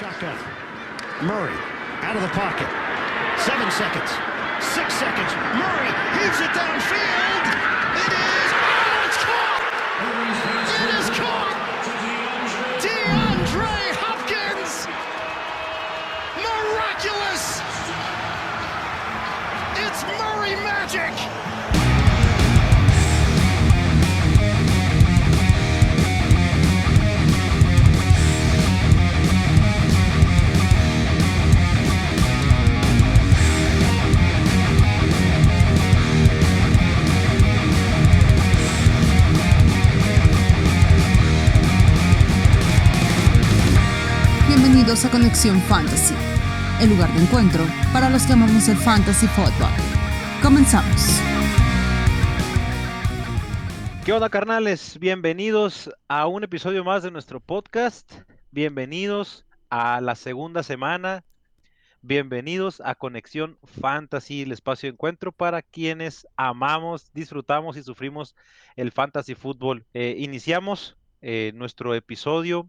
Shotgun. 0.00 0.34
Murray 1.20 1.52
out 2.00 2.16
of 2.16 2.22
the 2.22 2.32
pocket. 2.32 2.64
Seven 3.44 3.70
seconds. 3.70 4.08
Six 4.64 4.94
seconds. 4.96 5.28
Murray 5.60 5.92
heaves 6.16 6.40
it 6.40 6.48
downfield. 6.56 7.39
Bienvenidos 44.90 45.14
a 45.14 45.16
Conexión 45.16 45.60
Fantasy, 45.68 46.14
el 46.80 46.90
lugar 46.90 47.12
de 47.12 47.22
encuentro 47.22 47.64
para 47.92 48.10
los 48.10 48.26
que 48.26 48.32
amamos 48.32 48.68
el 48.68 48.76
fantasy 48.76 49.28
football. 49.28 49.70
Comenzamos. 50.42 51.20
¿Qué 54.04 54.12
onda, 54.12 54.28
carnales? 54.28 54.98
Bienvenidos 54.98 55.88
a 56.08 56.26
un 56.26 56.42
episodio 56.42 56.82
más 56.82 57.04
de 57.04 57.12
nuestro 57.12 57.38
podcast. 57.38 58.12
Bienvenidos 58.50 59.46
a 59.68 60.00
la 60.00 60.16
segunda 60.16 60.64
semana. 60.64 61.22
Bienvenidos 62.02 62.82
a 62.84 62.96
Conexión 62.96 63.60
Fantasy, 63.80 64.42
el 64.42 64.50
espacio 64.50 64.88
de 64.88 64.94
encuentro 64.94 65.30
para 65.30 65.62
quienes 65.62 66.26
amamos, 66.34 67.12
disfrutamos 67.12 67.76
y 67.76 67.84
sufrimos 67.84 68.34
el 68.74 68.90
fantasy 68.90 69.36
fútbol. 69.36 69.86
Eh, 69.94 70.16
iniciamos 70.18 70.96
eh, 71.22 71.52
nuestro 71.54 71.94
episodio 71.94 72.68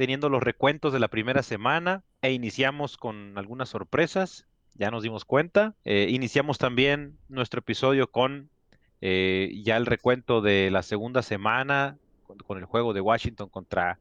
teniendo 0.00 0.30
los 0.30 0.42
recuentos 0.42 0.94
de 0.94 0.98
la 0.98 1.08
primera 1.08 1.42
semana 1.42 2.02
e 2.22 2.32
iniciamos 2.32 2.96
con 2.96 3.36
algunas 3.36 3.68
sorpresas, 3.68 4.46
ya 4.72 4.90
nos 4.90 5.02
dimos 5.02 5.26
cuenta. 5.26 5.74
Eh, 5.84 6.06
iniciamos 6.08 6.56
también 6.56 7.18
nuestro 7.28 7.58
episodio 7.58 8.10
con 8.10 8.48
eh, 9.02 9.60
ya 9.62 9.76
el 9.76 9.84
recuento 9.84 10.40
de 10.40 10.70
la 10.70 10.82
segunda 10.82 11.20
semana 11.20 11.98
con, 12.46 12.56
el 12.56 12.64
juego 12.64 12.94
de 12.94 13.02
Washington 13.02 13.50
contra 13.50 13.98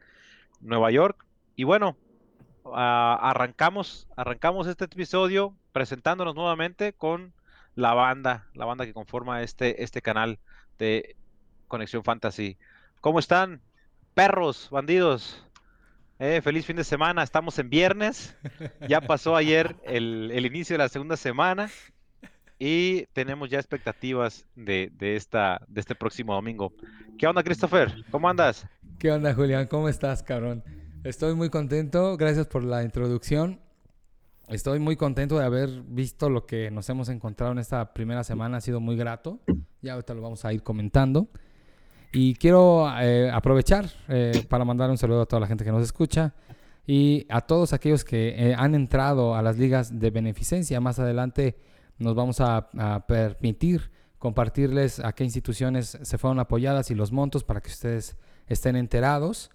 Nueva 0.61 0.89
York. 0.89 1.25
Y 1.58 1.66
bueno, 1.66 1.97
ah, 2.73 3.20
arrancamos, 3.22 4.08
arrancamos 4.16 4.67
este 4.67 4.86
episodio 4.86 5.53
presentándonos 5.73 6.33
nuevamente 6.33 6.94
con 6.94 7.33
la 7.75 7.94
banda, 7.94 8.47
la 8.53 8.64
banda 8.64 8.86
que 8.86 8.94
conforma 8.94 9.42
este, 9.42 9.83
este 9.83 10.02
canal 10.02 10.39
de 10.77 11.17
Conexión 11.67 12.05
Fantasy. 12.05 12.58
¿Cómo 13.02 13.20
están? 13.20 13.59
Perros, 14.14 14.70
bandidos. 14.72 15.44
Eh, 16.22 16.42
feliz 16.42 16.66
fin 16.66 16.75
de 16.75 16.84
semana, 16.84 17.23
estamos 17.23 17.58
en 17.59 17.70
viernes, 17.70 18.36
ya 18.89 19.00
pasó 19.00 19.38
ayer 19.38 19.78
el, 19.86 20.45
inicio 20.45 20.73
de 20.73 20.80
la 20.80 20.89
segunda 20.89 21.16
semana 21.16 21.70
y 22.59 23.06
tenemos 23.14 23.50
ya 23.50 23.58
expectativas 23.58 24.45
de, 24.53 24.92
de 24.98 25.16
este 25.16 25.95
próximo 25.95 26.34
domingo. 26.34 26.73
¿Qué 27.17 27.26
onda, 27.26 27.42
Christopher? 27.42 28.03
¿Cómo 28.11 28.28
andas? 28.28 28.67
¿Qué 28.98 29.14
onda, 29.14 29.34
Julián? 29.34 29.67
¿Cómo 29.67 29.88
estás, 29.88 30.22
cabrón? 30.22 30.61
Estoy 31.06 31.36
muy 31.36 31.50
contento, 31.50 32.17
gracias 32.17 32.48
por 32.48 32.66
la 32.66 32.83
introducción. 32.83 33.61
Estoy 34.50 34.80
muy 34.80 34.98
contento 34.98 35.39
de 35.39 35.45
haber 35.45 35.70
visto 35.83 36.30
lo 36.30 36.45
que 36.45 36.70
nos 36.70 36.89
hemos 36.89 37.08
encontrado 37.08 37.54
en 37.54 37.59
esta 37.59 37.94
primera 37.94 38.26
semana, 38.26 38.58
ha 38.58 38.61
sido 38.61 38.81
muy 38.81 38.98
grato. 38.98 39.39
Ya 39.81 39.94
ahorita 39.94 40.16
lo 40.16 40.22
vamos 40.22 40.43
a 40.43 40.52
ir 40.52 40.64
comentando. 40.64 41.30
Y 42.11 42.33
quiero 42.36 42.92
eh, 42.99 43.30
aprovechar 43.31 43.89
eh, 44.08 44.43
para 44.49 44.65
mandar 44.65 44.89
un 44.89 44.97
saludo 44.97 45.21
a 45.21 45.25
toda 45.25 45.42
la 45.42 45.47
gente 45.47 45.64
que 45.64 45.71
nos 45.71 45.83
escucha 45.83 46.33
y 46.87 47.27
a 47.30 47.42
todos 47.42 47.71
aquellos 47.71 48.03
que 48.03 48.30
eh, 48.30 48.55
han 48.58 48.73
entrado 48.73 49.36
a 49.36 49.43
las 49.43 49.59
ligas 49.59 49.99
de 49.99 50.09
beneficencia. 50.09 50.81
Más 50.81 50.98
adelante 50.98 51.55
nos 51.99 52.15
vamos 52.15 52.42
a, 52.42 52.69
a, 52.77 53.05
permitir 53.05 53.92
compartirles 54.17 54.99
a 54.99 55.14
qué 55.14 55.23
instituciones 55.23 55.99
se 56.02 56.17
fueron 56.17 56.39
apoyadas 56.39 56.89
y 56.89 56.95
los 56.95 57.11
montos 57.11 57.43
para 57.43 57.61
que 57.61 57.69
ustedes 57.69 58.17
estén 58.48 58.75
enterados 58.75 59.52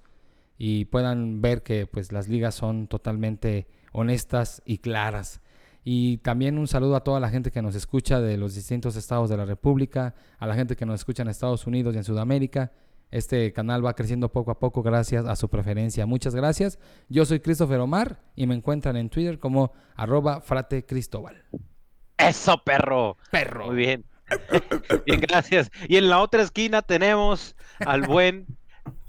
y 0.56 0.84
puedan 0.84 1.40
ver 1.40 1.62
que 1.62 1.86
pues 1.86 2.12
las 2.12 2.28
ligas 2.28 2.54
son 2.54 2.86
totalmente 2.86 3.66
honestas 3.92 4.62
y 4.64 4.78
claras. 4.78 5.40
Y 5.84 6.16
también 6.18 6.58
un 6.58 6.66
saludo 6.66 6.96
a 6.96 7.04
toda 7.04 7.20
la 7.20 7.28
gente 7.28 7.50
que 7.50 7.60
nos 7.60 7.74
escucha 7.74 8.20
de 8.20 8.38
los 8.38 8.54
distintos 8.54 8.96
estados 8.96 9.28
de 9.28 9.36
la 9.36 9.44
República, 9.44 10.14
a 10.38 10.46
la 10.46 10.54
gente 10.54 10.76
que 10.76 10.86
nos 10.86 11.00
escucha 11.00 11.22
en 11.22 11.28
Estados 11.28 11.66
Unidos 11.66 11.94
y 11.94 11.98
en 11.98 12.04
Sudamérica. 12.04 12.72
Este 13.10 13.52
canal 13.52 13.84
va 13.84 13.94
creciendo 13.94 14.32
poco 14.32 14.50
a 14.50 14.58
poco 14.58 14.82
gracias 14.82 15.26
a 15.26 15.36
su 15.36 15.48
preferencia. 15.48 16.06
Muchas 16.06 16.34
gracias. 16.34 16.78
Yo 17.08 17.26
soy 17.26 17.40
Christopher 17.40 17.80
Omar 17.80 18.18
y 18.34 18.46
me 18.46 18.54
encuentran 18.54 18.96
en 18.96 19.10
Twitter 19.10 19.38
como 19.38 19.72
arroba 19.94 20.40
frate 20.40 20.86
Cristóbal. 20.86 21.44
Eso, 22.16 22.62
perro. 22.64 23.18
Perro. 23.30 23.66
Muy 23.66 23.76
bien. 23.76 24.04
bien, 25.06 25.20
gracias. 25.20 25.70
Y 25.86 25.96
en 25.96 26.08
la 26.08 26.20
otra 26.20 26.42
esquina 26.42 26.80
tenemos 26.80 27.56
al 27.80 28.02
buen 28.02 28.46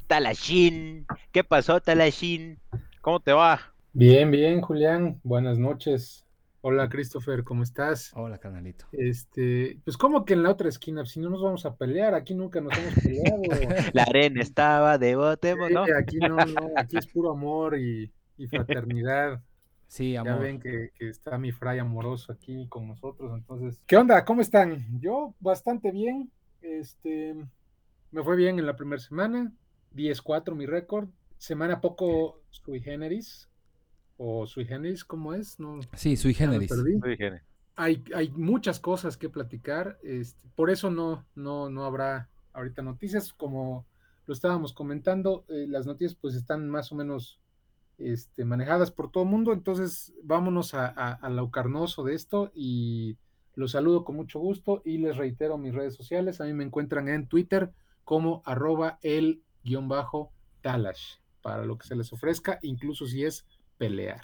Talashin. 0.07 1.05
¿Qué 1.31 1.43
pasó, 1.43 1.79
Talashin? 1.79 2.59
¿Cómo 3.01 3.21
te 3.21 3.31
va? 3.31 3.61
Bien, 3.93 4.29
bien, 4.29 4.59
Julián. 4.61 5.21
Buenas 5.23 5.57
noches. 5.57 6.24
Hola 6.67 6.89
Christopher, 6.89 7.43
¿cómo 7.43 7.61
estás? 7.61 8.11
Hola, 8.15 8.39
canalito. 8.39 8.87
Este, 8.91 9.79
pues 9.85 9.97
como 9.97 10.25
que 10.25 10.33
en 10.33 10.41
la 10.41 10.49
otra 10.49 10.67
esquina, 10.67 11.05
si 11.05 11.19
no 11.19 11.29
nos 11.29 11.43
vamos 11.43 11.63
a 11.67 11.75
pelear, 11.75 12.15
aquí 12.15 12.33
nunca 12.33 12.59
nos 12.59 12.75
hemos 12.75 12.95
peleado. 12.95 13.39
la 13.93 14.01
arena 14.01 14.41
estaba 14.41 14.97
de 14.97 15.15
bote, 15.15 15.55
¿no? 15.55 15.85
Sí, 15.85 15.91
aquí 15.91 16.17
no, 16.17 16.37
no, 16.37 16.43
aquí 16.75 16.97
es 16.97 17.05
puro 17.05 17.29
amor 17.29 17.77
y, 17.77 18.11
y 18.39 18.47
fraternidad. 18.47 19.43
Sí, 19.85 20.15
amor. 20.15 20.33
Ya 20.33 20.39
ven 20.39 20.59
que, 20.59 20.89
que, 20.95 21.09
está 21.09 21.37
mi 21.37 21.51
fray 21.51 21.77
amoroso 21.77 22.31
aquí 22.31 22.67
con 22.67 22.87
nosotros, 22.87 23.31
entonces. 23.35 23.79
¿Qué 23.85 23.95
onda? 23.95 24.25
¿Cómo 24.25 24.41
están? 24.41 24.99
Yo 24.99 25.35
bastante 25.39 25.91
bien. 25.91 26.31
Este, 26.63 27.35
me 28.09 28.23
fue 28.23 28.35
bien 28.35 28.57
en 28.57 28.65
la 28.65 28.75
primera 28.75 28.99
semana, 28.99 29.53
10-4 29.93 30.55
mi 30.55 30.65
récord. 30.65 31.09
Semana 31.37 31.79
poco 31.79 32.41
sui 32.49 32.81
generis, 32.81 33.51
o 34.17 34.45
sui 34.47 34.65
generis, 34.65 35.03
¿cómo 35.03 35.33
es? 35.33 35.59
No, 35.59 35.79
sí, 35.93 36.15
sui 36.17 36.33
generis. 36.33 36.69
Sui 36.69 37.17
generis. 37.17 37.43
Hay, 37.75 38.03
hay, 38.13 38.29
muchas 38.29 38.79
cosas 38.79 39.17
que 39.17 39.29
platicar, 39.29 39.99
este, 40.01 40.47
por 40.55 40.69
eso 40.69 40.89
no, 40.89 41.25
no, 41.35 41.69
no 41.69 41.83
habrá 41.83 42.29
ahorita 42.53 42.81
noticias, 42.81 43.33
como 43.33 43.85
lo 44.25 44.33
estábamos 44.33 44.71
comentando, 44.71 45.43
eh, 45.49 45.65
las 45.67 45.85
noticias 45.85 46.15
pues 46.15 46.35
están 46.35 46.69
más 46.69 46.93
o 46.93 46.95
menos 46.95 47.41
este, 47.97 48.45
manejadas 48.45 48.91
por 48.91 49.11
todo 49.11 49.23
el 49.23 49.29
mundo, 49.29 49.51
entonces 49.51 50.13
vámonos 50.23 50.73
a, 50.73 50.87
a, 50.87 51.11
a, 51.13 51.29
lo 51.29 51.51
carnoso 51.51 52.05
de 52.05 52.15
esto 52.15 52.51
y 52.55 53.17
los 53.55 53.71
saludo 53.71 54.05
con 54.05 54.15
mucho 54.15 54.39
gusto 54.39 54.81
y 54.85 54.97
les 54.97 55.17
reitero 55.17 55.57
mis 55.57 55.73
redes 55.73 55.95
sociales, 55.95 56.39
a 56.39 56.45
mí 56.45 56.53
me 56.53 56.63
encuentran 56.63 57.09
en 57.09 57.27
Twitter 57.27 57.73
como 58.05 58.41
arroba 58.45 58.99
el 59.01 59.43
guion 59.63 59.89
bajo 59.89 60.31
talash, 60.61 61.15
para 61.41 61.65
lo 61.65 61.77
que 61.77 61.87
se 61.87 61.95
les 61.95 62.11
ofrezca, 62.13 62.57
incluso 62.61 63.05
si 63.05 63.23
es 63.23 63.45
pelear. 63.77 64.21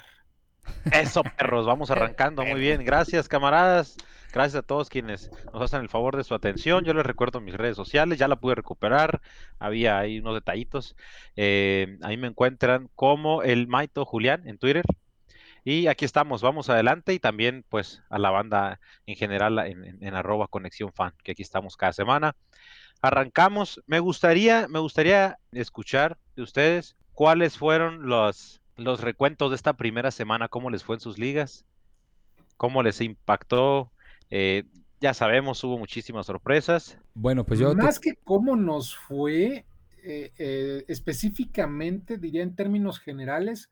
Eso, 0.92 1.22
perros, 1.22 1.66
vamos 1.66 1.90
arrancando 1.90 2.44
muy 2.44 2.60
bien. 2.60 2.84
Gracias, 2.84 3.28
camaradas. 3.28 3.96
Gracias 4.32 4.62
a 4.62 4.66
todos 4.66 4.88
quienes 4.88 5.30
nos 5.52 5.62
hacen 5.62 5.82
el 5.82 5.90
favor 5.90 6.16
de 6.16 6.24
su 6.24 6.34
atención. 6.34 6.84
Yo 6.84 6.94
les 6.94 7.04
recuerdo 7.04 7.40
mis 7.40 7.54
redes 7.54 7.76
sociales, 7.76 8.18
ya 8.18 8.28
la 8.28 8.36
pude 8.36 8.54
recuperar. 8.54 9.20
Había 9.58 9.98
ahí 9.98 10.20
unos 10.20 10.34
detallitos. 10.34 10.96
Eh, 11.36 11.98
ahí 12.02 12.16
me 12.16 12.28
encuentran 12.28 12.88
como 12.94 13.42
el 13.42 13.68
Maito 13.68 14.06
Julián 14.06 14.48
en 14.48 14.56
Twitter. 14.56 14.84
Y 15.64 15.86
aquí 15.86 16.04
estamos, 16.04 16.42
vamos 16.42 16.70
adelante 16.70 17.12
y 17.12 17.20
también 17.20 17.64
pues 17.68 18.02
a 18.08 18.18
la 18.18 18.30
banda 18.30 18.80
en 19.06 19.16
general 19.16 19.58
en, 19.60 19.84
en, 19.84 20.02
en 20.02 20.14
arroba 20.14 20.48
conexión 20.48 20.92
fan, 20.92 21.12
que 21.22 21.32
aquí 21.32 21.42
estamos 21.42 21.76
cada 21.76 21.92
semana. 21.92 22.34
Arrancamos. 23.02 23.82
Me 23.86 24.00
gustaría, 24.00 24.66
me 24.66 24.78
gustaría 24.78 25.38
escuchar 25.52 26.16
de 26.36 26.42
ustedes 26.42 26.96
cuáles 27.12 27.58
fueron 27.58 28.08
los, 28.08 28.61
los 28.76 29.00
recuentos 29.00 29.50
de 29.50 29.56
esta 29.56 29.74
primera 29.74 30.10
semana, 30.10 30.48
cómo 30.48 30.70
les 30.70 30.84
fue 30.84 30.96
en 30.96 31.00
sus 31.00 31.18
ligas, 31.18 31.64
cómo 32.56 32.82
les 32.82 33.00
impactó. 33.00 33.92
Eh, 34.30 34.64
ya 35.00 35.14
sabemos, 35.14 35.62
hubo 35.64 35.78
muchísimas 35.78 36.26
sorpresas. 36.26 36.98
Bueno, 37.14 37.44
pues 37.44 37.58
yo. 37.58 37.74
Más 37.74 38.00
te... 38.00 38.10
que 38.10 38.20
cómo 38.22 38.56
nos 38.56 38.96
fue, 38.96 39.66
eh, 40.04 40.32
eh, 40.38 40.84
específicamente, 40.88 42.18
diría 42.18 42.42
en 42.42 42.54
términos 42.54 43.00
generales, 43.00 43.70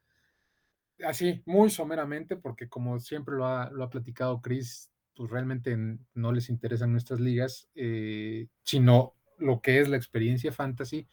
así, 1.04 1.42
muy 1.46 1.70
someramente, 1.70 2.36
porque 2.36 2.68
como 2.68 2.98
siempre 2.98 3.36
lo 3.36 3.46
ha, 3.46 3.70
lo 3.70 3.84
ha 3.84 3.90
platicado 3.90 4.40
Chris, 4.40 4.90
pues 5.14 5.30
realmente 5.30 5.76
no 6.14 6.32
les 6.32 6.50
interesan 6.50 6.92
nuestras 6.92 7.20
ligas, 7.20 7.68
eh, 7.74 8.48
sino 8.62 9.14
lo 9.38 9.60
que 9.60 9.80
es 9.80 9.88
la 9.88 9.96
experiencia 9.96 10.52
fantasy. 10.52 11.08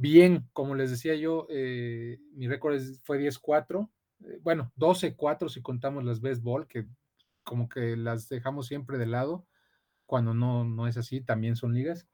Bien, 0.00 0.48
como 0.52 0.76
les 0.76 0.92
decía 0.92 1.16
yo, 1.16 1.48
eh, 1.50 2.20
mi 2.32 2.46
récord 2.46 2.80
fue 3.02 3.18
10-4, 3.18 3.90
bueno, 4.42 4.72
12, 4.76 5.16
4 5.16 5.48
si 5.48 5.60
contamos 5.60 6.04
las 6.04 6.20
béisbol, 6.20 6.68
que 6.68 6.86
como 7.42 7.68
que 7.68 7.96
las 7.96 8.28
dejamos 8.28 8.68
siempre 8.68 8.96
de 8.96 9.06
lado, 9.06 9.48
cuando 10.06 10.34
no, 10.34 10.64
no 10.64 10.86
es 10.86 10.96
así, 10.98 11.20
también 11.20 11.56
son 11.56 11.74
ligas. 11.74 12.06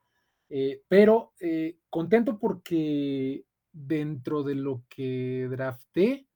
Eh, 0.49 0.83
pero 0.89 1.35
eh, 1.41 1.77
contento 1.91 2.39
porque 2.39 3.45
dentro 3.71 4.43
de 4.45 4.55
lo 4.55 4.83
que 4.89 5.47
drafté, 5.51 6.27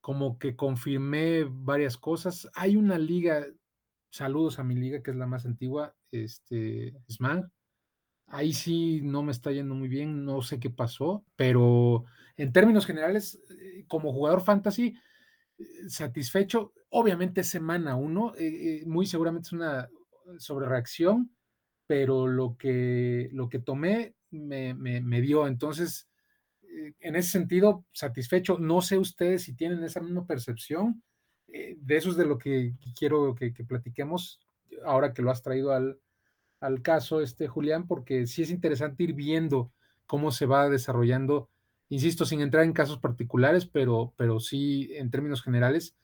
como 0.00 0.38
que 0.38 0.56
confirmé 0.56 1.44
varias 1.44 1.98
cosas. 1.98 2.48
Hay 2.54 2.76
una 2.76 2.98
liga, 2.98 3.46
saludos 4.10 4.58
a 4.58 4.64
mi 4.64 4.76
liga, 4.76 5.02
que 5.02 5.10
es 5.10 5.16
la 5.18 5.26
más 5.26 5.44
antigua, 5.44 5.94
este, 6.10 6.94
SMAG. 7.08 7.50
Ahí 8.30 8.52
sí 8.52 9.00
no 9.02 9.22
me 9.22 9.32
está 9.32 9.52
yendo 9.52 9.74
muy 9.74 9.88
bien, 9.88 10.24
no 10.24 10.40
sé 10.40 10.58
qué 10.58 10.70
pasó, 10.70 11.24
pero 11.36 12.04
en 12.36 12.52
términos 12.52 12.86
generales, 12.86 13.38
eh, 13.50 13.84
como 13.86 14.12
jugador 14.12 14.40
fantasy, 14.40 14.94
satisfecho. 15.88 16.72
Obviamente 16.88 17.44
semana 17.44 17.96
uno, 17.96 18.32
muy 18.86 19.06
seguramente 19.06 19.48
es 19.48 19.52
una 19.52 19.88
sobrereacción, 20.38 21.30
pero 21.86 22.26
lo 22.26 22.56
que, 22.56 23.28
lo 23.32 23.48
que 23.48 23.58
tomé 23.58 24.14
me, 24.30 24.74
me, 24.74 25.20
dio. 25.20 25.46
Entonces, 25.46 26.08
eh, 26.62 26.94
en 27.00 27.16
ese 27.16 27.30
sentido, 27.30 27.84
satisfecho. 27.92 28.58
No 28.58 28.80
sé 28.80 28.98
ustedes 28.98 29.42
si 29.42 29.54
tienen 29.54 29.82
esa 29.82 30.00
misma 30.00 30.26
percepción. 30.26 31.02
Eh, 31.48 31.76
de 31.80 31.96
eso 31.96 32.10
es 32.10 32.16
de 32.16 32.26
lo 32.26 32.38
que 32.38 32.74
quiero 32.96 33.34
que, 33.34 33.52
platiquemos 33.64 34.40
ahora 34.84 35.12
que 35.12 35.22
lo 35.22 35.30
has 35.30 35.42
traído 35.42 35.72
al, 35.72 35.98
al, 36.60 36.82
caso, 36.82 37.20
este 37.20 37.48
Julián, 37.48 37.86
porque 37.86 38.26
sí 38.26 38.42
es 38.42 38.50
interesante 38.50 39.02
ir 39.02 39.14
viendo 39.14 39.72
cómo 40.06 40.30
se 40.30 40.46
va 40.46 40.68
desarrollando, 40.68 41.48
insisto, 41.88 42.24
sin 42.24 42.40
entrar 42.40 42.64
en 42.64 42.72
casos 42.72 42.98
particulares, 42.98 43.66
pero, 43.66 44.12
pero 44.16 44.40
sí 44.40 44.90
en 44.92 45.10
términos 45.10 45.42
generales, 45.42 45.94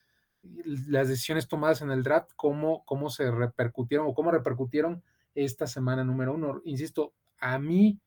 las 0.42 1.08
decisiones 1.08 1.48
tomadas 1.48 1.82
en 1.82 1.90
el 1.90 2.02
draft, 2.02 2.30
cómo, 2.36 2.84
cómo 2.84 3.10
se 3.10 3.30
repercutieron 3.30 4.06
o 4.06 4.14
cómo 4.14 4.30
repercutieron 4.30 5.02
esta 5.34 5.66
semana 5.66 6.04
número 6.04 6.34
uno. 6.34 6.60
Insisto, 6.64 7.12
a 7.38 7.58
mí, 7.58 8.00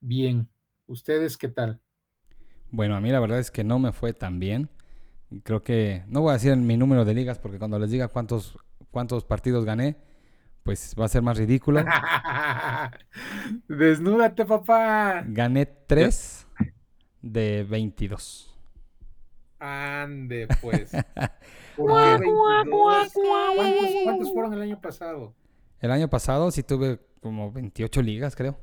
bien. 0.00 0.48
¿Ustedes 0.86 1.36
qué 1.36 1.48
tal? 1.48 1.80
Bueno, 2.70 2.96
a 2.96 3.00
mí 3.00 3.10
la 3.10 3.20
verdad 3.20 3.38
es 3.38 3.50
que 3.50 3.64
no 3.64 3.78
me 3.78 3.92
fue 3.92 4.12
tan 4.12 4.38
bien. 4.38 4.68
Creo 5.42 5.62
que, 5.62 6.04
no 6.06 6.20
voy 6.20 6.30
a 6.30 6.34
decir 6.34 6.56
mi 6.56 6.76
número 6.76 7.04
de 7.04 7.14
ligas 7.14 7.38
porque 7.38 7.58
cuando 7.58 7.78
les 7.78 7.90
diga 7.90 8.08
cuántos, 8.08 8.58
cuántos 8.90 9.24
partidos 9.24 9.64
gané, 9.64 9.96
pues 10.66 10.94
va 11.00 11.04
a 11.04 11.08
ser 11.08 11.22
más 11.22 11.38
ridículo. 11.38 11.80
Desnúdate, 13.68 14.44
papá. 14.44 15.22
Gané 15.24 15.64
3 15.64 16.48
de 17.22 17.62
22. 17.62 18.52
Ande, 19.60 20.48
pues. 20.60 20.90
¿Cuántos, 21.76 23.12
¿Cuántos 24.04 24.32
fueron 24.32 24.54
el 24.54 24.62
año 24.62 24.80
pasado? 24.80 25.34
El 25.78 25.92
año 25.92 26.10
pasado 26.10 26.50
sí 26.50 26.64
tuve 26.64 26.98
como 27.20 27.52
28 27.52 28.02
ligas, 28.02 28.34
creo. 28.34 28.58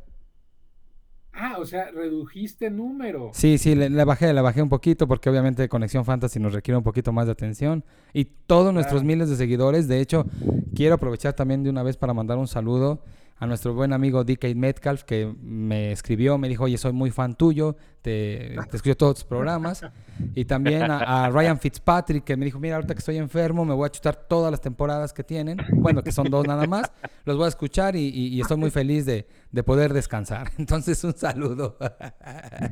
Ah, 1.34 1.56
o 1.60 1.66
sea, 1.66 1.90
redujiste 1.92 2.70
número. 2.70 3.32
Sí, 3.34 3.58
sí, 3.58 3.74
le, 3.74 3.90
bajé, 4.04 4.32
le 4.34 4.42
bajé 4.42 4.62
un 4.62 4.70
poquito 4.70 5.08
porque 5.08 5.30
obviamente 5.30 5.68
Conexión 5.68 6.06
Fantasy 6.06 6.40
nos 6.40 6.54
requiere 6.54 6.78
un 6.78 6.84
poquito 6.84 7.12
más 7.12 7.26
de 7.26 7.32
atención. 7.32 7.84
Y 8.14 8.26
todos 8.26 8.72
nuestros 8.74 9.04
miles 9.04 9.30
de 9.30 9.36
seguidores, 9.36 9.88
de 9.88 10.00
hecho, 10.00 10.26
quiero 10.76 10.96
aprovechar 10.96 11.34
también 11.34 11.64
de 11.64 11.72
una 11.72 11.82
vez 11.82 11.98
para 11.98 12.14
mandar 12.14 12.38
un 12.38 12.48
saludo 12.48 13.02
a 13.44 13.46
nuestro 13.46 13.74
buen 13.74 13.92
amigo 13.92 14.24
DK 14.24 14.56
Metcalf 14.56 15.04
que 15.04 15.34
me 15.42 15.92
escribió, 15.92 16.38
me 16.38 16.48
dijo, 16.48 16.64
oye, 16.64 16.78
soy 16.78 16.94
muy 16.94 17.12
fan 17.12 17.36
tuyo, 17.36 17.76
te, 18.02 18.56
te 18.72 18.78
escucho 18.78 18.96
todos 18.96 19.16
tus 19.16 19.24
programas. 19.26 19.86
Y 20.34 20.46
también 20.46 20.90
a, 20.90 21.30
Ryan 21.30 21.60
Fitzpatrick 21.60 22.24
que 22.24 22.38
me 22.38 22.46
dijo, 22.46 22.58
mira, 22.62 22.76
ahorita 22.76 22.94
que 22.94 23.00
estoy 23.00 23.18
enfermo, 23.18 23.66
me 23.66 23.74
voy 23.74 23.88
a 23.88 23.90
chutar 23.90 24.16
todas 24.16 24.50
las 24.50 24.62
temporadas 24.62 25.12
que 25.12 25.26
tienen, 25.26 25.58
bueno, 25.74 26.02
que 26.04 26.14
son 26.14 26.30
dos 26.30 26.48
nada 26.48 26.66
más, 26.68 26.94
los 27.26 27.36
voy 27.36 27.46
a 27.46 27.50
escuchar 27.50 27.98
y, 27.98 28.40
estoy 28.40 28.56
muy 28.56 28.72
feliz 28.72 29.06
de, 29.06 29.28
de, 29.52 29.64
poder 29.64 29.92
descansar. 29.92 30.50
Entonces, 30.58 31.04
un 31.04 31.14
saludo. 31.14 31.78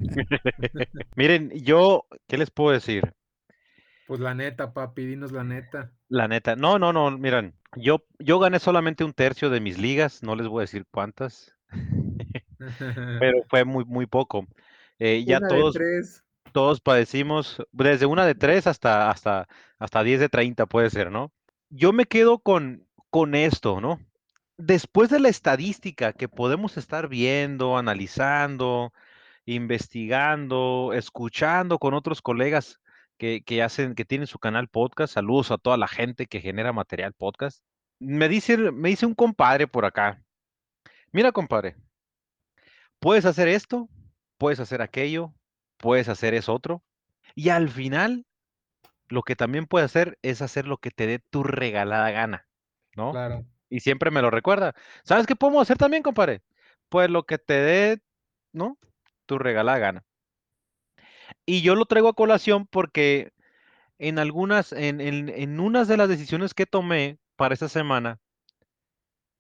Miren, 1.18 1.50
yo, 1.50 2.06
¿qué 2.28 2.38
les 2.38 2.50
puedo 2.50 2.72
decir? 2.72 3.14
Pues 4.12 4.20
la 4.20 4.36
neta, 4.36 4.74
papi, 4.74 5.06
dinos 5.06 5.32
la 5.32 5.46
neta. 5.46 5.90
La 6.10 6.28
neta. 6.28 6.58
No, 6.58 6.78
no, 6.78 6.92
no, 6.92 7.18
miren, 7.18 7.54
yo, 7.78 8.06
yo 8.20 8.40
gané 8.40 8.60
solamente 8.60 9.06
un 9.06 9.14
tercio 9.14 9.50
de 9.50 9.62
mis 9.62 9.78
ligas, 9.78 10.22
no 10.22 10.36
les 10.36 10.50
voy 10.50 10.60
a 10.60 10.68
decir 10.68 10.86
cuántas, 10.92 11.56
pero 13.22 13.38
fue 13.50 13.64
muy, 13.64 13.86
muy 13.86 14.08
poco. 14.08 14.46
Eh, 15.00 15.24
ya 15.26 15.40
todos, 15.40 15.78
todos 16.52 16.82
padecimos, 16.82 17.66
desde 17.72 18.06
una 18.06 18.26
de 18.26 18.36
tres 18.36 18.68
hasta, 18.68 19.10
hasta, 19.10 19.48
hasta 19.80 20.04
10 20.04 20.20
de 20.20 20.28
30 20.28 20.66
puede 20.66 20.90
ser, 20.90 21.10
¿no? 21.10 21.32
Yo 21.70 21.94
me 21.94 22.04
quedo 22.04 22.40
con, 22.40 22.86
con 23.12 23.34
esto, 23.34 23.80
¿no? 23.80 23.98
Después 24.58 25.10
de 25.10 25.22
la 25.22 25.30
estadística 25.30 26.12
que 26.12 26.28
podemos 26.28 26.76
estar 26.76 27.08
viendo, 27.08 27.78
analizando, 27.78 28.92
investigando, 29.46 30.92
escuchando 30.94 31.80
con 31.80 31.94
otros 31.94 32.22
colegas 32.22 32.82
que, 33.22 33.62
hacen, 33.62 33.94
que 33.94 34.04
tienen 34.04 34.26
su 34.26 34.40
canal 34.40 34.68
podcast. 34.68 35.14
Saludos 35.14 35.52
a 35.52 35.60
toda 35.60 35.78
la 35.78 35.88
gente 35.88 36.26
que 36.26 36.42
genera 36.42 36.74
material 36.74 37.14
podcast. 37.14 37.64
Me 38.00 38.28
dice, 38.28 38.58
me 38.58 38.90
dice 38.90 39.06
un 39.06 39.14
compadre 39.14 39.68
por 39.68 39.86
acá. 39.86 40.24
Mira, 41.12 41.32
compadre, 41.32 41.76
puedes 43.00 43.26
hacer 43.26 43.48
esto, 43.48 43.90
puedes 44.40 44.60
hacer 44.60 44.82
aquello, 44.82 45.36
puedes 45.78 46.10
hacer 46.10 46.34
eso 46.34 46.52
otro. 46.52 46.84
Y 47.36 47.50
al 47.50 47.70
final, 47.70 48.26
lo 49.08 49.22
que 49.22 49.36
también 49.36 49.68
puedes 49.68 49.86
hacer 49.86 50.18
es 50.24 50.42
hacer 50.42 50.66
lo 50.66 50.78
que 50.78 50.90
te 50.90 51.06
dé 51.06 51.20
tu 51.20 51.44
regalada 51.44 52.10
gana, 52.10 52.48
¿no? 52.96 53.12
Claro. 53.12 53.46
Y 53.70 53.82
siempre 53.82 54.10
me 54.10 54.24
lo 54.24 54.32
recuerda. 54.32 54.74
¿Sabes 55.04 55.28
qué 55.28 55.36
podemos 55.36 55.62
hacer 55.62 55.78
también, 55.78 56.02
compadre? 56.02 56.42
Pues 56.90 57.08
lo 57.10 57.24
que 57.24 57.38
te 57.38 57.54
dé, 57.54 58.02
¿no? 58.52 58.80
Tu 59.28 59.38
regalada 59.38 59.78
gana. 59.78 60.06
Y 61.46 61.62
yo 61.62 61.76
lo 61.76 61.86
traigo 61.86 62.10
a 62.10 62.14
colación 62.14 62.68
porque 62.68 63.32
en 64.00 64.20
algunas, 64.20 64.72
en, 64.74 65.00
en, 65.00 65.60
unas 65.60 65.88
de 65.88 65.98
las 65.98 66.10
decisiones 66.10 66.54
que 66.54 66.66
tomé 66.66 67.20
para 67.36 67.54
esta 67.54 67.70
semana, 67.70 68.20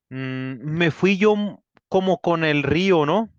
mm, 0.09 0.55
me 0.61 0.91
fui 0.91 1.17
yo 1.17 1.63
como 1.89 2.21
con 2.21 2.43
el 2.43 2.63
río, 2.63 3.05
¿no? 3.05 3.29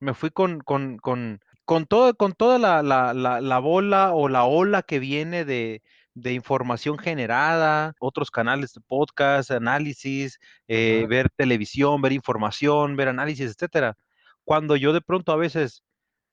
Me 0.00 0.14
fui 0.14 0.30
con, 0.30 0.60
con, 0.60 0.98
con, 0.98 1.40
con, 1.64 1.86
todo, 1.86 2.14
con 2.14 2.32
toda 2.32 2.58
la, 2.58 2.82
la, 2.82 3.12
la, 3.40 3.58
bola 3.58 4.14
o 4.14 4.28
la 4.28 4.44
ola 4.44 4.82
que 4.82 4.98
viene 4.98 5.44
de, 5.44 5.82
de 6.14 6.32
información 6.32 6.98
generada, 6.98 7.94
otros 8.00 8.30
canales 8.30 8.72
de 8.72 8.80
podcast, 8.80 9.50
análisis, 9.50 10.38
eh, 10.66 11.06
ver 11.08 11.30
televisión, 11.30 12.00
ver 12.02 12.12
información, 12.12 12.96
ver 12.96 13.08
análisis, 13.08 13.50
etcétera. 13.50 13.96
Cuando 14.44 14.76
yo 14.76 14.92
de 14.92 15.00
pronto 15.02 15.32
a 15.32 15.36
veces 15.36 15.82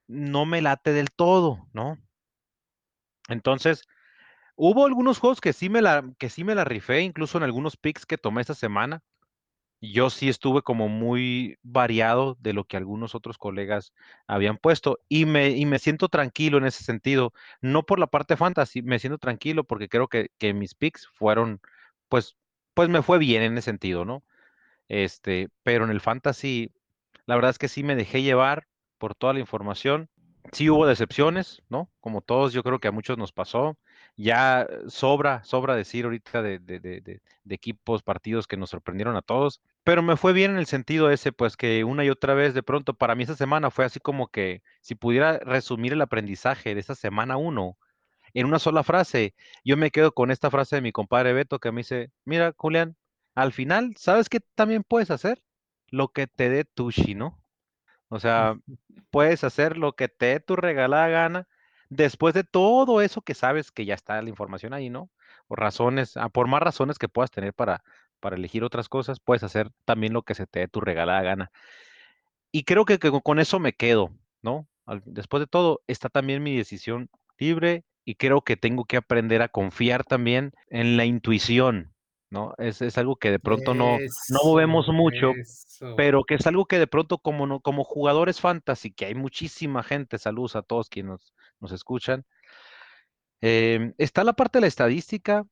no 0.08 0.46
me 0.46 0.62
late 0.62 0.94
del 0.94 1.12
todo, 1.12 1.68
¿no? 1.74 1.98
Entonces, 3.28 3.84
hubo 4.56 4.86
algunos 4.86 5.20
juegos 5.20 5.42
que 5.42 5.54
sí 5.54 5.70
me 5.70 5.82
la, 5.82 6.04
que 6.18 6.30
sí 6.30 6.44
me 6.44 6.56
la 6.56 6.64
rifé, 6.64 7.02
incluso 7.02 7.38
en 7.38 7.44
algunos 7.44 7.78
picks 7.78 8.06
que 8.06 8.18
tomé 8.18 8.42
esta 8.42 8.56
semana. 8.56 9.04
Yo 9.82 10.10
sí 10.10 10.30
estuve 10.30 10.62
como 10.64 10.90
muy 10.90 11.58
variado 11.62 12.38
de 12.40 12.54
lo 12.54 12.66
que 12.66 12.78
algunos 12.78 13.14
otros 13.16 13.38
colegas 13.38 13.94
habían 14.28 14.58
puesto 14.58 15.00
y 15.10 15.26
me, 15.26 15.50
y 15.52 15.66
me 15.66 15.80
siento 15.80 16.10
tranquilo 16.10 16.58
en 16.58 16.66
ese 16.66 16.84
sentido. 16.84 17.34
No 17.62 17.84
por 17.84 18.00
la 18.00 18.08
parte 18.08 18.38
fantasy, 18.38 18.82
me 18.82 19.00
siento 19.00 19.20
tranquilo 19.20 19.64
porque 19.66 19.90
creo 19.90 20.08
que, 20.08 20.32
que 20.40 20.54
mis 20.54 20.76
picks 20.76 21.08
fueron, 21.08 21.62
pues, 22.10 22.36
pues 22.74 22.90
me 22.90 23.04
fue 23.04 23.20
bien 23.20 23.44
en 23.44 23.58
ese 23.58 23.66
sentido, 23.66 24.06
¿no? 24.06 24.24
Este, 24.90 25.50
pero 25.64 25.86
en 25.86 25.92
el 25.92 26.02
fantasy, 26.02 26.74
la 27.26 27.36
verdad 27.36 27.52
es 27.52 27.60
que 27.60 27.68
sí 27.68 27.84
me 27.84 27.96
dejé 27.96 28.24
llevar 28.24 28.68
por 28.98 29.16
toda 29.16 29.34
la 29.34 29.40
información. 29.40 30.10
Sí 30.52 30.70
hubo 30.70 30.86
decepciones, 30.86 31.64
¿no? 31.70 31.90
Como 32.00 32.22
todos, 32.22 32.54
yo 32.54 32.64
creo 32.64 32.80
que 32.80 32.88
a 32.88 32.92
muchos 32.92 33.18
nos 33.18 33.32
pasó. 33.32 33.78
Ya 34.16 34.68
sobra, 34.88 35.44
sobra 35.44 35.76
decir 35.76 36.06
ahorita 36.06 36.42
de, 36.42 36.60
de, 36.60 36.80
de, 36.80 37.22
equipos, 37.50 38.04
partidos 38.04 38.48
que 38.48 38.56
nos 38.56 38.70
sorprendieron 38.70 39.16
a 39.16 39.22
todos. 39.22 39.62
Pero 39.84 40.04
me 40.04 40.18
fue 40.18 40.34
bien 40.34 40.52
en 40.52 40.58
el 40.58 40.68
sentido 40.68 41.10
ese, 41.10 41.32
pues 41.32 41.58
que 41.58 41.84
una 41.84 42.06
y 42.06 42.10
otra 42.10 42.34
vez 42.36 42.54
de 42.54 42.64
pronto, 42.64 42.94
para 42.94 43.16
mí 43.16 43.24
esa 43.24 43.36
semana 43.36 43.72
fue 43.72 43.86
así 43.86 44.00
como 44.00 44.28
que 44.28 44.62
si 44.82 44.96
pudiera 44.96 45.40
resumir 45.40 45.94
el 45.94 46.02
aprendizaje 46.02 46.76
de 46.76 46.82
esa 46.82 46.96
semana 46.96 47.38
uno 47.38 47.78
en 48.36 48.46
una 48.46 48.60
sola 48.60 48.84
frase, 48.84 49.34
yo 49.64 49.78
me 49.78 49.92
quedo 49.92 50.12
con 50.14 50.30
esta 50.30 50.52
frase 50.52 50.76
de 50.76 50.82
mi 50.82 50.92
compadre 50.92 51.34
Beto 51.34 51.60
que 51.60 51.72
me 51.72 51.80
dice, 51.80 52.12
mira, 52.26 52.54
Julián, 52.58 52.98
al 53.34 53.54
final, 53.54 53.94
¿sabes 53.98 54.30
qué 54.30 54.42
también 54.56 54.84
puedes 54.84 55.10
hacer? 55.10 55.42
Lo 55.90 56.10
que 56.10 56.28
te 56.28 56.50
dé 56.50 56.66
tushi, 56.66 57.16
¿no? 57.16 57.42
O 58.16 58.20
sea, 58.20 58.56
puedes 59.12 59.44
hacer 59.44 59.78
lo 59.78 59.94
que 59.94 60.08
te 60.08 60.28
dé 60.28 60.40
tu 60.40 60.56
regalada 60.56 61.08
gana 61.10 61.48
después 61.90 62.34
de 62.34 62.44
todo 62.44 63.02
eso 63.02 63.22
que 63.22 63.34
sabes 63.34 63.72
que 63.72 63.86
ya 63.86 63.94
está 63.94 64.22
la 64.22 64.30
información 64.30 64.74
ahí, 64.74 64.90
¿no? 64.90 65.10
Por 65.48 65.60
razones, 65.60 66.18
ah, 66.18 66.30
por 66.30 66.48
más 66.48 66.62
razones 66.62 66.98
que 66.98 67.10
puedas 67.10 67.32
tener 67.32 67.54
para, 67.54 67.84
para 68.20 68.38
elegir 68.38 68.64
otras 68.64 68.90
cosas, 68.90 69.20
puedes 69.20 69.44
hacer 69.44 69.70
también 69.86 70.14
lo 70.14 70.24
que 70.24 70.36
se 70.36 70.48
te 70.48 70.60
dé 70.60 70.68
tu 70.68 70.82
regalada 70.82 71.22
gana. 71.22 71.52
Y 72.52 72.64
creo 72.64 72.86
que, 72.86 73.00
con 73.00 73.40
eso 73.40 73.60
me 73.60 73.74
quedo, 73.74 74.12
¿no? 74.42 74.68
después 75.06 75.42
de 75.42 75.48
todo, 75.48 75.82
está 75.88 76.10
también 76.10 76.44
mi 76.44 76.56
decisión 76.56 77.10
libre 77.40 77.84
y 78.06 78.16
creo 78.16 78.42
que 78.42 78.56
tengo 78.56 78.86
que 78.86 78.98
aprender 78.98 79.42
a 79.42 79.50
confiar 79.50 80.04
también 80.04 80.54
en 80.70 80.96
la 80.96 81.06
intuición, 81.06 81.95
¿no? 82.30 82.54
Es, 82.58 82.82
es 82.82 82.98
algo 82.98 83.16
que 83.16 83.32
de 83.32 83.40
pronto 83.40 83.74
no, 83.74 83.98
no 84.30 84.54
vemos 84.54 84.88
mucho, 84.90 85.34
pero 85.96 86.24
que 86.24 86.36
es 86.36 86.48
algo 86.48 86.66
que 86.66 86.80
de 86.80 86.88
pronto 86.88 87.18
como, 87.18 87.48
no, 87.48 87.60
como 87.60 87.84
jugadores 87.84 88.42
fantasy, 88.42 88.92
que 88.92 89.06
hay 89.06 89.16
muchísima 89.16 89.84
gente, 89.84 90.18
saludos 90.18 90.56
a 90.56 90.62
todos 90.62 90.90
quienes 90.90 91.12
nos, 91.12 91.34
nos 91.60 91.72
escuchan, 91.72 92.26
em, 93.42 93.94
está 93.98 94.24
la 94.24 94.34
parte 94.34 94.58
de 94.58 94.62
la 94.62 94.68
estadística, 94.68 95.46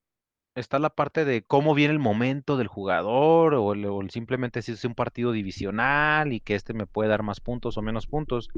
está 0.56 0.80
la 0.80 0.90
parte 0.90 1.26
de 1.26 1.44
cómo 1.44 1.74
viene 1.74 1.94
el 1.94 2.00
momento 2.00 2.58
del 2.58 2.68
jugador 2.68 3.56
o, 3.56 3.66
o, 3.66 4.10
simplemente 4.10 4.62
si 4.62 4.74
es 4.74 4.86
un 4.86 4.96
partido 4.96 5.32
divisional 5.32 6.34
y 6.34 6.40
que 6.40 6.56
este 6.56 6.74
me 6.74 6.86
puede 6.86 7.10
dar 7.10 7.24
más 7.24 7.40
puntos 7.40 7.78
o 7.78 7.82
menos 7.82 8.08
puntos. 8.08 8.50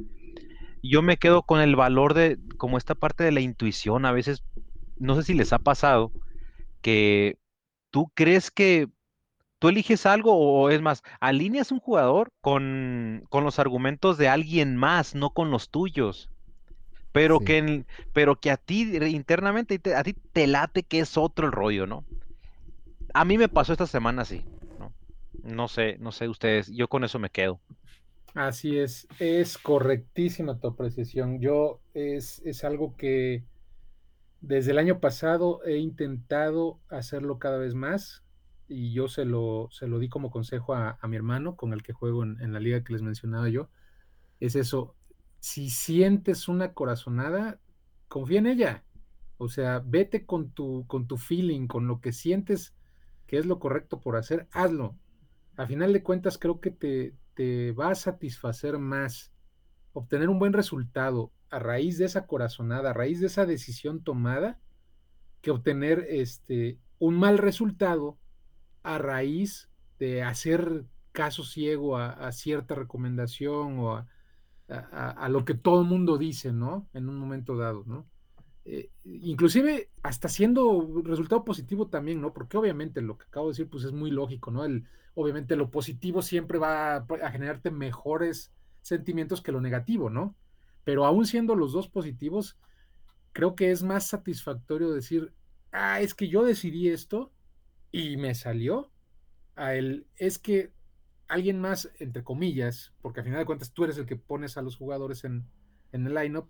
Yo 0.84 1.01
me 1.01 1.17
quedo 1.17 1.43
con 1.43 1.62
el 1.62 1.75
valor 1.75 2.13
de 2.13 2.38
como 2.57 2.77
esta 2.77 2.95
parte 2.95 3.24
de 3.24 3.31
la 3.31 3.39
intuición. 3.39 4.05
A 4.05 4.12
veces, 4.12 4.43
no 4.98 5.15
sé 5.15 5.24
si 5.24 5.34
les 5.34 5.53
ha 5.53 5.60
pasado 5.60 6.12
que 6.81 7.38
tú 7.95 8.11
crees 8.13 8.51
que 8.51 8.89
tú 9.57 9.69
eliges 9.69 10.05
algo 10.05 10.33
o 10.35 10.69
es 10.69 10.81
más, 10.81 11.01
alineas 11.21 11.71
un 11.71 11.79
jugador 11.79 12.27
con, 12.41 13.23
con 13.29 13.45
los 13.45 13.57
argumentos 13.57 14.17
de 14.17 14.27
alguien 14.27 14.75
más, 14.75 15.15
no 15.15 15.29
con 15.29 15.49
los 15.49 15.69
tuyos 15.69 16.29
pero, 17.13 17.39
sí. 17.39 17.45
que, 17.45 17.85
pero 18.11 18.35
que 18.35 18.51
a 18.51 18.57
ti 18.57 18.97
internamente, 19.07 19.79
a 19.95 20.03
ti 20.03 20.13
te 20.33 20.45
late 20.45 20.83
que 20.83 20.99
es 20.99 21.15
otro 21.15 21.45
el 21.45 21.53
rollo, 21.53 21.87
¿no? 21.87 22.03
A 23.13 23.23
mí 23.23 23.37
me 23.37 23.47
pasó 23.47 23.71
esta 23.71 23.87
semana 23.87 24.23
así, 24.23 24.43
¿no? 24.77 24.91
No 25.41 25.69
sé, 25.69 25.97
no 25.97 26.11
sé 26.11 26.27
ustedes, 26.27 26.67
yo 26.75 26.89
con 26.89 27.05
eso 27.05 27.17
me 27.17 27.29
quedo. 27.29 27.61
Así 28.33 28.77
es, 28.77 29.07
es 29.19 29.57
correctísima 29.57 30.59
tu 30.59 30.67
apreciación. 30.67 31.39
Yo 31.39 31.79
es, 31.93 32.41
es 32.43 32.65
algo 32.65 32.97
que 32.97 33.45
desde 34.47 34.71
el 34.71 34.77
año 34.77 34.99
pasado 34.99 35.63
he 35.65 35.77
intentado 35.77 36.79
hacerlo 36.89 37.39
cada 37.39 37.57
vez 37.57 37.73
más 37.73 38.23
y 38.67 38.93
yo 38.93 39.07
se 39.07 39.25
lo, 39.25 39.69
se 39.71 39.87
lo 39.87 39.99
di 39.99 40.07
como 40.07 40.31
consejo 40.31 40.73
a, 40.75 40.97
a 41.01 41.07
mi 41.07 41.15
hermano 41.15 41.55
con 41.55 41.73
el 41.73 41.81
que 41.83 41.93
juego 41.93 42.23
en, 42.23 42.39
en 42.41 42.53
la 42.53 42.59
liga 42.59 42.83
que 42.83 42.93
les 42.93 43.01
mencionaba 43.01 43.49
yo. 43.49 43.69
Es 44.39 44.55
eso, 44.55 44.95
si 45.39 45.69
sientes 45.69 46.47
una 46.47 46.73
corazonada, 46.73 47.59
confía 48.07 48.39
en 48.39 48.47
ella. 48.47 48.83
O 49.37 49.49
sea, 49.49 49.81
vete 49.83 50.25
con 50.25 50.51
tu, 50.51 50.85
con 50.87 51.07
tu 51.07 51.17
feeling, 51.17 51.67
con 51.67 51.87
lo 51.87 51.99
que 51.99 52.13
sientes 52.13 52.75
que 53.27 53.37
es 53.37 53.45
lo 53.45 53.59
correcto 53.59 53.99
por 53.99 54.15
hacer, 54.15 54.47
hazlo. 54.51 54.95
A 55.57 55.65
final 55.65 55.93
de 55.93 56.03
cuentas, 56.03 56.37
creo 56.37 56.59
que 56.59 56.71
te, 56.71 57.15
te 57.33 57.71
va 57.71 57.89
a 57.89 57.95
satisfacer 57.95 58.77
más 58.77 59.31
obtener 59.93 60.29
un 60.29 60.39
buen 60.39 60.53
resultado 60.53 61.31
a 61.49 61.59
raíz 61.59 61.97
de 61.97 62.05
esa 62.05 62.27
corazonada, 62.27 62.89
a 62.89 62.93
raíz 62.93 63.19
de 63.19 63.27
esa 63.27 63.45
decisión 63.45 64.03
tomada, 64.03 64.59
que 65.41 65.51
obtener 65.51 66.05
este, 66.09 66.79
un 66.99 67.15
mal 67.17 67.37
resultado 67.37 68.17
a 68.83 68.97
raíz 68.97 69.69
de 69.99 70.23
hacer 70.23 70.85
caso 71.11 71.43
ciego 71.43 71.97
a, 71.97 72.31
cierta 72.31 72.75
recomendación 72.75 73.79
o 73.79 73.95
a, 74.67 75.29
lo 75.29 75.45
que 75.45 75.53
todo 75.53 75.81
el 75.81 75.87
mundo 75.87 76.17
dice, 76.17 76.51
¿no? 76.51 76.87
En 76.93 77.07
un 77.07 77.17
momento 77.17 77.55
dado, 77.55 77.83
¿no? 77.85 78.07
Eh, 78.65 78.89
inclusive 79.03 79.91
hasta 80.01 80.27
siendo 80.27 81.01
resultado 81.03 81.45
positivo 81.45 81.87
también, 81.87 82.19
¿no? 82.19 82.33
Porque 82.33 82.57
obviamente 82.57 83.01
lo 83.01 83.17
que 83.17 83.25
acabo 83.25 83.47
de 83.47 83.51
decir, 83.51 83.69
pues 83.69 83.83
es 83.83 83.91
muy 83.91 84.11
lógico, 84.11 84.51
¿no? 84.51 84.65
El, 84.65 84.85
obviamente 85.13 85.55
lo 85.55 85.71
positivo 85.71 86.21
siempre 86.21 86.57
va 86.57 86.95
a 86.95 87.31
generarte 87.31 87.71
mejores 87.71 88.51
sentimientos 88.81 89.41
que 89.41 89.51
lo 89.51 89.61
negativo, 89.61 90.09
¿no? 90.09 90.35
Pero 90.85 91.05
aún 91.05 91.25
siendo 91.25 91.55
los 91.55 91.73
dos 91.73 91.89
positivos, 91.89 92.57
creo 93.33 93.55
que 93.55 93.71
es 93.71 93.83
más 93.83 94.07
satisfactorio 94.07 94.93
decir, 94.93 95.33
ah, 95.73 95.99
es 95.99 96.13
que 96.13 96.29
yo 96.29 96.45
decidí 96.45 96.87
esto 96.87 97.33
y 97.91 98.15
me 98.15 98.33
salió, 98.33 98.91
a 99.57 99.75
el, 99.75 100.07
es 100.15 100.39
que 100.39 100.71
alguien 101.27 101.59
más, 101.59 101.91
entre 101.99 102.23
comillas, 102.23 102.93
porque 103.01 103.19
al 103.19 103.25
final 103.25 103.39
de 103.39 103.45
cuentas 103.45 103.71
tú 103.71 103.83
eres 103.83 103.97
el 103.97 104.05
que 104.05 104.15
pones 104.15 104.57
a 104.57 104.61
los 104.61 104.77
jugadores 104.77 105.25
en, 105.25 105.45
en 105.91 106.07
el 106.07 106.15
lineup, 106.15 106.49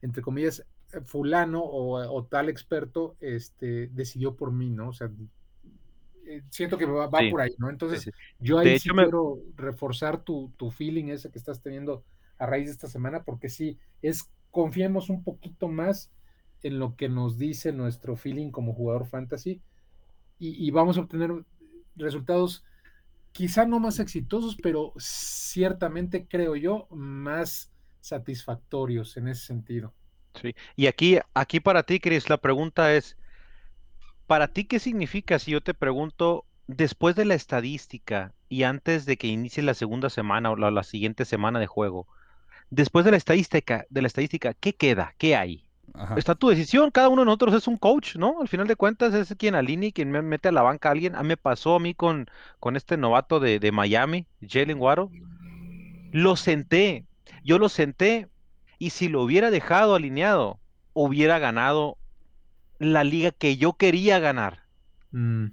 entre 0.00 0.22
comillas, 0.22 0.64
fulano 1.04 1.62
o, 1.62 1.98
o, 1.98 2.24
tal 2.24 2.48
experto 2.48 3.16
este, 3.20 3.88
decidió 3.88 4.36
por 4.36 4.52
mí, 4.52 4.70
¿no? 4.70 4.88
O 4.88 4.92
sea, 4.92 5.10
eh, 6.26 6.42
siento 6.50 6.76
que 6.76 6.84
va, 6.84 7.06
va 7.08 7.20
sí. 7.20 7.30
por 7.30 7.40
ahí, 7.40 7.54
¿no? 7.58 7.70
Entonces, 7.70 8.02
sí, 8.02 8.10
sí. 8.10 8.18
yo 8.38 8.58
ahí 8.58 8.78
sí 8.78 8.90
me... 8.92 9.04
quiero 9.04 9.38
reforzar 9.56 10.22
tu, 10.22 10.52
tu 10.56 10.70
feeling 10.70 11.06
ese 11.06 11.30
que 11.30 11.38
estás 11.38 11.62
teniendo 11.62 12.04
a 12.42 12.46
raíz 12.46 12.66
de 12.66 12.72
esta 12.72 12.88
semana, 12.88 13.22
porque 13.22 13.48
sí, 13.48 13.78
es, 14.02 14.28
confiemos 14.50 15.10
un 15.10 15.22
poquito 15.22 15.68
más 15.68 16.10
en 16.64 16.80
lo 16.80 16.96
que 16.96 17.08
nos 17.08 17.38
dice 17.38 17.72
nuestro 17.72 18.16
feeling 18.16 18.50
como 18.50 18.74
jugador 18.74 19.06
fantasy 19.06 19.60
y, 20.38 20.68
vamos 20.72 20.98
a 20.98 21.02
obtener 21.02 21.30
resultados 21.94 22.64
quizá 23.30 23.64
no 23.64 23.78
más 23.78 24.00
exitosos, 24.00 24.56
pero 24.60 24.92
ciertamente 24.98 26.26
creo 26.26 26.56
yo 26.56 26.88
más 26.90 27.72
satisfactorios 28.00 29.16
en 29.16 29.28
ese 29.28 29.46
sentido. 29.46 29.94
Sí, 30.40 30.56
y 30.74 30.88
aquí, 30.88 31.20
aquí 31.32 31.60
para 31.60 31.84
ti, 31.84 32.00
Chris, 32.00 32.28
la 32.28 32.38
pregunta 32.38 32.92
es, 32.92 33.16
¿para 34.26 34.48
ti 34.48 34.64
qué 34.64 34.80
significa 34.80 35.38
si 35.38 35.52
yo 35.52 35.60
te 35.60 35.74
pregunto, 35.74 36.44
después 36.66 37.14
de 37.14 37.24
la 37.24 37.34
estadística 37.34 38.34
y 38.48 38.64
antes 38.64 39.06
de 39.06 39.16
que 39.16 39.28
inicie 39.28 39.62
la 39.62 39.74
segunda 39.74 40.10
semana 40.10 40.50
o 40.50 40.56
la 40.56 40.82
siguiente 40.82 41.24
semana 41.24 41.60
de 41.60 41.68
juego, 41.68 42.08
después 42.72 43.04
de 43.04 43.10
la 43.10 43.18
estadística, 43.18 43.86
de 43.90 44.00
la 44.00 44.08
estadística, 44.08 44.54
¿qué 44.54 44.74
queda? 44.74 45.14
¿Qué 45.18 45.36
hay? 45.36 45.64
Ajá. 45.94 46.14
Está 46.16 46.34
tu 46.34 46.48
decisión, 46.48 46.90
cada 46.90 47.10
uno 47.10 47.20
de 47.20 47.26
nosotros 47.26 47.54
es 47.54 47.68
un 47.68 47.76
coach, 47.76 48.16
¿no? 48.16 48.40
Al 48.40 48.48
final 48.48 48.66
de 48.66 48.76
cuentas 48.76 49.12
es 49.12 49.34
quien 49.36 49.54
alinea 49.54 49.90
y 49.90 49.92
quien 49.92 50.10
me 50.10 50.22
mete 50.22 50.48
a 50.48 50.52
la 50.52 50.62
banca 50.62 50.88
a 50.88 50.92
alguien. 50.92 51.14
A 51.14 51.22
mí 51.22 51.28
me 51.28 51.36
pasó 51.36 51.76
a 51.76 51.80
mí 51.80 51.92
con, 51.92 52.30
con 52.60 52.76
este 52.76 52.96
novato 52.96 53.40
de, 53.40 53.58
de 53.58 53.72
Miami, 53.72 54.26
Jalen 54.40 54.80
Waro. 54.80 55.10
Lo 56.12 56.36
senté, 56.36 57.04
yo 57.44 57.58
lo 57.58 57.68
senté 57.68 58.28
y 58.78 58.90
si 58.90 59.08
lo 59.08 59.22
hubiera 59.22 59.50
dejado 59.50 59.94
alineado, 59.94 60.58
hubiera 60.94 61.38
ganado 61.38 61.98
la 62.78 63.04
liga 63.04 63.32
que 63.32 63.58
yo 63.58 63.74
quería 63.74 64.18
ganar. 64.18 64.64
Mm. 65.10 65.48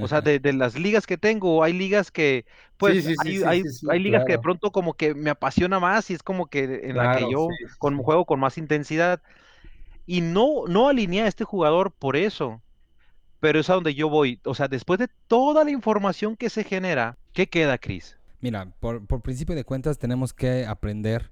O 0.00 0.08
sea, 0.08 0.20
de, 0.20 0.38
de, 0.38 0.52
las 0.52 0.78
ligas 0.78 1.06
que 1.06 1.18
tengo, 1.18 1.62
hay 1.62 1.72
ligas 1.72 2.10
que, 2.10 2.44
pues, 2.76 3.04
sí, 3.04 3.14
sí, 3.22 3.42
hay, 3.44 3.62
sí, 3.62 3.86
hay, 3.88 3.90
hay, 3.90 3.98
ligas 3.98 4.20
claro. 4.20 4.26
que 4.26 4.32
de 4.32 4.38
pronto 4.38 4.70
como 4.70 4.94
que 4.94 5.14
me 5.14 5.30
apasiona 5.30 5.80
más 5.80 6.10
y 6.10 6.14
es 6.14 6.22
como 6.22 6.46
que 6.46 6.64
en 6.64 6.92
claro, 6.92 7.10
la 7.10 7.16
que 7.16 7.32
yo 7.32 7.48
con 7.78 7.96
juego 7.98 8.24
con 8.24 8.40
más 8.40 8.58
intensidad 8.58 9.20
y 10.06 10.20
no, 10.20 10.66
no 10.68 10.88
alinea 10.88 11.24
a 11.24 11.28
este 11.28 11.44
jugador 11.44 11.92
por 11.92 12.16
eso. 12.16 12.60
Pero 13.40 13.58
es 13.58 13.68
a 13.70 13.74
donde 13.74 13.94
yo 13.94 14.08
voy. 14.08 14.40
O 14.44 14.54
sea, 14.54 14.68
después 14.68 15.00
de 15.00 15.08
toda 15.26 15.64
la 15.64 15.70
información 15.70 16.36
que 16.36 16.48
se 16.48 16.62
genera, 16.62 17.16
¿qué 17.32 17.48
queda, 17.48 17.76
Chris? 17.78 18.16
Mira, 18.40 18.68
por, 18.78 19.04
por 19.06 19.20
principio 19.20 19.54
de 19.54 19.64
cuentas 19.64 19.98
tenemos 19.98 20.32
que 20.32 20.64
aprender, 20.66 21.30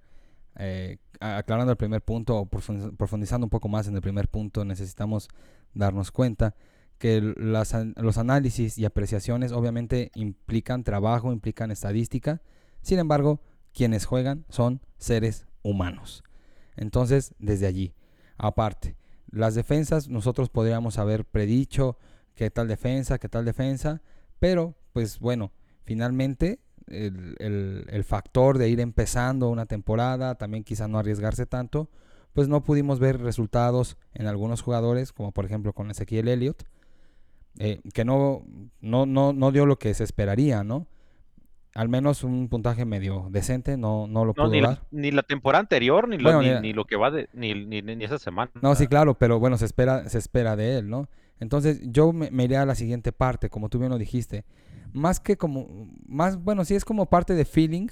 eh, 0.57 0.99
aclarando 1.21 1.71
el 1.71 1.77
primer 1.77 2.03
punto 2.03 2.37
o 2.37 2.47
profundizando 2.47 3.47
un 3.47 3.51
poco 3.51 3.69
más 3.69 3.87
en 3.87 3.95
el 3.95 4.01
primer 4.01 4.29
punto, 4.29 4.65
necesitamos 4.65 5.29
darnos 5.75 6.11
cuenta 6.11 6.55
que 7.01 7.21
las, 7.37 7.75
los 7.97 8.17
análisis 8.17 8.79
y 8.79 8.85
apreciaciones 8.85 9.51
obviamente 9.51 10.13
implican 10.15 10.85
trabajo, 10.85 11.33
implican 11.33 11.73
estadística. 11.73 12.41
Sin 12.81 13.01
embargo, 13.01 13.41
quienes 13.75 14.07
juegan 14.07 14.45
son 14.49 14.81
seres 14.99 15.47
humanos. 15.63 16.23
Entonces, 16.77 17.35
desde 17.41 17.67
allí, 17.67 17.95
Aparte, 18.43 18.97
las 19.31 19.55
defensas 19.55 20.09
nosotros 20.09 20.49
podríamos 20.49 20.97
haber 20.97 21.27
predicho 21.27 21.99
qué 22.35 22.51
tal 22.51 22.69
defensa, 22.69 23.19
qué 23.19 23.29
tal 23.29 23.45
defensa, 23.45 24.01
pero 24.39 24.77
pues 24.95 25.19
bueno, 25.19 25.53
finalmente 25.85 26.59
el, 26.87 27.37
el, 27.39 27.85
el, 27.91 28.03
factor 28.03 28.57
de 28.57 28.71
ir 28.71 28.81
empezando 28.81 29.51
una 29.51 29.67
temporada, 29.67 30.37
también 30.37 30.65
quizá 30.65 30.89
no 30.89 30.99
arriesgarse 30.99 31.45
tanto, 31.45 31.91
pues 32.33 32.49
no 32.49 32.65
pudimos 32.65 32.99
ver 32.99 33.21
resultados 33.21 33.99
en 34.15 34.27
algunos 34.27 34.63
jugadores, 34.63 35.13
como 35.13 35.33
por 35.33 35.45
ejemplo 35.45 35.75
con 35.75 35.91
Ezequiel 35.91 36.29
Elliott, 36.29 36.63
eh, 37.59 37.81
que 37.93 38.05
no, 38.05 38.45
no, 38.81 39.07
no, 39.07 39.33
no 39.33 39.53
dio 39.53 39.67
lo 39.67 39.79
que 39.79 39.93
se 39.95 40.05
esperaría, 40.05 40.65
¿no? 40.65 40.87
al 41.75 41.89
menos 41.89 42.25
un 42.25 42.49
puntaje 42.49 42.85
medio 42.85 43.29
decente, 43.31 43.77
no, 43.77 44.07
no 44.07 44.25
lo 44.25 44.35
pudo 44.35 44.49
ni 44.49 44.61
dar. 44.61 44.71
La, 44.71 44.87
ni 44.91 45.11
la 45.11 45.23
temporada 45.23 45.61
anterior, 45.61 46.09
ni, 46.09 46.17
bueno, 46.17 46.43
lo, 46.43 46.55
ni, 46.55 46.61
ni, 46.61 46.73
lo 46.73 46.85
que 46.85 46.97
va 46.97 47.11
de, 47.11 47.29
ni, 47.33 47.55
ni, 47.55 47.81
ni, 47.81 48.05
esa 48.05 48.19
semana. 48.19 48.51
No, 48.61 48.75
sí, 48.75 48.87
claro, 48.87 49.17
pero 49.17 49.39
bueno, 49.39 49.57
se 49.57 49.67
espera, 49.67 50.09
se 50.09 50.19
espera 50.19 50.57
de 50.57 50.79
él, 50.79 50.89
¿no? 50.89 51.09
Entonces, 51.39 51.81
yo 51.83 52.13
me, 52.13 52.31
me 52.31 52.45
iré 52.45 52.57
a 52.57 52.67
la 52.67 52.75
siguiente 52.75 53.13
parte, 53.13 53.49
como 53.49 53.69
tú 53.69 53.79
bien 53.79 53.91
lo 53.91 53.99
dijiste. 53.99 54.45
Más 54.93 55.21
que 55.21 55.37
como, 55.37 55.89
más, 56.07 56.43
bueno, 56.43 56.65
sí 56.65 56.75
es 56.75 56.85
como 56.85 57.07
parte 57.07 57.35
de 57.35 57.45
feeling, 57.45 57.89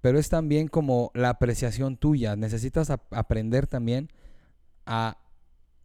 pero 0.00 0.18
es 0.18 0.28
también 0.28 0.68
como 0.68 1.10
la 1.14 1.30
apreciación 1.30 1.96
tuya. 1.96 2.36
Necesitas 2.36 2.90
aprender 2.90 3.66
también 3.66 4.10
a 4.84 5.16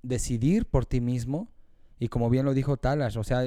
decidir 0.04 0.66
por 0.66 0.86
ti 0.86 1.00
mismo. 1.00 1.48
Y 2.00 2.08
como 2.08 2.30
bien 2.30 2.46
lo 2.46 2.54
dijo 2.54 2.78
Talash, 2.78 3.18
o 3.18 3.24
sea, 3.24 3.44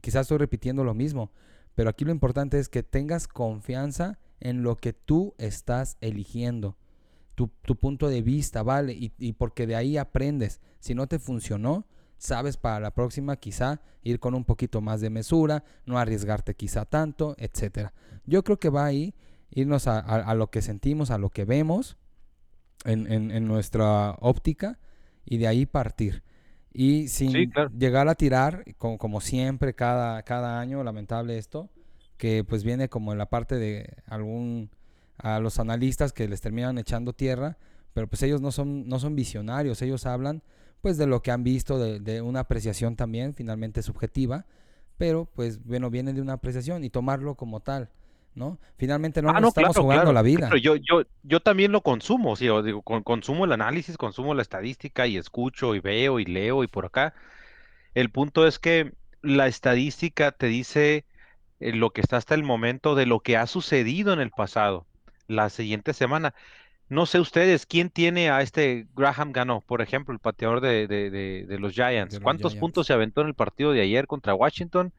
quizás 0.00 0.22
estoy 0.22 0.38
repitiendo 0.38 0.84
lo 0.84 0.94
mismo, 0.94 1.30
pero 1.74 1.90
aquí 1.90 2.04
lo 2.04 2.12
importante 2.12 2.58
es 2.58 2.68
que 2.68 2.82
tengas 2.82 3.28
confianza 3.28 4.18
en 4.40 4.62
lo 4.62 4.76
que 4.76 4.92
tú 4.92 5.34
estás 5.38 5.98
eligiendo. 6.00 6.76
tu, 7.34 7.50
punto 7.76 8.08
de 8.08 8.22
vista, 8.22 8.62
¿vale? 8.62 8.94
Y, 8.94 9.12
y, 9.18 9.34
porque 9.34 9.66
de 9.66 9.76
ahí 9.76 9.98
aprendes. 9.98 10.60
Si 10.80 10.94
no 10.94 11.06
te 11.06 11.18
funcionó, 11.18 11.84
sabes 12.18 12.56
para 12.56 12.80
la 12.80 12.92
próxima 12.92 13.36
quizá 13.36 13.80
ir 14.02 14.20
con 14.20 14.34
un 14.34 14.44
poquito 14.44 14.80
más 14.80 15.00
de 15.00 15.10
mesura, 15.10 15.64
no 15.84 15.98
arriesgarte 15.98 16.54
quizá 16.54 16.84
tanto, 16.84 17.34
etcétera. 17.38 17.92
Yo 18.24 18.42
creo 18.42 18.58
que 18.58 18.70
va 18.70 18.86
ahí 18.86 19.14
irnos 19.50 19.86
a, 19.86 20.34
lo 20.34 20.50
que 20.50 20.62
sentimos, 20.62 21.10
a 21.10 21.18
lo 21.18 21.30
que 21.30 21.44
vemos 21.44 21.96
en, 22.84 23.46
nuestra 23.46 24.16
óptica 24.20 24.78
y 25.24 25.38
de 25.38 25.46
ahí 25.46 25.66
partir. 25.66 26.22
Y 26.78 27.08
sin 27.08 27.50
llegar 27.78 28.06
a 28.06 28.14
tirar, 28.14 28.62
como, 28.76 28.98
como, 28.98 29.22
siempre, 29.22 29.74
cada, 29.74 30.22
cada 30.24 30.60
año, 30.60 30.84
lamentable 30.84 31.38
esto, 31.38 31.70
que 32.18 32.44
pues 32.44 32.64
viene 32.64 32.90
como 32.90 33.12
en 33.12 33.18
la 33.18 33.30
parte 33.30 33.56
de 33.56 33.96
algún, 34.04 34.68
a 35.16 35.40
los 35.40 35.58
analistas 35.58 36.12
que 36.12 36.28
les 36.28 36.42
terminan 36.42 36.76
echando 36.76 37.14
tierra, 37.14 37.56
pero 37.94 38.08
pues 38.08 38.22
ellos 38.24 38.42
no 38.42 38.52
son, 38.52 38.86
no 38.86 38.98
son 38.98 39.16
visionarios, 39.16 39.80
ellos 39.80 40.04
hablan 40.04 40.42
pues 40.82 40.98
de 40.98 41.06
lo 41.06 41.22
que 41.22 41.30
han 41.30 41.44
visto, 41.44 41.78
de, 41.78 42.20
una 42.20 42.40
apreciación 42.40 42.94
también, 42.94 43.32
finalmente 43.32 43.80
subjetiva, 43.80 44.44
pero 44.98 45.24
pues 45.24 45.64
bueno, 45.64 45.88
viene 45.88 46.12
de 46.12 46.20
una 46.20 46.34
apreciación 46.34 46.84
y 46.84 46.90
tomarlo 46.90 47.36
como 47.36 47.60
tal. 47.60 47.88
¿No? 48.36 48.58
Finalmente 48.76 49.22
no, 49.22 49.30
ah, 49.30 49.40
estamos 49.40 49.76
jugando 49.76 50.12
la 50.12 50.22
vida. 50.22 50.50
yo, 50.60 50.76
yo, 50.76 51.02
yo 51.22 51.40
también 51.40 51.72
lo 51.72 51.80
consumo, 51.80 52.36
sí, 52.36 52.44
digo, 52.44 52.82
consumo 52.82 53.46
el 53.46 53.52
análisis, 53.52 53.96
consumo 53.96 54.34
la 54.34 54.42
estadística 54.42 55.06
y 55.06 55.16
escucho 55.16 55.74
y 55.74 55.80
veo 55.80 56.20
y 56.20 56.26
leo 56.26 56.62
y 56.62 56.68
por 56.68 56.84
acá. 56.84 57.14
El 57.94 58.10
punto 58.10 58.46
es 58.46 58.58
que 58.58 58.92
la 59.22 59.46
estadística 59.46 60.32
te 60.32 60.46
dice 60.46 61.06
eh, 61.60 61.72
lo 61.72 61.90
que 61.90 62.02
está 62.02 62.18
hasta 62.18 62.34
el 62.34 62.42
momento 62.42 62.94
de 62.94 63.06
lo 63.06 63.20
que 63.20 63.38
ha 63.38 63.46
sucedido 63.46 64.12
en 64.12 64.20
el 64.20 64.30
pasado, 64.30 64.86
la 65.28 65.48
siguiente 65.48 65.94
semana. 65.94 66.34
No 66.90 67.06
sé 67.06 67.18
ustedes, 67.18 67.64
¿quién 67.64 67.88
tiene 67.88 68.30
a 68.30 68.42
este 68.42 68.86
Graham 68.94 69.32
ganó, 69.32 69.62
por 69.62 69.80
ejemplo, 69.80 70.12
el 70.12 70.20
pateador 70.20 70.60
de, 70.60 71.56
los 71.58 71.72
Giants? 71.72 72.20
¿Cuántos 72.20 72.54
puntos 72.54 72.86
se 72.86 72.92
aventó 72.92 73.22
en 73.22 73.28
el 73.28 73.34
partido 73.34 73.72
de 73.72 73.80
ayer 73.80 74.06
contra 74.06 74.34
Washington? 74.34 74.92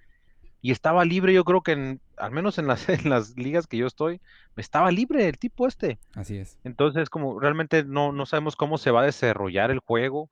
Y 0.61 0.71
estaba 0.71 1.05
libre, 1.05 1.33
yo 1.33 1.43
creo 1.43 1.61
que 1.61 1.73
en, 1.73 2.01
al 2.17 2.31
menos 2.31 2.57
en 2.57 2.67
las, 2.67 2.89
en 2.89 3.09
las 3.09 3.37
ligas 3.37 3.67
que 3.67 3.77
yo 3.77 3.87
estoy, 3.87 4.21
estaba 4.55 4.91
libre 4.91 5.27
el 5.27 5.37
tipo 5.37 5.67
este. 5.67 5.99
Así 6.15 6.37
es. 6.37 6.57
Entonces, 6.63 7.09
como 7.09 7.39
realmente 7.39 7.83
no, 7.83 8.11
no 8.11 8.25
sabemos 8.25 8.55
cómo 8.55 8.77
se 8.77 8.91
va 8.91 9.01
a 9.01 9.05
desarrollar 9.05 9.71
el 9.71 9.79
juego, 9.79 10.29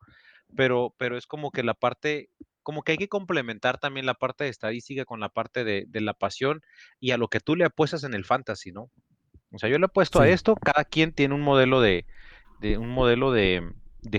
pero, 0.55 0.93
pero 0.97 1.17
es 1.17 1.27
como 1.27 1.51
que 1.51 1.63
la 1.63 1.73
parte, 1.73 2.29
como 2.63 2.83
que 2.83 2.93
hay 2.93 2.97
que 2.97 3.09
complementar 3.09 3.77
también 3.77 4.05
la 4.05 4.15
parte 4.15 4.45
de 4.45 4.49
estadística 4.49 5.05
con 5.05 5.19
la 5.19 5.29
parte 5.29 5.63
de, 5.63 5.85
de 5.87 6.01
la 6.01 6.13
pasión 6.13 6.61
y 6.99 7.11
a 7.11 7.17
lo 7.17 7.27
que 7.27 7.39
tú 7.39 7.55
le 7.55 7.65
apuestas 7.65 8.03
en 8.03 8.13
el 8.13 8.25
fantasy, 8.25 8.71
¿no? 8.71 8.89
O 9.55 9.59
sea, 9.59 9.69
yo 9.69 9.79
le 9.79 9.85
he 9.85 9.89
puesto 9.89 10.19
a 10.19 10.27
esto, 10.27 10.55
cada 10.55 10.83
quien 10.83 11.13
tiene 11.13 11.33
un 11.33 11.41
modelo 11.41 11.79
de, 11.79 12.05
un 12.77 12.89
modelo 12.89 13.31
de, 13.31 13.63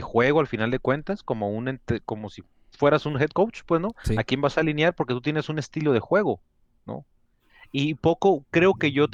juego 0.01 0.41
al 0.41 0.47
final 0.47 0.71
de 0.71 0.79
cuentas, 0.79 1.23
como 1.23 1.51
un 1.51 1.81
como 2.05 2.31
si 2.31 2.43
fueras 2.77 3.07
un 3.07 3.21
head 3.21 3.31
coach, 3.31 3.63
pues, 3.67 3.81
¿no? 3.81 3.95
¿A 4.17 4.25
quién 4.25 4.41
vas 4.41 4.57
a 4.57 4.61
alinear? 4.61 4.95
Porque 4.95 5.15
tú 5.15 5.21
tienes 5.21 5.49
un 5.49 5.59
estilo 5.59 5.93
de 5.93 6.01
juego, 6.01 6.41
¿no? 6.87 7.05
Y 7.73 7.95
poco 7.95 8.45
creo 8.51 8.75
que 8.75 8.93
yo 8.93 9.07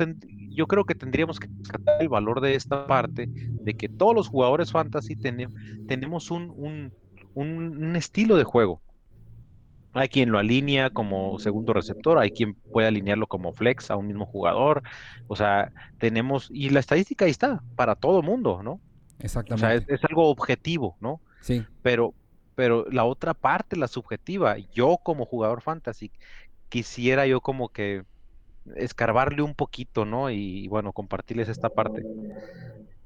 yo 0.51 0.67
creo 0.67 0.85
que 0.85 0.95
tendríamos 0.95 1.41
que 1.41 1.49
sacar 1.63 2.01
el 2.01 2.09
valor 2.09 2.41
de 2.41 2.55
esta 2.55 2.87
parte 2.87 3.29
de 3.29 3.75
que 3.75 3.89
todos 3.89 4.15
los 4.15 4.29
jugadores 4.29 4.73
fantasy 4.73 5.17
tenemos 5.17 6.31
un, 6.31 6.93
un 7.35 7.97
estilo 7.97 8.37
de 8.37 8.45
juego. 8.45 8.83
Hay 9.95 10.09
quien 10.09 10.31
lo 10.31 10.39
alinea 10.39 10.91
como 10.91 11.39
segundo 11.39 11.75
receptor, 11.75 12.19
hay 12.19 12.31
quien 12.31 12.55
puede 12.55 12.89
alinearlo 12.89 13.27
como 13.27 13.53
flex 13.53 13.91
a 13.91 13.97
un 13.97 14.07
mismo 14.07 14.25
jugador. 14.25 14.83
O 15.29 15.37
sea, 15.37 15.71
tenemos, 15.99 16.49
y 16.51 16.71
la 16.71 16.81
estadística 16.81 17.27
ahí 17.27 17.31
está, 17.31 17.63
para 17.77 17.95
todo 17.95 18.23
mundo, 18.23 18.63
¿no? 18.63 18.81
Exactamente. 19.19 19.67
O 19.67 19.87
sea, 19.87 19.95
es, 19.95 20.05
algo 20.05 20.31
objetivo, 20.31 20.97
¿no? 21.01 21.21
Sí. 21.41 21.65
Pero, 21.83 22.15
pero 22.55 22.87
la 22.91 23.05
otra 23.05 23.35
parte, 23.35 23.77
la 23.77 23.89
subjetiva, 23.89 24.57
yo 24.59 24.99
como 25.03 25.27
jugador 25.27 25.63
fantasy, 25.63 26.11
quisiera 26.69 27.27
yo 27.27 27.41
como 27.41 27.69
que 27.69 28.05
escarbarle 28.77 29.43
un 29.43 29.55
poquito, 29.55 30.05
¿no? 30.05 30.31
Y, 30.31 30.69
bueno, 30.69 30.93
compartirles 30.93 31.49
esta 31.49 31.69
parte. 31.69 32.03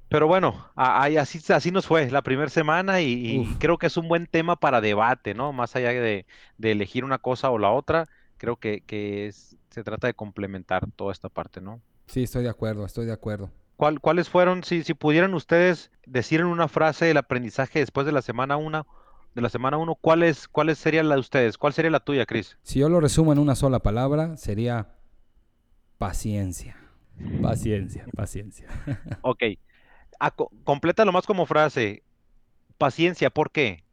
Pero 0.09 0.29
bueno, 0.29 0.71
así, 0.77 1.41
así 1.53 1.71
nos 1.71 1.87
fue 1.87 2.11
la 2.11 2.23
primera 2.23 2.49
semana 2.49 3.01
y, 3.01 3.57
creo 3.59 3.77
que 3.79 3.87
es 3.87 3.97
un 3.97 4.09
buen 4.09 4.27
tema 4.27 4.57
para 4.57 4.81
debate, 4.81 5.35
¿no? 5.35 5.53
Más 5.53 5.75
allá 5.75 5.91
de, 5.91 6.27
elegir 6.61 7.05
una 7.05 7.19
cosa 7.19 7.51
o 7.51 7.59
la 7.59 7.71
otra, 7.71 8.09
creo 8.37 8.57
que, 8.57 9.33
se 9.71 9.85
trata 9.85 10.07
de 10.07 10.15
complementar 10.15 10.87
toda 10.93 11.13
esta 11.13 11.29
parte, 11.29 11.61
¿no? 11.61 11.81
Sí, 12.07 12.23
estoy 12.23 12.45
de 12.45 12.51
acuerdo, 12.51 12.87
estoy 12.87 13.05
de 13.05 13.13
acuerdo. 13.13 13.51
¿Cuál, 13.77 14.01
¿Cuáles 14.01 14.31
fueron, 14.31 14.65
si, 14.65 14.85
si 14.85 14.95
pudieran 14.95 15.35
ustedes 15.35 15.91
decir 16.07 16.41
en 16.41 16.47
una 16.47 16.69
frase 16.69 17.11
el 17.11 17.17
aprendizaje 17.19 17.81
después 17.81 18.07
de 18.07 18.13
la 18.13 18.23
semana 18.23 18.57
1, 18.57 18.87
de 19.37 19.43
la 19.43 19.49
semana 19.49 19.77
1, 19.77 19.95
¿cuáles, 20.01 20.49
¿cuáles 20.49 20.79
serían 20.79 21.09
la 21.09 21.15
de 21.15 21.21
ustedes? 21.21 21.57
¿Cuál 21.57 21.73
sería 21.73 21.93
la 21.93 22.01
tuya, 22.01 22.27
Chris? 22.27 22.59
Si 22.63 22.81
yo 22.81 22.89
lo 22.89 22.99
resumo 23.01 23.33
en 23.33 23.39
una 23.39 23.55
sola 23.55 23.79
palabra, 23.79 24.37
sería 24.37 24.89
paciencia. 25.99 26.77
Paciencia, 27.41 28.05
paciencia. 28.15 28.67
ok 29.23 29.43
completa 30.65 31.05
lo 31.05 31.13
más 31.13 31.27
como 31.27 31.47
frase. 31.47 32.03
Paciencia, 32.79 33.31
¿por 33.31 33.51
qué? 33.51 33.85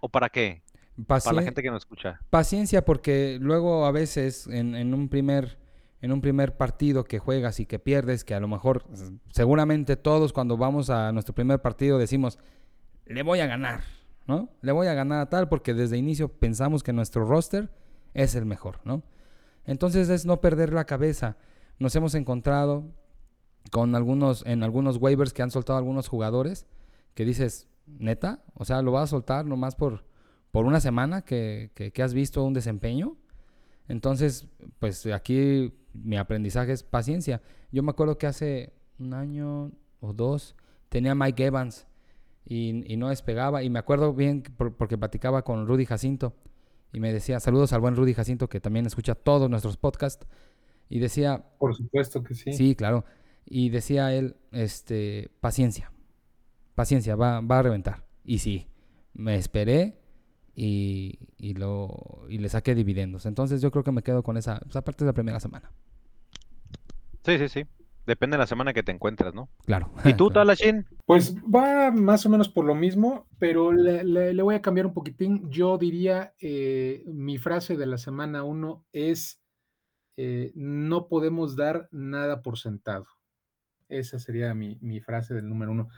¿O 0.00 0.08
para 0.08 0.28
qué? 0.28 0.62
para 1.06 1.32
la 1.32 1.42
gente 1.42 1.62
que 1.62 1.70
nos 1.70 1.82
escucha. 1.82 2.20
Paciencia 2.28 2.84
porque 2.84 3.38
luego 3.40 3.86
a 3.86 3.92
veces 3.92 4.48
en, 4.48 4.92
un 4.92 5.08
primer 5.08 5.56
en 6.00 6.10
un 6.10 6.20
primer 6.20 6.56
partido 6.56 7.04
que 7.04 7.20
juegas 7.20 7.60
y 7.60 7.66
que 7.66 7.78
pierdes, 7.78 8.24
que 8.24 8.34
a 8.34 8.40
lo 8.40 8.48
mejor 8.48 8.84
seguramente 9.30 9.96
todos 9.96 10.32
cuando 10.32 10.56
vamos 10.56 10.90
a 10.90 11.12
nuestro 11.12 11.34
primer 11.34 11.60
partido 11.60 11.98
decimos, 11.98 12.38
le 13.06 13.22
voy 13.22 13.40
a 13.40 13.46
ganar, 13.46 13.82
¿no? 14.28 14.50
Le 14.60 14.72
voy 14.72 14.86
a 14.86 14.94
ganar 14.94 15.20
a 15.20 15.28
tal 15.30 15.48
porque 15.48 15.74
desde 15.74 15.96
inicio 15.96 16.28
pensamos 16.28 16.82
que 16.82 16.92
nuestro 16.92 17.24
roster 17.24 17.70
es 18.14 18.34
el 18.34 18.44
mejor. 18.44 18.80
Entonces 19.64 20.10
es 20.10 20.26
no 20.26 20.40
perder 20.40 20.72
la 20.72 20.84
cabeza. 20.84 21.38
Nos 21.78 21.96
hemos 21.96 22.14
encontrado 22.14 22.84
con 23.72 23.94
algunos, 23.94 24.44
en 24.46 24.62
algunos 24.62 24.98
waivers 24.98 25.32
que 25.32 25.42
han 25.42 25.50
soltado 25.50 25.78
algunos 25.78 26.08
jugadores, 26.08 26.66
que 27.14 27.24
dices, 27.24 27.68
neta, 27.86 28.44
o 28.54 28.64
sea, 28.64 28.82
lo 28.82 28.92
vas 28.92 29.04
a 29.04 29.06
soltar 29.08 29.46
nomás 29.46 29.74
por, 29.74 30.04
por 30.50 30.66
una 30.66 30.80
semana 30.80 31.22
que, 31.22 31.70
que, 31.74 32.02
has 32.02 32.12
visto 32.12 32.44
un 32.44 32.52
desempeño. 32.52 33.16
Entonces, 33.88 34.46
pues 34.78 35.06
aquí 35.06 35.74
mi 35.94 36.18
aprendizaje 36.18 36.72
es 36.72 36.82
paciencia. 36.82 37.40
Yo 37.72 37.82
me 37.82 37.90
acuerdo 37.90 38.18
que 38.18 38.26
hace 38.26 38.74
un 38.98 39.14
año 39.14 39.72
o 40.00 40.12
dos 40.12 40.54
tenía 40.90 41.14
Mike 41.14 41.46
Evans 41.46 41.87
y, 42.48 42.92
y 42.92 42.96
no 42.96 43.10
despegaba. 43.10 43.62
Y 43.62 43.70
me 43.70 43.78
acuerdo 43.78 44.14
bien 44.14 44.42
porque 44.78 44.96
platicaba 44.96 45.42
con 45.42 45.66
Rudy 45.66 45.84
Jacinto 45.84 46.34
y 46.92 47.00
me 47.00 47.12
decía, 47.12 47.38
saludos 47.38 47.72
al 47.74 47.80
buen 47.80 47.94
Rudy 47.94 48.14
Jacinto 48.14 48.48
que 48.48 48.60
también 48.60 48.86
escucha 48.86 49.14
todos 49.14 49.50
nuestros 49.50 49.76
podcasts. 49.76 50.26
Y 50.88 51.00
decía... 51.00 51.44
Por 51.58 51.74
supuesto 51.74 52.22
que 52.22 52.34
sí. 52.34 52.52
Sí, 52.54 52.74
claro. 52.74 53.04
Y 53.44 53.68
decía 53.68 54.14
él, 54.14 54.36
este, 54.52 55.30
paciencia, 55.40 55.92
paciencia, 56.74 57.14
va, 57.14 57.40
va 57.42 57.58
a 57.58 57.62
reventar. 57.62 58.06
Y 58.24 58.38
sí, 58.38 58.66
me 59.12 59.36
esperé 59.36 59.98
y, 60.54 61.18
y, 61.36 61.54
lo, 61.54 62.24
y 62.30 62.38
le 62.38 62.48
saqué 62.48 62.74
dividendos. 62.74 63.26
Entonces 63.26 63.60
yo 63.60 63.70
creo 63.70 63.84
que 63.84 63.92
me 63.92 64.02
quedo 64.02 64.22
con 64.22 64.38
esa, 64.38 64.60
esa 64.68 64.82
parte 64.82 65.04
de 65.04 65.10
la 65.10 65.14
primera 65.14 65.40
semana. 65.40 65.70
Sí, 67.24 67.38
sí, 67.38 67.48
sí. 67.48 67.64
Depende 68.08 68.36
de 68.36 68.38
la 68.38 68.46
semana 68.46 68.72
que 68.72 68.82
te 68.82 68.90
encuentras, 68.90 69.34
¿no? 69.34 69.50
Claro. 69.66 69.92
¿Y 70.02 70.14
tú, 70.14 70.30
Talashin? 70.32 70.86
Pues 71.04 71.36
va 71.36 71.90
más 71.90 72.24
o 72.24 72.30
menos 72.30 72.48
por 72.48 72.64
lo 72.64 72.74
mismo, 72.74 73.28
pero 73.38 73.70
le, 73.70 74.02
le, 74.02 74.42
voy 74.42 74.54
a 74.54 74.62
cambiar 74.62 74.86
un 74.86 74.94
poquitín. 74.94 75.50
Yo 75.50 75.76
diría, 75.76 76.32
eh, 76.40 77.04
mi 77.06 77.36
frase 77.36 77.76
de 77.76 77.84
la 77.84 77.98
semana 77.98 78.44
uno 78.44 78.86
es, 78.92 79.42
eh, 80.16 80.52
no 80.54 81.06
podemos 81.08 81.54
dar 81.54 81.90
nada 81.92 82.40
por 82.40 82.58
sentado. 82.58 83.06
Esa 83.90 84.18
sería 84.18 84.54
mi, 84.54 85.00
frase 85.02 85.34
del 85.34 85.46
número 85.46 85.72
uno, 85.72 85.90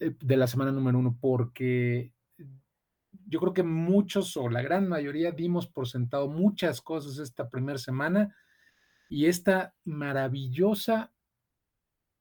eh, 0.00 0.12
de 0.18 0.36
la 0.36 0.48
semana 0.48 0.72
número 0.72 0.98
uno, 0.98 1.16
porque 1.20 2.12
yo 3.28 3.38
creo 3.38 3.54
que 3.54 3.62
muchos 3.62 4.36
o 4.36 4.48
la 4.48 4.60
gran 4.60 4.88
mayoría 4.88 5.30
dimos 5.30 5.68
por 5.68 5.86
sentado 5.86 6.26
muchas 6.26 6.80
cosas 6.80 7.18
esta 7.18 7.48
primera 7.48 7.78
semana 7.78 8.34
y 9.08 9.26
esta 9.26 9.76
maravillosa 9.84 11.13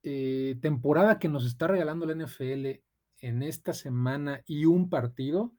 eh, 0.03 0.57
temporada 0.61 1.17
que 1.17 1.29
nos 1.29 1.45
está 1.45 1.67
regalando 1.67 2.05
la 2.05 2.13
NFL 2.13 2.81
en 3.19 3.41
esta 3.41 3.73
semana 3.73 4.41
y 4.45 4.65
un 4.65 4.89
partido 4.89 5.53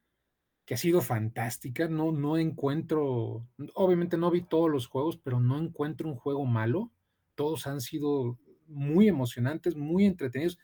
que 0.67 0.75
ha 0.75 0.77
sido 0.77 1.01
fantástica. 1.01 1.89
No, 1.89 2.13
no 2.13 2.37
encuentro, 2.37 3.47
obviamente 3.75 4.17
no 4.17 4.31
vi 4.31 4.43
todos 4.43 4.71
los 4.71 4.87
juegos, 4.87 5.17
pero 5.17 5.41
no 5.41 5.59
encuentro 5.59 6.09
un 6.09 6.17
juego 6.17 6.45
malo. 6.45 6.93
Todos 7.35 7.67
han 7.67 7.81
sido 7.81 8.39
muy 8.67 9.09
emocionantes, 9.09 9.77
muy 9.77 10.05
entretenidos. 10.05 10.59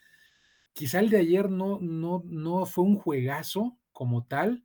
Quizá 0.72 1.00
el 1.00 1.10
de 1.10 1.18
ayer 1.18 1.50
no, 1.50 1.78
no, 1.80 2.22
no 2.26 2.66
fue 2.66 2.84
un 2.84 2.96
juegazo 2.96 3.78
como 3.92 4.24
tal, 4.26 4.64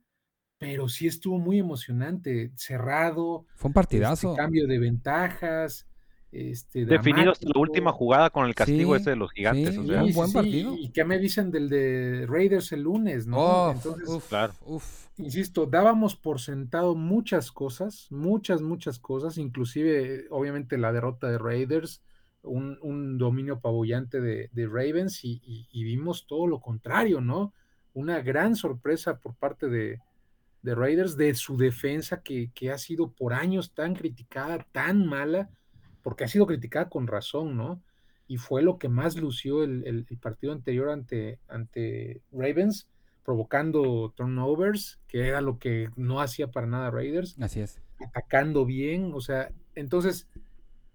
pero 0.58 0.88
sí 0.88 1.06
estuvo 1.06 1.38
muy 1.38 1.58
emocionante, 1.58 2.52
cerrado. 2.54 3.46
Fue 3.56 3.68
un 3.68 3.74
partidazo. 3.74 4.30
Este 4.30 4.42
cambio 4.42 4.66
de 4.66 4.78
ventajas. 4.78 5.86
Este, 6.32 6.84
Definido 6.84 7.32
hasta 7.32 7.50
la 7.54 7.60
última 7.60 7.92
jugada 7.92 8.30
con 8.30 8.46
el 8.46 8.54
castigo 8.54 8.94
Sí, 8.94 8.96
ese 8.96 9.10
de 9.10 9.16
los 9.16 9.30
gigantes. 9.32 9.76
sí, 9.76 9.78
o 9.78 9.84
y 9.84 9.86
sea, 9.86 10.02
un 10.02 10.06
Sí, 10.06 10.12
sí, 10.12 10.12
buen 10.14 10.28
sí, 10.28 10.32
partido. 10.32 10.74
¿Y 10.80 10.90
qué 10.92 11.04
me 11.04 11.18
dicen 11.18 11.50
del 11.50 11.68
de 11.68 12.26
Raiders 12.28 12.72
el 12.72 12.82
lunes, 12.82 13.26
no? 13.26 13.62
Oh, 13.62 13.70
Entonces, 13.70 14.08
uf, 14.08 14.26
claro. 14.28 14.54
uf. 14.60 15.08
insisto, 15.16 15.66
dábamos 15.66 16.16
por 16.16 16.40
sentado 16.40 16.94
muchas 16.94 17.52
cosas, 17.52 18.06
muchas, 18.10 18.62
muchas 18.62 18.98
cosas, 18.98 19.38
inclusive, 19.38 20.26
obviamente, 20.30 20.78
la 20.78 20.92
derrota 20.92 21.28
de 21.30 21.38
Raiders, 21.38 22.02
un, 22.42 22.78
un 22.82 23.18
dominio 23.18 23.54
apabullante 23.54 24.20
de, 24.20 24.50
de 24.52 24.66
Ravens 24.66 25.24
y, 25.24 25.40
y- 25.44 25.68
y 25.72 25.84
vimos 25.84 26.26
todo 26.26 26.46
lo 26.46 26.60
contrario, 26.60 27.20
¿no? 27.20 27.54
Una 27.94 28.20
gran 28.22 28.56
sorpresa 28.56 29.18
por 29.20 29.36
parte 29.36 29.68
de, 29.68 30.02
de 30.62 30.74
Raiders, 30.74 31.16
de 31.16 31.34
su 31.34 31.56
defensa 31.56 32.22
que, 32.22 32.50
que 32.54 32.70
ha 32.72 32.78
sido 32.78 33.12
por 33.12 33.32
años 33.34 33.72
tan 33.74 33.94
criticada, 33.94 34.66
tan 34.72 35.06
mala, 35.06 35.50
porque 36.06 36.22
ha 36.22 36.28
sido 36.28 36.46
criticada 36.46 36.88
con 36.88 37.08
razón, 37.08 37.56
¿no? 37.56 37.82
Y 38.28 38.36
fue 38.36 38.62
lo 38.62 38.78
que 38.78 38.88
más 38.88 39.16
lució 39.16 39.64
el, 39.64 39.84
el- 39.88 40.06
el 40.08 40.18
partido 40.18 40.52
anterior 40.52 40.90
ante, 40.90 41.40
ante 41.48 42.22
Ravens, 42.30 42.86
provocando 43.24 44.12
turnovers, 44.16 45.00
que 45.08 45.26
era 45.26 45.40
lo 45.40 45.58
que 45.58 45.90
no 45.96 46.20
hacía 46.20 46.46
para 46.52 46.68
nada 46.68 46.92
Raiders, 46.92 47.36
Así 47.40 47.58
es. 47.58 47.80
atacando 47.98 48.64
bien, 48.64 49.10
o 49.14 49.20
sea, 49.20 49.50
entonces 49.74 50.28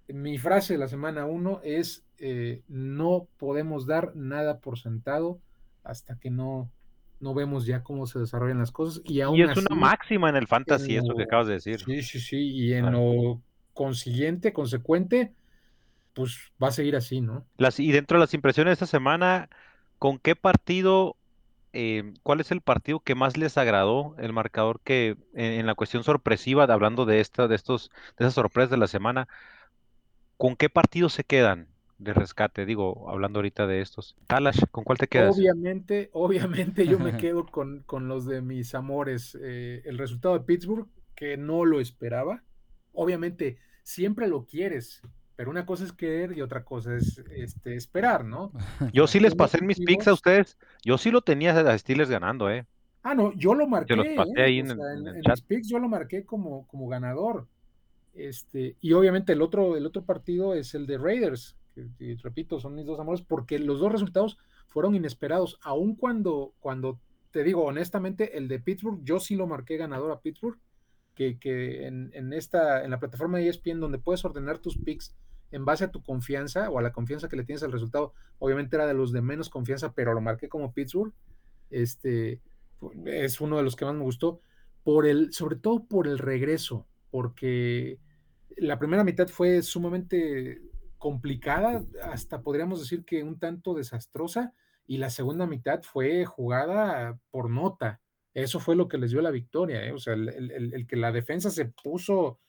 mi 0.07 0.37
frase 0.37 0.75
de 0.75 0.79
la 0.79 0.87
semana 0.87 1.25
uno 1.25 1.59
es 1.61 2.05
eh, 2.17 2.61
no 2.69 3.27
podemos 3.37 3.85
dar 3.85 4.15
nada 4.15 4.59
por 4.59 4.79
sentado 4.79 5.41
hasta 5.83 6.17
que 6.19 6.29
no, 6.29 6.71
no 7.19 7.33
vemos 7.33 7.65
ya 7.65 7.83
cómo 7.83 8.05
se 8.05 8.19
desarrollan 8.19 8.59
las 8.59 8.71
cosas 8.71 9.01
y 9.03 9.19
aún 9.19 9.39
y 9.39 9.41
es 9.41 9.51
así, 9.51 9.65
una 9.69 9.75
máxima 9.81 10.29
en 10.29 10.37
el 10.37 10.47
fantasy, 10.47 10.93
en 10.93 11.03
eso 11.03 11.15
que 11.15 11.23
acabas 11.23 11.47
de 11.47 11.53
decir. 11.53 11.81
Sí, 11.83 12.01
sí, 12.01 12.19
sí, 12.21 12.37
y 12.37 12.73
en 12.73 12.91
lo 12.93 13.41
consiguiente, 13.73 14.53
consecuente, 14.53 15.35
pues 16.13 16.37
va 16.63 16.69
a 16.69 16.71
seguir 16.71 16.95
así, 16.97 17.21
¿no? 17.21 17.47
Las, 17.57 17.79
y 17.79 17.91
dentro 17.91 18.17
de 18.17 18.21
las 18.21 18.33
impresiones 18.33 18.71
de 18.71 18.73
esta 18.73 18.87
semana, 18.87 19.49
¿con 19.99 20.17
qué 20.19 20.35
partido, 20.35 21.17
eh, 21.73 22.13
cuál 22.23 22.41
es 22.41 22.51
el 22.51 22.61
partido 22.61 23.01
que 23.01 23.15
más 23.15 23.37
les 23.37 23.57
agradó? 23.57 24.15
El 24.19 24.33
marcador 24.33 24.81
que 24.83 25.17
en, 25.33 25.53
en 25.61 25.67
la 25.67 25.75
cuestión 25.75 26.03
sorpresiva, 26.03 26.67
de- 26.67 26.73
hablando 26.73 27.05
de 27.05 27.19
esta, 27.21 27.47
de 27.47 27.55
estos, 27.55 27.91
de 28.17 28.25
esas 28.25 28.33
sorpresas 28.35 28.71
de 28.71 28.77
la 28.77 28.87
semana, 28.87 29.27
¿con 30.37 30.57
qué 30.57 30.69
partido 30.69 31.07
se 31.09 31.23
quedan 31.23 31.69
de 31.97 32.13
rescate? 32.13 32.65
Digo, 32.65 33.09
hablando 33.09 33.39
ahorita 33.39 33.65
de 33.67 33.79
estos. 33.81 34.15
Kalash, 34.27 34.63
¿con 34.71 34.83
cuál 34.83 34.97
te 34.97 35.07
quedas? 35.07 35.45
Obviamente, 35.53 36.09
obviamente 36.13 36.87
yo 36.87 36.99
me 36.99 37.15
quedo 37.17 37.45
con, 37.51 37.83
con 37.83 38.07
los 38.07 38.25
de 38.25 38.41
mis 38.41 38.73
amores. 38.75 39.37
eh, 39.41 39.81
el 39.85 39.97
resultado 39.97 40.37
de 40.39 40.45
Pittsburgh, 40.45 40.87
que 41.15 41.37
no 41.37 41.65
lo 41.65 41.79
esperaba. 41.81 42.43
Obviamente, 42.93 43.57
siempre 43.83 44.27
lo 44.27 44.45
quieres, 44.45 45.01
pero 45.35 45.49
una 45.49 45.65
cosa 45.65 45.85
es 45.85 45.93
querer 45.93 46.37
y 46.37 46.41
otra 46.41 46.63
cosa 46.63 46.95
es 46.95 47.17
este, 47.31 47.75
esperar, 47.75 48.25
¿no? 48.25 48.51
Yo 48.93 49.07
sí 49.07 49.19
les 49.19 49.35
pasé 49.35 49.57
en 49.59 49.67
mis 49.67 49.79
picks 49.79 50.07
a 50.07 50.13
ustedes. 50.13 50.57
Yo 50.83 50.97
sí 50.97 51.11
lo 51.11 51.21
tenía 51.21 51.57
a 51.59 51.77
Steelers 51.77 52.09
ganando, 52.09 52.49
¿eh? 52.49 52.65
Ah, 53.03 53.15
no, 53.15 53.33
yo 53.33 53.55
lo 53.55 53.67
marqué. 53.67 53.95
los 53.95 54.07
pasé 54.09 54.31
¿eh? 54.37 54.43
ahí 54.43 54.59
O 54.61 54.65
en 54.65 54.71
el- 54.71 54.77
sea, 54.77 54.93
en 54.93 55.07
el 55.07 55.15
en 55.17 55.21
chat. 55.21 55.37
mis 55.37 55.41
picks 55.41 55.67
yo 55.69 55.79
lo 55.79 55.89
marqué 55.89 56.23
como, 56.25 56.67
como 56.67 56.87
ganador. 56.87 57.47
Este, 58.13 58.75
y 58.81 58.93
obviamente 58.93 59.33
el 59.33 59.41
otro, 59.41 59.77
el 59.77 59.85
otro 59.85 60.03
partido 60.05 60.53
es 60.53 60.73
el 60.75 60.85
de 60.85 60.97
Raiders, 60.97 61.55
que, 61.73 61.87
y 61.99 62.15
repito, 62.15 62.59
son 62.59 62.75
mis 62.75 62.85
dos 62.85 62.99
amores, 62.99 63.21
porque 63.21 63.57
los 63.59 63.79
dos 63.79 63.91
resultados 63.91 64.37
fueron 64.67 64.95
inesperados, 64.95 65.57
aun 65.63 65.95
cuando, 65.95 66.53
cuando 66.59 66.99
te 67.31 67.43
digo 67.43 67.63
honestamente, 67.63 68.37
el 68.37 68.47
de 68.49 68.59
Pittsburgh, 68.59 68.99
yo 69.03 69.19
sí 69.19 69.35
lo 69.35 69.47
marqué 69.47 69.77
ganador 69.77 70.11
a 70.11 70.19
Pittsburgh, 70.19 70.59
que, 71.15 71.85
en, 71.85 72.11
en 72.13 72.33
esta, 72.33 72.83
en 72.83 72.91
la 72.91 72.99
plataforma 72.99 73.37
de 73.37 73.47
ESPN, 73.47 73.79
donde 73.79 73.99
puedes 73.99 74.25
ordenar 74.25 74.59
tus 74.59 74.77
picks 74.77 75.15
en 75.51 75.65
base 75.65 75.83
a 75.83 75.91
tu 75.91 76.01
confianza 76.01 76.69
o 76.69 76.79
a 76.79 76.81
la 76.81 76.93
confianza 76.93 77.27
que 77.27 77.35
le 77.35 77.43
tienes 77.43 77.63
al 77.63 77.71
resultado, 77.71 78.13
obviamente 78.39 78.75
era 78.75 78.87
de 78.87 78.93
los 78.93 79.11
de 79.11 79.21
menos 79.21 79.49
confianza, 79.49 79.93
pero 79.93 80.13
lo 80.13 80.21
marqué 80.21 80.47
como 80.49 80.73
Pittsburgh, 80.73 81.13
este, 81.69 82.39
es 83.05 83.41
uno 83.41 83.57
de 83.57 83.63
los 83.63 83.75
que 83.75 83.85
más 83.85 83.95
me 83.95 84.03
gustó, 84.03 84.41
por 84.83 85.05
el, 85.05 85.33
sobre 85.33 85.57
todo 85.57 85.85
por 85.85 86.07
el 86.07 86.17
regreso, 86.17 86.87
porque 87.11 87.99
la 88.57 88.79
primera 88.79 89.03
mitad 89.03 89.27
fue 89.27 89.61
sumamente 89.61 90.61
complicada, 90.97 91.83
hasta 92.03 92.41
podríamos 92.41 92.79
decir 92.79 93.03
que 93.03 93.23
un 93.23 93.37
tanto 93.37 93.73
desastrosa, 93.73 94.53
y 94.87 94.97
la 94.97 95.09
segunda 95.09 95.47
mitad 95.47 95.83
fue 95.83 96.25
jugada 96.25 97.17
por 97.29 97.49
nota. 97.49 98.01
Eso 98.33 98.59
fue 98.59 98.75
lo 98.75 98.87
que 98.87 98.97
les 98.97 99.11
dio 99.11 99.21
la 99.21 99.31
victoria, 99.31 99.83
¿eh? 99.83 99.91
o 99.91 99.99
sea, 99.99 100.13
el, 100.13 100.29
el, 100.29 100.73
el, 100.73 100.87
que 100.87 100.95
la 100.95 101.11
defensa 101.11 101.49
se 101.49 101.65
puso. 101.65 102.39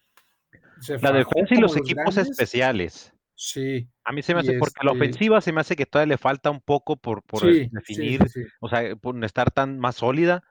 Se 0.80 0.98
la 0.98 1.12
defensa 1.12 1.54
y 1.54 1.58
los, 1.58 1.72
los 1.72 1.76
equipos 1.78 2.14
grandes. 2.14 2.30
especiales. 2.30 3.12
Sí. 3.34 3.88
A 4.04 4.12
mí 4.12 4.22
se 4.22 4.34
me 4.34 4.40
hace, 4.40 4.58
porque 4.58 4.74
este... 4.76 4.86
la 4.86 4.92
ofensiva 4.92 5.40
se 5.40 5.52
me 5.52 5.60
hace 5.60 5.74
que 5.74 5.86
todavía 5.86 6.14
le 6.14 6.18
falta 6.18 6.50
un 6.50 6.60
poco 6.60 6.96
por, 6.96 7.24
por 7.24 7.40
sí, 7.40 7.68
definir, 7.72 8.22
sí, 8.28 8.44
sí, 8.44 8.48
o 8.60 8.68
sea, 8.68 8.94
por 8.94 9.24
estar 9.24 9.50
tan 9.50 9.78
más 9.78 9.96
sólida. 9.96 10.44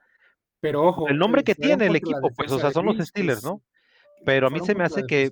Pero 0.60 0.82
ojo, 0.82 1.08
el 1.08 1.16
nombre 1.16 1.42
que 1.42 1.54
tiene 1.54 1.86
el 1.86 1.96
equipo, 1.96 2.30
pues, 2.36 2.52
o 2.52 2.58
sea, 2.58 2.70
son 2.70 2.86
los 2.86 2.98
Steelers, 2.98 3.42
¿no? 3.42 3.62
Pero 4.24 4.46
a 4.46 4.50
mí 4.50 4.60
se 4.60 4.74
me 4.74 4.84
hace 4.84 5.04
que, 5.04 5.30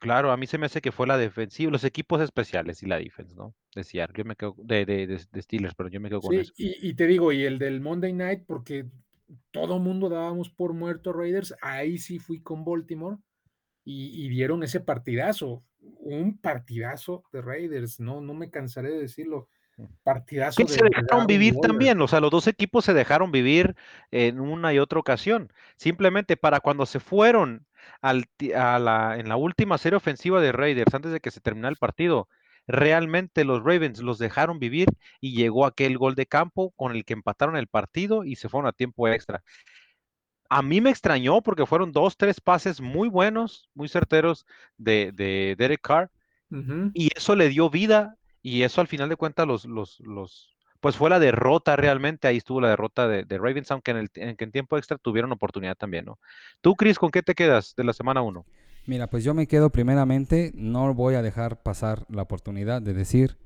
claro, 0.00 0.32
a 0.32 0.36
mí 0.36 0.46
se 0.48 0.58
me 0.58 0.66
hace 0.66 0.80
que 0.80 0.90
fue 0.90 1.06
la 1.06 1.16
defensiva, 1.16 1.70
los 1.70 1.84
equipos 1.84 2.20
especiales 2.20 2.82
y 2.82 2.86
la 2.86 2.98
defensa, 2.98 3.32
¿no? 3.36 3.54
Decía, 3.74 4.08
yo 4.12 4.24
me 4.24 4.34
quedo 4.34 4.56
de, 4.58 4.84
de, 4.84 5.06
de, 5.06 5.24
de, 5.30 5.42
Steelers, 5.42 5.74
pero 5.76 5.88
yo 5.88 6.00
me 6.00 6.08
quedo 6.08 6.20
con 6.20 6.32
sí, 6.32 6.40
eso. 6.40 6.52
Y, 6.56 6.88
y, 6.88 6.94
te 6.94 7.06
digo, 7.06 7.30
y 7.30 7.44
el 7.44 7.58
del 7.58 7.80
Monday 7.80 8.12
Night, 8.12 8.42
porque 8.46 8.86
todo 9.52 9.78
mundo 9.78 10.08
dábamos 10.08 10.50
por 10.50 10.72
muerto 10.72 11.12
Raiders, 11.12 11.54
ahí 11.62 11.98
sí 11.98 12.18
fui 12.18 12.42
con 12.42 12.64
Baltimore 12.64 13.18
y, 13.84 14.24
y, 14.24 14.28
dieron 14.28 14.64
ese 14.64 14.80
partidazo, 14.80 15.62
un 15.80 16.38
partidazo 16.38 17.22
de 17.32 17.42
Raiders, 17.42 18.00
no, 18.00 18.20
no 18.20 18.34
me 18.34 18.50
cansaré 18.50 18.90
de 18.90 19.00
decirlo. 19.02 19.48
Partidazo 20.02 20.62
que 20.62 20.68
se 20.70 20.84
dejaron 20.84 21.26
vivir 21.26 21.54
también, 21.62 22.00
o 22.02 22.08
sea, 22.08 22.20
los 22.20 22.30
dos 22.30 22.46
equipos 22.46 22.84
se 22.84 22.92
dejaron 22.92 23.32
vivir 23.32 23.76
en 24.10 24.38
una 24.38 24.74
y 24.74 24.78
otra 24.78 24.98
ocasión. 24.98 25.50
Simplemente 25.76 26.36
para 26.36 26.60
cuando 26.60 26.84
se 26.84 27.00
fueron 27.00 27.66
al, 28.02 28.26
a 28.54 28.78
la, 28.78 29.16
en 29.18 29.28
la 29.28 29.36
última 29.36 29.78
serie 29.78 29.96
ofensiva 29.96 30.40
de 30.40 30.52
Raiders, 30.52 30.94
antes 30.94 31.12
de 31.12 31.20
que 31.20 31.30
se 31.30 31.40
terminara 31.40 31.70
el 31.70 31.76
partido, 31.76 32.28
realmente 32.66 33.44
los 33.44 33.62
Ravens 33.62 34.00
los 34.00 34.18
dejaron 34.18 34.58
vivir 34.58 34.88
y 35.20 35.34
llegó 35.34 35.66
aquel 35.66 35.98
gol 35.98 36.14
de 36.14 36.26
campo 36.26 36.72
con 36.76 36.94
el 36.94 37.04
que 37.04 37.14
empataron 37.14 37.56
el 37.56 37.66
partido 37.66 38.24
y 38.24 38.36
se 38.36 38.48
fueron 38.48 38.68
a 38.68 38.72
tiempo 38.72 39.08
extra. 39.08 39.42
A 40.48 40.62
mí 40.62 40.80
me 40.80 40.90
extrañó 40.90 41.42
porque 41.42 41.66
fueron 41.66 41.92
dos, 41.92 42.16
tres 42.16 42.40
pases 42.40 42.80
muy 42.80 43.08
buenos, 43.08 43.68
muy 43.74 43.88
certeros 43.88 44.46
de, 44.76 45.12
de 45.12 45.54
Derek 45.56 45.80
Carr 45.80 46.10
uh 46.50 46.56
-huh. 46.56 46.90
y 46.94 47.10
eso 47.16 47.36
le 47.36 47.48
dio 47.48 47.70
vida 47.70 48.16
y 48.42 48.62
eso 48.62 48.80
al 48.80 48.88
final 48.88 49.08
de 49.08 49.16
cuentas 49.16 49.46
los, 49.46 49.64
los, 49.64 50.00
los, 50.00 50.56
pues 50.80 50.96
fue 50.96 51.10
la 51.10 51.18
derrota 51.18 51.76
realmente, 51.76 52.26
ahí 52.26 52.38
estuvo 52.38 52.60
la 52.60 52.70
derrota 52.70 53.06
de, 53.06 53.24
de 53.24 53.38
Ravens, 53.38 53.70
aunque 53.70 53.90
en, 53.90 53.96
el, 53.98 54.10
en, 54.14 54.36
en, 54.38 54.50
tiempo 54.50 54.78
extra 54.78 54.98
tuvieron 54.98 55.30
oportunidad 55.32 55.76
también, 55.76 56.06
¿no? 56.06 56.18
Tú, 56.60 56.74
Chris, 56.74 56.98
¿con 56.98 57.10
qué 57.10 57.22
te 57.22 57.34
quedas 57.34 57.74
de 57.76 57.84
la 57.84 57.92
semana 57.92 58.22
1? 58.22 58.44
Mira, 58.86 59.06
pues 59.06 59.22
yo 59.22 59.34
me 59.34 59.46
quedo 59.46 59.70
primeramente, 59.70 60.52
no 60.54 60.94
voy 60.94 61.14
a 61.14 61.22
dejar 61.22 61.62
pasar 61.62 62.06
la 62.08 62.22
oportunidad 62.22 62.80
de 62.80 62.94
decir 62.94 63.36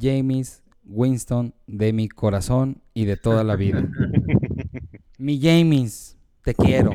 James 0.00 0.62
Winston 0.86 1.54
de 1.66 1.92
mi 1.92 2.08
corazón 2.08 2.82
y 2.94 3.04
de 3.04 3.16
toda 3.16 3.44
la 3.44 3.56
vida. 3.56 3.86
mi 5.18 5.40
James, 5.40 6.16
te 6.42 6.54
quiero, 6.54 6.92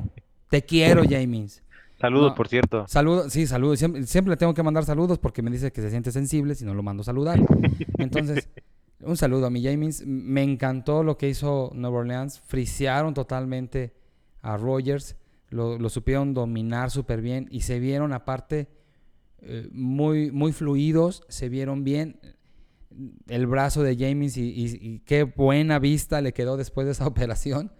te 0.49 0.63
quiero, 0.63 1.03
James. 1.07 1.63
Saludos, 1.99 2.29
no, 2.29 2.35
por 2.35 2.47
cierto. 2.47 2.85
Saludos, 2.87 3.33
sí, 3.33 3.45
saludos. 3.45 3.77
Siempre, 3.77 4.05
siempre, 4.05 4.31
le 4.31 4.37
tengo 4.37 4.53
que 4.53 4.63
mandar 4.63 4.85
saludos 4.85 5.19
porque 5.19 5.41
me 5.41 5.51
dice 5.51 5.71
que 5.71 5.81
se 5.81 5.89
siente 5.89 6.11
sensible 6.11 6.55
si 6.55 6.63
no 6.63 6.73
lo 6.73 6.81
mando 6.81 7.01
a 7.01 7.03
saludar. 7.03 7.39
Entonces, 7.97 8.49
un 9.01 9.17
saludo 9.17 9.45
a 9.47 9.49
mi 9.49 9.63
James. 9.63 10.05
Me 10.05 10.43
encantó 10.43 11.03
lo 11.03 11.17
que 11.17 11.29
hizo 11.29 11.71
Nueva 11.73 11.99
Orleans. 11.99 12.39
Frisearon 12.39 13.13
totalmente 13.13 13.93
a 14.41 14.57
Rogers. 14.57 15.15
Lo, 15.49 15.79
lo 15.79 15.89
supieron 15.89 16.33
dominar 16.33 16.91
súper 16.91 17.21
bien 17.21 17.47
y 17.49 17.61
se 17.61 17.79
vieron 17.79 18.13
aparte 18.13 18.67
eh, 19.41 19.69
muy, 19.71 20.31
muy 20.31 20.51
fluidos. 20.51 21.23
Se 21.29 21.49
vieron 21.49 21.83
bien 21.83 22.19
el 23.27 23.47
brazo 23.47 23.83
de 23.83 23.95
James 23.97 24.35
y, 24.37 25.01
qué 25.05 25.23
buena 25.23 25.79
vista 25.79 26.21
le 26.21 26.33
quedó 26.33 26.57
después 26.57 26.85
de 26.85 26.91
esa 26.91 27.07
operación. 27.07 27.71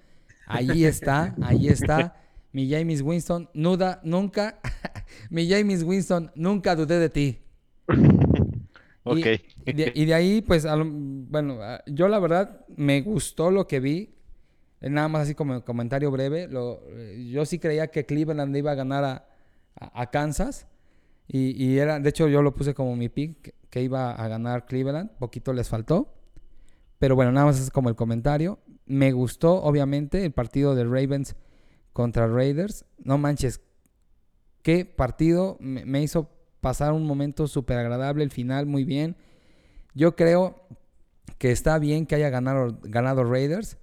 Ahí 0.48 0.86
está, 0.86 1.36
ahí 1.42 1.68
está 1.68 2.16
mi 2.52 2.70
James 2.70 3.02
Winston, 3.04 3.50
nuda, 3.54 4.02
nunca, 4.04 4.60
mi 5.30 5.48
James 5.48 5.84
Winston, 5.84 6.32
nunca 6.36 6.76
dudé 6.76 7.00
de 7.00 7.10
ti. 7.10 7.40
Y, 9.18 10.06
de, 10.06 10.14
ahí, 10.14 10.42
pues, 10.42 10.66
bueno, 10.66 11.60
yo 11.88 12.08
la 12.08 12.20
verdad 12.20 12.66
me 12.76 13.02
gustó 13.02 13.52
lo 13.52 13.68
que 13.68 13.80
vi. 13.80 14.16
Nada 14.82 15.08
más 15.08 15.24
así 15.24 15.36
como 15.36 15.64
comentario 15.64 16.12
breve. 16.12 16.48
Lo, 16.48 16.82
yo 17.30 17.46
sí 17.46 17.60
creía 17.60 17.88
que 17.88 18.06
Cleveland 18.06 18.56
iba 18.56 18.72
a 18.72 18.76
ganar 18.76 19.28
a, 19.76 20.10
Kansas. 20.12 20.68
Y, 21.28 21.64
y, 21.64 21.78
era, 21.78 22.00
de 22.00 22.10
hecho, 22.10 22.28
yo 22.28 22.42
lo 22.42 22.54
puse 22.54 22.74
como 22.74 22.96
mi 22.96 23.10
pick, 23.10 23.54
que 23.70 23.82
iba 23.82 24.12
a 24.12 24.28
ganar 24.28 24.66
Cleveland. 24.66 25.12
Poquito 25.20 25.54
les 25.54 25.70
faltó. 25.70 26.14
Pero 26.98 27.16
bueno, 27.16 27.32
nada 27.32 27.48
más 27.48 27.60
es 27.60 27.70
como 27.70 27.90
el 27.90 27.96
comentario. 27.96 28.60
Me 28.86 29.12
gustó, 29.12 29.62
obviamente, 29.62 30.26
el 30.26 30.32
partido 30.32 30.76
de 30.76 30.84
Ravens 30.84 31.36
contra 31.94 32.28
Raiders. 32.28 32.86
No 32.98 33.18
manches, 33.18 33.62
qué 34.64 34.86
partido 34.86 35.58
me 35.60 36.02
hizo 36.02 36.39
pasar 36.62 36.94
un 36.94 37.06
momento 37.06 37.48
súper 37.48 37.78
agradable, 37.78 38.24
el 38.24 38.32
final 38.32 38.66
muy 38.66 38.84
bien. 38.84 39.16
Yo 39.94 40.16
creo 40.16 40.64
que 41.38 41.52
está 41.52 41.80
bien 41.80 42.06
que 42.06 42.16
haya 42.16 42.30
ganado, 42.30 42.78
ganado 42.84 43.24
Raiders, 43.24 43.78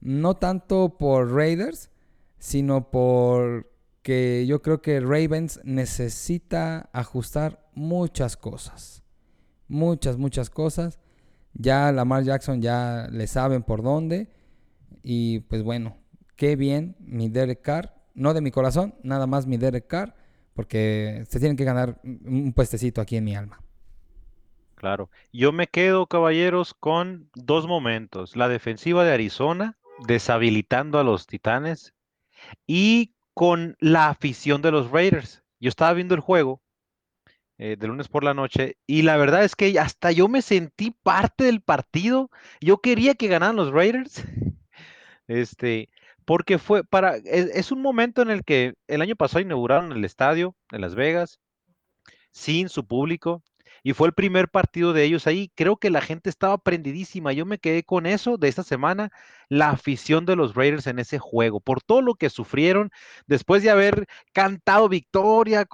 no 0.00 0.36
tanto 0.36 0.96
por 0.98 1.32
Raiders, 1.32 1.90
sino 2.38 2.90
por 2.90 3.72
que 4.02 4.46
yo 4.46 4.62
creo 4.62 4.82
que 4.82 5.00
Ravens 5.00 5.60
necesita 5.64 6.90
ajustar 6.92 7.64
muchas 7.74 8.36
cosas. 8.36 9.02
Muchas, 9.68 10.18
muchas 10.18 10.50
cosas. 10.50 10.98
Ya 11.54 11.92
Lamar 11.92 12.24
Jackson 12.24 12.60
ya 12.60 13.08
le 13.10 13.26
saben 13.26 13.62
por 13.62 13.82
dónde. 13.82 14.28
Y 15.02 15.40
pues 15.40 15.62
bueno, 15.62 15.96
qué 16.36 16.56
bien 16.56 16.96
mi 16.98 17.28
Derek 17.28 17.62
Carr. 17.62 17.94
No 18.14 18.34
de 18.34 18.40
mi 18.40 18.50
corazón, 18.50 18.94
nada 19.02 19.26
más 19.26 19.46
mi 19.46 19.56
Derek 19.56 19.86
Carr. 19.86 20.14
Porque 20.54 21.24
se 21.28 21.38
tienen 21.38 21.56
que 21.56 21.64
ganar 21.64 22.00
un 22.04 22.52
puestecito 22.52 23.00
aquí 23.00 23.16
en 23.16 23.24
mi 23.24 23.34
alma. 23.34 23.60
Claro. 24.74 25.10
Yo 25.32 25.52
me 25.52 25.68
quedo, 25.68 26.06
caballeros, 26.06 26.74
con 26.74 27.30
dos 27.34 27.66
momentos. 27.66 28.36
La 28.36 28.48
defensiva 28.48 29.04
de 29.04 29.12
Arizona, 29.12 29.78
deshabilitando 30.06 30.98
a 30.98 31.04
los 31.04 31.26
Titanes. 31.26 31.94
Y 32.66 33.14
con 33.34 33.76
la 33.80 34.08
afición 34.08 34.62
de 34.62 34.72
los 34.72 34.90
Raiders. 34.90 35.42
Yo 35.60 35.68
estaba 35.68 35.92
viendo 35.92 36.14
el 36.14 36.20
juego 36.20 36.60
eh, 37.58 37.76
de 37.78 37.86
lunes 37.86 38.08
por 38.08 38.24
la 38.24 38.34
noche 38.34 38.76
y 38.86 39.02
la 39.02 39.16
verdad 39.16 39.44
es 39.44 39.54
que 39.54 39.78
hasta 39.78 40.10
yo 40.10 40.26
me 40.26 40.42
sentí 40.42 40.90
parte 40.90 41.44
del 41.44 41.60
partido. 41.60 42.30
Yo 42.60 42.78
quería 42.78 43.14
que 43.14 43.28
ganaran 43.28 43.56
los 43.56 43.70
Raiders. 43.70 44.24
Este, 45.28 45.88
porque 46.24 46.58
fue 46.58 46.84
para, 46.84 47.16
es, 47.16 47.72
un 47.72 47.82
momento 47.82 48.22
en 48.22 48.30
el 48.30 48.44
que 48.44 48.74
el 48.88 49.02
año 49.02 49.16
pasado 49.16 49.40
inauguraron 49.40 49.92
el 49.92 50.04
estadio 50.04 50.56
en 50.70 50.80
Las 50.80 50.94
Vegas 50.94 51.40
sin 52.32 52.68
su 52.68 52.86
público 52.86 53.42
y 53.82 53.94
fue 53.94 54.06
el 54.08 54.14
primer 54.14 54.48
partido 54.48 54.92
de 54.92 55.04
ellos 55.04 55.26
ahí. 55.26 55.50
Creo 55.54 55.76
que 55.76 55.90
la 55.90 56.00
gente 56.00 56.30
estaba 56.30 56.58
prendidísima. 56.58 57.32
Yo 57.32 57.46
me 57.46 57.58
quedé 57.58 57.82
con 57.82 58.06
eso 58.06 58.36
de 58.38 58.48
esta 58.48 58.62
semana, 58.62 59.10
la 59.48 59.70
afición 59.70 60.24
de 60.24 60.36
los 60.36 60.54
Raiders 60.54 60.86
en 60.86 60.98
ese 60.98 61.18
juego, 61.18 61.60
por 61.60 61.82
todo 61.82 62.00
lo 62.00 62.14
que 62.14 62.30
sufrieron 62.30 62.90
después 63.26 63.62
de 63.62 63.70
haber 63.70 64.06
cantado 64.32 64.88
victoria 64.88 65.66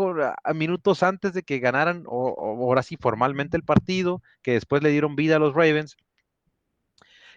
a, 0.44 0.54
minutos 0.54 1.02
antes 1.02 1.32
de 1.34 1.42
que 1.42 1.58
ganaran, 1.58 2.04
o, 2.06 2.34
ahora 2.62 2.82
sí, 2.82 2.96
formalmente 2.98 3.56
el 3.56 3.64
partido, 3.64 4.22
que 4.42 4.52
después 4.52 4.82
le 4.82 4.90
dieron 4.90 5.16
vida 5.16 5.36
a 5.36 5.38
los 5.40 5.54
Ravens. 5.54 5.96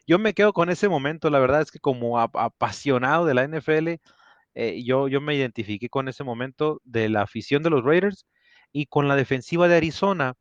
Yo 0.08 0.20
me 0.20 0.34
quedo 0.34 0.54
con 0.54 0.70
ese 0.70 0.90
momento, 0.90 1.30
la 1.30 1.40
verdad 1.40 1.62
es 1.62 1.72
que 1.72 1.80
como 1.80 2.20
apasionado 2.20 3.26
de 3.26 3.34
la 3.34 3.44
NFL, 3.44 4.00
eh, 4.56 4.84
yo, 4.84 5.08
yo 5.08 5.22
me 5.22 5.36
identifiqué 5.36 5.90
con 5.90 6.08
ese 6.08 6.24
momento 6.24 6.82
de 6.84 7.10
la 7.10 7.22
afición 7.22 7.64
de 7.64 7.70
los 7.70 7.84
Raiders 7.84 8.26
y 8.72 8.88
con 8.88 9.08
la 9.08 9.16
defensiva 9.16 9.68
de 9.68 9.78
Arizona, 9.78 10.36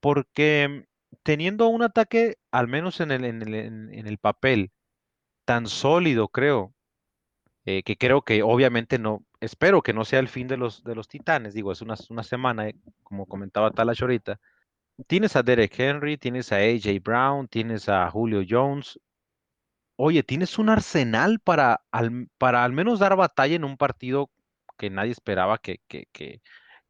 porque 0.00 0.86
teniendo 1.22 1.68
un 1.68 1.82
ataque, 1.82 2.36
al 2.50 2.68
menos 2.68 3.00
en 3.00 3.10
el, 3.12 3.24
en 3.24 4.06
el, 4.06 4.18
papel, 4.18 4.70
tan 5.44 5.66
sólido, 5.66 6.28
creo, 6.28 6.74
eh, 7.64 7.82
que 7.82 7.96
creo 7.96 8.22
que 8.22 8.42
obviamente 8.42 8.98
no, 8.98 9.24
espero 9.40 9.82
que 9.82 9.92
no 9.92 10.04
sea 10.04 10.20
el 10.20 10.28
fin 10.28 10.48
de 10.48 10.56
los, 10.56 10.84
de 10.84 10.94
los 10.94 11.08
titanes, 11.08 11.54
digo, 11.54 11.72
es 11.72 11.82
una, 11.82 11.94
una 12.10 12.22
semana, 12.22 12.68
eh, 12.68 12.76
como 13.02 13.26
comentaba 13.26 13.70
Talash 13.70 14.02
ahorita. 14.02 14.40
Tienes 15.06 15.36
a 15.36 15.42
Derek 15.42 15.78
Henry, 15.78 16.16
tienes 16.16 16.52
a 16.52 16.56
AJ 16.56 17.00
Brown, 17.02 17.46
tienes 17.46 17.88
a 17.88 18.10
Julio 18.10 18.42
Jones. 18.48 18.98
Oye, 19.96 20.22
tienes 20.22 20.58
un 20.58 20.68
arsenal 20.68 21.40
para 21.40 21.82
al, 21.90 22.28
para 22.36 22.64
al 22.64 22.72
menos 22.72 22.98
dar 22.98 23.16
batalla 23.16 23.54
en 23.54 23.64
un 23.64 23.76
partido 23.76 24.30
que 24.76 24.90
nadie 24.90 25.12
esperaba 25.12 25.58
que, 25.58 25.80
que, 25.88 26.06
que, 26.12 26.40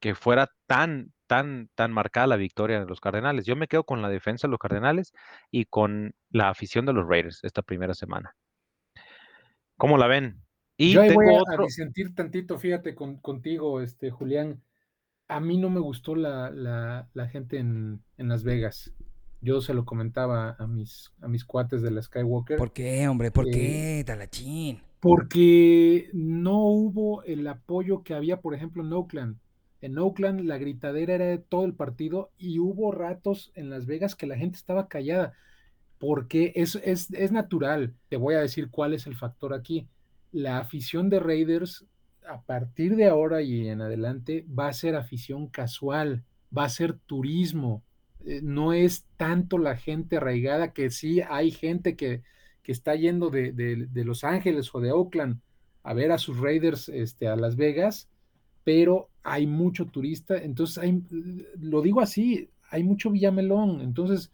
que 0.01 0.15
fuera 0.15 0.51
tan, 0.67 1.13
tan, 1.27 1.69
tan 1.75 1.93
marcada 1.93 2.27
la 2.27 2.37
victoria 2.37 2.81
de 2.81 2.87
los 2.87 3.01
Cardenales. 3.01 3.45
Yo 3.45 3.57
me 3.57 3.69
quedo 3.69 3.85
con 3.85 4.03
la 4.03 4.09
defensa 4.09 4.47
de 4.47 4.53
los 4.53 4.59
Cardenales 4.59 5.13
y 5.51 5.67
con 5.67 6.15
la 6.31 6.49
afición 6.49 6.87
de 6.87 6.93
los 6.95 7.07
Raiders 7.07 7.41
esta 7.45 7.63
primera 7.63 7.95
semana. 7.95 8.35
¿Cómo 9.77 9.97
la 9.97 10.07
ven? 10.07 10.43
Y 10.77 10.93
Yo 10.93 11.03
tengo 11.03 11.23
voy 11.23 11.35
a, 11.35 11.43
otro... 11.43 11.65
disentir 11.65 12.15
tantito, 12.15 12.59
fíjate, 12.59 12.95
contigo, 12.95 13.81
este, 13.81 14.11
Julián. 14.11 14.63
A 15.29 15.41
mí 15.41 15.59
no 15.59 15.71
me 15.71 15.81
gustó 15.81 16.17
la, 16.17 16.51
la, 16.51 17.29
gente 17.29 17.59
en, 17.59 18.01
en, 18.17 18.29
Las 18.29 18.45
Vegas. 18.45 18.93
Yo 19.41 19.61
se 19.61 19.75
lo 19.75 19.85
comentaba 19.85 20.57
a 20.59 20.67
mis, 20.67 21.13
a 21.21 21.29
mis 21.29 21.45
cuates 21.45 21.83
de 21.83 21.91
la 21.91 22.03
Skywalker. 22.03 22.57
¿Por 22.57 22.73
qué, 22.73 23.07
hombre? 23.07 23.31
¿Por 23.31 23.51
qué, 23.51 24.03
Talachín? 24.07 24.81
Porque 25.01 26.09
no 26.13 26.65
hubo 26.65 27.23
el 27.25 27.47
apoyo 27.47 28.03
que 28.03 28.15
había, 28.15 28.41
por 28.41 28.55
ejemplo, 28.55 28.83
en 28.83 28.93
Oakland. 28.93 29.37
En 29.81 29.99
Oakland 29.99 30.41
la 30.41 30.59
gritadera 30.59 31.15
era 31.15 31.27
de 31.27 31.39
todo 31.39 31.65
el 31.65 31.75
partido 31.75 32.31
y 32.37 32.59
hubo 32.59 32.91
ratos 32.91 33.53
en 33.55 33.71
Las 33.71 33.87
Vegas 33.87 34.17
que 34.17 34.27
la 34.27 34.37
gente 34.37 34.57
estaba 34.57 34.89
callada 34.89 35.35
porque 35.99 36.53
es, 36.55 36.77
es, 36.77 37.11
es 37.13 37.33
natural. 37.33 37.95
Te 38.09 38.17
voy 38.17 38.35
a 38.35 38.41
decir 38.41 38.71
cuál 38.71 38.95
es 38.95 39.07
el 39.07 39.17
factor 39.17 39.53
aquí. 39.53 39.87
La 40.33 40.59
afición 40.59 41.11
de 41.11 41.21
Raiders 41.21 41.85
a 42.29 42.43
partir 42.43 42.97
de 42.97 43.07
ahora 43.07 43.43
y 43.43 43.69
en 43.69 43.81
adelante 43.81 44.45
va 44.57 44.69
a 44.69 44.73
ser 44.73 44.97
afición 44.97 45.49
casual, 45.49 46.25
va 46.57 46.65
a 46.65 46.69
ser 46.69 46.95
turismo. 46.95 47.83
Eh, 48.25 48.41
no 48.43 48.73
es 48.73 49.07
tanto 49.17 49.59
la 49.59 49.77
gente 49.77 50.17
arraigada 50.17 50.73
que 50.73 50.91
sí 50.91 51.21
hay 51.29 51.51
gente 51.51 51.97
que, 51.97 52.23
que 52.63 52.73
está 52.73 52.95
yendo 52.95 53.31
de, 53.31 53.53
de, 53.53 53.87
de, 53.87 54.05
Los 54.05 54.25
Ángeles 54.25 54.75
o 54.75 54.81
de 54.81 54.93
Oakland 54.93 55.41
a 55.83 55.95
ver 55.95 56.13
a 56.13 56.19
sus 56.19 56.39
Raiders 56.39 56.89
este, 56.89 57.29
a 57.29 57.37
Las 57.37 57.57
Vegas, 57.57 58.09
pero 58.65 59.09
hay 59.23 59.47
mucho 59.47 59.87
turista, 59.87 60.37
entonces 60.37 60.79
hay, 60.79 61.03
lo 61.59 61.81
digo 61.81 62.01
así, 62.01 62.51
hay 62.71 62.83
mucho 62.83 63.11
Villamelón, 63.11 63.81
entonces 63.81 64.31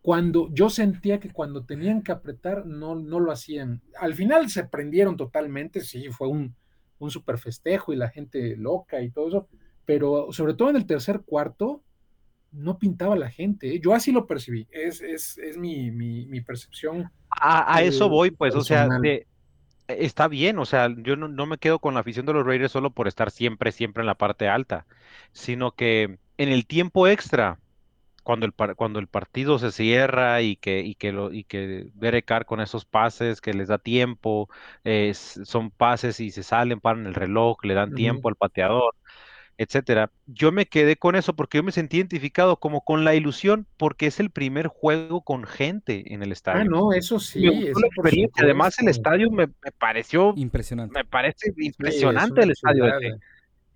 cuando 0.00 0.48
yo 0.54 0.70
sentía 0.70 1.20
que 1.20 1.30
cuando 1.30 1.64
tenían 1.64 2.02
que 2.02 2.12
apretar 2.12 2.64
no, 2.64 2.94
no 2.94 3.20
lo 3.20 3.32
hacían. 3.32 3.82
Al 4.00 4.14
final 4.14 4.48
se 4.48 4.64
prendieron 4.64 5.16
totalmente, 5.16 5.82
sí, 5.82 6.08
fue 6.10 6.28
un, 6.28 6.54
un 6.98 7.10
super 7.10 7.38
festejo 7.38 7.92
y 7.92 7.96
la 7.96 8.08
gente 8.08 8.56
loca 8.56 9.00
y 9.00 9.10
todo 9.10 9.28
eso, 9.28 9.48
pero 9.84 10.28
sobre 10.32 10.54
todo 10.54 10.70
en 10.70 10.76
el 10.76 10.86
tercer 10.86 11.22
cuarto 11.24 11.82
no 12.50 12.78
pintaba 12.78 13.16
la 13.16 13.30
gente, 13.30 13.74
¿eh? 13.74 13.80
yo 13.80 13.94
así 13.94 14.10
lo 14.10 14.26
percibí, 14.26 14.66
es, 14.70 15.00
es, 15.00 15.38
es 15.38 15.56
mi, 15.56 15.90
mi, 15.90 16.26
mi, 16.26 16.40
percepción. 16.40 17.10
A, 17.30 17.82
eso 17.82 18.06
eh, 18.06 18.08
voy, 18.08 18.30
pues, 18.30 18.54
o 18.54 18.64
sea, 18.64 18.88
de, 18.88 19.26
está 19.88 20.28
bien, 20.28 20.58
o 20.58 20.66
sea, 20.66 20.88
yo 20.98 21.16
no, 21.16 21.46
me 21.46 21.58
quedo 21.58 21.78
con 21.78 21.94
la 21.94 22.00
afición 22.00 22.26
de 22.26 22.34
los 22.34 22.46
Raiders 22.46 22.72
solo 22.72 22.90
por 22.90 23.08
estar 23.08 23.30
siempre, 23.30 23.72
siempre 23.72 24.02
en 24.02 24.06
la 24.06 24.14
parte 24.14 24.48
alta, 24.48 24.86
sino 25.32 25.72
que 25.72 26.18
en 26.36 26.48
el 26.48 26.66
tiempo 26.66 27.08
extra, 27.08 27.58
cuando 28.28 28.44
el, 28.44 28.52
cuando 28.52 28.98
el 28.98 29.06
partido 29.06 29.58
se 29.58 29.72
cierra 29.72 30.42
y 30.42 30.56
que, 30.56 30.80
y 30.80 30.96
que, 30.96 31.12
lo, 31.12 31.32
y 31.32 31.44
que 31.44 31.86
Derek 31.94 32.44
con 32.44 32.60
esos 32.60 32.84
pases 32.84 33.40
que 33.40 33.54
les 33.54 33.68
da 33.68 33.78
tiempo, 33.78 34.50
son 35.22 35.70
pases 35.70 36.20
y 36.20 36.30
se 36.30 36.42
salen, 36.42 36.78
paran 36.78 37.06
el 37.06 37.14
reloj, 37.14 37.56
le 37.64 37.72
dan 37.72 37.94
tiempo 37.94 38.28
al 38.28 38.36
pateador 38.36 38.94
etcétera. 39.56 40.10
Yo 40.26 40.52
me 40.52 40.66
quedé 40.66 40.96
con 40.96 41.16
eso 41.16 41.34
porque 41.34 41.56
yo 41.56 41.64
me 41.64 41.72
sentí 41.72 41.96
identificado 41.96 42.58
como 42.58 42.82
con 42.82 43.02
la 43.02 43.14
ilusión 43.14 43.66
porque 43.78 44.06
es 44.06 44.20
el 44.20 44.28
primer 44.30 44.66
juego 44.66 45.22
con 45.22 45.44
gente 45.44 46.12
en 46.12 46.22
el 46.22 46.28
ah, 46.28 46.34
estadio. 46.34 46.60
Ah, 46.60 46.64
no, 46.64 46.92
eso 46.92 47.18
sí. 47.18 47.48
Además, 48.36 48.78
el 48.78 48.88
estadio 48.88 49.30
me, 49.30 49.48
pareció 49.78 50.34
impresionante. 50.36 50.92
Me 50.98 51.04
parece 51.06 51.50
impresionante 51.56 52.42
el 52.42 52.50
estadio. 52.50 52.84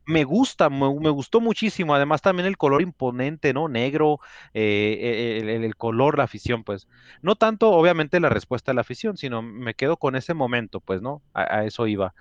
Me 0.05 0.25
gusta, 0.25 0.69
me, 0.69 1.11
gustó 1.11 1.41
muchísimo. 1.41 1.95
Además, 1.95 2.23
también 2.23 2.47
el 2.47 2.57
color 2.57 2.83
imponente, 2.83 3.53
¿no? 3.53 3.69
Negro, 3.69 4.21
eh, 4.55 5.59
el, 5.63 5.77
color, 5.77 6.19
la 6.19 6.25
afición, 6.25 6.65
pues. 6.65 6.89
No 7.23 7.37
tanto, 7.37 7.71
obviamente, 7.71 8.21
la 8.21 8.29
respuesta 8.29 8.73
de 8.73 8.77
la 8.77 8.81
afición, 8.81 9.17
sino 9.17 9.43
me 9.43 9.75
quedo 9.75 9.97
con 9.97 10.17
ese 10.17 10.35
momento, 10.35 10.81
pues, 10.81 11.03
¿no? 11.03 11.23
a 11.35 11.65
eso 11.65 11.87
iba. 11.87 12.15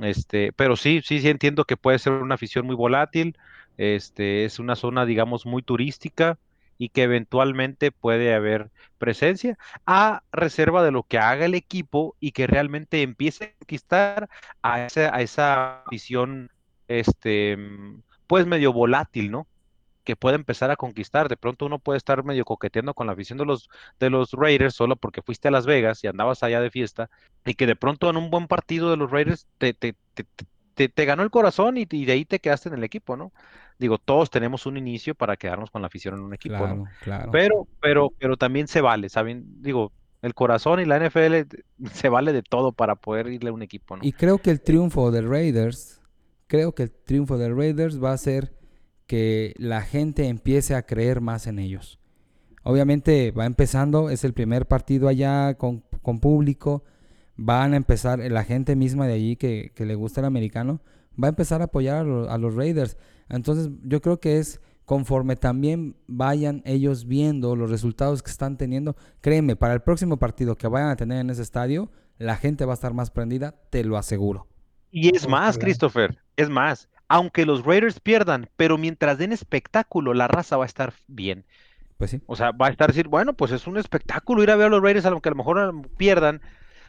Este, 0.00 0.52
pero 0.52 0.76
sí, 0.76 1.00
sí, 1.04 1.20
sí 1.20 1.28
entiendo 1.28 1.64
que 1.64 1.76
puede 1.76 1.98
ser 1.98 2.14
una 2.14 2.34
afición 2.34 2.66
muy 2.66 2.74
volátil. 2.74 3.36
Este, 3.76 4.44
es 4.44 4.58
una 4.58 4.76
zona, 4.76 5.06
digamos, 5.06 5.46
muy 5.46 5.62
turística 5.62 6.38
y 6.78 6.88
que 6.88 7.04
eventualmente 7.04 7.92
puede 7.92 8.34
haber 8.34 8.70
presencia 8.98 9.56
a 9.86 10.22
reserva 10.32 10.84
de 10.84 10.90
lo 10.90 11.04
que 11.04 11.18
haga 11.18 11.44
el 11.44 11.54
equipo 11.54 12.16
y 12.20 12.32
que 12.32 12.46
realmente 12.46 13.02
empiece 13.02 13.44
a 13.44 13.58
conquistar 13.58 14.28
a 14.62 14.86
esa, 14.86 15.14
a 15.14 15.22
esa 15.22 15.82
afición, 15.82 16.50
este, 16.88 17.58
pues 18.26 18.46
medio 18.46 18.72
volátil, 18.72 19.30
¿no? 19.30 19.46
que 20.04 20.16
puede 20.16 20.36
empezar 20.36 20.70
a 20.70 20.76
conquistar. 20.76 21.28
De 21.28 21.36
pronto 21.36 21.66
uno 21.66 21.78
puede 21.78 21.96
estar 21.96 22.22
medio 22.24 22.44
coqueteando 22.44 22.94
con 22.94 23.06
la 23.06 23.14
afición 23.14 23.38
de 23.38 23.46
los, 23.46 23.68
de 23.98 24.10
los 24.10 24.32
Raiders 24.32 24.74
solo 24.74 24.96
porque 24.96 25.22
fuiste 25.22 25.48
a 25.48 25.50
Las 25.50 25.66
Vegas 25.66 26.04
y 26.04 26.06
andabas 26.06 26.42
allá 26.42 26.60
de 26.60 26.70
fiesta 26.70 27.10
y 27.44 27.54
que 27.54 27.66
de 27.66 27.74
pronto 27.74 28.08
en 28.10 28.16
un 28.16 28.30
buen 28.30 28.46
partido 28.46 28.90
de 28.90 28.96
los 28.96 29.10
Raiders 29.10 29.46
te, 29.58 29.74
te, 29.74 29.96
te, 30.74 30.88
te 30.88 31.04
ganó 31.04 31.22
el 31.22 31.30
corazón 31.30 31.76
y, 31.78 31.86
de 31.86 32.12
ahí 32.12 32.24
te 32.24 32.38
quedaste 32.38 32.68
en 32.68 32.76
el 32.76 32.84
equipo, 32.84 33.16
¿no? 33.16 33.32
Digo, 33.78 33.98
todos 33.98 34.30
tenemos 34.30 34.66
un 34.66 34.76
inicio 34.76 35.14
para 35.14 35.36
quedarnos 35.36 35.70
con 35.70 35.82
la 35.82 35.86
afición 35.86 36.14
en 36.14 36.20
un 36.20 36.34
equipo, 36.34 36.58
claro, 36.58 36.84
Claro. 37.02 37.30
Pero, 37.32 37.66
pero, 37.80 38.12
pero 38.18 38.36
también 38.36 38.68
se 38.68 38.80
vale, 38.80 39.08
¿saben? 39.08 39.62
Digo, 39.62 39.90
el 40.22 40.34
corazón 40.34 40.80
y 40.80 40.84
la 40.84 40.98
NFL 40.98 41.34
se 41.92 42.08
vale 42.08 42.32
de 42.32 42.42
todo 42.42 42.72
para 42.72 42.94
poder 42.94 43.28
irle 43.28 43.50
a 43.50 43.52
un 43.52 43.62
equipo, 43.62 43.96
¿no? 43.96 44.04
Y 44.04 44.12
creo 44.12 44.38
que 44.38 44.50
el 44.50 44.60
triunfo 44.60 45.10
de 45.10 45.22
Raiders, 45.22 46.00
creo 46.46 46.74
que 46.74 46.84
el 46.84 46.90
triunfo 46.90 47.38
de 47.38 47.52
Raiders 47.52 48.02
va 48.02 48.12
a 48.12 48.18
ser 48.18 48.54
que 49.06 49.54
la 49.58 49.82
gente 49.82 50.28
empiece 50.28 50.74
a 50.74 50.86
creer 50.86 51.20
más 51.20 51.46
en 51.46 51.58
ellos. 51.58 51.98
Obviamente 52.62 53.30
va 53.30 53.44
empezando, 53.44 54.08
es 54.08 54.24
el 54.24 54.32
primer 54.32 54.66
partido 54.66 55.08
allá 55.08 55.54
con, 55.54 55.82
público, 56.20 56.84
van 57.36 57.74
a 57.74 57.76
empezar, 57.76 58.18
la 58.18 58.44
gente 58.44 58.74
misma 58.74 59.06
de 59.06 59.12
allí 59.12 59.36
que, 59.36 59.72
le 59.76 59.94
gusta 59.94 60.20
el 60.20 60.26
americano, 60.26 60.80
va 61.22 61.28
a 61.28 61.30
empezar 61.30 61.60
a 61.60 61.64
apoyar 61.64 62.06
a, 62.06 62.38
los 62.38 62.54
Raiders. 62.54 62.96
Entonces 63.28 63.70
yo 63.82 64.00
creo 64.00 64.18
que 64.18 64.38
es 64.38 64.60
conforme 64.86 65.36
también 65.36 65.96
vayan 66.06 66.62
ellos 66.64 67.06
viendo 67.06 67.56
los 67.56 67.70
resultados 67.70 68.22
que 68.22 68.30
están 68.30 68.56
teniendo, 68.56 68.96
créeme, 69.20 69.56
para 69.56 69.74
el 69.74 69.80
próximo 69.80 70.18
partido 70.18 70.56
que 70.56 70.68
vayan 70.68 70.90
a 70.90 70.96
tener 70.96 71.18
en 71.18 71.30
ese 71.30 71.42
estadio, 71.42 71.90
la 72.18 72.36
gente 72.36 72.64
va 72.64 72.72
a 72.72 72.74
estar 72.74 72.94
más 72.94 73.10
prendida, 73.10 73.54
te 73.70 73.84
lo 73.84 73.98
aseguro. 73.98 74.46
Y 74.96 75.16
es 75.16 75.26
más, 75.26 75.58
Christopher, 75.58 76.16
es 76.36 76.48
más, 76.48 76.88
aunque 77.08 77.44
los 77.44 77.64
Raiders 77.64 77.98
pierdan, 77.98 78.48
pero 78.54 78.78
mientras 78.78 79.18
den 79.18 79.32
espectáculo, 79.32 80.14
la 80.14 80.28
raza 80.28 80.56
va 80.56 80.62
a 80.62 80.66
estar 80.66 80.92
bien. 81.08 81.44
Pues 81.98 82.12
sí. 82.12 82.20
O 82.26 82.36
sea, 82.36 82.52
va 82.52 82.68
a 82.68 82.70
estar 82.70 82.90
decir, 82.90 83.08
bueno, 83.08 83.34
pues 83.34 83.50
es 83.50 83.66
un 83.66 83.76
espectáculo 83.76 84.44
ir 84.44 84.52
a 84.52 84.56
ver 84.56 84.68
a 84.68 84.70
los 84.70 84.80
Raiders, 84.80 85.04
aunque 85.06 85.28
a 85.28 85.32
lo 85.32 85.36
mejor 85.36 85.88
pierdan, 85.96 86.42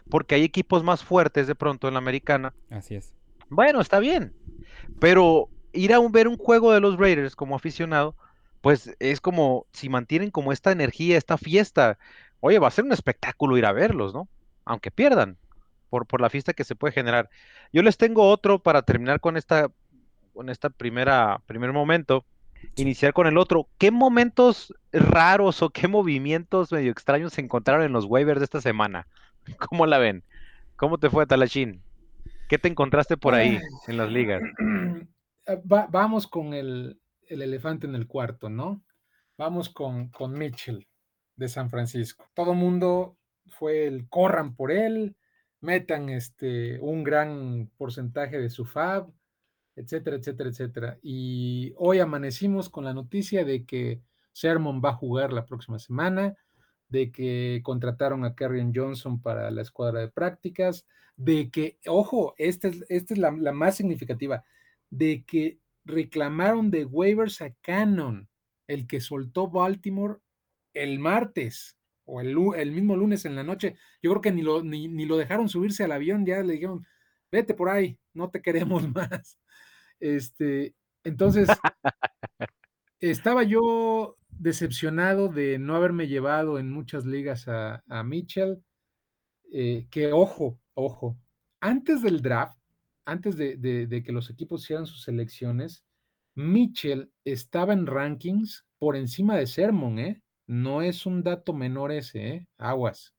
porque 0.07 0.35
hay 0.35 0.43
equipos 0.43 0.83
más 0.83 1.03
fuertes 1.03 1.47
de 1.47 1.55
pronto 1.55 1.87
en 1.87 1.95
la 1.95 1.97
americana. 1.97 2.53
Así 2.69 2.93
es. 2.93 3.11
Bueno, 3.49 3.81
está 3.81 3.97
bien. 3.97 4.35
Pero 4.99 5.49
ir 5.73 5.91
a 5.91 5.99
ver 6.07 6.27
un 6.27 6.37
juego 6.37 6.73
de 6.73 6.81
los 6.81 6.99
Raiders 6.99 7.35
como 7.35 7.55
aficionado, 7.55 8.15
pues 8.61 8.95
es 8.99 9.19
como 9.19 9.65
si 9.71 9.89
mantienen 9.89 10.29
como 10.29 10.51
esta 10.51 10.71
energía, 10.71 11.17
esta 11.17 11.39
fiesta. 11.39 11.97
Oye, 12.39 12.59
va 12.59 12.67
a 12.67 12.71
ser 12.71 12.85
un 12.85 12.91
espectáculo 12.91 13.57
ir 13.57 13.65
a 13.65 13.71
verlos, 13.71 14.13
¿no? 14.13 14.29
Aunque 14.63 14.91
pierdan, 14.91 15.39
por, 15.95 16.05
por 16.05 16.19
la 16.19 16.29
fiesta 16.29 16.51
que 16.51 16.65
se 16.65 16.75
puede 16.75 16.91
generar. 16.91 17.29
Yo 17.71 17.81
les 17.81 17.95
tengo 17.95 18.29
otro 18.29 18.59
para 18.59 18.81
terminar 18.81 19.21
con 19.21 19.37
esta, 19.37 19.71
con 20.33 20.49
esta 20.49 20.69
primera, 20.69 21.39
primer 21.45 21.71
momento 21.71 22.25
iniciar 22.75 23.13
con 23.13 23.27
el 23.27 23.37
otro. 23.37 23.69
¿Qué 23.77 23.91
momentos 23.91 24.73
raros 24.91 25.61
o 25.61 25.69
qué 25.69 25.87
movimientos 25.87 26.69
medio 26.73 26.91
extraños 26.91 27.31
se 27.31 27.39
encontraron 27.39 27.85
en 27.85 27.93
los 27.93 28.03
waivers 28.03 28.41
de 28.41 28.43
esta 28.43 28.59
semana? 28.59 29.07
¿Cómo 29.69 29.85
la 29.85 29.97
ven? 29.97 30.21
¿Cómo 30.75 30.97
te 30.97 31.09
fue, 31.09 31.25
Talachín? 31.25 31.81
¿Qué 32.49 32.57
te 32.57 32.67
encontraste 32.67 33.15
por 33.15 33.33
ahí 33.33 33.57
en 33.87 33.95
las 33.95 34.11
ligas? 34.11 34.41
Vamos 35.63 36.27
con 36.27 36.53
el, 36.53 36.99
elefante 37.29 37.87
en 37.87 37.95
el 37.95 38.05
cuarto, 38.05 38.49
¿no? 38.49 38.83
Vamos 39.37 39.69
con, 39.69 40.09
con 40.09 40.33
Mitchell 40.33 40.89
de 41.37 41.47
San 41.47 41.69
Francisco. 41.69 42.27
Todo 42.33 42.53
mundo 42.53 43.17
fue 43.47 43.87
el 43.87 44.09
corran 44.09 44.55
por 44.55 44.73
él, 44.73 45.15
metan 45.65 46.09
este, 46.09 46.79
un 46.79 47.03
gran 47.03 47.69
porcentaje 47.77 48.39
de 48.39 48.49
su 48.49 48.65
fab, 48.65 49.11
etcétera, 49.75 50.17
etcétera, 50.17 50.49
etcétera. 50.49 50.99
Y 51.01 51.73
hoy 51.77 51.99
amanecimos 51.99 52.69
con 52.69 52.85
la 52.85 52.93
noticia 52.93 53.43
de 53.43 53.65
que 53.65 54.01
Sermon 54.31 54.81
va 54.83 54.91
a 54.91 54.95
jugar 54.95 55.33
la 55.33 55.45
próxima 55.45 55.79
semana, 55.79 56.35
de 56.87 57.11
que 57.11 57.61
contrataron 57.63 58.23
a 58.23 58.35
Kerrion 58.35 58.71
Johnson 58.73 59.21
para 59.21 59.49
la 59.51 59.61
escuadra 59.61 60.01
de 60.01 60.09
prácticas, 60.09 60.85
de 61.17 61.49
que, 61.49 61.79
ojo, 61.87 62.35
esta 62.37 62.67
es, 62.67 62.85
esta 62.89 63.13
es 63.13 63.19
la, 63.19 63.31
más 63.31 63.75
significativa, 63.75 64.43
de 64.89 65.23
que 65.25 65.59
reclamaron 65.83 66.71
de 66.71 66.85
waivers 66.85 67.41
a 67.41 67.53
Cannon, 67.61 68.29
el 68.67 68.87
que 68.87 68.99
soltó 69.01 69.49
Baltimore 69.49 70.19
el 70.73 70.99
martes 70.99 71.77
o 72.05 72.21
el, 72.21 72.35
el, 72.55 72.71
mismo 72.71 72.95
lunes 72.95 73.25
en 73.25 73.35
la 73.35 73.43
noche. 73.43 73.75
Yo 74.01 74.11
creo 74.11 74.21
que 74.21 74.31
ni 74.31 74.41
lo, 74.41 74.63
ni, 74.63 74.87
ni 74.87 75.05
lo 75.05 75.17
dejaron 75.17 75.49
subirse 75.49 75.83
al 75.83 75.91
avión, 75.91 76.25
ya 76.25 76.41
le 76.41 76.53
dijeron, 76.53 76.85
vete 77.31 77.53
por 77.53 77.69
ahí, 77.69 77.97
no 78.13 78.29
te 78.29 78.41
queremos 78.41 78.87
más. 78.93 79.39
Este, 79.99 80.75
entonces, 81.03 81.47
estaba 82.99 83.43
yo 83.43 84.17
decepcionado 84.29 85.29
de 85.29 85.59
no 85.59 85.75
haberme 85.75 86.07
llevado 86.07 86.59
en 86.59 86.71
muchas 86.71 87.05
ligas 87.05 87.47
a, 87.47 88.03
Mitchell, 88.03 88.63
eh, 89.51 89.87
que 89.89 90.11
ojo, 90.11 90.59
ojo, 90.73 91.17
antes 91.61 92.01
del 92.01 92.21
draft, 92.21 92.57
antes 93.05 93.37
de, 93.37 94.03
que 94.05 94.11
los 94.11 94.29
equipos 94.29 94.63
hicieran 94.63 94.85
sus 94.85 95.03
selecciones, 95.03 95.85
Mitchell 96.33 97.11
estaba 97.23 97.73
en 97.73 97.85
rankings 97.85 98.65
por 98.77 98.95
encima 98.95 99.37
de 99.37 99.47
Sermon, 99.47 99.99
¿eh? 99.99 100.21
No 100.47 100.81
es 100.81 101.05
un 101.05 101.23
dato 101.23 101.53
menor 101.53 101.91
ese, 101.91 102.27
¿eh? 102.27 102.47
Aguas. 102.57 103.13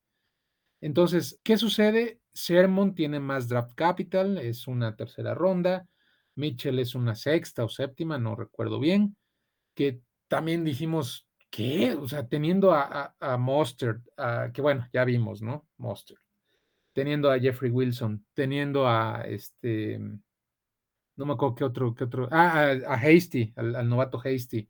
Entonces, 0.81 1.41
¿qué 1.43 1.57
sucede? 1.57 2.21
Sermon 2.33 2.95
tiene 2.95 3.19
más 3.19 3.49
draft 3.49 3.75
capital, 3.75 4.39
es 4.39 4.67
una 4.67 4.95
tercera 4.95 5.35
ronda. 5.35 5.89
Mitchell 6.35 6.79
es 6.79 6.95
una 6.95 7.15
sexta 7.15 7.65
o 7.65 7.69
séptima, 7.69 8.19
no 8.19 8.37
recuerdo 8.37 8.79
bien, 8.79 9.17
que 9.75 10.03
también 10.29 10.65
dijimos, 10.65 11.27
¿qué? 11.51 11.95
O 11.95 12.07
sea, 12.07 12.29
teniendo 12.29 12.73
a, 12.73 13.15
a, 13.19 13.37
Mostert, 13.39 14.03
que 14.53 14.61
bueno, 14.61 14.87
ya 14.93 15.05
vimos, 15.05 15.41
¿no? 15.41 15.67
Mostert. 15.79 16.21
Teniendo 16.93 17.31
a 17.31 17.39
Jeffrey 17.39 17.71
Wilson, 17.71 18.27
teniendo 18.35 18.87
a 18.87 19.23
este, 19.27 19.99
no 19.99 21.25
me 21.25 21.33
acuerdo 21.33 21.55
qué 21.55 21.65
otro, 21.65 21.95
qué 21.95 22.05
otro, 22.05 22.29
ah, 22.31 22.75
a, 22.87 22.95
Hasty, 22.95 23.53
al, 23.57 23.89
novato 23.89 24.21
Hasty. 24.23 24.69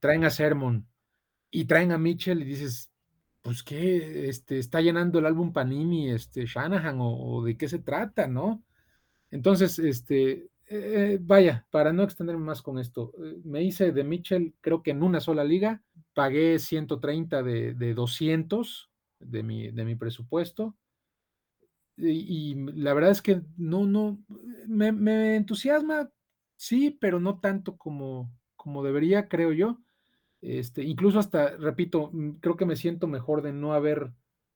Traen 0.00 0.24
a 0.24 0.30
Sermon 0.30 0.86
y 1.52 1.66
traen 1.66 1.92
a 1.92 1.98
Mitchell 1.98 2.42
y 2.42 2.46
dices, 2.46 2.90
pues 3.42 3.62
qué, 3.62 4.28
este, 4.28 4.58
está 4.58 4.80
llenando 4.80 5.20
el 5.20 5.26
álbum 5.26 5.52
Panini, 5.52 6.10
este, 6.10 6.46
Shanahan, 6.46 6.96
o, 7.00 7.44
de 7.44 7.56
qué 7.56 7.68
se 7.68 7.78
trata, 7.78 8.26
¿no? 8.26 8.64
Entonces, 9.30 9.78
este, 9.78 10.48
eh, 10.66 11.18
vaya, 11.20 11.66
para 11.70 11.92
no 11.92 12.02
extenderme 12.02 12.44
más 12.44 12.62
con 12.62 12.78
esto, 12.78 13.12
eh, 13.22 13.40
me 13.44 13.62
hice 13.62 13.92
de 13.92 14.02
Mitchell, 14.02 14.54
creo 14.60 14.82
que 14.82 14.92
en 14.92 15.02
una 15.02 15.20
sola 15.20 15.44
liga, 15.44 15.82
pagué 16.14 16.58
130 16.58 17.42
de, 17.42 17.74
de 17.74 17.94
200 17.94 18.90
de 19.20 19.42
mi, 19.42 19.70
de 19.70 19.84
mi 19.84 19.94
presupuesto. 19.94 20.74
Y, 21.98 22.54
la 22.72 22.94
verdad 22.94 23.10
es 23.10 23.20
que 23.20 23.42
no, 23.58 23.86
no, 23.86 24.18
me, 24.66 25.36
entusiasma, 25.36 26.10
sí, 26.56 26.90
pero 26.90 27.20
no 27.20 27.38
tanto 27.38 27.76
como, 27.76 28.32
como 28.56 28.82
debería, 28.82 29.28
creo 29.28 29.52
yo. 29.52 29.81
Este, 30.42 30.82
incluso 30.82 31.18
hasta, 31.18 31.56
repito, 31.56 32.10
mm, 32.12 32.32
creo 32.40 32.56
que 32.56 32.66
me 32.66 32.76
siento 32.76 33.06
mejor 33.06 33.42
de 33.42 33.52
no 33.52 33.72
haber 33.72 34.12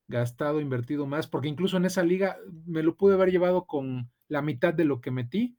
gastado, 0.08 0.60
invertido 0.60 1.06
más, 1.06 1.26
porque 1.26 1.48
incluso 1.48 1.76
en 1.78 1.86
esa 1.86 2.02
liga 2.02 2.36
me 2.66 2.82
lo 2.82 2.96
pude 2.96 3.14
haber 3.14 3.30
llevado 3.30 3.66
con 3.66 4.10
la 4.28 4.42
mitad 4.42 4.74
de 4.74 4.84
lo 4.84 5.00
que 5.00 5.10
metí 5.10 5.56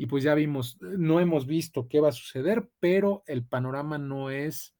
y 0.00 0.06
pues 0.06 0.24
ya 0.24 0.34
vimos, 0.34 0.78
no 0.80 1.20
hemos 1.20 1.46
visto 1.46 1.86
qué 1.86 2.00
va 2.00 2.08
a 2.08 2.12
suceder, 2.12 2.70
pero 2.80 3.22
el 3.26 3.44
panorama 3.44 3.98
no 3.98 4.30
es 4.30 4.74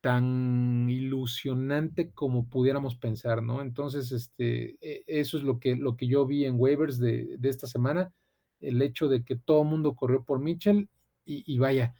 tan 0.00 0.88
ilusionante 0.88 2.10
como 2.12 2.48
pudiéramos 2.48 2.96
pensar, 2.96 3.42
¿no? 3.42 3.60
Entonces, 3.60 4.12
este, 4.12 4.78
e, 4.80 5.04
eso 5.06 5.36
es 5.36 5.44
lo 5.44 5.60
que, 5.60 5.76
lo 5.76 5.94
que 5.94 6.06
yo 6.06 6.24
vi 6.24 6.46
en 6.46 6.58
waivers 6.58 6.98
de, 6.98 7.38
esta 7.42 7.66
semana, 7.66 8.14
el 8.60 8.80
hecho 8.80 9.08
de 9.08 9.24
que 9.24 9.36
todo 9.36 9.62
el 9.62 9.68
mundo 9.68 9.94
corrió 9.94 10.24
por 10.24 10.40
Mitchell 10.40 10.88
y, 11.26 11.58
vaya, 11.58 11.94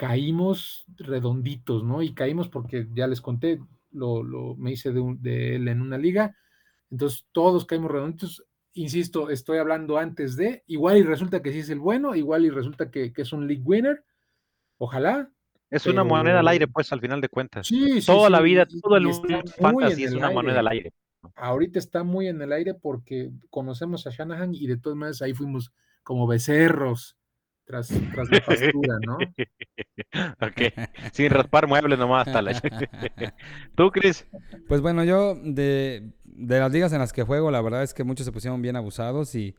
caímos 0.00 0.86
redonditos, 0.96 1.84
¿no? 1.84 2.00
Y 2.00 2.14
caímos 2.14 2.48
porque 2.48 2.88
ya 2.94 3.06
les 3.06 3.20
conté, 3.20 3.60
lo, 3.92 4.22
lo 4.22 4.56
me 4.56 4.72
hice 4.72 4.92
de, 4.92 5.02
de 5.18 5.56
él 5.56 5.68
en 5.68 5.82
una 5.82 5.98
liga, 5.98 6.34
entonces 6.90 7.26
todos 7.32 7.66
caímos 7.66 7.90
redonditos 7.90 8.42
insisto, 8.72 9.28
estoy 9.28 9.58
hablando 9.58 9.98
antes 9.98 10.36
de, 10.36 10.64
igual 10.68 10.96
y 10.96 11.02
resulta 11.02 11.42
que 11.42 11.52
sí 11.52 11.58
es 11.58 11.68
el 11.68 11.80
bueno, 11.80 12.14
igual 12.14 12.46
y 12.46 12.50
resulta 12.50 12.90
que, 12.90 13.12
es 13.14 13.32
un 13.34 13.46
league 13.46 13.62
winner, 13.62 14.02
ojalá. 14.78 15.30
Es 15.68 15.84
una 15.86 16.02
moneda 16.02 16.40
al 16.40 16.48
aire, 16.48 16.66
pues, 16.66 16.90
al 16.94 17.00
final 17.02 17.20
de 17.20 17.28
cuentas. 17.28 17.66
Sí, 17.66 18.00
Toda 18.06 18.30
la 18.30 18.40
vida, 18.40 18.66
todo 18.66 18.96
el 18.96 19.06
fantasy 19.58 20.04
es 20.04 20.14
una 20.14 20.30
moneda 20.30 20.60
al 20.60 20.68
aire. 20.68 20.94
Ahorita 21.34 21.78
está 21.78 22.04
muy 22.04 22.26
en 22.28 22.40
el 22.40 22.52
aire 22.52 22.72
porque 22.72 23.32
conocemos 23.50 24.06
a 24.06 24.10
Shanahan 24.10 24.54
y 24.54 24.66
de 24.66 24.78
todas 24.78 24.96
maneras 24.96 25.20
ahí 25.20 25.34
fuimos 25.34 25.74
como 26.02 26.26
becerros 26.26 27.18
tras, 27.64 27.88
tras 28.12 28.30
la 28.30 28.40
pastura, 28.40 28.98
¿no? 29.06 29.16
ok, 30.46 30.88
sin 31.12 31.30
raspar 31.30 31.66
muebles 31.66 31.98
nomás. 31.98 32.26
¿Tú, 33.74 33.90
Chris? 33.90 34.26
Pues 34.68 34.80
bueno, 34.80 35.04
yo 35.04 35.34
de 35.34 36.12
de 36.40 36.58
las 36.58 36.72
ligas 36.72 36.92
en 36.92 36.98
las 36.98 37.12
que 37.12 37.22
juego, 37.22 37.50
la 37.50 37.60
verdad 37.60 37.82
es 37.82 37.92
que 37.92 38.02
muchos 38.02 38.24
se 38.24 38.32
pusieron 38.32 38.62
bien 38.62 38.76
abusados 38.76 39.34
y, 39.34 39.54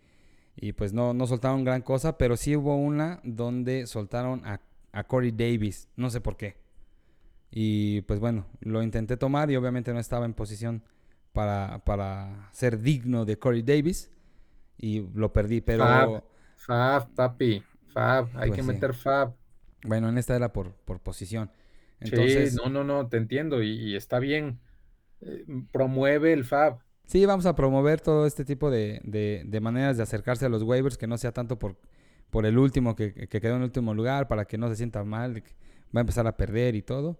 pues 0.75 0.93
no, 0.93 1.13
no 1.13 1.27
soltaron 1.27 1.63
gran 1.63 1.81
cosa, 1.81 2.17
pero 2.17 2.35
sí 2.37 2.55
hubo 2.55 2.75
una 2.75 3.19
donde 3.23 3.87
soltaron 3.87 4.45
a, 4.45 4.59
a 4.91 5.03
Corey 5.03 5.31
Davis, 5.31 5.89
no 5.95 6.09
sé 6.09 6.21
por 6.21 6.37
qué. 6.37 6.57
Y 7.51 8.01
pues 8.01 8.19
bueno, 8.19 8.47
lo 8.61 8.81
intenté 8.81 9.17
tomar 9.17 9.51
y 9.51 9.55
obviamente 9.55 9.93
no 9.93 9.99
estaba 9.99 10.25
en 10.25 10.33
posición 10.33 10.83
para, 11.33 11.83
para 11.85 12.49
ser 12.51 12.79
digno 12.79 13.25
de 13.25 13.37
Corey 13.37 13.61
Davis 13.61 14.09
y 14.77 15.01
lo 15.13 15.31
perdí, 15.31 15.61
pero... 15.61 15.83
Fab, 15.85 16.23
Fab 16.55 17.13
papi, 17.13 17.63
Fab, 17.91 18.29
hay 18.35 18.49
pues 18.49 18.59
que 18.59 18.63
meter 18.63 18.93
Fab. 18.93 19.33
Bueno, 19.83 20.09
en 20.09 20.17
esta 20.17 20.35
era 20.35 20.53
por, 20.53 20.73
por 20.85 20.99
posición. 20.99 21.51
Entonces, 21.99 22.51
sí, 22.51 22.57
no, 22.61 22.69
no, 22.69 22.83
no, 22.83 23.07
te 23.07 23.17
entiendo 23.17 23.61
y 23.61 23.95
está 23.95 24.19
bien 24.19 24.59
eh, 25.21 25.45
promueve 25.71 26.33
el 26.33 26.43
FAB. 26.43 26.79
Sí, 27.05 27.25
vamos 27.25 27.45
a 27.45 27.55
promover 27.55 28.01
todo 28.01 28.25
este 28.25 28.45
tipo 28.45 28.71
de, 28.71 29.01
maneras 29.61 29.97
de 29.97 30.03
acercarse 30.03 30.45
a 30.45 30.49
los 30.49 30.63
waivers, 30.63 30.97
que 30.97 31.07
no 31.07 31.17
sea 31.17 31.31
tanto 31.31 31.59
por, 31.59 31.77
por 32.29 32.45
el 32.45 32.57
último 32.57 32.95
que, 32.95 33.13
que 33.13 33.41
quedó 33.41 33.55
en 33.55 33.63
último 33.63 33.93
lugar, 33.93 34.27
para 34.27 34.45
que 34.45 34.57
no 34.57 34.69
se 34.69 34.77
sienta 34.77 35.03
mal, 35.03 35.43
va 35.95 35.99
a 35.99 36.01
empezar 36.01 36.25
a 36.25 36.37
perder 36.37 36.75
y 36.75 36.81
todo. 36.81 37.19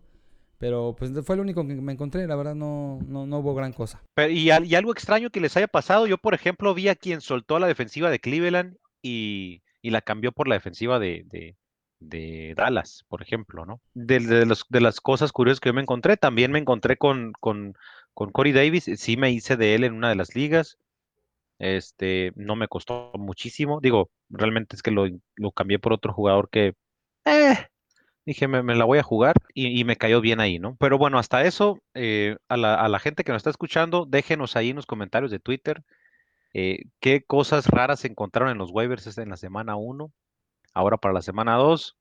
Pero 0.58 0.96
pues 0.98 1.12
fue 1.26 1.36
lo 1.36 1.42
único 1.42 1.66
que 1.68 1.74
me 1.74 1.92
encontré, 1.92 2.26
la 2.28 2.36
verdad 2.36 2.56
no, 2.56 3.00
no, 3.08 3.26
no 3.26 3.40
hubo 3.40 3.54
gran 3.56 3.74
cosa. 3.74 4.02
Pero, 4.14 4.32
y, 4.32 4.52
y, 4.52 4.76
algo 4.76 4.92
extraño 4.92 5.32
que 5.32 5.42
les 5.42 5.58
haya 5.58 5.68
pasado, 5.68 6.06
yo 6.06 6.20
por 6.20 6.36
ejemplo 6.36 6.74
vi 6.74 6.88
a 6.88 6.96
quien 6.96 7.20
soltó 7.20 7.58
la 7.58 7.68
defensiva 7.68 8.12
de 8.12 8.20
Cleveland 8.20 8.78
y, 9.02 9.64
y 9.82 9.90
la 9.92 10.02
cambió 10.02 10.32
por 10.32 10.48
la 10.48 10.56
defensiva 10.56 11.00
de, 11.00 11.24
de, 11.26 11.56
de 12.00 12.54
Dallas, 12.56 13.06
por 13.08 13.22
ejemplo, 13.22 13.66
¿no? 13.66 13.82
De, 13.94 14.20
los, 14.46 14.66
de, 14.70 14.82
las 14.82 15.02
cosas 15.02 15.32
curiosas 15.32 15.60
que 15.60 15.70
yo 15.70 15.74
me 15.74 15.82
encontré, 15.82 16.18
también 16.18 16.52
me 16.52 16.60
encontré 16.60 16.98
con, 16.98 17.34
con, 17.40 17.76
con 18.14 18.32
Corey 18.32 18.52
Davis, 18.52 18.90
sí 18.98 19.18
me 19.18 19.32
hice 19.32 19.58
de 19.58 19.76
él 19.76 19.84
en 19.84 19.94
una 19.94 20.10
de 20.10 20.16
las 20.16 20.36
ligas, 20.36 20.78
este, 21.60 22.32
no 22.36 22.56
me 22.56 22.68
costó 22.68 23.12
muchísimo, 23.16 23.80
digo, 23.82 24.10
realmente 24.30 24.76
es 24.76 24.82
que 24.82 24.92
lo, 24.92 25.08
lo 25.36 25.52
cambié 25.52 25.80
por 25.80 25.94
otro 25.94 26.14
jugador 26.14 26.50
que, 26.50 26.74
eh, 27.26 27.68
dije, 28.26 28.48
me, 28.48 28.64
me, 28.64 28.76
la 28.76 28.86
voy 28.86 29.00
a 29.00 29.04
jugar 29.04 29.36
y, 29.54 29.80
y, 29.80 29.84
me 29.84 29.96
cayó 29.96 30.22
bien 30.22 30.40
ahí, 30.40 30.60
¿no? 30.60 30.76
Pero 30.80 30.98
bueno, 30.98 31.20
hasta 31.20 31.44
eso, 31.44 31.80
eh, 31.94 32.38
a, 32.50 32.58
la, 32.58 32.76
a, 32.76 32.88
la, 32.90 33.00
gente 33.00 33.24
que 33.24 33.32
nos 33.32 33.40
está 33.42 33.52
escuchando, 33.52 34.06
déjenos 34.08 34.56
ahí 34.56 34.72
en 34.72 34.78
los 34.78 34.86
comentarios 34.86 35.32
de 35.32 35.40
Twitter 35.40 35.84
eh, 36.54 36.86
qué 37.00 37.24
cosas 37.24 37.68
raras 37.68 38.02
se 38.02 38.08
encontraron 38.08 38.52
en 38.52 38.58
los 38.58 38.72
waivers 38.72 39.18
en 39.18 39.30
la 39.30 39.38
semana 39.38 39.76
1, 39.76 40.12
ahora 40.74 40.98
para 40.98 41.14
la 41.14 41.22
semana 41.22 41.56
2. 41.56 41.98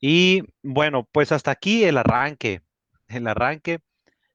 Y 0.00 0.42
bueno, 0.62 1.08
pues 1.10 1.32
hasta 1.32 1.50
aquí 1.50 1.84
el 1.84 1.98
arranque, 1.98 2.62
el 3.08 3.26
arranque. 3.26 3.80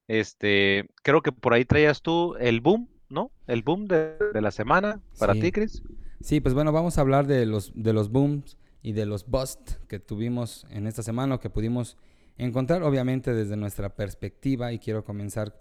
Este, 0.06 0.88
creo 1.02 1.20
que 1.20 1.32
por 1.32 1.52
ahí 1.52 1.64
traías 1.66 2.00
tú 2.00 2.34
el 2.40 2.60
boom, 2.62 2.88
¿no? 3.10 3.30
El 3.46 3.62
boom 3.62 3.86
de, 3.86 4.16
de 4.32 4.40
la 4.40 4.50
semana 4.50 5.02
para 5.18 5.34
sí. 5.34 5.40
ti, 5.40 5.52
Chris. 5.52 5.82
Sí, 6.20 6.40
pues 6.40 6.54
bueno, 6.54 6.72
vamos 6.72 6.98
a 6.98 7.02
hablar 7.02 7.26
de 7.26 7.46
los, 7.46 7.72
de 7.74 7.92
los 7.92 8.10
booms 8.10 8.56
y 8.82 8.92
de 8.92 9.06
los 9.06 9.26
busts 9.26 9.78
que 9.88 10.00
tuvimos 10.00 10.66
en 10.70 10.86
esta 10.86 11.02
semana 11.02 11.36
o 11.36 11.40
que 11.40 11.50
pudimos 11.50 11.96
encontrar, 12.38 12.82
obviamente 12.82 13.34
desde 13.34 13.56
nuestra 13.56 13.94
perspectiva. 13.94 14.72
Y 14.72 14.78
quiero 14.78 15.04
comenzar 15.04 15.54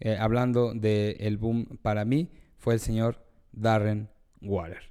eh, 0.00 0.16
hablando 0.18 0.72
del 0.74 1.16
el 1.18 1.36
boom 1.36 1.78
para 1.82 2.04
mí, 2.04 2.30
fue 2.56 2.74
el 2.74 2.80
señor 2.80 3.27
Darren 3.60 4.08
Waller. 4.40 4.90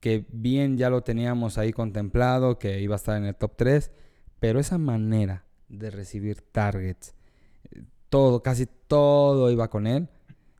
Que 0.00 0.24
bien 0.30 0.76
ya 0.76 0.90
lo 0.90 1.02
teníamos 1.02 1.58
ahí 1.58 1.72
contemplado, 1.72 2.58
que 2.58 2.80
iba 2.80 2.94
a 2.94 2.96
estar 2.96 3.16
en 3.16 3.24
el 3.24 3.34
top 3.34 3.56
3, 3.56 3.90
pero 4.38 4.60
esa 4.60 4.78
manera 4.78 5.44
de 5.68 5.90
recibir 5.90 6.42
targets, 6.42 7.14
todo, 8.08 8.42
casi 8.42 8.66
todo 8.86 9.50
iba 9.50 9.68
con 9.68 9.86
él. 9.86 10.08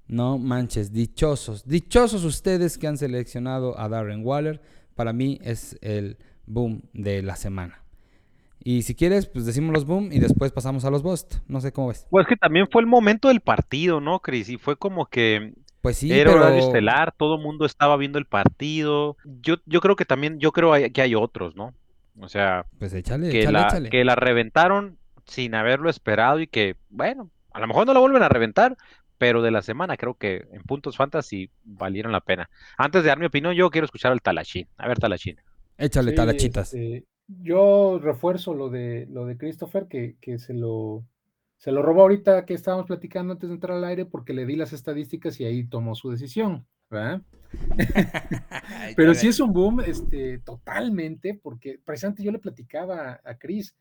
No 0.09 0.39
manches, 0.39 0.93
dichosos, 0.93 1.67
dichosos 1.67 2.25
ustedes 2.25 2.79
que 2.79 2.87
han 2.87 2.97
seleccionado 2.97 3.79
a 3.79 3.89
Darren 3.89 4.25
Waller. 4.25 4.61
Para 4.95 5.13
mí 5.13 5.39
es 5.43 5.77
el 5.83 6.17
boom 6.47 6.83
de 6.93 7.23
la 7.23 7.37
semana. 7.37 7.83
Y 8.63 8.83
si 8.83 8.95
quieres, 8.95 9.27
pues 9.27 9.47
decimos 9.47 9.73
los 9.73 9.85
boom 9.85 10.11
y 10.13 10.19
después 10.19 10.51
pasamos 10.51 10.85
a 10.85 10.91
los 10.91 11.03
bust. 11.03 11.37
No 11.47 11.61
sé 11.61 11.73
cómo 11.73 11.89
ves. 11.89 12.07
Pues 12.11 12.27
que 12.27 12.37
también 12.37 12.67
fue 12.71 12.83
el 12.83 12.89
momento 12.89 13.29
del 13.29 13.41
partido, 13.41 14.01
¿no, 14.01 14.21
Chris? 14.21 14.49
Y 14.49 14.57
fue 14.57 14.77
como 14.77 15.07
que 15.07 15.55
pues 15.87 15.99
sí, 15.99 16.13
era 16.13 16.33
pero... 16.33 16.43
horario 16.43 16.59
estelar, 16.67 17.13
todo 17.17 17.37
el 17.37 17.43
mundo 17.43 17.65
estaba 17.65 17.97
viendo 17.97 18.19
el 18.19 18.27
partido. 18.27 19.17
Yo, 19.25 19.59
yo 19.67 19.81
creo 19.81 19.95
que 19.95 20.05
también, 20.05 20.41
yo 20.41 20.51
creo 20.51 20.73
que 20.93 21.01
hay 21.01 21.15
otros, 21.15 21.55
¿no? 21.55 21.75
O 22.19 22.29
sea, 22.29 22.67
pues 22.81 22.93
échale, 22.93 23.31
que, 23.31 23.43
échale, 23.43 23.53
la, 23.53 23.67
échale. 23.69 23.89
que 23.89 24.05
la 24.05 24.17
reventaron 24.17 24.99
sin 25.27 25.55
haberlo 25.55 25.89
esperado 25.89 26.41
y 26.41 26.49
que, 26.49 26.75
bueno, 26.89 27.31
a 27.53 27.61
lo 27.61 27.69
mejor 27.69 27.87
no 27.87 27.95
la 27.95 28.01
vuelven 28.01 28.25
a 28.25 28.29
reventar, 28.29 28.77
pero 29.17 29.43
de 29.43 29.53
la 29.53 29.63
semana 29.63 29.97
creo 29.97 30.15
que 30.15 30.49
en 30.51 30.63
puntos 30.63 30.97
fantasy 30.97 31.51
valieron 31.63 32.11
la 32.11 32.21
pena. 32.21 32.51
Antes 32.77 33.05
de 33.05 33.09
dar 33.09 33.21
mi 33.21 33.27
opinión, 33.27 33.55
yo 33.55 33.71
quiero 33.71 33.85
escuchar 33.85 34.11
al 34.11 34.23
Talachín. 34.23 34.67
A 34.79 34.89
ver, 34.89 34.99
Talachín. 34.99 35.37
Échale, 35.79 36.11
Sí, 36.11 36.17
talachitas. 36.17 36.75
este, 36.75 37.05
yo 37.29 38.01
refuerzo 38.03 38.55
lo 38.55 38.71
de 38.71 39.07
lo 39.09 39.25
de 39.25 39.37
Christopher, 39.37 39.87
que, 39.89 40.17
que 40.21 40.39
se 40.41 40.53
lo 40.53 41.05
se 41.57 41.73
lo 41.73 41.83
robó 41.83 42.03
ahorita 42.03 42.45
que 42.45 42.55
estábamos 42.55 42.87
platicando 42.87 43.33
antes 43.33 43.49
de 43.49 43.55
entrar 43.55 43.77
al 43.77 43.85
aire 43.85 44.05
porque 44.05 44.35
le 44.35 44.47
di 44.47 44.57
las 44.57 44.73
estadísticas 44.73 45.41
y 45.41 45.45
ahí 45.45 45.65
tomó 45.65 45.95
su 45.95 46.11
decisión, 46.11 46.67
¿verdad? 46.91 47.23
Pero 48.97 49.15
sí 49.15 49.29
es 49.29 49.41
un 49.41 49.53
boom, 49.53 49.81
este, 49.81 50.39
totalmente, 50.39 51.35
porque 51.35 51.81
precisamente 51.83 52.23
yo 52.23 52.31
le 52.31 52.39
platicaba 52.39 53.21
a 53.25 53.39
Chris, 53.39 53.75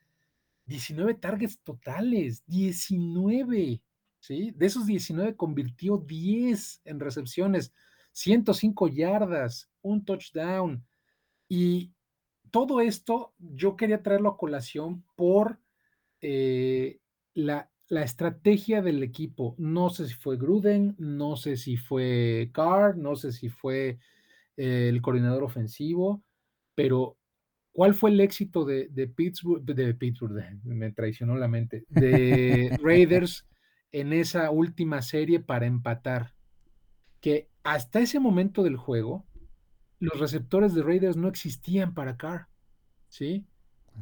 19 0.65 1.15
targets 1.15 1.59
totales, 1.59 2.43
19, 2.47 3.81
¿sí? 4.19 4.51
De 4.55 4.65
esos 4.65 4.85
19 4.85 5.35
convirtió 5.35 5.97
10 5.97 6.81
en 6.85 6.99
recepciones, 6.99 7.73
105 8.13 8.87
yardas, 8.87 9.69
un 9.81 10.05
touchdown. 10.05 10.83
Y 11.49 11.91
todo 12.51 12.79
esto 12.79 13.33
yo 13.37 13.75
quería 13.75 14.01
traerlo 14.01 14.29
a 14.29 14.37
colación 14.37 15.03
por 15.15 15.59
eh, 16.21 16.99
la, 17.35 17.69
la, 17.89 18.01
estrategia 18.01 18.81
del 18.81 19.03
equipo. 19.03 19.53
No 19.59 19.89
sé 19.91 20.07
si 20.07 20.15
fue 20.15 20.37
Gruden, 20.37 20.95
no 20.97 21.35
sé 21.35 21.57
si 21.57 21.77
fue 21.77 22.49
Carr, 22.51 22.97
no 22.97 23.15
sé 23.15 23.31
si 23.31 23.49
fue 23.49 23.99
eh, 24.57 24.89
el 24.89 25.01
coordinador 25.01 25.43
ofensivo, 25.43 26.23
pero 26.73 27.17
¿cuál 27.71 27.93
fue 27.93 28.09
el 28.09 28.21
éxito 28.21 28.65
de, 28.65 28.87
de 28.87 29.07
Pittsburgh? 29.07 29.63
De 29.63 29.93
Pittsburgh, 29.93 30.33
de, 30.33 30.59
me 30.63 30.91
traicionó 30.91 31.35
la 31.35 31.47
mente, 31.47 31.85
de 31.89 32.75
Raiders 32.81 33.45
en 33.91 34.13
esa 34.13 34.49
última 34.49 35.01
serie 35.01 35.39
para 35.39 35.65
empatar. 35.65 36.33
Que 37.21 37.49
hasta 37.63 37.99
ese 37.99 38.19
momento 38.19 38.63
del 38.63 38.77
juego, 38.77 39.25
los 39.99 40.19
receptores 40.19 40.73
de 40.73 40.83
Raiders 40.83 41.17
no 41.17 41.27
existían 41.27 41.93
para 41.93 42.17
Carr, 42.17 42.47
¿sí? 43.09 43.45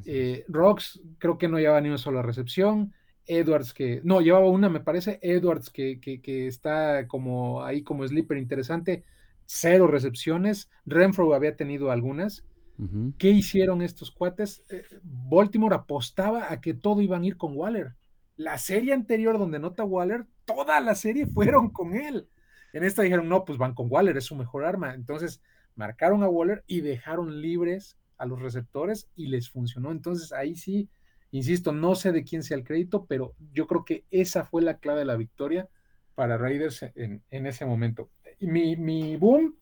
Eh, 0.06 0.44
Rocks 0.48 1.00
creo 1.20 1.38
que 1.38 1.48
no 1.48 1.60
llevaba 1.60 1.82
ni 1.82 1.90
una 1.90 1.98
sola 1.98 2.22
recepción. 2.22 2.94
Edwards 3.28 3.74
que, 3.74 4.02
no, 4.04 4.22
llevaba 4.22 4.50
una, 4.50 4.70
me 4.70 4.80
parece. 4.80 5.20
Edwards 5.22 5.70
que, 5.70 6.00
que, 6.00 6.22
que 6.22 6.48
está 6.48 7.08
como 7.08 7.64
ahí 7.64 7.84
como 7.84 8.08
sleeper 8.08 8.38
interesante. 8.38 9.04
Cero 9.46 9.88
recepciones. 9.88 10.70
Renfro 10.86 11.34
había 11.34 11.56
tenido 11.56 11.92
algunas. 11.92 12.44
Uh 12.78 12.84
-huh. 12.84 13.14
¿Qué 13.18 13.30
hicieron 13.30 13.82
estos 13.82 14.12
cuates? 14.12 14.64
Eh, 14.70 14.84
Baltimore 15.04 15.76
apostaba 15.76 16.52
a 16.52 16.60
que 16.62 16.74
todo 16.74 17.02
iban 17.02 17.24
a 17.24 17.28
ir 17.28 17.38
con 17.38 17.56
Waller. 17.56 17.96
La 18.36 18.58
serie 18.58 18.94
anterior 18.94 19.38
donde 19.38 19.60
nota 19.60 19.84
Waller, 19.84 20.26
toda 20.46 20.80
la 20.82 20.96
serie 20.96 21.28
fueron 21.28 21.70
con 21.70 21.94
él. 21.94 22.28
En 22.74 22.84
esta 22.84 23.04
dijeron, 23.04 23.30
no, 23.30 23.46
pues 23.46 23.60
van 23.60 23.76
con 23.76 23.88
Waller, 23.90 24.18
es 24.18 24.26
su 24.26 24.36
mejor 24.36 24.66
arma. 24.66 24.96
Entonces, 24.96 25.42
marcaron 25.76 26.24
a 26.24 26.30
Waller 26.30 26.64
y 26.66 26.82
dejaron 26.82 27.42
libres 27.42 27.98
a 28.18 28.26
los 28.26 28.42
receptores 28.42 29.10
y 29.16 29.28
les 29.28 29.50
funcionó. 29.50 29.92
Entonces 29.92 30.32
ahí 30.32 30.56
sí, 30.56 30.90
insisto, 31.34 31.72
no 31.72 31.96
sé 31.96 32.12
de 32.12 32.24
quién 32.24 32.44
sea 32.44 32.58
el 32.58 32.64
crédito, 32.64 33.06
pero 33.06 33.34
yo 33.52 33.68
creo 33.68 33.84
que 33.84 34.06
esa 34.12 34.46
fue 34.46 34.62
la 34.62 34.78
clave 34.78 35.00
de 35.00 35.06
la 35.06 35.18
victoria 35.18 35.68
para 36.16 36.38
Raiders 36.38 36.84
en, 36.96 37.24
en 37.32 37.46
ese 37.48 37.66
momento. 37.66 38.10
Mi, 38.40 38.76
mi, 38.76 39.18
boom 39.18 39.56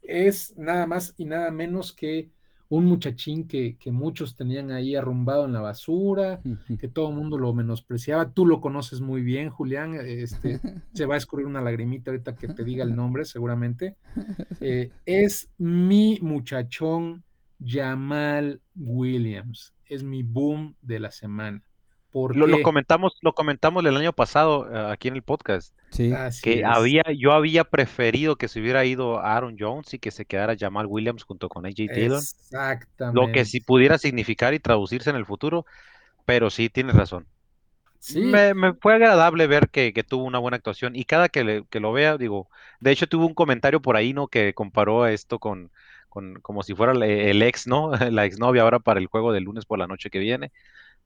es 0.00 0.56
nada 0.56 0.86
más 0.86 1.14
y 1.16 1.24
nada 1.24 1.50
menos 1.50 1.92
que 1.92 2.30
un 2.68 2.84
muchachín 2.84 3.48
que, 3.48 3.76
que, 3.78 3.90
muchos 3.90 4.36
tenían 4.36 4.70
ahí 4.70 4.94
arrumbado 4.94 5.46
en 5.46 5.54
la 5.54 5.60
basura, 5.60 6.40
que 6.78 6.88
todo 6.88 7.08
el 7.08 7.16
mundo 7.16 7.38
lo 7.38 7.54
menospreciaba. 7.54 8.30
Tú 8.30 8.44
lo 8.44 8.60
conoces 8.60 9.00
muy 9.00 9.22
bien, 9.22 9.48
Julián. 9.48 9.94
Este, 9.94 10.60
se 10.92 11.06
va 11.06 11.14
a 11.14 11.18
escurrir 11.18 11.46
una 11.46 11.62
lagrimita 11.62 12.10
ahorita 12.10 12.36
que 12.36 12.48
te 12.48 12.64
diga 12.64 12.84
el 12.84 12.94
nombre, 12.96 13.24
seguramente. 13.24 13.96
Eh, 14.60 14.90
es 15.06 15.50
mi 15.56 16.18
muchachón 16.20 17.24
Jamal 17.64 18.60
Williams. 18.76 19.74
Es 19.86 20.02
mi 20.02 20.22
boom 20.22 20.76
de 20.82 21.00
la 21.00 21.10
semana. 21.10 21.62
¿Por 22.10 22.36
lo, 22.36 22.46
lo, 22.46 22.62
comentamos, 22.62 23.18
lo 23.20 23.34
comentamos 23.34 23.84
el 23.84 23.96
año 23.96 24.14
pasado 24.14 24.60
uh, 24.62 24.90
aquí 24.90 25.08
en 25.08 25.16
el 25.16 25.22
podcast. 25.22 25.74
Sí. 25.90 26.12
Así 26.12 26.40
que 26.42 26.60
es. 26.60 26.64
había, 26.64 27.02
yo 27.14 27.32
había 27.32 27.64
preferido 27.64 28.36
que 28.36 28.48
se 28.48 28.60
hubiera 28.60 28.84
ido 28.86 29.20
Aaron 29.20 29.56
Jones 29.58 29.92
y 29.92 29.98
que 29.98 30.10
se 30.10 30.24
quedara 30.24 30.56
Jamal 30.58 30.86
Williams 30.86 31.22
junto 31.22 31.50
con 31.50 31.66
AJ 31.66 31.86
Taylor. 31.88 32.18
Exactamente. 32.18 33.20
Lo 33.20 33.30
que 33.30 33.44
sí 33.44 33.60
pudiera 33.60 33.98
significar 33.98 34.54
y 34.54 34.58
traducirse 34.58 35.10
en 35.10 35.16
el 35.16 35.26
futuro, 35.26 35.66
pero 36.24 36.48
sí 36.48 36.70
tienes 36.70 36.96
razón. 36.96 37.26
Sí. 37.98 38.20
Me, 38.20 38.54
me, 38.54 38.72
fue 38.74 38.94
agradable 38.94 39.46
ver 39.46 39.68
que, 39.68 39.92
que, 39.92 40.04
tuvo 40.04 40.24
una 40.24 40.38
buena 40.38 40.56
actuación 40.56 40.96
y 40.96 41.04
cada 41.04 41.28
que, 41.28 41.44
le, 41.44 41.64
que, 41.68 41.80
lo 41.80 41.92
vea, 41.92 42.16
digo, 42.16 42.48
de 42.80 42.92
hecho 42.92 43.08
tuvo 43.08 43.26
un 43.26 43.34
comentario 43.34 43.82
por 43.82 43.96
ahí, 43.96 44.14
¿no? 44.14 44.28
Que 44.28 44.54
comparó 44.54 45.06
esto 45.06 45.40
con, 45.40 45.72
con 46.08 46.40
como 46.40 46.62
si 46.62 46.74
fuera 46.74 46.92
el 46.92 47.42
ex, 47.42 47.66
¿no? 47.66 47.90
La 48.10 48.24
exnovia 48.24 48.62
ahora 48.62 48.80
para 48.80 49.00
el 49.00 49.06
juego 49.06 49.32
del 49.32 49.44
lunes 49.44 49.64
por 49.64 49.78
la 49.78 49.86
noche 49.86 50.10
que 50.10 50.18
viene. 50.18 50.52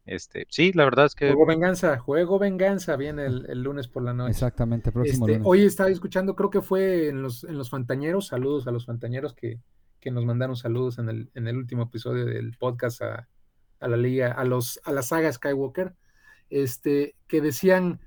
Este, 0.04 0.46
sí, 0.48 0.72
la 0.72 0.84
verdad 0.84 1.06
es 1.06 1.14
que. 1.14 1.28
Juego 1.28 1.46
venganza, 1.46 1.98
juego 1.98 2.38
venganza 2.38 2.96
viene 2.96 3.26
el, 3.26 3.46
el 3.48 3.62
lunes 3.62 3.88
por 3.88 4.02
la 4.02 4.12
noche. 4.12 4.32
Exactamente, 4.32 4.90
próximo 4.90 5.26
este, 5.26 5.38
lunes. 5.38 5.46
Hoy 5.48 5.64
estaba 5.64 5.90
escuchando, 5.90 6.34
creo 6.34 6.50
que 6.50 6.60
fue 6.60 7.08
en 7.08 7.22
los, 7.22 7.44
en 7.44 7.56
los 7.56 7.70
Fantañeros, 7.70 8.28
saludos 8.28 8.66
a 8.66 8.72
los 8.72 8.86
Fantañeros 8.86 9.34
que, 9.34 9.60
que 10.00 10.10
nos 10.10 10.24
mandaron 10.24 10.56
saludos 10.56 10.98
en 10.98 11.08
el, 11.08 11.30
en 11.34 11.46
el 11.46 11.56
último 11.56 11.84
episodio 11.84 12.24
del 12.24 12.56
podcast 12.58 13.02
a, 13.02 13.28
a 13.78 13.88
la 13.88 13.96
liga, 13.96 14.32
a 14.32 14.44
los, 14.44 14.80
a 14.84 14.92
la 14.92 15.02
saga 15.02 15.32
Skywalker, 15.32 15.94
este, 16.50 17.14
que 17.28 17.40
decían, 17.40 18.00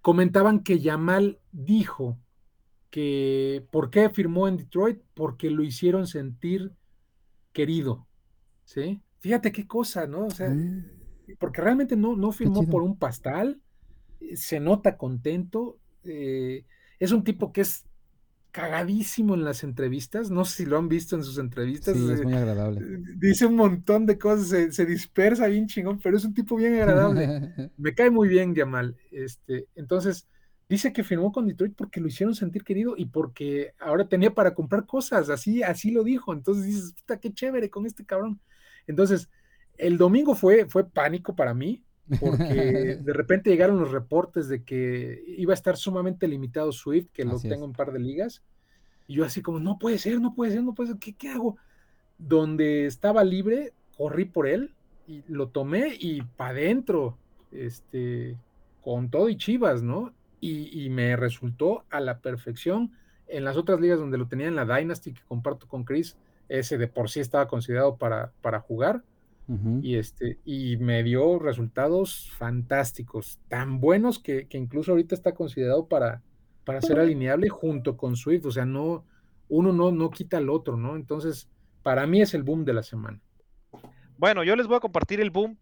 comentaban 0.00 0.64
que 0.64 0.80
Yamal 0.80 1.38
dijo 1.52 2.18
que 2.90 3.64
¿por 3.70 3.90
qué 3.90 4.08
firmó 4.10 4.48
en 4.48 4.56
Detroit? 4.56 5.00
Porque 5.14 5.50
lo 5.50 5.62
hicieron 5.62 6.06
sentir 6.06 6.72
querido, 7.52 8.06
Sí, 8.64 9.00
fíjate 9.20 9.50
qué 9.50 9.66
cosa, 9.66 10.06
¿no? 10.06 10.26
O 10.26 10.30
sea, 10.30 10.50
Mm. 10.50 10.84
porque 11.38 11.60
realmente 11.62 11.96
no, 11.96 12.16
no 12.16 12.32
firmó 12.32 12.66
por 12.66 12.82
un 12.82 12.96
pastal, 12.98 13.60
eh, 14.20 14.36
se 14.36 14.60
nota 14.60 14.96
contento, 14.98 15.78
eh, 16.04 16.64
es 16.98 17.12
un 17.12 17.24
tipo 17.24 17.52
que 17.52 17.62
es 17.62 17.84
cagadísimo 18.50 19.34
en 19.34 19.44
las 19.44 19.62
entrevistas, 19.62 20.30
no 20.30 20.44
sé 20.44 20.64
si 20.64 20.66
lo 20.66 20.78
han 20.78 20.88
visto 20.88 21.16
en 21.16 21.22
sus 21.22 21.38
entrevistas, 21.38 21.96
Sí, 21.96 22.10
es 22.10 22.20
eh, 22.20 22.24
muy 22.24 22.34
agradable. 22.34 22.80
dice 23.16 23.46
un 23.46 23.56
montón 23.56 24.06
de 24.06 24.18
cosas, 24.18 24.48
se, 24.48 24.72
se 24.72 24.84
dispersa 24.86 25.46
bien 25.46 25.66
chingón, 25.66 25.98
pero 26.02 26.16
es 26.16 26.24
un 26.24 26.34
tipo 26.34 26.56
bien 26.56 26.74
agradable. 26.74 27.52
Me 27.76 27.94
cae 27.94 28.10
muy 28.10 28.28
bien 28.28 28.54
Yamal. 28.54 28.96
Este, 29.10 29.66
entonces, 29.74 30.26
dice 30.68 30.92
que 30.92 31.04
firmó 31.04 31.32
con 31.32 31.46
Detroit 31.46 31.74
porque 31.74 32.00
lo 32.00 32.08
hicieron 32.08 32.34
sentir 32.34 32.62
querido 32.62 32.94
y 32.96 33.06
porque 33.06 33.72
ahora 33.78 34.08
tenía 34.08 34.34
para 34.34 34.54
comprar 34.54 34.86
cosas, 34.86 35.30
así, 35.30 35.62
así 35.62 35.90
lo 35.90 36.04
dijo. 36.04 36.32
Entonces 36.32 36.64
dices, 36.64 36.92
puta, 36.92 37.18
qué 37.18 37.32
chévere 37.32 37.70
con 37.70 37.86
este 37.86 38.04
cabrón. 38.04 38.40
Entonces, 38.86 39.30
el 39.76 39.96
domingo 39.96 40.34
fue, 40.34 40.66
fue 40.66 40.84
pánico 40.84 41.34
para 41.34 41.54
mí, 41.54 41.82
porque 42.20 42.98
de 43.02 43.12
repente 43.12 43.50
llegaron 43.50 43.80
los 43.80 43.92
reportes 43.92 44.48
de 44.48 44.62
que 44.62 45.24
iba 45.38 45.52
a 45.52 45.54
estar 45.54 45.76
sumamente 45.76 46.28
limitado 46.28 46.72
Swift, 46.72 47.08
que 47.12 47.24
lo 47.24 47.36
Así 47.36 47.48
tengo 47.48 47.64
en 47.64 47.70
un 47.70 47.76
par 47.76 47.92
de 47.92 48.00
ligas. 48.00 48.42
Y 49.06 49.14
yo 49.14 49.24
así 49.24 49.40
como, 49.40 49.58
no 49.60 49.78
puede 49.78 49.98
ser, 49.98 50.20
no 50.20 50.34
puede 50.34 50.52
ser, 50.52 50.62
no 50.62 50.74
puede 50.74 50.90
ser, 50.90 50.98
¿qué, 50.98 51.14
qué 51.14 51.30
hago? 51.30 51.56
Donde 52.18 52.86
estaba 52.86 53.24
libre, 53.24 53.72
corrí 53.96 54.26
por 54.26 54.46
él 54.46 54.74
y 55.06 55.22
lo 55.28 55.48
tomé 55.48 55.96
y 55.98 56.20
para 56.20 56.50
adentro, 56.50 57.16
este, 57.52 58.36
con 58.82 59.08
todo 59.08 59.30
y 59.30 59.36
chivas, 59.36 59.82
¿no? 59.82 60.12
Y, 60.40 60.84
y, 60.84 60.90
me 60.90 61.16
resultó 61.16 61.84
a 61.90 62.00
la 62.00 62.20
perfección. 62.20 62.92
En 63.26 63.44
las 63.44 63.56
otras 63.56 63.80
ligas 63.80 63.98
donde 63.98 64.18
lo 64.18 64.28
tenía 64.28 64.46
en 64.46 64.56
la 64.56 64.64
Dynasty 64.64 65.12
que 65.12 65.22
comparto 65.26 65.66
con 65.68 65.84
Chris, 65.84 66.16
ese 66.48 66.78
de 66.78 66.88
por 66.88 67.10
sí 67.10 67.20
estaba 67.20 67.48
considerado 67.48 67.96
para, 67.96 68.32
para 68.40 68.60
jugar. 68.60 69.02
Uh 69.48 69.54
-huh. 69.54 69.80
Y, 69.82 69.96
este, 69.96 70.38
y 70.44 70.76
me 70.76 71.02
dio 71.02 71.38
resultados 71.38 72.30
fantásticos, 72.36 73.38
tan 73.48 73.80
buenos 73.80 74.18
que, 74.18 74.46
que 74.46 74.58
incluso 74.58 74.92
ahorita 74.92 75.14
está 75.14 75.34
considerado 75.34 75.86
para, 75.86 76.22
para 76.64 76.80
ser 76.80 76.98
alineable 76.98 77.48
junto 77.48 77.96
con 77.96 78.16
Swift. 78.16 78.46
O 78.46 78.50
sea, 78.50 78.64
no, 78.64 79.04
uno 79.48 79.72
no, 79.72 79.90
no 79.90 80.10
quita 80.10 80.36
al 80.36 80.50
otro, 80.50 80.76
¿no? 80.76 80.96
Entonces, 80.96 81.48
para 81.82 82.06
mí 82.06 82.20
es 82.20 82.34
el 82.34 82.42
boom 82.42 82.64
de 82.64 82.74
la 82.74 82.82
semana. 82.82 83.20
Bueno, 84.18 84.44
yo 84.44 84.56
les 84.56 84.66
voy 84.66 84.76
a 84.76 84.80
compartir 84.80 85.20
el 85.20 85.30
boom 85.30 85.56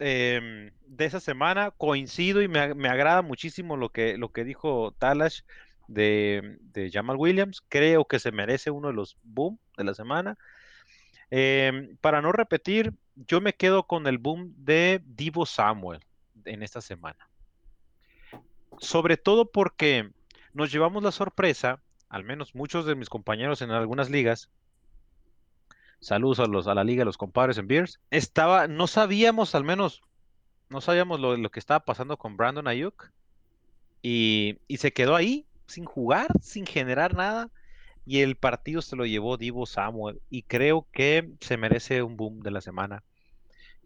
eh, 0.00 0.72
de 0.86 1.04
esa 1.04 1.20
semana. 1.20 1.70
Coincido 1.70 2.42
y 2.42 2.48
me, 2.48 2.74
me, 2.74 2.88
agrada 2.88 3.22
muchísimo 3.22 3.76
lo 3.76 3.90
que, 3.90 4.18
lo 4.18 4.32
que 4.32 4.44
dijo 4.44 4.92
Talash 4.98 5.42
de, 5.88 6.58
de, 6.60 6.90
Jamal 6.90 7.16
Williams. 7.16 7.62
Creo 7.68 8.06
que 8.06 8.18
se 8.18 8.32
merece 8.32 8.70
uno 8.70 8.88
de 8.88 8.94
los 8.94 9.16
boom 9.22 9.58
de 9.76 9.84
la 9.84 9.94
semana. 9.94 10.36
Eh, 11.30 11.94
para 12.00 12.22
no 12.22 12.32
repetir, 12.32 12.92
yo 13.14 13.40
me 13.40 13.52
quedo 13.52 13.84
con 13.84 14.06
el 14.06 14.18
boom 14.18 14.52
de 14.56 15.00
Divo 15.04 15.46
Samuel 15.46 16.00
en 16.44 16.62
esta 16.62 16.80
semana. 16.80 17.28
Sobre 18.78 19.16
todo 19.16 19.50
porque 19.50 20.10
nos 20.52 20.72
llevamos 20.72 21.02
la 21.02 21.12
sorpresa, 21.12 21.80
al 22.08 22.24
menos 22.24 22.54
muchos 22.54 22.86
de 22.86 22.94
mis 22.94 23.08
compañeros 23.08 23.62
en 23.62 23.70
algunas 23.70 24.10
ligas, 24.10 24.50
saludos 26.00 26.66
a, 26.66 26.74
la 26.74 26.84
liga, 26.84 27.02
a 27.02 27.06
los 27.06 27.18
compadres 27.18 27.58
en 27.58 27.66
Beers, 27.66 28.00
estaba, 28.10 28.66
no 28.66 28.86
sabíamos 28.86 29.54
al 29.54 29.64
menos, 29.64 30.02
no 30.68 30.80
sabíamos 30.80 31.20
lo, 31.20 31.50
que 31.50 31.60
estaba 31.60 31.84
pasando 31.84 32.16
con 32.16 32.36
Brandon 32.36 32.66
Ayuk. 32.66 33.10
Y, 34.02 34.58
se 34.76 34.92
quedó 34.92 35.14
ahí 35.14 35.46
sin 35.66 35.84
jugar, 35.84 36.28
sin 36.40 36.66
generar 36.66 37.14
nada. 37.14 37.50
Y 38.06 38.20
el 38.20 38.36
partido 38.36 38.80
se 38.80 38.96
lo 38.96 39.04
llevó 39.04 39.36
Divo 39.36 39.66
Samuel. 39.66 40.20
Y 40.30 40.42
creo 40.42 40.86
que 40.90 41.30
se 41.40 41.58
merece 41.58 42.02
un 42.02 42.16
boom 42.16 42.40
de 42.40 42.50
la 42.50 42.62
semana. 42.62 43.04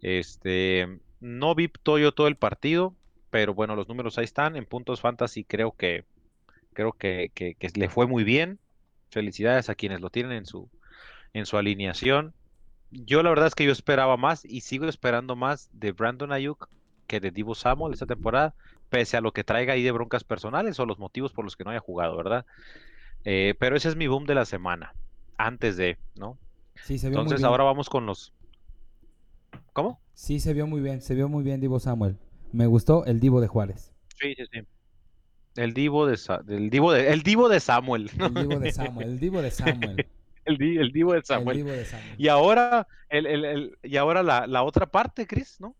Este, 0.01 0.99
no 1.19 1.53
vi 1.53 1.67
todo 1.67 1.99
yo 1.99 2.13
todo 2.13 2.27
el 2.27 2.37
partido, 2.37 2.95
pero 3.29 3.53
bueno, 3.53 3.75
los 3.75 3.89
números 3.89 4.17
ahí 4.17 4.25
están 4.25 4.55
en 4.55 4.65
puntos 4.65 5.01
fantasy, 5.01 5.43
creo 5.43 5.73
que 5.73 6.05
creo 6.73 6.91
que 6.93 7.31
le 7.75 7.89
fue 7.89 8.07
muy 8.07 8.23
bien. 8.23 8.59
Felicidades 9.09 9.69
a 9.69 9.75
quienes 9.75 10.01
lo 10.01 10.09
tienen 10.09 10.33
en 10.33 10.45
su 10.45 10.69
en 11.35 11.45
su 11.45 11.57
alineación. 11.57 12.33
Yo 12.91 13.21
la 13.21 13.29
verdad 13.29 13.47
es 13.47 13.55
que 13.55 13.65
yo 13.65 13.71
esperaba 13.73 14.15
más 14.15 14.45
y 14.45 14.61
sigo 14.61 14.87
esperando 14.87 15.35
más 15.35 15.69
de 15.73 15.91
Brandon 15.91 16.31
Ayuk 16.31 16.69
que 17.07 17.19
de 17.19 17.29
Divo 17.29 17.55
Samuel 17.55 17.93
esta 17.93 18.05
temporada, 18.05 18.55
pese 18.89 19.17
a 19.17 19.21
lo 19.21 19.33
que 19.33 19.43
traiga 19.43 19.73
ahí 19.73 19.83
de 19.83 19.91
broncas 19.91 20.23
personales 20.23 20.79
o 20.79 20.85
los 20.85 20.97
motivos 20.97 21.33
por 21.33 21.43
los 21.43 21.57
que 21.57 21.65
no 21.65 21.71
haya 21.71 21.81
jugado, 21.81 22.15
¿verdad? 22.15 22.45
Eh, 23.25 23.53
pero 23.59 23.75
ese 23.75 23.89
es 23.89 23.97
mi 23.97 24.07
boom 24.07 24.25
de 24.25 24.33
la 24.33 24.45
semana, 24.45 24.95
antes 25.37 25.75
de, 25.75 25.97
¿no? 26.15 26.37
Sí, 26.75 26.97
se 26.97 27.09
vio 27.09 27.19
Entonces 27.19 27.41
muy 27.41 27.43
bien. 27.43 27.51
ahora 27.51 27.63
vamos 27.65 27.89
con 27.89 28.05
los... 28.05 28.33
¿Cómo? 29.73 29.99
Sí, 30.13 30.39
se 30.39 30.53
vio 30.53 30.65
muy 30.65 30.79
bien, 30.79 31.01
se 31.01 31.15
vio 31.15 31.27
muy 31.27 31.43
bien 31.43 31.59
Divo 31.59 31.81
Samuel. 31.81 32.17
Me 32.53 32.65
gustó 32.65 33.05
el 33.05 33.19
Divo 33.19 33.41
de 33.41 33.47
Juárez. 33.47 33.91
Sí, 34.19 34.33
sí, 34.35 34.45
sí. 34.51 34.61
El 35.57 35.73
Divo 35.73 36.07
de, 36.07 36.15
Sa 36.15 36.41
el 36.47 36.69
Divo 36.69 36.93
de, 36.93 37.11
el 37.11 37.23
Divo 37.23 37.49
de 37.49 37.59
Samuel. 37.59 38.09
El 38.17 38.33
Divo 38.33 38.59
de 38.59 38.71
Samuel, 38.71 39.09
el 39.09 39.19
Divo 39.19 39.41
de 39.41 39.51
Samuel. 39.51 40.07
El, 40.45 40.79
el, 40.79 40.91
Divo 40.91 41.13
de 41.13 41.23
Samuel. 41.23 41.57
El 41.57 41.65
Divo 41.65 41.75
de 41.75 41.85
Samuel. 41.85 42.15
Y 42.17 42.27
ahora, 42.27 42.87
el, 43.09 43.25
el, 43.25 43.45
el 43.45 43.77
y 43.83 43.97
ahora 43.97 44.23
la, 44.23 44.47
la, 44.47 44.63
otra 44.63 44.85
parte, 44.85 45.27
Chris, 45.27 45.59
¿no? 45.59 45.75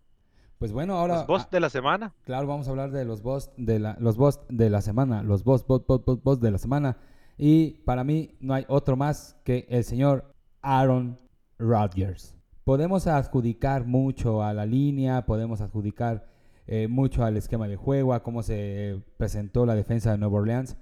Pues 0.59 0.71
bueno, 0.71 0.95
ahora. 0.95 1.17
Los 1.17 1.27
boss 1.27 1.49
de 1.49 1.59
la 1.59 1.69
semana. 1.69 2.13
Claro, 2.23 2.47
vamos 2.47 2.67
a 2.67 2.71
hablar 2.71 2.91
de 2.91 3.05
los 3.05 3.21
boss 3.21 3.51
de 3.57 3.79
la, 3.79 3.97
los 3.99 4.17
boss 4.17 4.39
de 4.49 4.69
la 4.69 4.81
semana. 4.81 5.23
Los 5.23 5.43
boss, 5.43 5.65
boss, 5.65 5.85
boss, 5.85 6.03
boss, 6.05 6.23
boss 6.23 6.39
de 6.39 6.51
la 6.51 6.57
semana. 6.57 6.97
Y 7.37 7.81
para 7.85 8.03
mí 8.03 8.35
no 8.39 8.53
hay 8.53 8.65
otro 8.67 8.95
más 8.95 9.37
que 9.43 9.67
el 9.69 9.83
señor 9.83 10.33
Aaron 10.61 11.19
Rodgers. 11.57 12.35
Podemos 12.63 13.07
adjudicar 13.07 13.85
mucho 13.85 14.41
a 14.41 14.53
la 14.53 14.65
línea, 14.65 15.25
podemos 15.25 15.61
adjudicar 15.61 16.25
eh, 16.67 16.87
mucho 16.87 17.23
al 17.23 17.37
esquema 17.37 17.67
de 17.67 17.75
juego, 17.75 18.13
a 18.13 18.23
cómo 18.23 18.41
se 18.41 19.03
presentó 19.17 19.67
la 19.67 19.75
defensa 19.75 20.11
de 20.11 20.17
Nueva 20.17 20.39
Orleans, 20.39 20.77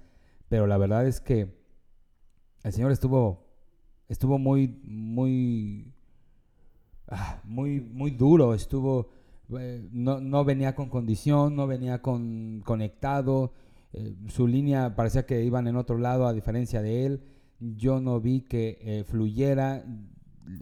pero 0.48 0.66
la 0.66 0.78
verdad 0.78 1.06
es 1.06 1.20
que 1.20 1.54
el 2.62 2.72
señor 2.72 2.90
estuvo, 2.90 3.43
estuvo 4.14 4.38
muy, 4.38 4.68
muy, 4.84 5.92
ah, 7.08 7.40
muy, 7.42 7.80
muy 7.80 8.12
duro, 8.12 8.54
estuvo, 8.54 9.08
eh, 9.58 9.88
no, 9.90 10.20
no, 10.20 10.44
venía 10.44 10.76
con 10.76 10.88
condición, 10.88 11.56
no 11.56 11.66
venía 11.66 12.00
con 12.00 12.62
conectado, 12.64 13.52
eh, 13.92 14.14
su 14.28 14.46
línea 14.46 14.94
parecía 14.94 15.26
que 15.26 15.42
iban 15.42 15.66
en 15.66 15.74
otro 15.74 15.98
lado 15.98 16.28
a 16.28 16.32
diferencia 16.32 16.80
de 16.80 17.06
él, 17.06 17.24
yo 17.58 18.00
no 18.00 18.20
vi 18.20 18.42
que 18.42 18.78
eh, 18.82 19.04
fluyera 19.04 19.84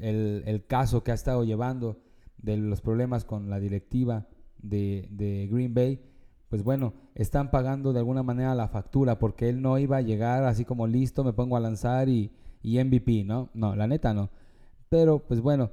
el, 0.01 0.45
el, 0.47 0.65
caso 0.65 1.05
que 1.05 1.11
ha 1.11 1.15
estado 1.15 1.45
llevando 1.45 2.01
de 2.39 2.57
los 2.57 2.81
problemas 2.81 3.27
con 3.27 3.51
la 3.51 3.61
directiva 3.61 4.29
de, 4.63 5.09
de, 5.11 5.47
Green 5.53 5.75
Bay, 5.75 6.01
pues 6.49 6.63
bueno, 6.63 6.95
están 7.15 7.51
pagando 7.51 7.93
de 7.93 7.99
alguna 7.99 8.23
manera 8.23 8.55
la 8.55 8.69
factura 8.69 9.19
porque 9.19 9.51
él 9.51 9.61
no 9.61 9.79
iba 9.79 9.99
a 9.99 10.03
llegar 10.03 10.45
así 10.45 10.65
como 10.65 10.87
listo, 10.87 11.23
me 11.23 11.35
pongo 11.35 11.59
a 11.59 11.61
lanzar 11.61 12.09
y, 12.09 12.31
y 12.63 12.83
MVP, 12.83 13.25
¿no? 13.25 13.51
No, 13.55 13.77
la 13.77 13.87
neta 13.87 14.15
no. 14.15 14.31
Pero 14.89 15.21
pues 15.21 15.41
bueno, 15.41 15.71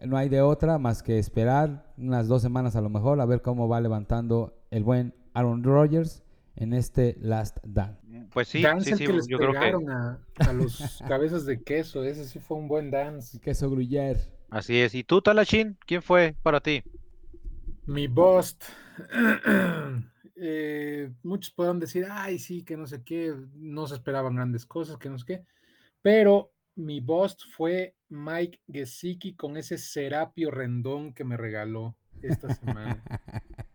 no 0.00 0.16
hay 0.16 0.28
de 0.28 0.42
otra 0.42 0.78
más 0.78 1.02
que 1.02 1.18
esperar 1.18 1.92
unas 1.96 2.28
dos 2.28 2.42
semanas 2.42 2.76
a 2.76 2.80
lo 2.80 2.90
mejor 2.90 3.20
a 3.20 3.26
ver 3.26 3.42
cómo 3.42 3.68
va 3.68 3.80
levantando 3.80 4.54
el 4.70 4.84
buen 4.84 5.14
Aaron 5.34 5.62
Rodgers 5.62 6.22
en 6.56 6.72
este 6.72 7.16
Last 7.20 7.58
Dance. 7.64 8.00
Pues 8.32 8.48
sí, 8.48 8.62
dance 8.62 8.90
sí, 8.90 8.96
sí, 8.96 9.06
que 9.06 9.12
les 9.12 9.26
yo 9.28 9.38
creo 9.38 9.52
que 9.52 9.92
a, 9.92 10.18
a 10.48 10.52
los 10.52 11.02
cabezas 11.08 11.44
de 11.46 11.62
queso, 11.62 12.02
ese 12.02 12.24
sí 12.24 12.38
fue 12.38 12.56
un 12.56 12.66
buen 12.66 12.90
dance. 12.90 13.38
Queso 13.40 13.70
gruyere. 13.70 14.20
Así 14.50 14.78
es. 14.78 14.94
¿Y 14.94 15.04
tú, 15.04 15.20
Talachín? 15.20 15.76
¿Quién 15.86 16.02
fue 16.02 16.34
para 16.42 16.60
ti? 16.60 16.82
Mi 17.84 18.06
bust. 18.06 18.64
eh, 20.36 21.10
muchos 21.22 21.50
podrán 21.50 21.78
decir, 21.78 22.06
ay, 22.10 22.38
sí, 22.38 22.62
que 22.62 22.76
no 22.76 22.86
sé 22.86 23.02
qué, 23.02 23.34
no 23.54 23.86
se 23.86 23.94
esperaban 23.94 24.36
grandes 24.36 24.64
cosas, 24.64 24.96
que 24.96 25.10
no 25.10 25.18
sé 25.18 25.26
qué. 25.26 25.44
Pero 26.06 26.52
mi 26.76 27.00
bust 27.00 27.40
fue 27.56 27.96
Mike 28.10 28.60
Gesicki 28.68 29.34
con 29.34 29.56
ese 29.56 29.76
Serapio 29.76 30.52
Rendón 30.52 31.12
que 31.12 31.24
me 31.24 31.36
regaló 31.36 31.96
esta 32.22 32.54
semana. 32.54 33.02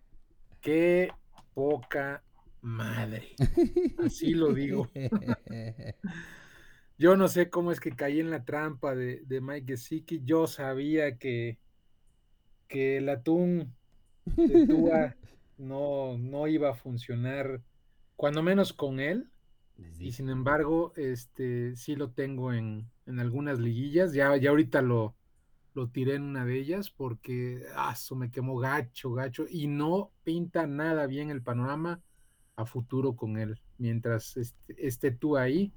qué 0.62 1.12
poca 1.54 2.24
madre. 2.62 3.36
Así 3.98 4.34
lo 4.34 4.54
digo. 4.54 4.90
Yo 6.98 7.18
no 7.18 7.28
sé 7.28 7.50
cómo 7.50 7.74
es 7.74 7.82
que 7.82 7.98
caí 7.98 8.22
en 8.22 8.30
la 8.30 8.46
trampa 8.46 8.96
de, 8.96 9.24
de 9.26 9.42
Mike 9.42 9.74
Gesicki. 9.74 10.22
Yo 10.24 10.48
sabía 10.48 11.18
que, 11.18 11.60
que 12.70 12.96
el 12.96 13.10
atún 13.10 13.76
de 14.24 14.68
Tua 14.68 15.18
no, 15.58 16.18
no 16.18 16.48
iba 16.48 16.70
a 16.70 16.76
funcionar, 16.76 17.62
cuando 18.16 18.42
menos 18.42 18.72
con 18.72 19.02
él. 19.02 19.30
Y 20.00 20.12
sin 20.12 20.30
embargo, 20.30 20.94
este 20.96 21.76
sí 21.76 21.96
lo 21.96 22.12
tengo 22.12 22.54
en, 22.54 22.90
en 23.06 23.20
algunas 23.20 23.60
liguillas. 23.60 24.14
Ya, 24.14 24.36
ya 24.38 24.50
ahorita 24.50 24.82
lo, 24.82 25.16
lo 25.74 25.90
tiré 25.90 26.16
en 26.16 26.24
una 26.24 26.46
de 26.46 26.60
ellas 26.60 26.90
porque 26.90 27.66
ah, 27.76 27.92
eso 27.94 28.16
me 28.16 28.32
quemó 28.32 28.58
gacho, 28.58 29.14
gacho. 29.14 29.46
Y 29.50 29.68
no 29.68 30.12
pinta 30.24 30.68
nada 30.68 31.08
bien 31.08 31.30
el 31.30 31.42
panorama 31.42 32.02
a 32.56 32.66
futuro 32.66 33.16
con 33.16 33.38
él. 33.38 33.60
Mientras 33.78 34.38
esté, 34.68 35.12
tú 35.12 35.38
ahí, 35.38 35.74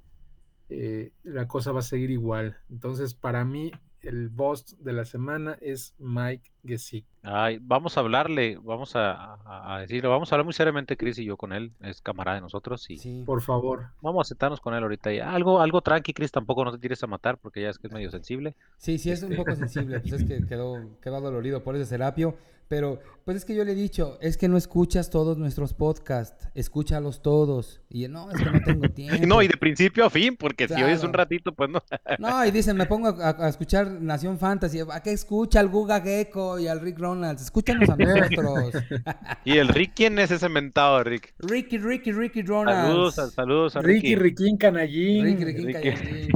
eh, 0.69 1.11
la 1.23 1.47
cosa 1.47 1.71
va 1.71 1.79
a 1.79 1.83
seguir 1.83 2.11
igual. 2.11 2.57
Entonces, 2.69 3.13
para 3.13 3.45
mí, 3.45 3.71
el 4.01 4.29
boss 4.29 4.75
de 4.79 4.93
la 4.93 5.05
semana 5.05 5.57
es 5.61 5.95
Mike 5.97 6.51
Gesicki. 6.63 7.14
Ay, 7.25 7.59
vamos 7.61 7.97
a 7.97 8.01
hablarle, 8.01 8.59
vamos 8.61 8.95
a, 8.95 9.37
a, 9.45 9.79
decirlo, 9.79 10.11
vamos 10.11 10.31
a 10.31 10.35
hablar 10.35 10.45
muy 10.45 10.53
seriamente 10.53 10.95
Chris 10.95 11.17
y 11.17 11.25
yo 11.25 11.37
con 11.37 11.53
él, 11.53 11.71
es 11.81 12.01
camarada 12.01 12.35
de 12.35 12.41
nosotros 12.41 12.89
y 12.89 12.97
sí. 12.97 13.23
por 13.25 13.41
favor. 13.41 13.87
Vamos 14.01 14.27
a 14.27 14.29
sentarnos 14.29 14.61
con 14.61 14.75
él 14.75 14.83
ahorita. 14.83 15.09
Algo, 15.33 15.59
algo 15.59 15.81
tranqui, 15.81 16.13
Chris, 16.13 16.31
tampoco 16.31 16.63
no 16.63 16.71
te 16.71 16.77
tires 16.77 17.01
a 17.03 17.07
matar 17.07 17.37
porque 17.37 17.61
ya 17.61 17.69
es 17.69 17.79
que 17.79 17.87
es 17.87 17.93
medio 17.93 18.11
sensible. 18.11 18.55
Sí, 18.77 18.99
sí 18.99 19.09
es 19.09 19.23
un 19.23 19.35
poco 19.35 19.55
sensible, 19.55 19.99
pues 20.01 20.13
es 20.13 20.23
que 20.23 20.45
quedó, 20.45 20.75
quedó 21.01 21.19
dolorido 21.19 21.63
por 21.63 21.75
ese 21.75 21.85
serapio. 21.85 22.35
Pero, 22.67 22.99
pues 23.23 23.37
es 23.37 23.45
que 23.45 23.55
yo 23.55 23.63
le 23.63 23.73
he 23.73 23.75
dicho, 23.75 24.17
es 24.21 24.37
que 24.37 24.47
no 24.47 24.57
escuchas 24.57 25.11
todos 25.11 25.37
nuestros 25.37 25.73
podcasts, 25.73 26.47
escúchalos 26.55 27.21
todos. 27.21 27.81
Y 27.89 28.07
no, 28.07 28.31
es 28.31 28.41
que 28.41 28.45
no 28.45 28.59
tengo 28.61 28.89
tiempo. 28.93 29.25
no, 29.27 29.41
y 29.41 29.47
de 29.47 29.57
principio 29.57 30.05
a 30.05 30.09
fin, 30.09 30.35
porque 30.35 30.67
si 30.67 30.81
oyes 30.81 31.03
un 31.03 31.13
ratito, 31.13 31.53
pues 31.53 31.69
no. 31.69 31.83
no, 32.19 32.45
y 32.45 32.51
dicen, 32.51 32.75
me 32.75 32.87
pongo 32.87 33.09
a, 33.09 33.47
escuchar 33.47 33.91
Nación 33.91 34.39
Fantasy. 34.39 34.79
¿A 34.91 35.01
qué 35.01 35.11
escucha 35.11 35.59
al 35.59 35.69
Guga 35.69 36.01
Gecko 36.01 36.59
y 36.59 36.67
al 36.67 36.81
Rick 36.81 36.97
Ronalds? 36.97 37.43
Escúchanos 37.43 37.89
a 37.89 37.95
nosotros. 37.95 38.83
¿Y 39.45 39.57
el 39.57 39.67
Rick 39.67 39.93
quién 39.95 40.17
es 40.17 40.31
ese 40.31 40.49
mentado, 40.49 41.03
Rick? 41.03 41.35
Ricky, 41.37 41.77
Ricky, 41.77 42.11
Ricky 42.11 42.41
Ronalds. 42.41 42.87
Saludos, 42.87 43.19
a, 43.19 43.29
saludos 43.29 43.75
a 43.75 43.81
Ricky. 43.81 44.15
Ricky, 44.15 44.43
Ricky 44.45 44.57
Canallín. 44.57 45.25
Ricky, 45.25 45.45
Ricky 45.45 45.73
Canallín. 45.73 46.29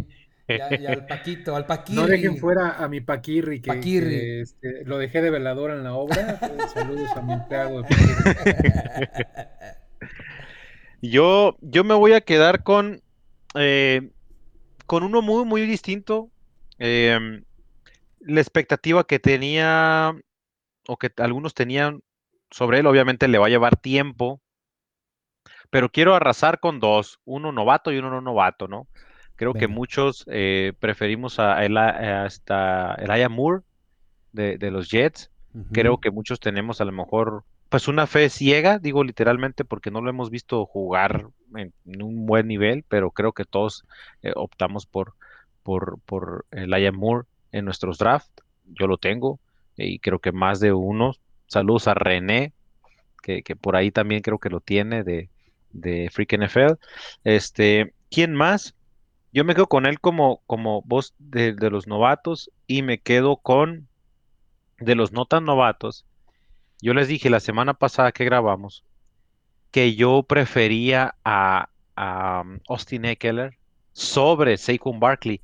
Y, 0.49 0.85
al 0.85 1.05
Paquito, 1.05 1.55
al 1.55 1.65
Paquirri. 1.65 1.95
No 2.01 2.07
dejen 2.07 2.37
fuera 2.37 2.83
a 2.83 2.87
mi 2.87 3.01
Paquirri, 3.01 3.61
que, 3.61 4.41
este, 4.41 4.83
lo 4.85 4.97
dejé 4.97 5.21
de 5.21 5.29
velador 5.29 5.71
en 5.71 5.83
la 5.83 5.93
obra. 5.93 6.39
Saludos 6.73 7.09
a 7.15 7.21
mi 7.21 7.33
empleado. 7.33 7.83
yo, 11.01 11.57
yo 11.61 11.83
me 11.83 11.93
voy 11.93 12.13
a 12.13 12.21
quedar 12.21 12.63
con, 12.63 13.01
eh, 13.55 14.09
con 14.85 15.03
uno 15.03 15.21
muy, 15.21 15.45
muy 15.45 15.61
distinto. 15.67 16.31
Em, 16.79 17.43
la 18.19 18.41
expectativa 18.41 19.05
que 19.05 19.19
tenía, 19.19 20.13
o 20.87 20.97
que 20.97 21.11
algunos 21.17 21.53
tenían 21.53 22.01
sobre 22.49 22.79
él, 22.79 22.87
obviamente 22.87 23.27
le 23.27 23.37
va 23.37 23.47
a 23.47 23.49
llevar 23.49 23.77
tiempo, 23.77 24.41
pero 25.69 25.89
quiero 25.89 26.15
arrasar 26.15 26.59
con 26.59 26.79
dos, 26.79 27.19
uno 27.25 27.51
novato 27.51 27.91
y 27.91 27.97
uno 27.97 28.09
no 28.09 28.21
novato, 28.21 28.67
¿no? 28.67 28.87
Creo 29.39 29.53
que 29.53 29.69
muchos 29.69 30.25
eh, 30.27 30.73
preferimos 30.81 31.39
a, 31.39 31.63
el, 31.63 31.77
hasta 31.77 32.93
Elijah 32.95 33.29
Moore 33.29 33.63
de, 34.33 34.69
los 34.69 34.91
Jets. 34.91 35.31
Creo 35.71 36.01
que 36.01 36.11
muchos 36.11 36.41
tenemos 36.41 36.81
a 36.81 36.85
lo 36.85 36.91
mejor 36.91 37.45
pues 37.69 37.87
una 37.87 38.05
fe 38.05 38.29
ciega, 38.29 38.79
digo 38.79 39.01
literalmente, 39.05 39.63
porque 39.63 39.91
no 39.91 40.01
lo 40.01 40.09
hemos 40.09 40.29
visto 40.29 40.65
jugar 40.65 41.27
en, 41.55 41.71
un 42.03 42.25
buen 42.25 42.49
nivel, 42.49 42.83
pero 42.89 43.11
creo 43.11 43.31
que 43.31 43.45
todos 43.45 43.85
eh, 44.23 44.33
optamos 44.35 44.85
por, 44.85 45.13
por, 45.63 46.01
por 46.01 46.45
Elijah 46.51 46.91
Moore 46.91 47.25
en 47.53 47.63
nuestros 47.63 47.97
drafts. 47.97 48.43
Yo 48.65 48.87
lo 48.87 48.97
tengo 48.97 49.39
y 49.77 49.99
creo 49.99 50.19
que 50.19 50.33
más 50.33 50.59
de 50.59 50.73
uno. 50.73 51.13
Saludos 51.47 51.87
a 51.87 51.93
René, 51.93 52.51
que, 53.23 53.41
por 53.55 53.77
ahí 53.77 53.89
también 53.89 54.21
creo 54.21 54.37
que 54.37 54.49
lo 54.49 54.59
tiene 54.59 55.05
de, 55.05 55.29
de 55.71 56.09
Freak 56.11 56.37
NFL. 56.37 56.73
Este, 57.23 57.93
¿quién 58.09 58.35
más? 58.35 58.75
Yo 59.31 59.45
me 59.45 59.53
quedo 59.53 59.67
con 59.67 59.85
él 59.85 59.99
como, 59.99 60.41
como 60.47 60.81
voz 60.83 61.13
de, 61.19 61.53
los 61.69 61.87
novatos 61.87 62.51
y 62.65 62.81
me 62.81 62.99
quedo 62.99 63.37
con 63.37 63.87
de 64.79 64.95
los 64.95 65.11
no 65.11 65.25
tan 65.25 65.45
novatos. 65.45 66.05
Yo 66.81 66.93
les 66.93 67.07
dije 67.07 67.29
la 67.29 67.39
semana 67.39 67.73
pasada 67.73 68.11
que 68.11 68.25
grabamos 68.25 68.83
que 69.71 69.95
yo 69.95 70.23
prefería 70.23 71.13
a, 71.23 71.69
um, 71.95 72.59
Austin 72.67 73.05
Eckler 73.05 73.55
sobre 73.91 74.57
Saquon 74.57 74.99
Barkley. 74.99 75.41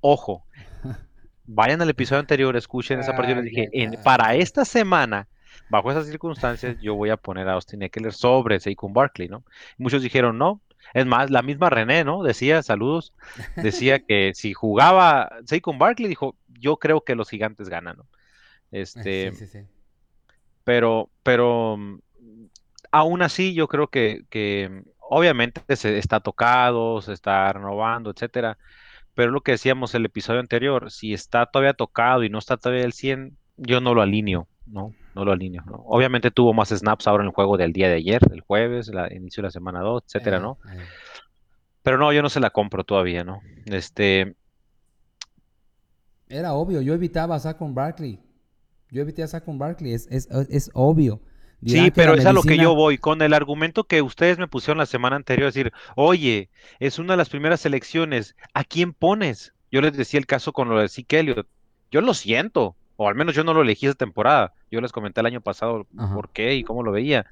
Ojo, 0.00 0.44
vayan 1.46 1.80
al 1.80 1.90
episodio 1.90 2.20
anterior, 2.20 2.56
escuchen 2.56 2.98
esa 2.98 3.14
parte. 3.14 3.34
Yo 3.34 3.40
les 3.40 3.44
dije, 3.44 3.70
para 4.02 4.34
esta 4.34 4.64
semana, 4.64 5.28
bajo 5.68 5.92
esas 5.92 6.06
circunstancias, 6.06 6.76
yo 6.80 6.94
voy 6.96 7.10
a 7.10 7.16
poner 7.16 7.48
a 7.48 7.52
Austin 7.52 7.82
Eckler 7.82 8.12
sobre 8.12 8.58
Saquon 8.58 8.92
Barkley, 8.92 9.28
¿no? 9.28 9.44
Muchos 9.76 10.02
dijeron, 10.02 10.38
no, 10.38 10.60
es 10.94 11.06
más, 11.06 11.30
la 11.30 11.42
misma 11.42 11.70
René, 11.70 12.04
¿no? 12.04 12.22
Decía, 12.22 12.62
saludos, 12.62 13.14
decía 13.56 14.00
que 14.00 14.32
si 14.34 14.52
jugaba 14.54 15.30
Saquon 15.46 15.78
Barkley, 15.78 16.08
dijo, 16.08 16.36
yo 16.48 16.78
creo 16.78 17.02
que 17.02 17.14
los 17.14 17.28
gigantes 17.28 17.68
ganan, 17.68 17.98
¿no? 17.98 18.06
Este, 18.70 19.32
sí, 19.32 19.38
sí, 19.38 19.46
sí. 19.46 19.58
Pero, 20.62 21.08
pero 21.22 21.78
mm, 21.78 22.00
aún 22.90 23.22
así 23.22 23.54
yo 23.54 23.66
creo 23.66 23.88
que, 23.88 24.24
que 24.28 24.82
obviamente 25.00 25.62
se 25.76 25.96
está 25.96 26.20
tocado, 26.20 27.00
se 27.00 27.14
está 27.14 27.50
renovando, 27.52 28.10
etcétera. 28.10 28.58
Pero 29.14 29.30
lo 29.30 29.40
que 29.40 29.52
decíamos 29.52 29.94
el 29.94 30.04
episodio 30.04 30.40
anterior, 30.40 30.90
si 30.90 31.12
está 31.12 31.46
todavía 31.46 31.72
tocado 31.72 32.22
y 32.22 32.28
no 32.28 32.38
está 32.38 32.56
todavía 32.56 32.84
el 32.84 32.92
100, 32.92 33.36
yo 33.56 33.80
no 33.80 33.94
lo 33.94 34.02
alineo, 34.02 34.46
¿no? 34.66 34.92
No 35.18 35.24
lo 35.24 35.32
alineo, 35.32 35.64
¿no? 35.66 35.82
Obviamente 35.88 36.30
tuvo 36.30 36.54
más 36.54 36.68
snaps 36.68 37.08
ahora 37.08 37.24
en 37.24 37.30
el 37.30 37.34
juego 37.34 37.56
del 37.56 37.72
día 37.72 37.88
de 37.88 37.96
ayer, 37.96 38.20
el 38.30 38.40
jueves, 38.40 38.88
el 38.88 39.16
inicio 39.16 39.40
de 39.42 39.48
la 39.48 39.50
semana 39.50 39.80
2, 39.80 40.04
etcétera, 40.06 40.38
¿no? 40.38 40.58
Eh. 40.72 40.78
Pero 41.82 41.98
no, 41.98 42.12
yo 42.12 42.22
no 42.22 42.28
se 42.28 42.38
la 42.38 42.50
compro 42.50 42.84
todavía, 42.84 43.24
¿no? 43.24 43.40
Este... 43.66 44.36
Era 46.28 46.52
obvio, 46.52 46.82
yo 46.82 46.94
evitaba 46.94 47.34
a 47.34 47.40
Saquon 47.40 47.74
Barkley. 47.74 48.20
Yo 48.92 49.02
evité 49.02 49.24
a 49.24 49.26
Saquon 49.26 49.58
Barkley, 49.58 49.92
es, 49.92 50.06
es, 50.08 50.28
es 50.30 50.70
obvio. 50.72 51.20
sí, 51.66 51.90
pero 51.90 52.14
es 52.14 52.24
a 52.24 52.32
lo 52.32 52.42
que 52.42 52.56
yo 52.56 52.76
voy, 52.76 52.96
con 52.96 53.20
el 53.20 53.34
argumento 53.34 53.82
que 53.82 54.02
ustedes 54.02 54.38
me 54.38 54.46
pusieron 54.46 54.78
la 54.78 54.86
semana 54.86 55.16
anterior, 55.16 55.46
decir, 55.48 55.72
oye, 55.96 56.48
es 56.78 57.00
una 57.00 57.14
de 57.14 57.16
las 57.16 57.28
primeras 57.28 57.66
elecciones, 57.66 58.36
¿a 58.54 58.62
quién 58.62 58.92
pones? 58.92 59.52
Yo 59.72 59.80
les 59.80 59.96
decía 59.96 60.20
el 60.20 60.26
caso 60.26 60.52
con 60.52 60.68
lo 60.68 60.78
de 60.78 60.88
Zeke 60.88 61.44
yo 61.90 62.00
lo 62.02 62.14
siento, 62.14 62.76
o 63.00 63.08
al 63.08 63.14
menos 63.14 63.36
yo 63.36 63.44
no 63.44 63.54
lo 63.54 63.62
elegí 63.62 63.86
esa 63.86 63.94
temporada. 63.94 64.52
Yo 64.72 64.80
les 64.80 64.90
comenté 64.90 65.20
el 65.20 65.26
año 65.26 65.40
pasado 65.40 65.86
por 66.12 66.30
qué 66.30 66.56
y 66.56 66.64
cómo 66.64 66.82
lo 66.82 66.90
veía. 66.90 67.26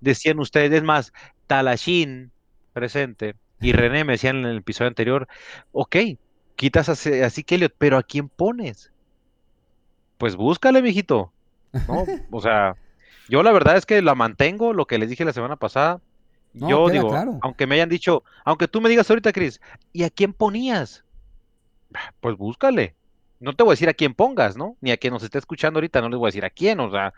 Decían 0.00 0.38
ustedes, 0.38 0.72
es 0.72 0.82
más, 0.82 1.12
Talashin 1.46 2.32
presente 2.72 3.36
y 3.60 3.72
René 3.72 4.04
me 4.04 4.14
decían 4.14 4.38
en 4.38 4.46
el 4.46 4.56
episodio 4.56 4.88
anterior, 4.88 5.28
ok, 5.72 5.96
quitas 6.56 6.88
a, 6.88 6.92
a 6.92 7.30
pero 7.76 7.98
¿a 7.98 8.02
quién 8.02 8.30
pones? 8.30 8.90
Pues 10.16 10.34
búscale, 10.34 10.80
mijito. 10.80 11.30
¿No? 11.86 12.06
o 12.30 12.40
sea, 12.40 12.76
yo 13.28 13.42
la 13.42 13.52
verdad 13.52 13.76
es 13.76 13.84
que 13.84 14.00
la 14.00 14.14
mantengo, 14.14 14.72
lo 14.72 14.86
que 14.86 14.96
les 14.96 15.10
dije 15.10 15.26
la 15.26 15.34
semana 15.34 15.56
pasada. 15.56 16.00
yo 16.54 16.88
digo, 16.88 17.14
aunque 17.42 17.66
me 17.66 17.74
hayan 17.74 17.90
dicho, 17.90 18.24
aunque 18.46 18.66
tú 18.66 18.80
me 18.80 18.88
digas 18.88 19.10
ahorita, 19.10 19.30
Cris, 19.34 19.60
¿y 19.92 20.04
a 20.04 20.10
quién 20.10 20.32
ponías? 20.32 21.04
Pues 22.22 22.34
búscale 22.38 22.96
no 23.42 23.54
te 23.54 23.62
voy 23.62 23.72
a 23.72 23.74
decir 23.74 23.88
a 23.88 23.94
quién 23.94 24.14
pongas, 24.14 24.56
¿no? 24.56 24.76
Ni 24.80 24.90
a 24.90 24.96
quien 24.96 25.12
nos 25.12 25.22
esté 25.22 25.38
escuchando 25.38 25.78
ahorita, 25.78 26.00
no 26.00 26.08
les 26.08 26.18
voy 26.18 26.28
a 26.28 26.30
decir 26.30 26.44
a 26.44 26.50
quién, 26.50 26.80
o 26.80 26.90
sea, 26.90 27.12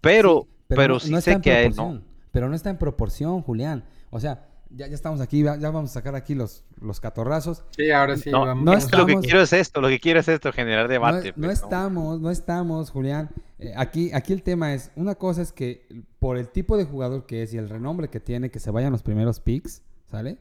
pero, 0.00 0.46
sí, 0.46 0.64
pero, 0.68 1.00
sí 1.00 1.20
sé 1.20 1.40
que 1.40 1.70
¿no? 1.70 2.00
Pero 2.30 2.48
no 2.48 2.54
está 2.54 2.70
en 2.70 2.78
proporción, 2.78 3.42
Julián. 3.42 3.84
O 4.10 4.20
sea, 4.20 4.46
ya, 4.70 4.86
ya 4.86 4.94
estamos 4.94 5.20
aquí, 5.20 5.42
ya, 5.42 5.56
vamos 5.56 5.90
a 5.90 5.94
sacar 5.94 6.14
aquí 6.14 6.34
los, 6.34 6.64
los 6.80 7.00
catorrazos. 7.00 7.64
Sí, 7.70 7.90
ahora 7.90 8.16
sí. 8.16 8.30
No, 8.30 8.54
no 8.54 8.74
lo 8.74 9.06
que 9.06 9.16
quiero 9.16 9.42
es 9.42 9.52
esto, 9.52 9.80
lo 9.80 9.88
que 9.88 9.98
quiero 9.98 10.20
es 10.20 10.28
esto, 10.28 10.52
generar 10.52 10.88
debate. 10.88 11.32
No, 11.36 11.46
pues, 11.46 11.62
estamos, 11.62 12.20
no 12.20 12.30
estamos, 12.30 12.90
Julián. 12.90 13.30
Eh, 13.58 13.72
aquí, 13.76 14.10
aquí 14.12 14.32
el 14.32 14.42
tema 14.42 14.74
es, 14.74 14.90
una 14.94 15.14
cosa 15.14 15.42
es 15.42 15.52
que 15.52 15.86
por 16.18 16.36
el 16.36 16.48
tipo 16.48 16.76
de 16.76 16.84
jugador 16.84 17.26
que 17.26 17.42
es 17.42 17.54
y 17.54 17.58
el 17.58 17.68
renombre 17.68 18.08
que 18.08 18.20
tiene, 18.20 18.50
que 18.50 18.60
se 18.60 18.70
vayan 18.70 18.92
los 18.92 19.02
primeros 19.02 19.40
picks, 19.40 19.82
¿sale? 20.06 20.38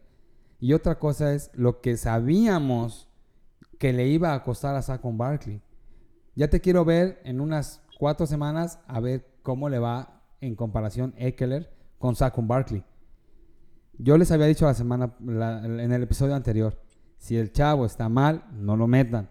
Y 0.59 0.73
otra 0.73 0.99
cosa 0.99 1.33
es 1.33 1.51
lo 1.53 1.81
que 1.81 1.97
sabíamos 1.97 3.07
que 3.77 3.93
le 3.93 4.07
iba 4.07 4.33
a 4.33 4.43
costar 4.43 4.75
a 4.75 4.81
Saquon 4.81 5.17
Barkley. 5.17 5.61
Ya 6.35 6.49
te 6.49 6.61
quiero 6.61 6.85
ver 6.85 7.21
en 7.23 7.41
unas 7.41 7.81
cuatro 7.97 8.25
semanas 8.25 8.79
a 8.87 8.99
ver 8.99 9.27
cómo 9.41 9.69
le 9.69 9.79
va 9.79 10.21
en 10.41 10.55
comparación 10.55 11.13
Eckler 11.17 11.71
con 11.97 12.15
Saquon 12.15 12.47
Barkley. 12.47 12.83
Yo 13.97 14.17
les 14.17 14.31
había 14.31 14.45
dicho 14.45 14.65
la 14.65 14.75
semana, 14.75 15.15
en 15.19 15.91
el 15.91 16.03
episodio 16.03 16.35
anterior, 16.35 16.79
si 17.17 17.37
el 17.37 17.51
chavo 17.51 17.85
está 17.85 18.09
mal, 18.09 18.45
no 18.53 18.75
lo 18.75 18.87
metan. 18.87 19.29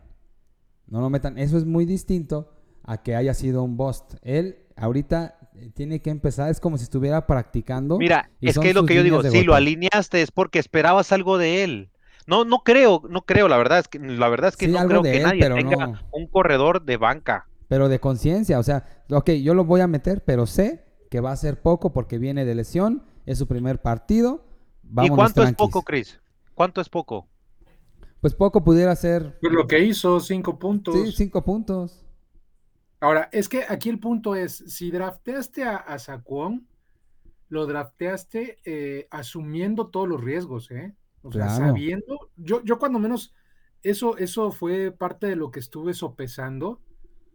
No 0.89 1.01
lo 1.01 1.11
metan. 1.11 1.39
Eso 1.39 1.57
es 1.57 1.65
muy 1.65 1.85
distinto 1.85 2.53
a 2.83 3.03
que 3.03 3.15
haya 3.15 3.35
sido 3.35 3.63
un 3.63 3.77
bust. 3.77 4.15
Él 4.23 4.59
ahorita 4.77 5.39
eh, 5.55 5.71
tiene 5.75 6.01
que 6.01 6.11
empezar, 6.11 6.51
es 6.51 6.61
como 6.61 6.79
si 6.79 6.85
estuviera 6.85 7.27
practicando. 7.27 7.99
Mira, 7.99 8.31
es 8.41 8.59
que 8.59 8.71
es 8.71 8.75
lo 8.75 8.87
que 8.87 8.95
yo 8.95 9.03
digo, 9.03 9.23
si 9.23 9.43
lo 9.43 9.55
alineaste 9.55 10.23
es 10.23 10.31
porque 10.31 10.59
esperabas 10.59 11.13
algo 11.13 11.39
de 11.39 11.65
él. 11.65 11.91
No, 12.27 12.45
no 12.45 12.59
creo, 12.65 13.03
no 13.09 13.23
creo, 13.23 13.49
la 13.49 13.57
verdad 13.57 13.79
es 13.79 13.89
que, 13.89 13.99
la 13.99 14.29
verdad 14.29 14.49
es 14.49 14.57
que 14.57 14.69
no 14.69 14.85
creo 14.87 15.03
que 15.03 15.21
nadie 15.21 15.49
tenga 15.49 16.03
un 16.11 16.27
corredor 16.27 16.85
de 16.85 16.97
banca. 16.97 17.49
Pero 17.69 17.89
de 17.89 18.01
conciencia, 18.01 18.59
o 18.59 18.63
sea, 18.63 19.05
ok, 19.11 19.31
yo 19.33 19.55
lo 19.55 19.65
voy 19.65 19.81
a 19.81 19.87
meter, 19.87 20.25
pero 20.25 20.47
sé 20.47 20.85
que 21.11 21.21
va 21.21 21.33
a 21.33 21.37
ser 21.37 21.63
poco 21.63 21.93
porque 21.93 22.19
viene 22.19 22.45
de 22.45 22.55
lesión, 22.55 23.05
es 23.27 23.39
su 23.39 23.47
primer 23.47 23.81
partido. 23.81 24.45
¿Y 25.03 25.09
cuánto 25.09 25.43
es 25.43 25.53
poco, 25.55 25.83
Chris? 25.83 26.21
¿Cuánto 26.55 26.81
es 26.81 26.89
poco? 26.89 27.29
Pues 28.21 28.35
poco 28.35 28.65
pudiera 28.65 28.95
ser. 28.97 29.39
Pues 29.41 29.53
lo 29.53 29.67
que 29.67 29.85
hizo, 29.85 30.21
cinco 30.21 30.59
puntos. 30.59 30.95
Sí, 30.95 31.13
cinco 31.13 31.45
puntos. 31.45 32.05
Ahora, 33.01 33.29
es 33.31 33.49
que 33.49 33.65
aquí 33.69 33.89
el 33.89 34.01
punto 34.01 34.35
es, 34.35 34.65
si 34.67 34.91
drafteaste 34.91 35.65
a, 35.65 35.77
a 35.77 35.99
lo 37.49 37.67
drafteaste 37.67 38.59
eh, 38.65 39.07
asumiendo 39.11 39.89
todos 39.89 40.09
los 40.09 40.21
riesgos, 40.21 40.71
¿eh? 40.71 40.95
O 41.27 41.33
sea, 41.33 41.51
sabiendo, 41.51 42.31
yo, 42.37 42.63
yo 42.63 42.79
cuando 42.79 42.99
menos 42.99 43.35
eso, 43.83 44.17
eso 44.17 44.53
fue 44.53 44.93
parte 44.93 45.27
de 45.27 45.37
lo 45.37 45.51
que 45.51 45.61
estuve 45.61 45.95
sopesando 45.95 46.81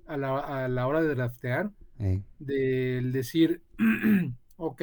a 0.08 0.18
la, 0.18 0.39
a 0.39 0.68
la 0.68 0.88
hora 0.88 1.02
de 1.02 1.16
draftear, 1.16 1.72
Ey, 2.00 2.24
del 2.39 3.12
decir, 3.12 3.64
ok, 4.58 4.82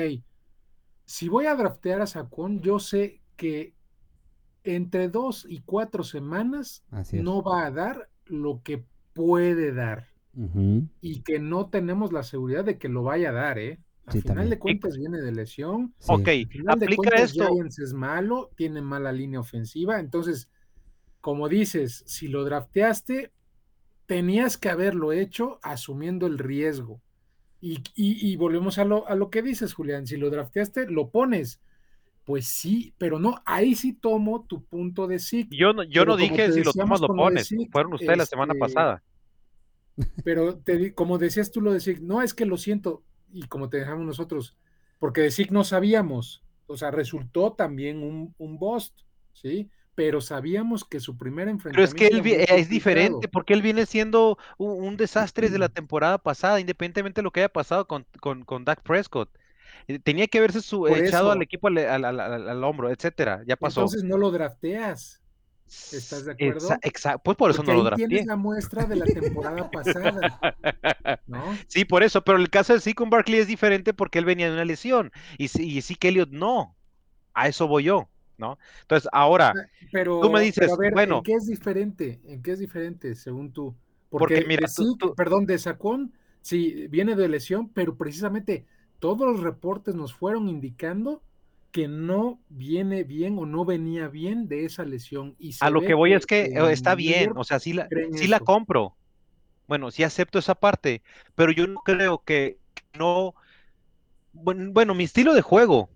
si 1.05 1.29
voy 1.29 1.47
a 1.47 1.57
draftear 1.57 2.01
a 2.03 2.07
Sacón, 2.07 2.61
yo 2.61 2.79
sé 2.79 3.23
que 3.37 3.75
entre 4.63 5.09
dos 5.09 5.47
y 5.49 5.61
cuatro 5.61 6.05
semanas 6.05 6.85
no 7.13 7.43
va 7.43 7.67
a 7.67 7.71
dar 7.71 8.11
lo 8.27 8.63
que 8.63 8.85
puede 9.15 9.73
dar 9.73 10.09
y 11.01 11.23
que 11.23 11.41
no 11.41 11.69
tenemos 11.69 12.13
la 12.13 12.23
seguridad 12.23 12.65
de 12.65 12.79
que 12.79 12.89
lo 12.89 13.03
vaya 13.03 13.31
a 13.31 13.33
dar, 13.33 13.59
¿eh? 13.59 13.81
A 14.09 14.13
Sí, 14.13 14.21
final 14.23 14.37
también. 14.37 14.51
de 14.51 14.59
cuentas 14.59 14.97
viene 14.97 15.21
de 15.21 15.33
lesión. 15.33 15.95
sí. 15.99 16.13
Ok, 16.13 16.29
Al 16.29 16.49
final 16.49 16.79
de 16.79 16.87
aplica 16.87 16.97
cuentas, 16.97 17.31
esto. 17.31 17.49
Giants 17.49 17.79
es 17.79 17.93
malo, 17.93 18.51
tiene 18.57 18.81
mala 18.83 19.13
línea 19.13 19.41
ofensiva. 19.41 20.01
Entonces, 20.01 20.49
como 21.21 21.49
dices, 21.49 22.05
si 22.07 22.29
lo 22.29 22.45
drafteaste, 22.45 23.33
tenías 24.07 24.57
que 24.57 24.71
haberlo 24.71 25.13
hecho 25.13 25.59
asumiendo 25.63 26.27
el 26.27 26.39
riesgo. 26.39 27.01
Y, 27.61 27.79
y- 27.95 28.33
y 28.33 28.37
volvemos 28.37 28.79
a 28.79 28.85
lo, 28.85 29.07
a 29.09 29.15
lo 29.17 29.31
que 29.31 29.43
dices, 29.43 29.75
Julián. 29.75 30.07
Si 30.07 30.17
lo 30.17 30.31
drafteaste, 30.31 30.89
lo 30.91 31.11
pones. 31.11 31.61
Pues 32.25 32.47
sí, 32.47 32.95
pero 32.99 33.19
no, 33.19 33.43
ahí 33.47 33.75
sí 33.75 33.95
tomo 33.95 34.45
tu 34.45 34.65
punto 34.65 35.07
de 35.07 35.19
sí. 35.19 35.49
Yo 35.51 35.73
no, 35.73 35.83
yo 35.83 36.03
Pero 36.03 36.13
no 36.13 36.17
dije 36.17 36.53
si 36.53 36.63
lo 36.63 36.73
tomas 36.73 37.01
lo 37.01 37.09
de 37.09 37.15
pones. 37.15 37.49
Zeke, 37.49 37.69
Fueron 37.73 37.95
ustedes 37.95 38.19
la 38.19 38.27
semana 38.27 38.53
este, 38.55 38.61
pasada. 38.61 39.03
Pero 40.25 40.57
te 40.59 40.95
como 40.95 41.19
decías 41.19 41.51
tú 41.51 41.61
lo 41.61 41.73
de 41.73 41.81
Zeke, 41.81 42.01
no 42.01 42.23
es 42.23 42.33
que 42.35 42.45
lo 42.47 42.57
siento, 42.57 43.03
y 43.33 43.43
como 43.49 43.69
te 43.69 43.79
dejamos 43.79 44.05
nosotros, 44.07 44.57
porque 44.99 45.21
de 45.23 45.31
Zeke 45.31 45.53
no 45.53 45.65
sabíamos, 45.65 46.43
o 46.67 46.77
sea, 46.77 46.91
resultó 46.91 47.53
también 47.53 48.03
un, 48.03 48.35
un 48.39 48.59
bust, 48.59 49.01
¿sí? 49.33 49.71
Pero 49.95 50.21
sabíamos 50.21 50.85
que 50.85 51.01
su 51.01 51.17
primer 51.17 51.47
Pero 51.47 51.51
enfrentamiento 51.53 51.97
es 51.97 52.11
que 52.11 52.15
él 52.17 52.23
muy 52.23 52.45
es 52.61 52.69
diferente 52.69 53.27
porque 53.29 53.53
él 53.55 53.63
viene 53.63 53.85
siendo 53.85 54.39
un, 54.57 54.85
un 54.85 54.97
desastre 54.97 55.47
desde 55.49 55.59
la 55.59 55.69
temporada 55.69 56.19
pasada, 56.19 56.61
independientemente 56.61 57.21
de 57.21 57.25
lo 57.25 57.31
que 57.33 57.41
haya 57.41 57.49
pasado 57.49 57.87
con, 57.89 58.07
con, 58.21 58.45
con 58.45 58.65
Dak 58.65 58.83
Prescott. 58.83 59.29
Eh, 59.89 59.99
Tenía 59.99 60.27
que 60.29 60.39
haberse 60.39 60.61
su, 60.61 60.87
echado 60.87 61.31
al 61.33 61.43
equipo 61.43 61.67
al, 61.69 61.79
al- 61.79 62.05
al- 62.05 62.21
al- 62.21 62.49
al 62.49 62.65
hombro, 62.65 62.91
etcétera. 62.91 63.43
Ya 63.47 63.57
pasó. 63.57 63.81
Entonces 63.81 64.05
no 64.05 64.19
lo 64.19 64.31
drafteas, 64.31 65.21
¿estás 65.93 66.25
de 66.25 66.33
acuerdo? 66.33 66.69
Exa- 66.69 66.81
exa- 66.83 67.21
pues 67.23 67.37
por 67.37 67.51
eso 67.51 67.59
porque 67.59 67.73
no 67.73 67.75
lo 67.75 67.81
ahí 67.81 67.85
drafteé. 67.85 68.09
tienes 68.09 68.27
la 68.27 68.37
muestra 68.37 68.87
de 68.87 68.97
la 68.97 69.05
temporada 69.07 69.71
pasada, 69.71 70.45
¿no? 71.27 71.65
Sí, 71.69 71.85
por 71.85 72.03
eso, 72.03 72.23
pero 72.23 72.39
el 72.39 72.51
caso 72.51 72.75
de 72.75 72.81
sí 72.81 72.95
con 72.95 73.11
Barkley 73.11 73.41
es 73.41 73.47
diferente 73.47 73.95
porque 73.95 74.19
él 74.19 74.25
venía 74.25 74.47
de 74.47 74.53
una 74.55 74.65
lesión 74.65 75.13
y, 75.37 75.49
sí- 75.49 75.65
y 75.79 75.81
sí 75.83 75.95
que 75.95 76.09
Elliot 76.09 76.31
no. 76.31 76.75
A 77.35 77.49
eso 77.49 77.69
voy 77.69 77.85
yo, 77.85 78.09
¿no? 78.37 78.59
Entonces, 78.83 79.09
ahora, 79.13 79.53
Pero, 79.93 80.21
Tú 80.21 80.31
me 80.31 80.41
pero 80.41 80.45
dices, 80.45 80.73
a 80.73 80.77
ver, 80.77 80.93
bueno. 80.93 81.17
¿en 81.19 81.23
qué 81.23 81.35
es 81.35 81.47
diferente? 81.47 82.21
¿En 82.27 82.43
qué 82.43 82.53
es 82.53 82.59
diferente, 82.59 83.15
según 83.15 83.53
tú? 83.53 83.75
Porque 84.11 84.35
Porque, 84.35 84.45
mira, 84.49 84.67
tú- 84.75 84.97
tú- 84.97 85.15
perdón, 85.15 85.47
de 85.47 85.59
Sacón, 85.59 86.13
sí, 86.41 86.87
viene 86.89 87.15
de 87.15 87.29
lesión, 87.29 87.69
pero 87.69 87.97
precisamente 87.97 88.67
todos 88.99 89.21
los 89.31 89.41
reportes 89.41 89.95
nos 89.95 90.13
fueron 90.15 90.49
indicando 90.49 91.23
que 91.79 91.87
no 91.87 92.41
viene 92.49 93.05
bien 93.05 93.39
o 93.39 93.47
no 93.47 93.65
venía 93.65 94.09
bien 94.09 94.49
de 94.49 94.65
esa 94.65 94.85
lesión. 94.85 95.37
Y 95.39 95.53
se 95.53 95.65
a 95.65 95.71
lo 95.71 95.81
que 95.81 95.95
voy 95.95 96.13
es 96.13 96.27
que 96.27 96.47
eh, 96.47 96.73
está 96.73 96.97
bien, 96.97 97.27
York 97.27 97.39
o 97.39 97.45
sea, 97.45 97.61
sí 97.61 97.73
la, 97.73 97.89
sí 98.15 98.27
la 98.27 98.41
compro. 98.41 98.97
Bueno, 99.69 99.93
sí 99.93 100.03
acepto 100.03 100.41
esa 100.41 100.57
parte, 100.57 101.03
pero 101.37 101.53
yo 101.53 101.69
no 101.69 101.79
creo 101.85 102.25
que 102.25 102.59
no. 102.99 103.37
Bueno, 104.33 104.73
bueno, 104.73 104.93
mi 104.97 105.05
estilo 105.05 105.35
de 105.35 105.41
juego, 105.41 105.89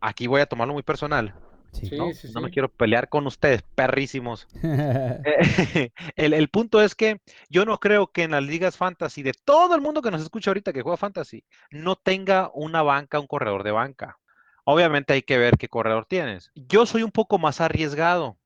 aquí 0.00 0.26
voy 0.26 0.40
a 0.40 0.46
tomarlo 0.46 0.74
muy 0.74 0.82
personal, 0.82 1.32
Sí. 1.70 1.86
Sí, 1.86 1.96
¿no? 1.96 2.12
sí, 2.12 2.32
No 2.34 2.40
me 2.40 2.50
quiero 2.50 2.68
pelear 2.68 3.08
con 3.08 3.24
ustedes, 3.28 3.62
perrísimos. 3.76 4.48
Eh, 4.64 5.90
el, 6.16 6.32
el 6.32 6.48
punto 6.48 6.82
es 6.82 6.96
que 6.96 7.20
yo 7.48 7.64
no 7.64 7.78
creo 7.78 8.08
que 8.08 8.24
en 8.24 8.32
las 8.32 8.42
ligas 8.42 8.76
fantasy, 8.76 9.22
de 9.22 9.34
todo 9.44 9.76
el 9.76 9.82
mundo 9.82 10.02
que 10.02 10.10
nos 10.10 10.20
escucha 10.20 10.50
ahorita 10.50 10.72
que 10.72 10.82
juega 10.82 10.96
fantasy, 10.96 11.44
no 11.70 11.94
tenga 11.94 12.50
una 12.54 12.82
banca, 12.82 13.20
un 13.20 13.28
corredor 13.28 13.62
de 13.62 13.70
banca. 13.70 14.18
Obviamente 14.70 15.14
hay 15.14 15.22
que 15.22 15.38
ver 15.38 15.56
qué 15.56 15.66
corredor 15.66 16.04
tienes. 16.04 16.50
Yo 16.54 16.84
soy 16.84 17.02
un 17.02 17.10
poco 17.10 17.38
más 17.38 17.62
arriesgado. 17.62 18.36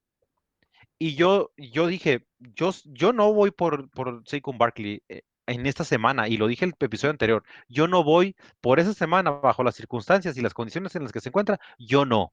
Y 0.97 1.17
yo, 1.17 1.51
yo 1.57 1.89
dije, 1.89 2.29
yo, 2.39 2.71
yo 2.85 3.13
no 3.13 3.33
voy 3.33 3.51
por, 3.51 3.91
por 3.91 4.23
Saquon 4.25 4.57
Barkley 4.57 5.03
eh, 5.09 5.23
en 5.49 5.67
esta 5.67 5.83
semana, 5.83 6.29
y 6.29 6.37
lo 6.37 6.47
dije 6.47 6.65
el 6.65 6.75
episodio 6.79 7.11
anterior, 7.11 7.43
yo 7.69 7.89
no 7.89 8.05
voy 8.05 8.37
por 8.61 8.79
esa 8.79 8.95
semana 8.95 9.33
bajo 9.33 9.65
las 9.65 9.75
circunstancias 9.75 10.37
y 10.37 10.43
las 10.43 10.55
condiciones 10.55 10.95
en 10.95 11.03
las 11.03 11.11
que 11.11 11.21
se 11.21 11.31
encuentra, 11.31 11.59
yo 11.77 12.05
no. 12.05 12.33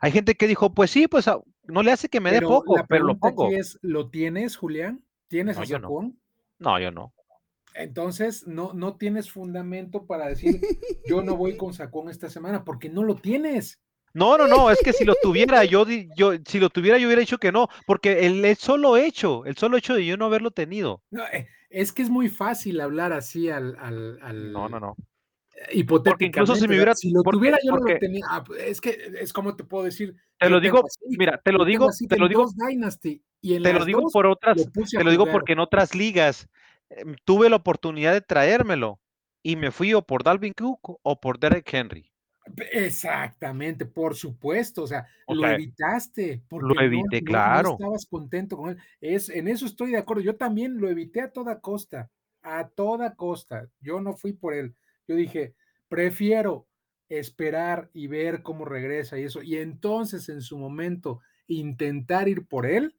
Hay 0.00 0.12
gente 0.12 0.36
que 0.36 0.46
dijo, 0.46 0.72
pues 0.72 0.92
sí, 0.92 1.08
pues 1.08 1.26
ah, 1.26 1.40
no 1.64 1.82
le 1.82 1.90
hace 1.90 2.08
que 2.08 2.20
me 2.20 2.30
dé 2.30 2.40
poco, 2.40 2.76
pero 2.88 3.06
lo 3.06 3.18
pongo. 3.18 3.46
aquí 3.46 3.56
es, 3.56 3.76
¿lo 3.82 4.08
tienes, 4.08 4.56
Julián? 4.56 5.04
¿Tienes 5.26 5.56
No, 5.56 5.62
a 5.62 5.64
yo 5.64 5.78
no. 5.80 5.88
Sacón? 5.88 6.20
No, 6.60 6.78
yo 6.78 6.92
no. 6.92 7.12
Entonces, 7.74 8.46
no, 8.46 8.72
no 8.74 8.96
tienes 8.96 9.30
fundamento 9.30 10.06
para 10.06 10.26
decir, 10.28 10.60
yo 11.08 11.22
no 11.22 11.36
voy 11.36 11.56
con 11.56 11.72
Sacón 11.72 12.08
esta 12.10 12.28
semana, 12.28 12.64
porque 12.64 12.88
no 12.88 13.02
lo 13.04 13.14
tienes. 13.16 13.78
No, 14.12 14.36
no, 14.36 14.48
no, 14.48 14.70
es 14.72 14.80
que 14.82 14.92
si 14.92 15.04
lo 15.04 15.14
tuviera, 15.22 15.64
yo, 15.64 15.84
di- 15.84 16.08
yo, 16.16 16.32
si 16.44 16.58
lo 16.58 16.68
tuviera, 16.68 16.98
yo 16.98 17.06
hubiera 17.06 17.20
dicho 17.20 17.38
que 17.38 17.52
no, 17.52 17.68
porque 17.86 18.26
el, 18.26 18.44
el 18.44 18.56
solo 18.56 18.96
hecho, 18.96 19.44
el 19.46 19.56
solo 19.56 19.76
hecho 19.76 19.94
de 19.94 20.04
yo 20.04 20.16
no 20.16 20.24
haberlo 20.26 20.50
tenido. 20.50 21.00
No, 21.12 21.22
eh, 21.32 21.46
es 21.68 21.92
que 21.92 22.02
es 22.02 22.10
muy 22.10 22.28
fácil 22.28 22.80
hablar 22.80 23.12
así 23.12 23.48
al, 23.50 23.76
al, 23.78 24.18
al- 24.20 24.52
No, 24.52 24.68
no, 24.68 24.80
no. 24.80 24.96
hipotéticamente. 25.72 26.26
incluso 26.40 26.54
si 26.56 26.62
me 26.62 26.68
¿verdad? 26.68 26.76
hubiera- 26.78 26.94
si 26.96 27.12
lo 27.12 27.22
porque- 27.22 27.38
tuviera, 27.38 27.58
yo 27.64 27.72
no 27.72 27.78
lo 27.86 27.98
tenía. 27.98 28.24
Ah, 28.28 28.42
pues, 28.44 28.60
es 28.64 28.80
que 28.80 28.98
es 29.20 29.32
como 29.32 29.54
te 29.54 29.62
puedo 29.64 29.84
decir. 29.84 30.16
Te 30.38 30.50
lo 30.50 30.58
digo, 30.58 30.82
mira, 31.18 31.40
te 31.44 31.52
lo 31.52 31.64
digo, 31.64 31.88
te 32.08 32.18
lo 32.18 32.26
digo, 32.28 32.46
Dynasty, 32.68 33.22
y 33.42 33.54
en 33.54 33.62
te 33.62 33.72
lo 33.72 33.84
digo 33.84 34.00
dos 34.00 34.12
por 34.12 34.26
otras, 34.26 34.56
te 34.90 35.04
lo 35.04 35.10
digo 35.10 35.26
porque 35.30 35.52
en 35.52 35.60
otras 35.60 35.94
ligas 35.94 36.48
tuve 37.24 37.48
la 37.50 37.56
oportunidad 37.56 38.12
de 38.12 38.20
traérmelo 38.20 39.00
y 39.42 39.56
me 39.56 39.70
fui 39.70 39.94
o 39.94 40.02
por 40.02 40.22
Dalvin 40.24 40.52
Cook 40.54 40.98
o 41.02 41.20
por 41.20 41.38
Derek 41.38 41.72
Henry. 41.72 42.10
Exactamente, 42.72 43.86
por 43.86 44.16
supuesto, 44.16 44.82
o 44.82 44.86
sea, 44.86 45.06
O 45.26 45.34
lo 45.34 45.42
sea, 45.42 45.54
evitaste 45.54 46.42
porque 46.48 46.74
no- 46.74 46.80
evité, 46.80 47.20
no, 47.22 47.24
no 47.24 47.24
claro. 47.26 47.70
estabas 47.72 48.06
contento 48.06 48.56
con 48.56 48.70
él. 48.70 48.78
Es, 49.00 49.28
en 49.28 49.46
eso 49.48 49.66
estoy 49.66 49.92
de 49.92 49.98
acuerdo. 49.98 50.22
Yo 50.22 50.36
también 50.36 50.78
lo 50.78 50.88
evité 50.88 51.20
a 51.20 51.30
toda 51.30 51.60
costa, 51.60 52.10
a 52.42 52.68
toda 52.68 53.14
costa. 53.14 53.68
Yo 53.80 54.00
no 54.00 54.14
fui 54.14 54.32
por 54.32 54.54
él. 54.54 54.74
Yo 55.06 55.14
dije, 55.14 55.54
prefiero 55.88 56.66
esperar 57.08 57.90
y 57.92 58.06
ver 58.06 58.42
cómo 58.42 58.64
regresa 58.64 59.18
y 59.18 59.24
eso, 59.24 59.42
y 59.42 59.56
entonces 59.56 60.28
en 60.28 60.42
su 60.42 60.56
momento 60.58 61.20
intentar 61.48 62.28
ir 62.28 62.46
por 62.46 62.66
él 62.66 62.96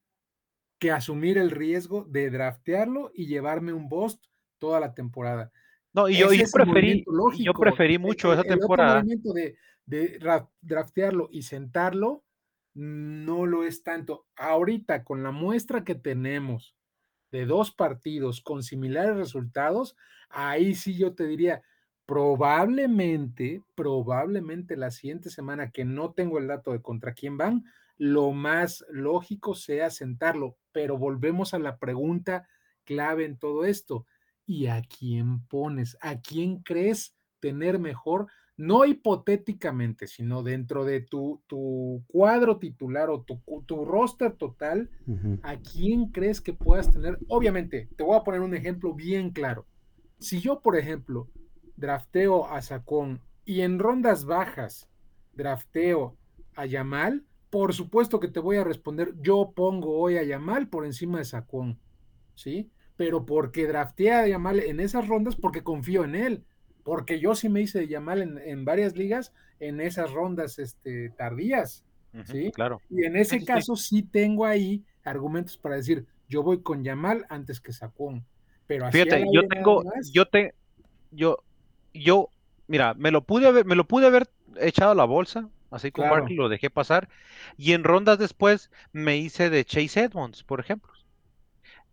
que 0.82 0.90
asumir 0.90 1.38
el 1.38 1.52
riesgo 1.52 2.06
de 2.10 2.32
draftearlo 2.32 3.12
y 3.14 3.28
llevarme 3.28 3.72
un 3.72 3.88
bust 3.88 4.26
toda 4.58 4.80
la 4.80 4.96
temporada. 4.96 5.52
No, 5.94 6.10
y 6.10 6.18
yo, 6.18 6.32
el 6.32 6.42
preferí, 6.52 7.06
yo 7.38 7.54
preferí 7.54 7.94
El- 7.96 8.00
mucho 8.00 8.34
el- 8.34 8.40
esa 8.40 8.48
el 8.52 8.60
temporada. 8.60 8.96
movimiento 8.96 9.32
de, 9.32 9.56
de 9.86 10.18
ra- 10.20 10.50
draftearlo 10.60 11.30
y 11.32 11.44
sentarlo 11.44 12.24
no 12.74 13.46
lo 13.46 13.64
es 13.64 13.84
tanto. 13.84 14.26
Ahorita, 14.36 15.04
con 15.04 15.22
la 15.22 15.30
muestra 15.30 15.84
que 15.84 15.94
tenemos 15.94 16.76
de 17.32 17.46
dos 17.46 17.72
partidos 17.72 18.42
con 18.42 18.64
similares 18.64 19.16
resultados, 19.18 19.96
ahí 20.30 20.74
sí 20.74 20.98
yo 20.98 21.14
te 21.14 21.28
diría, 21.28 21.62
probablemente, 22.08 23.62
probablemente 23.76 24.76
la 24.78 24.90
siguiente 24.90 25.30
semana 25.30 25.70
que 25.70 25.86
no 25.86 26.14
tengo 26.14 26.40
el 26.40 26.48
dato 26.48 26.72
de 26.72 26.82
contra 26.82 27.14
quién 27.14 27.38
van, 27.38 27.66
lo 28.02 28.32
más 28.32 28.84
lógico 28.90 29.54
sea 29.54 29.92
sentarlo, 29.92 30.58
pero 30.72 30.98
volvemos 30.98 31.54
a 31.54 31.60
la 31.60 31.78
pregunta 31.78 32.48
clave 32.84 33.26
en 33.26 33.38
todo 33.38 33.64
esto. 33.64 34.08
¿Y 34.48 34.66
a 34.66 34.82
quién 34.82 35.46
pones? 35.46 36.00
¿A 36.02 36.20
quién 36.20 36.64
crees 36.64 37.16
tener 37.40 37.78
mejor? 37.78 38.26
No 38.58 38.86
hipotéticamente, 38.86 40.08
sino 40.08 40.42
dentro 40.42 40.84
de 40.84 41.02
tu, 41.02 41.44
tu 41.46 42.04
cuadro 42.08 42.58
titular 42.58 43.12
o 43.12 43.22
tu, 43.22 43.40
tu 43.68 43.86
roster 43.86 44.32
total. 44.32 44.90
¿a 45.44 45.58
quién 45.58 46.08
crees 46.08 46.42
que 46.42 46.54
puedas 46.54 46.90
tener? 46.90 47.20
Obviamente, 47.28 47.88
te 47.96 48.04
voy 48.04 48.18
a 48.18 48.24
poner 48.24 48.42
un 48.42 48.56
ejemplo 48.56 48.96
bien 48.96 49.30
claro. 49.30 49.68
Si 50.18 50.42
yo, 50.42 50.62
por 50.62 50.76
ejemplo, 50.76 51.30
drafteo 51.76 52.48
a 52.48 52.64
Sacón 52.64 53.22
y 53.46 53.62
en 53.62 53.78
rondas 53.78 54.26
bajas 54.26 54.90
drafteo 55.34 56.18
a 56.56 56.66
Yamal, 56.66 57.28
por 57.52 57.74
supuesto 57.74 58.20
que 58.20 58.30
te 58.30 58.40
voy 58.40 58.58
a 58.58 58.64
responder, 58.64 59.14
yo 59.22 59.52
pongo 59.54 60.00
hoy 60.00 60.18
a 60.18 60.24
Yamal 60.24 60.70
por 60.70 60.86
encima 60.86 61.20
de 61.20 61.26
Sacón, 61.26 61.78
¿sí? 62.34 62.72
Pero 62.96 63.26
porque 63.26 63.68
drafteé 63.68 64.14
a 64.14 64.28
Yamal 64.28 64.62
en 64.62 64.80
esas 64.80 65.08
rondas 65.08 65.36
porque 65.36 65.62
confío 65.62 66.06
en 66.06 66.16
él, 66.16 66.46
porque 66.84 67.20
yo 67.20 67.36
sí 67.36 67.50
me 67.50 67.62
hice 67.62 67.80
de 67.80 67.88
Yamal 67.90 68.22
en, 68.22 68.38
en 68.40 68.64
varias 68.64 68.96
ligas 68.96 69.34
en 69.60 69.82
esas 69.82 70.12
rondas 70.12 70.60
este, 70.60 71.10
tardías, 71.10 71.84
¿sí? 72.24 72.52
Claro. 72.52 72.82
Y 72.90 73.04
en 73.04 73.18
ese 73.18 73.40
sí, 73.40 73.46
caso 73.46 73.76
sí 73.76 74.02
tengo 74.02 74.46
ahí 74.46 74.86
argumentos 75.04 75.58
para 75.58 75.76
decir, 75.76 76.06
yo 76.30 76.44
voy 76.44 76.62
con 76.62 76.86
Yamal 76.86 77.26
antes 77.30 77.60
que 77.60 77.74
Sacón. 77.74 78.26
Pero 78.66 78.86
así 78.86 78.98
Fíjate, 78.98 79.26
yo 79.34 79.46
tengo, 79.50 79.84
más, 79.84 80.10
yo 80.14 80.26
te, 80.26 80.56
yo, 81.12 81.44
yo, 81.94 82.30
mira, 82.68 82.94
me 82.94 83.12
lo 83.12 83.26
pude 83.26 83.48
haber, 83.48 83.66
me 83.66 83.76
lo 83.76 83.86
pude 83.86 84.08
haber 84.08 84.30
echado 84.58 84.92
a 84.92 84.96
la 84.96 85.04
bolsa 85.04 85.50
así 85.72 85.92
con 85.92 86.04
Claro. 86.04 86.18
Barkley 86.18 86.38
lo 86.38 86.50
dejé 86.50 86.70
pasar. 86.70 87.10
Y 87.58 87.74
en 87.74 87.84
rondas 87.84 88.20
después 88.20 88.70
me 88.92 89.18
hice 89.18 89.50
de 89.50 89.66
Chase 89.66 90.02
Edmonds, 90.02 90.44
por 90.44 90.60
ejemplo. 90.60 90.92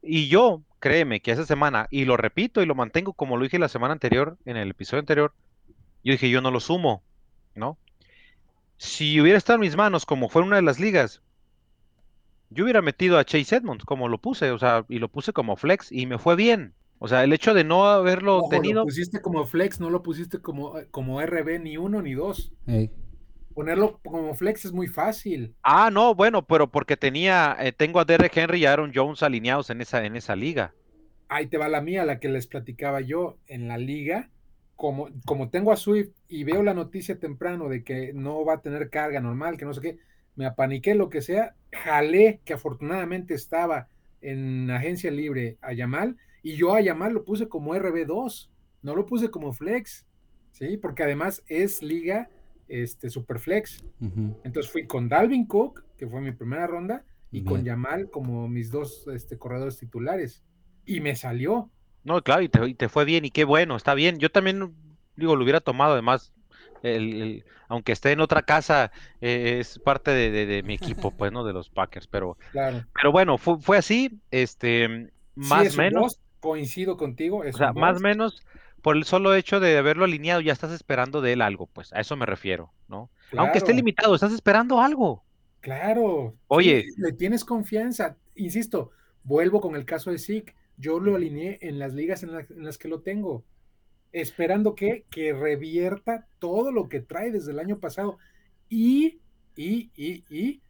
Y 0.02 0.28
yo, 0.28 0.62
créeme 0.80 1.20
que 1.20 1.30
esa 1.30 1.46
semana, 1.46 1.88
y 1.90 2.04
lo 2.04 2.16
repito 2.16 2.62
y 2.62 2.66
lo 2.66 2.74
mantengo 2.74 3.12
como 3.12 3.36
lo 3.36 3.44
dije 3.44 3.58
la 3.58 3.68
semana 3.68 3.92
anterior, 3.92 4.36
en 4.44 4.56
el 4.56 4.70
episodio 4.70 5.00
anterior, 5.00 5.32
yo 6.04 6.12
dije, 6.12 6.30
yo 6.30 6.40
no 6.40 6.50
lo 6.50 6.60
sumo, 6.60 7.02
¿no? 7.54 7.78
Si 8.76 9.20
hubiera 9.20 9.38
estado 9.38 9.56
en 9.56 9.62
mis 9.62 9.76
manos, 9.76 10.06
como 10.06 10.28
fue 10.28 10.42
en 10.42 10.48
una 10.48 10.56
de 10.56 10.62
las 10.62 10.78
ligas, 10.78 11.20
yo 12.50 12.64
hubiera 12.64 12.80
metido 12.80 13.18
a 13.18 13.24
Chase 13.24 13.56
Edmonds, 13.56 13.84
como 13.84 14.08
lo 14.08 14.18
puse, 14.18 14.50
o 14.52 14.58
sea, 14.58 14.84
y 14.88 14.98
lo 14.98 15.08
puse 15.08 15.32
como 15.32 15.56
flex, 15.56 15.90
y 15.90 16.06
me 16.06 16.18
fue 16.18 16.36
bien. 16.36 16.74
O 17.00 17.08
sea, 17.08 17.22
el 17.24 17.32
hecho 17.32 17.54
de 17.54 17.64
no 17.64 17.86
haberlo 17.86 18.38
Ojo, 18.38 18.48
tenido, 18.48 18.80
lo 18.80 18.86
pusiste 18.86 19.20
como 19.20 19.46
flex, 19.46 19.80
no 19.80 19.90
lo 19.90 20.02
pusiste 20.02 20.40
como, 20.40 20.74
como 20.90 21.20
RB 21.20 21.60
ni 21.60 21.76
uno 21.76 22.02
ni 22.02 22.14
dos. 22.14 22.52
Ponerlo 23.58 23.98
como 24.04 24.34
flex 24.34 24.66
es 24.66 24.72
muy 24.72 24.86
fácil. 24.86 25.52
Ah, 25.64 25.90
no, 25.92 26.14
bueno, 26.14 26.46
pero 26.46 26.70
porque 26.70 26.96
tenía, 26.96 27.56
eh, 27.58 27.72
tengo 27.72 27.98
a 27.98 28.04
Derek 28.04 28.36
Henry 28.36 28.60
y 28.60 28.66
a 28.66 28.72
Aaron 28.72 28.92
Jones 28.94 29.20
alineados 29.24 29.70
en 29.70 29.80
esa, 29.80 30.04
en 30.04 30.14
esa 30.14 30.36
liga. 30.36 30.72
Ahí 31.28 31.48
te 31.48 31.58
va 31.58 31.68
la 31.68 31.80
mía, 31.80 32.04
la 32.04 32.20
que 32.20 32.28
les 32.28 32.46
platicaba 32.46 33.00
yo 33.00 33.36
en 33.48 33.66
la 33.66 33.76
liga. 33.76 34.30
Como, 34.76 35.08
como 35.26 35.50
tengo 35.50 35.72
a 35.72 35.76
Swift 35.76 36.10
y 36.28 36.44
veo 36.44 36.62
la 36.62 36.72
noticia 36.72 37.18
temprano 37.18 37.68
de 37.68 37.82
que 37.82 38.12
no 38.12 38.44
va 38.44 38.54
a 38.54 38.60
tener 38.60 38.90
carga 38.90 39.20
normal, 39.20 39.56
que 39.56 39.64
no 39.64 39.74
sé 39.74 39.80
qué, 39.80 39.98
me 40.36 40.46
apaniqué, 40.46 40.94
lo 40.94 41.10
que 41.10 41.20
sea, 41.20 41.56
jalé, 41.72 42.40
que 42.44 42.52
afortunadamente 42.52 43.34
estaba 43.34 43.88
en 44.20 44.70
agencia 44.70 45.10
libre 45.10 45.58
a 45.62 45.72
Yamal, 45.72 46.16
y 46.44 46.54
yo 46.54 46.74
a 46.74 46.80
Yamal 46.80 47.12
lo 47.12 47.24
puse 47.24 47.48
como 47.48 47.74
RB2, 47.74 48.50
no 48.82 48.94
lo 48.94 49.04
puse 49.04 49.32
como 49.32 49.52
flex, 49.52 50.06
¿sí? 50.52 50.76
Porque 50.76 51.02
además 51.02 51.42
es 51.48 51.82
liga 51.82 52.30
este, 52.68 53.10
super 53.10 53.38
flex. 53.38 53.84
Ujú. 54.00 54.36
Entonces 54.44 54.70
fui 54.70 54.86
con 54.86 55.08
Dalvin 55.08 55.46
Cook, 55.46 55.84
que 55.96 56.06
fue 56.06 56.20
mi 56.20 56.32
primera 56.32 56.66
ronda, 56.66 57.04
y 57.30 57.42
con. 57.44 57.64
Yamal 57.64 58.10
como 58.10 58.48
mis 58.48 58.70
dos 58.70 59.06
este, 59.08 59.36
corredores 59.38 59.78
titulares. 59.78 60.42
Y 60.86 61.00
me 61.00 61.14
salió. 61.16 61.70
No, 62.04 62.22
claro, 62.22 62.42
y 62.42 62.48
te, 62.48 62.66
y 62.66 62.74
te 62.74 62.88
fue 62.88 63.04
bien, 63.04 63.24
y 63.24 63.30
qué 63.30 63.44
bueno, 63.44 63.76
está 63.76 63.94
bien. 63.94 64.18
Yo 64.18 64.30
también, 64.30 64.72
digo, 65.16 65.36
lo 65.36 65.42
hubiera 65.42 65.60
tomado, 65.60 65.92
además, 65.92 66.32
el- 66.82 67.22
el- 67.22 67.44
aunque 67.68 67.92
esté 67.92 68.12
en 68.12 68.20
otra 68.20 68.42
casa, 68.42 68.92
eh, 69.20 69.58
es 69.60 69.78
parte 69.78 70.10
de, 70.12 70.30
de- 70.30 70.46
de 70.46 70.62
mi 70.62 70.74
equipo, 70.74 71.10
pues, 71.18 71.32
¿no? 71.32 71.44
De 71.44 71.52
los 71.52 71.68
Packers, 71.68 72.06
pero, 72.06 72.38
Claro. 72.52 72.86
pero 72.94 73.12
bueno, 73.12 73.36
fue, 73.36 73.58
fue 73.60 73.76
así, 73.76 74.18
este, 74.30 74.86
Sí, 74.86 75.10
más 75.34 75.66
es 75.66 75.72
o 75.74 75.78
un 75.80 75.84
menos, 75.84 76.20
coincido 76.40 76.96
contigo. 76.96 77.44
Es 77.44 77.56
o 77.56 77.58
sea, 77.58 77.72
un 77.72 77.80
más 77.80 77.98
o 77.98 78.00
menos, 78.00 78.42
por 78.88 78.96
el 78.96 79.04
solo 79.04 79.34
hecho 79.34 79.60
de 79.60 79.76
haberlo 79.78 80.04
alineado, 80.04 80.40
ya 80.40 80.52
estás 80.52 80.72
esperando 80.72 81.20
de 81.20 81.32
él 81.34 81.42
algo, 81.42 81.66
pues, 81.66 81.92
a 81.92 82.00
eso 82.00 82.16
me 82.16 82.26
refiero, 82.26 82.72
¿no? 82.88 83.10
Aunque 83.36 83.58
esté 83.58 83.74
limitado, 83.74 84.14
estás 84.14 84.32
esperando 84.32 84.80
algo. 84.80 85.24
Claro. 85.60 86.36
sí, 86.48 86.48
Oye. 86.48 86.84
le 86.96 87.12
tienes 87.12 87.44
confianza. 87.44 88.16
Insisto, 88.34 88.90
vuelvo 89.24 89.60
con 89.60 89.76
el 89.76 89.84
caso 89.84 90.10
de 90.10 90.18
Zeke. 90.18 90.54
Yo 90.76 91.00
lo 91.00 91.16
alineé 91.16 91.58
en 91.62 91.78
las 91.78 91.94
ligas 91.94 92.22
en, 92.22 92.32
la- 92.32 92.46
en 92.48 92.64
las 92.64 92.78
que 92.78 92.88
lo 92.88 93.00
tengo, 93.02 93.44
esperando 94.12 94.74
que, 94.74 95.06
que 95.10 95.32
revierta 95.32 96.28
todo 96.38 96.72
lo 96.72 96.88
que 96.88 97.00
trae 97.00 97.30
desde 97.32 97.52
el 97.52 97.58
año 97.60 97.80
pasado. 97.80 98.18
Y, 98.68 99.20
y, 99.56 99.90
y, 99.96 100.24
y 100.30 100.62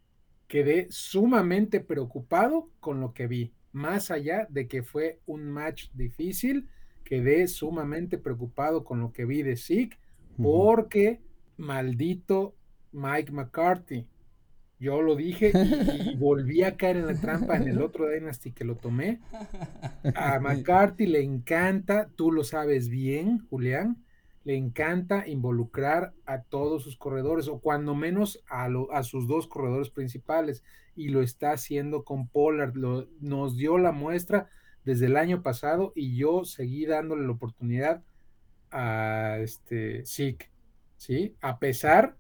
quedé 0.49 0.89
sumamente 0.91 1.81
preocupado 1.81 2.71
con 2.81 3.01
lo 3.01 3.13
que 3.15 3.27
vi. 3.27 3.53
Más 3.73 4.11
allá 4.11 4.47
de 4.51 4.69
que 4.69 4.83
fue 4.83 5.21
un 5.27 5.51
match 5.51 5.91
difícil, 5.93 6.69
quedé 7.09 7.49
sumamente 7.49 8.19
preocupado 8.19 8.85
con 8.85 9.01
lo 9.01 9.13
que 9.13 9.25
vi 9.25 9.43
de 9.43 9.57
Zeke, 9.57 9.99
porque 10.41 11.23
maldito 11.57 12.55
Mike 12.93 13.33
McCarthy. 13.33 14.07
Yo 14.81 15.03
lo 15.03 15.17
dije 15.17 15.59
y, 15.63 16.11
y 16.11 16.15
volví 16.17 16.63
a 16.65 16.77
caer 16.77 16.99
en 16.99 17.07
la 17.07 17.21
trampa 17.21 17.57
en 17.57 17.69
el 17.69 17.81
otro 17.83 18.09
Dynasty 18.09 18.53
que 18.53 18.65
lo 18.65 18.77
tomé. 18.77 19.21
A 20.15 20.39
McCarthy 20.41 21.07
le 21.07 21.23
encanta, 21.23 22.11
tú 22.17 22.33
lo 22.33 22.45
sabes 22.45 22.89
bien, 22.89 23.47
Julián, 23.51 24.05
le 24.45 24.57
encanta 24.57 25.27
involucrar 25.29 26.15
a 26.27 26.43
todos 26.43 26.83
sus 26.85 26.97
corredores, 26.97 27.49
o 27.49 27.61
cuando 27.61 27.95
menos 27.95 28.43
a, 28.49 28.69
lo- 28.69 28.93
a 28.93 29.03
sus 29.03 29.27
dos 29.29 29.47
corredores 29.49 29.91
principales, 29.91 30.63
y 30.97 31.09
lo 31.11 31.23
está 31.23 31.53
haciendo 31.53 32.05
con 32.05 32.29
Pollard. 32.29 32.75
Lo- 32.77 33.09
nos 33.21 33.57
dio 33.57 33.79
la 33.79 33.93
muestra 33.93 34.49
desde 34.89 35.05
el 35.05 35.19
año 35.19 35.43
pasado 35.43 35.93
y 35.95 36.17
yo 36.17 36.47
seguí 36.47 36.87
dándole 36.87 37.27
la 37.27 37.33
oportunidad 37.33 38.03
a 38.71 39.37
este 39.39 40.03
Zeke, 40.07 40.49
¿sí? 40.97 41.37
A 41.43 41.59
pesar 41.59 42.17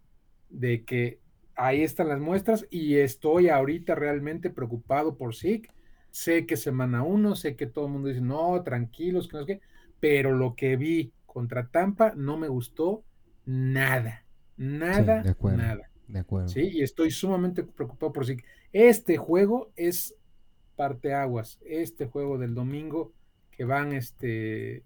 de 0.50 0.84
que 0.84 1.18
ahí 1.56 1.80
están 1.80 2.08
las 2.08 2.20
muestras 2.20 2.66
y 2.68 2.96
estoy 2.96 3.48
ahorita 3.48 3.94
realmente 3.94 4.50
preocupado 4.50 5.16
por 5.16 5.34
Zeke. 5.34 5.70
Sé 6.10 6.44
que 6.44 6.58
semana 6.58 7.02
uno, 7.02 7.36
sé 7.36 7.56
que 7.56 7.66
todo 7.66 7.86
el 7.86 7.92
mundo 7.92 8.08
dice, 8.08 8.20
no, 8.20 8.62
tranquilos, 8.62 9.28
que 9.28 9.38
no 9.38 9.46
qué, 9.46 9.62
pero 9.98 10.36
lo 10.36 10.54
que 10.54 10.76
vi 10.76 11.14
contra 11.24 11.68
Tampa 11.68 12.12
no 12.16 12.36
me 12.36 12.48
gustó 12.48 13.02
nada, 13.46 14.26
nada, 14.58 15.22
de 15.22 15.30
acuerdo. 15.30 15.56
nada. 15.56 15.90
De 16.06 16.18
acuerdo. 16.18 16.48
Sí, 16.48 16.68
y 16.70 16.82
estoy 16.82 17.10
sumamente 17.10 17.64
preocupado 17.64 18.12
por 18.12 18.26
Zeke. 18.26 18.44
Este 18.74 19.16
juego 19.16 19.72
es 19.74 20.17
parteaguas, 20.78 21.58
este 21.66 22.06
juego 22.06 22.38
del 22.38 22.54
domingo 22.54 23.12
que 23.50 23.64
van 23.64 23.92
este 23.92 24.84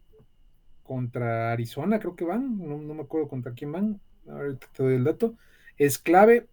contra 0.83 1.53
Arizona, 1.53 2.01
creo 2.01 2.17
que 2.17 2.25
van, 2.25 2.59
no, 2.59 2.79
no 2.79 2.95
me 2.95 3.03
acuerdo 3.03 3.29
contra 3.29 3.53
quién 3.53 3.73
van, 3.73 4.01
ahorita 4.27 4.67
te 4.75 4.83
doy 4.83 4.95
el 4.95 5.05
dato, 5.05 5.35
es 5.77 5.99
clave, 5.99 6.49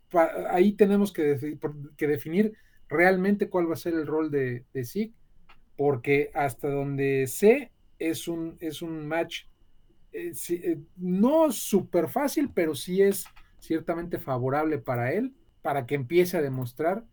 ahí 0.49 0.73
tenemos 0.73 1.13
que, 1.13 1.57
definir 1.97 2.53
realmente 2.89 3.49
cuál 3.49 3.69
va 3.69 3.73
a 3.73 3.77
ser 3.77 3.93
el 3.93 4.05
rol 4.05 4.29
de, 4.29 4.65
de 4.73 4.85
Zeke, 4.85 5.13
porque 5.77 6.31
hasta 6.33 6.69
donde 6.69 7.25
sé 7.27 7.71
es 7.97 8.27
un, 8.27 8.57
es 8.59 8.81
un 8.81 9.07
match 9.07 9.45
eh, 10.11 10.33
eh, 10.49 10.79
no 10.97 11.51
súper 11.51 12.09
fácil, 12.09 12.51
pero 12.53 12.75
sí 12.75 13.01
es 13.01 13.25
ciertamente 13.59 14.19
favorable 14.19 14.79
para 14.79 15.13
él, 15.13 15.33
para 15.61 15.85
que 15.85 15.95
empiece 15.95 16.37
a 16.37 16.41
demostrar 16.41 17.05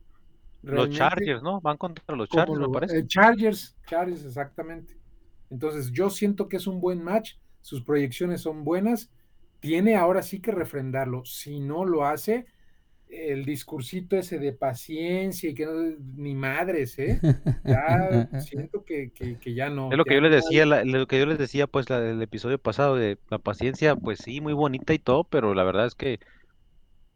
Los 0.75 0.91
Chargers, 0.91 1.43
¿no? 1.43 1.61
Van 1.61 1.77
contra 1.77 2.15
los 2.17 2.29
Chargers, 2.29 2.59
me 2.59 2.67
lo- 2.67 2.73
parece. 2.73 2.99
eh, 2.99 3.07
Chargers, 3.07 3.77
Chargers, 3.87 4.25
exactamente. 4.25 4.97
Entonces, 5.51 5.93
yo 5.93 6.11
siento 6.11 6.49
que 6.49 6.57
es 6.57 6.67
un 6.67 6.81
buen 6.81 7.03
match, 7.03 7.35
sus 7.61 7.83
proyecciones 7.83 8.41
son 8.43 8.65
buenas, 8.65 9.11
tiene 9.61 9.97
ahora 9.97 10.23
sí 10.23 10.41
que 10.41 10.53
refrendarlo. 10.53 11.25
Si 11.25 11.61
no 11.61 11.85
lo 11.85 12.05
hace, 12.07 12.47
el 13.09 13.45
discursito 13.45 14.17
ese 14.17 14.39
de 14.39 14.53
paciencia 14.53 15.51
y 15.51 15.55
que 15.55 15.67
no, 15.67 15.73
ni 16.17 16.35
madres, 16.35 16.99
¿eh? 16.99 17.21
Ya 17.65 18.29
siento 18.41 18.85
que, 18.85 19.11
que- 19.13 19.39
que 19.39 19.55
ya 19.55 19.71
no. 19.71 19.91
Es 19.91 19.99
lo 19.99 20.05
que 20.05 20.15
yo 20.15 20.21
les 20.21 20.33
decía, 20.33 20.67
la- 20.67 20.85
lo 20.85 21.07
que 21.07 21.19
yo 21.19 21.27
les 21.27 21.39
decía, 21.39 21.67
pues, 21.67 21.89
la, 21.91 21.99
el 21.99 22.21
episodio 22.23 22.59
pasado 22.59 22.97
de 22.97 23.19
la 23.31 23.39
paciencia, 23.39 23.95
pues 23.97 24.19
sí, 24.21 24.41
muy 24.41 24.53
bonita 24.53 24.93
y 24.95 24.99
todo, 24.99 25.25
pero 25.25 25.55
la 25.55 25.63
verdad 25.65 25.87
es 25.87 25.95
que, 25.95 26.19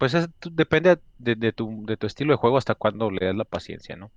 pues, 0.00 0.14
es- 0.14 0.28
depende 0.50 0.98
de, 1.18 1.34
de 1.36 1.52
tu, 1.52 1.84
de 1.84 1.96
tu 1.98 2.06
estilo 2.06 2.32
de 2.32 2.38
juego 2.38 2.56
hasta 2.56 2.74
cuándo 2.74 3.10
le 3.10 3.26
das 3.26 3.36
la 3.36 3.44
paciencia, 3.44 3.94
¿no? 3.96 4.10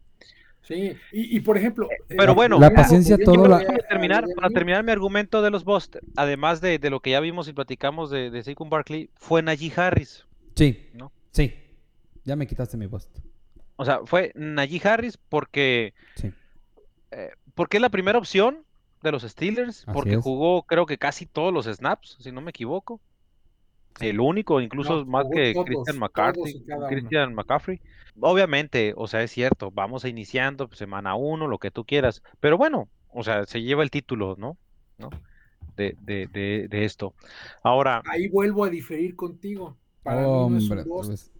Sí, 0.62 0.96
y, 1.12 1.36
y 1.36 1.40
por 1.42 1.58
ejemplo. 1.58 1.90
Pero 2.08 2.32
eh, 2.32 2.36
bueno, 2.36 2.56
La 2.58 2.68
volviendo- 2.70 2.82
paciencia 2.82 3.18
todo 3.18 3.48
la- 3.50 3.60
para 3.66 3.80
terminar, 3.80 4.26
para 4.34 4.50
terminar 4.50 4.82
mi 4.86 4.94
argumento 4.94 5.42
de 5.42 5.52
los 5.52 5.66
Bust, 5.66 5.98
además 6.16 6.62
de, 6.62 6.80
de 6.80 6.90
lo 6.90 7.02
que 7.02 7.12
ya 7.12 7.20
vimos 7.20 7.50
y 7.50 7.54
platicamos 7.54 8.10
de, 8.10 8.32
de 8.32 8.44
Saquon 8.44 8.70
Barkley, 8.70 9.10
fue 9.18 9.42
Najee 9.44 9.74
Harris. 9.76 10.26
Sí. 10.56 10.90
¿No? 10.94 11.12
Sí. 11.32 11.54
Ya 12.24 12.38
me 12.38 12.48
quitaste 12.48 12.78
mi 12.78 12.88
post. 12.88 13.10
O 13.76 13.84
sea, 13.84 14.00
fue 14.06 14.32
Najee 14.36 14.82
Harris 14.88 15.18
porque, 15.18 15.94
Sí. 16.16 16.32
eh, 17.12 17.32
porque 17.56 17.78
es 17.78 17.82
la 17.82 17.90
primera 17.90 18.18
opción 18.18 18.64
de 19.02 19.12
los 19.12 19.24
Steelers, 19.24 19.80
Así 19.84 19.92
porque 19.92 20.14
es. 20.14 20.22
jugó 20.22 20.64
creo 20.64 20.86
que 20.86 20.98
casi 20.98 21.26
todos 21.26 21.54
los 21.54 21.66
snaps, 21.66 22.16
si 22.22 22.32
no 22.32 22.40
me 22.40 22.52
equivoco. 22.52 23.02
El 24.00 24.20
único, 24.20 24.62
incluso 24.62 25.06
No, 25.06 25.06
más 25.06 25.28
que 25.32 25.54
todos, 25.54 25.66
Christian 25.66 25.98
McCarthy. 26.00 26.64
Christian 26.88 27.34
McCaffrey. 27.36 27.82
Obviamente, 28.20 28.94
o 28.96 29.08
sea, 29.08 29.24
es 29.24 29.32
cierto, 29.32 29.72
vamos 29.72 30.06
iniciando 30.06 30.68
pues, 30.68 30.78
semana 30.80 31.16
uno, 31.16 31.48
lo 31.48 31.58
que 31.60 31.72
tú 31.72 31.86
quieras, 31.86 32.22
pero 32.40 32.58
bueno, 32.58 32.90
o 33.10 33.24
sea, 33.24 33.46
se 33.46 33.62
lleva 33.62 33.84
el 33.84 33.92
título, 33.92 34.36
¿no? 34.38 34.58
¿No? 34.98 35.10
De, 35.76 35.96
de, 36.00 36.28
de, 36.28 36.68
de 36.70 36.86
esto. 36.86 37.16
Ahora, 37.64 38.06
Ahí 38.06 38.28
vuelvo 38.30 38.64
a 38.64 38.70
diferir 38.70 39.16
contigo. 39.16 39.78
Para 40.04 40.30
mí 40.30 40.46
no 40.46 40.58
es 40.58 40.70
Hombre, 40.70 40.84
un 40.84 40.84
bust. 40.84 41.33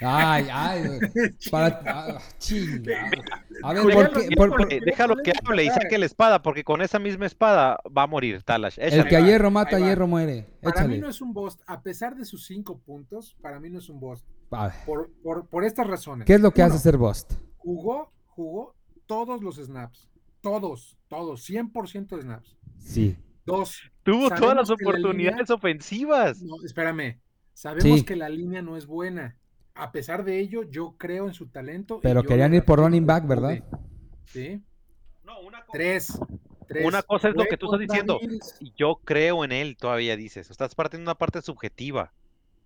Ay, 0.00 0.46
ay. 0.52 0.82
Para... 1.50 1.80
ah, 1.86 2.18
chingado. 2.38 3.22
A 3.62 3.72
ver, 3.72 3.82
Julián, 3.82 4.10
¿por 4.12 4.12
qué? 4.12 4.28
déjalo, 4.28 4.36
por- 4.36 4.50
por- 4.58 4.68
que- 4.68 4.80
déjalo 4.80 5.16
que 5.24 5.32
hable 5.44 5.64
y 5.64 5.68
saque 5.68 5.96
la 5.98 6.04
espada, 6.06 6.42
porque 6.42 6.64
con 6.64 6.82
esa 6.82 6.98
misma 6.98 7.24
espada 7.26 7.78
va 7.96 8.02
a 8.02 8.06
morir 8.06 8.42
Talash. 8.42 8.76
El 8.78 9.06
que 9.08 9.16
a 9.16 9.20
hierro 9.20 9.50
mata, 9.50 9.78
va. 9.78 9.86
hierro 9.86 10.06
muere. 10.06 10.46
Para 10.60 10.86
mí 10.86 10.98
no 10.98 11.08
es 11.08 11.20
un 11.22 11.32
bust. 11.32 11.60
A 11.66 11.80
pesar 11.82 12.14
de 12.14 12.24
sus 12.26 12.44
cinco 12.46 12.78
puntos, 12.78 13.36
para 13.40 13.58
mí 13.58 13.70
no 13.70 13.78
es 13.78 13.88
un 13.88 13.98
bust. 13.98 14.26
A 14.50 14.66
ver, 14.68 14.76
Por, 14.84 15.10
por, 15.22 15.46
por 15.48 15.64
estas 15.64 15.86
razones. 15.86 16.26
¿Qué 16.26 16.34
es 16.34 16.40
lo 16.40 16.50
que 16.52 16.62
Uno, 16.62 16.74
hace 16.74 16.82
ser 16.82 16.96
Bust? 16.98 17.32
Jugó, 17.56 18.12
jugó 18.26 18.74
todos 19.06 19.42
los 19.42 19.56
snaps. 19.56 20.08
Todos, 20.42 20.96
todos. 21.08 21.48
100% 21.48 22.16
de 22.16 22.22
snaps. 22.22 22.56
Sí. 22.78 23.16
Dos. 23.44 23.80
Tuvo 24.02 24.28
todas 24.30 24.54
las 24.56 24.68
la 24.68 24.74
oportunidades 24.74 25.38
línea- 25.48 25.54
ofensivas. 25.56 26.42
No, 26.42 26.56
espérame. 26.64 27.18
Sabemos 27.56 28.00
Sí. 28.00 28.04
que 28.04 28.16
la 28.16 28.28
línea 28.28 28.60
no 28.60 28.76
es 28.76 28.84
buena. 28.86 29.34
A 29.74 29.90
pesar 29.90 30.24
de 30.24 30.38
ello, 30.40 30.62
yo 30.64 30.94
creo 30.98 31.26
en 31.26 31.32
su 31.32 31.46
talento. 31.46 32.00
Pero 32.02 32.22
querían 32.22 32.52
ir 32.52 32.62
por 32.66 32.78
running 32.80 33.06
back, 33.06 33.26
¿verdad? 33.26 33.64
Sí. 34.26 34.60
No, 35.24 35.40
una 35.40 35.60
cosa, 35.64 35.72
Tres. 35.72 36.18
tres. 36.68 36.84
Una 36.84 37.02
cosa 37.02 37.30
es 37.30 37.34
lo 37.34 37.44
que 37.46 37.56
tú 37.56 37.64
estás 37.66 37.80
diciendo. 37.80 38.18
Bills. 38.20 38.58
yo 38.76 38.96
creo 39.04 39.42
en 39.42 39.52
él, 39.52 39.78
todavía 39.78 40.16
dices. 40.18 40.50
Estás 40.50 40.74
partiendo 40.74 41.08
una 41.10 41.14
parte 41.16 41.40
subjetiva. 41.40 42.12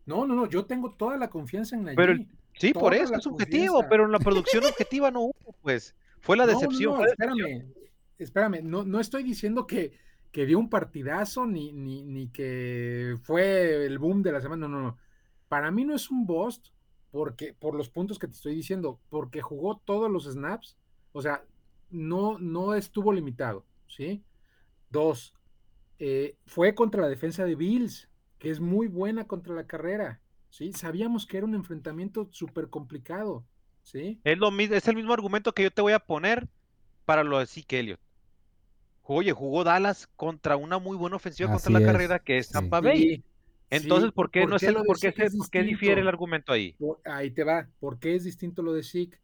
No, 0.07 0.27
no, 0.27 0.35
no, 0.35 0.47
yo 0.49 0.65
tengo 0.65 0.91
toda 0.93 1.17
la 1.17 1.31
confianza 1.31 1.77
en 1.77 1.85
Nayib. 1.85 1.97
Pero 1.97 2.15
Sí, 2.59 2.73
por 2.73 2.93
eso 2.95 3.13
la 3.13 3.19
es 3.19 3.23
subjetivo, 3.23 3.75
confianza. 3.75 3.89
pero 3.91 4.05
en 4.07 4.13
la 4.13 4.19
producción 4.19 4.65
objetiva 4.65 5.13
no 5.13 5.21
hubo, 5.21 5.55
pues. 5.63 5.95
Fue 6.19 6.37
la 6.37 6.47
No, 6.47 6.53
no, 6.53 6.59
decepción. 6.59 6.91
no, 6.95 6.97
fue 6.99 7.07
la 7.07 7.13
decepción. 7.15 7.49
espérame, 7.49 7.75
espérame, 8.19 8.61
no, 8.65 8.83
no 8.85 8.99
estoy 8.99 9.23
diciendo 9.23 9.69
que, 9.69 9.93
que 10.33 10.47
dio 10.47 10.59
un 10.59 10.71
partidazo 10.71 11.47
ni, 11.47 11.73
ni, 11.73 12.05
ni 12.05 12.29
que 12.29 13.19
fue 13.23 13.85
el 13.87 13.99
boom 13.99 14.23
de 14.23 14.33
la 14.33 14.41
semana, 14.41 14.69
no, 14.69 14.79
no, 14.79 14.83
no. 14.83 14.99
Para 15.49 15.71
mí 15.71 15.85
no 15.85 15.95
es 15.95 16.11
un 16.11 16.27
bust 16.27 16.69
porque, 17.11 17.53
por 17.55 17.75
los 17.75 17.89
puntos 17.89 18.19
que 18.19 18.29
te 18.29 18.35
estoy 18.35 18.55
diciendo, 18.55 19.01
porque 19.11 19.43
jugó 19.43 19.79
todos 19.85 20.11
los 20.11 20.25
snaps, 20.27 20.77
o 21.13 21.23
sea, 21.23 21.43
no, 21.91 22.39
no 22.39 22.75
estuvo 22.75 23.13
limitado, 23.13 23.65
¿sí? 23.89 24.23
Dos, 24.91 25.35
eh, 25.99 26.37
fue 26.47 26.75
contra 26.75 27.03
la 27.03 27.09
defensa 27.09 27.45
de 27.45 27.57
Bills, 27.57 28.09
que 28.39 28.51
es 28.51 28.61
muy 28.61 28.87
buena 28.87 29.27
contra 29.27 29.55
la 29.55 29.67
carrera, 29.67 30.21
¿sí? 30.51 30.73
Sabíamos 30.73 31.27
que 31.27 31.39
era 31.39 31.47
un 31.47 31.55
enfrentamiento 31.55 32.29
súper 32.31 32.71
complicado, 32.71 33.45
¿sí? 33.83 34.21
Es, 34.25 34.39
lo, 34.39 34.51
mis- 34.51 34.71
es 34.71 34.87
el 34.89 34.97
mismo 34.97 35.13
argumento 35.13 35.53
que 35.53 35.65
yo 35.65 35.71
te 35.71 35.83
voy 35.83 35.93
a 35.93 35.99
poner 35.99 36.49
para 37.05 37.25
lo 37.25 37.39
de 37.41 37.47
Zeke 37.47 37.81
Elliott. 37.81 38.01
Oye, 39.13 39.33
jugó 39.33 39.65
Dallas 39.65 40.07
contra 40.15 40.57
una 40.57 40.79
muy 40.79 40.97
buena 40.97 41.17
ofensiva 41.17 41.51
contra 41.51 41.73
la 41.73 41.81
es, 41.81 41.85
carrera 41.85 42.19
que 42.21 42.39
es 42.39 42.47
sí. 42.47 42.53
Tampa 42.53 42.81
Bay. 42.81 43.17
Sí, 43.17 43.25
Entonces, 43.69 44.11
sí, 44.11 44.13
¿por 44.15 44.31
qué 44.31 44.47
no 44.47 44.55
es 44.55 44.63
el, 44.63 44.75
por 44.77 45.01
qué, 45.01 45.11
se- 45.11 45.37
por 45.37 45.51
qué 45.51 45.65
difiere 45.65 46.01
el 46.01 46.07
argumento 46.07 46.53
ahí? 46.53 46.75
Por- 46.75 47.01
ahí 47.05 47.33
te 47.33 47.43
va. 47.43 47.69
¿Por 47.81 47.99
qué 47.99 48.15
es 48.15 48.23
distinto 48.23 48.63
lo 48.63 48.73
de 48.73 48.85
Zeke? 48.85 49.19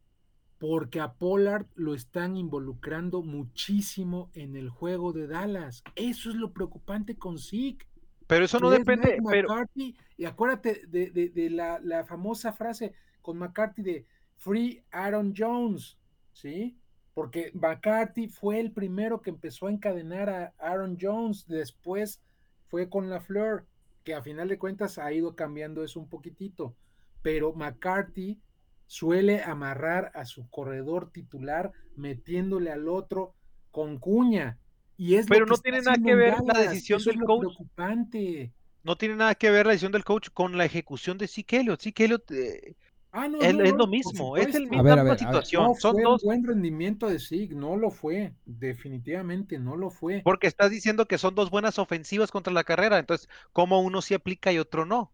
Porque 0.59 0.99
a 0.99 1.13
Pollard 1.13 1.67
lo 1.75 1.93
están 1.93 2.35
involucrando 2.35 3.21
muchísimo 3.21 4.29
en 4.33 4.57
el 4.57 4.69
juego 4.69 5.13
de 5.13 5.27
Dallas. 5.27 5.83
Eso 5.95 6.31
es 6.31 6.35
lo 6.35 6.51
preocupante 6.51 7.15
con 7.15 7.37
Zeke. 7.37 7.85
Pero 8.27 8.43
eso 8.43 8.59
no 8.59 8.69
depende, 8.69 9.19
pero 9.29 9.47
McCarthy, 9.47 9.95
y 10.17 10.25
acuérdate 10.25 10.81
de, 10.87 11.11
de- 11.11 11.29
de 11.29 11.49
la, 11.49 11.79
la 11.81 12.03
famosa 12.03 12.51
frase 12.51 12.91
con 13.21 13.37
McCarthy 13.37 13.83
de 13.83 14.05
Free 14.35 14.83
Aaron 14.91 15.33
Jones, 15.37 15.97
¿sí? 16.33 16.77
Porque 17.17 17.49
McCarthy 17.55 18.27
fue 18.27 18.59
el 18.59 18.71
primero 18.71 19.23
que 19.23 19.31
empezó 19.31 19.65
a 19.65 19.71
encadenar 19.71 20.29
a 20.29 20.53
Aaron 20.59 20.99
Jones, 21.01 21.47
después 21.47 22.21
fue 22.67 22.91
con 22.91 23.09
la 23.09 23.19
Fleur, 23.21 23.65
que 24.03 24.13
a 24.13 24.21
final 24.21 24.49
de 24.49 24.59
cuentas 24.59 24.99
ha 24.99 25.11
ido 25.11 25.35
cambiando 25.35 25.83
eso 25.83 25.99
un 25.99 26.07
poquitito, 26.09 26.75
pero 27.23 27.53
McCarthy 27.53 28.39
suele 28.85 29.41
amarrar 29.41 30.11
a 30.13 30.25
su 30.25 30.47
corredor 30.51 31.09
titular 31.09 31.71
metiéndole 31.95 32.69
al 32.69 32.87
otro 32.87 33.33
con 33.71 33.97
cuña. 33.97 34.59
Y 34.95 35.15
es 35.15 35.25
Pero 35.25 35.47
no 35.47 35.57
tiene 35.57 35.81
nada 35.81 35.97
que 35.97 36.13
ver 36.13 36.35
la 36.45 36.59
decisión 36.59 36.99
eso 36.99 37.09
del 37.09 37.21
coach. 37.21 37.39
preocupante. 37.39 38.53
no 38.83 38.95
tiene 38.95 39.15
nada 39.15 39.33
que 39.33 39.49
ver 39.49 39.65
la 39.65 39.71
decisión 39.71 39.91
del 39.91 40.03
coach 40.03 40.29
con 40.31 40.55
la 40.55 40.65
ejecución 40.65 41.17
de. 41.17 41.27
Zeke 41.27 41.61
Elliott 41.61 42.31
eh, 42.31 42.75
Ah, 43.19 43.27
no, 43.27 43.41
es, 43.41 43.55
no, 43.55 43.63
es 43.63 43.71
no, 43.71 43.77
lo 43.79 43.87
mismo, 43.87 44.37
es 44.37 44.53
el 44.53 44.69
ver, 44.69 45.03
ver. 45.03 45.17
situación. 45.17 45.63
No 45.63 45.73
Son 45.73 45.93
fue 45.93 46.03
dos, 46.03 46.21
un 46.21 46.27
buen 46.27 46.43
rendimiento 46.43 47.09
de 47.09 47.17
Sig, 47.17 47.55
no 47.55 47.75
lo 47.75 47.89
fue, 47.89 48.35
definitivamente 48.45 49.57
no 49.57 49.75
lo 49.75 49.89
fue. 49.89 50.21
porque 50.23 50.45
estás 50.45 50.69
diciendo 50.69 51.07
que 51.07 51.17
son 51.17 51.33
dos 51.33 51.49
buenas 51.49 51.79
ofensivas 51.79 52.29
contra 52.29 52.53
la 52.53 52.63
carrera. 52.63 52.99
Entonces, 52.99 53.27
¿cómo 53.53 53.81
uno 53.81 54.03
sí 54.03 54.13
aplica 54.13 54.51
y 54.51 54.59
otro 54.59 54.85
no? 54.85 55.11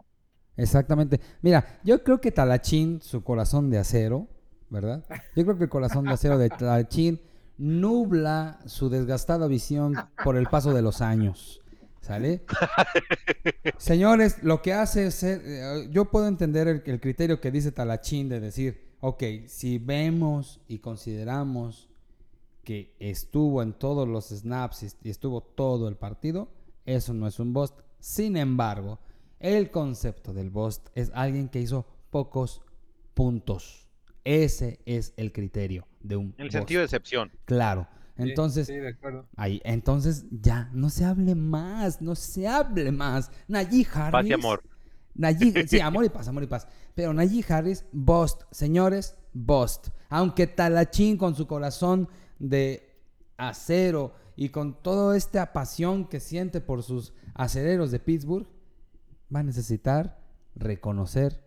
Exactamente. 0.57 1.21
Mira, 1.41 1.79
yo 1.85 2.03
creo 2.03 2.19
que 2.19 2.33
Talachín, 2.33 2.99
su 3.01 3.23
corazón 3.23 3.69
de 3.69 3.77
acero, 3.77 4.27
¿verdad? 4.69 5.05
Yo 5.33 5.45
creo 5.45 5.57
que 5.57 5.63
el 5.63 5.69
corazón 5.69 6.03
de 6.03 6.11
acero 6.11 6.37
de 6.37 6.49
Talachín 6.49 7.21
nubla 7.57 8.59
su 8.65 8.89
desgastada 8.89 9.47
visión 9.47 9.95
por 10.25 10.35
el 10.35 10.47
paso 10.47 10.73
de 10.73 10.81
los 10.81 10.99
años. 10.99 11.62
¿Sale? 12.03 12.41
Señores, 13.77 14.43
lo 14.43 14.61
que 14.61 14.73
hace 14.73 15.07
es 15.07 15.15
ser, 15.15 15.41
eh, 15.45 15.87
yo 15.89 16.05
puedo 16.11 16.27
entender 16.27 16.67
el, 16.67 16.83
el 16.85 16.99
criterio 16.99 17.39
que 17.39 17.49
dice 17.49 17.71
Talachín 17.71 18.27
de 18.27 18.41
decir, 18.41 18.91
ok, 18.99 19.23
si 19.47 19.77
vemos 19.77 20.59
y 20.67 20.79
consideramos 20.79 21.89
que 22.65 22.93
estuvo 22.99 23.61
en 23.63 23.71
todos 23.73 24.05
los 24.07 24.29
snaps 24.29 24.83
y- 24.83 25.07
y 25.07 25.09
estuvo 25.11 25.41
todo 25.41 25.87
el 25.87 25.95
partido, 25.95 26.49
eso 26.85 27.13
no 27.13 27.25
es 27.25 27.39
un 27.39 27.53
bust. 27.53 27.79
Sin 27.99 28.35
embargo, 28.35 28.99
el 29.39 29.71
concepto 29.71 30.33
del 30.33 30.49
bust 30.49 30.87
es 30.95 31.09
alguien 31.13 31.47
que 31.47 31.61
hizo 31.61 31.85
pocos 32.09 32.61
puntos. 33.13 33.87
Ese 34.25 34.79
es 34.85 35.13
el 35.17 35.31
criterio 35.31 35.87
de 36.01 36.17
un 36.17 36.25
En 36.37 36.43
el 36.43 36.47
bust. 36.47 36.57
sentido 36.57 36.79
de 36.79 36.85
excepción. 36.85 37.31
Claro. 37.45 37.87
Entonces, 38.15 38.67
sí, 38.67 38.75
de 38.75 38.89
acuerdo. 38.89 39.25
ahí, 39.35 39.59
entonces 39.65 40.25
ya, 40.29 40.69
no 40.73 40.89
se 40.89 41.03
hable 41.05 41.33
más, 41.35 42.01
no 42.01 42.13
se 42.15 42.47
hable 42.47 42.91
más. 42.91 43.31
Najee 43.47 43.87
Harris. 43.93 44.11
Paz 44.11 44.25
y 44.27 44.33
amor. 44.33 44.63
Najee- 45.17 45.67
sí, 45.67 45.79
amor 45.79 46.05
y 46.05 46.09
paz, 46.09 46.27
amor 46.27 46.43
y 46.43 46.47
paz. 46.47 46.67
Pero 46.95 47.13
Najee 47.13 47.43
Harris, 47.47 47.85
bust. 47.91 48.43
Señores, 48.51 49.15
bust. 49.33 49.87
Aunque 50.09 50.45
Talachín 50.47 51.17
con 51.17 51.35
su 51.35 51.47
corazón 51.47 52.07
de 52.39 52.87
acero 53.37 54.13
y 54.35 54.49
con 54.49 54.81
toda 54.81 55.17
esta 55.17 55.51
pasión 55.53 56.07
que 56.07 56.19
siente 56.19 56.61
por 56.61 56.83
sus 56.83 57.13
acereros 57.33 57.89
de 57.91 57.99
Pittsburgh, 57.99 58.47
va 59.35 59.39
a 59.39 59.43
necesitar 59.43 60.19
reconocer 60.55 61.43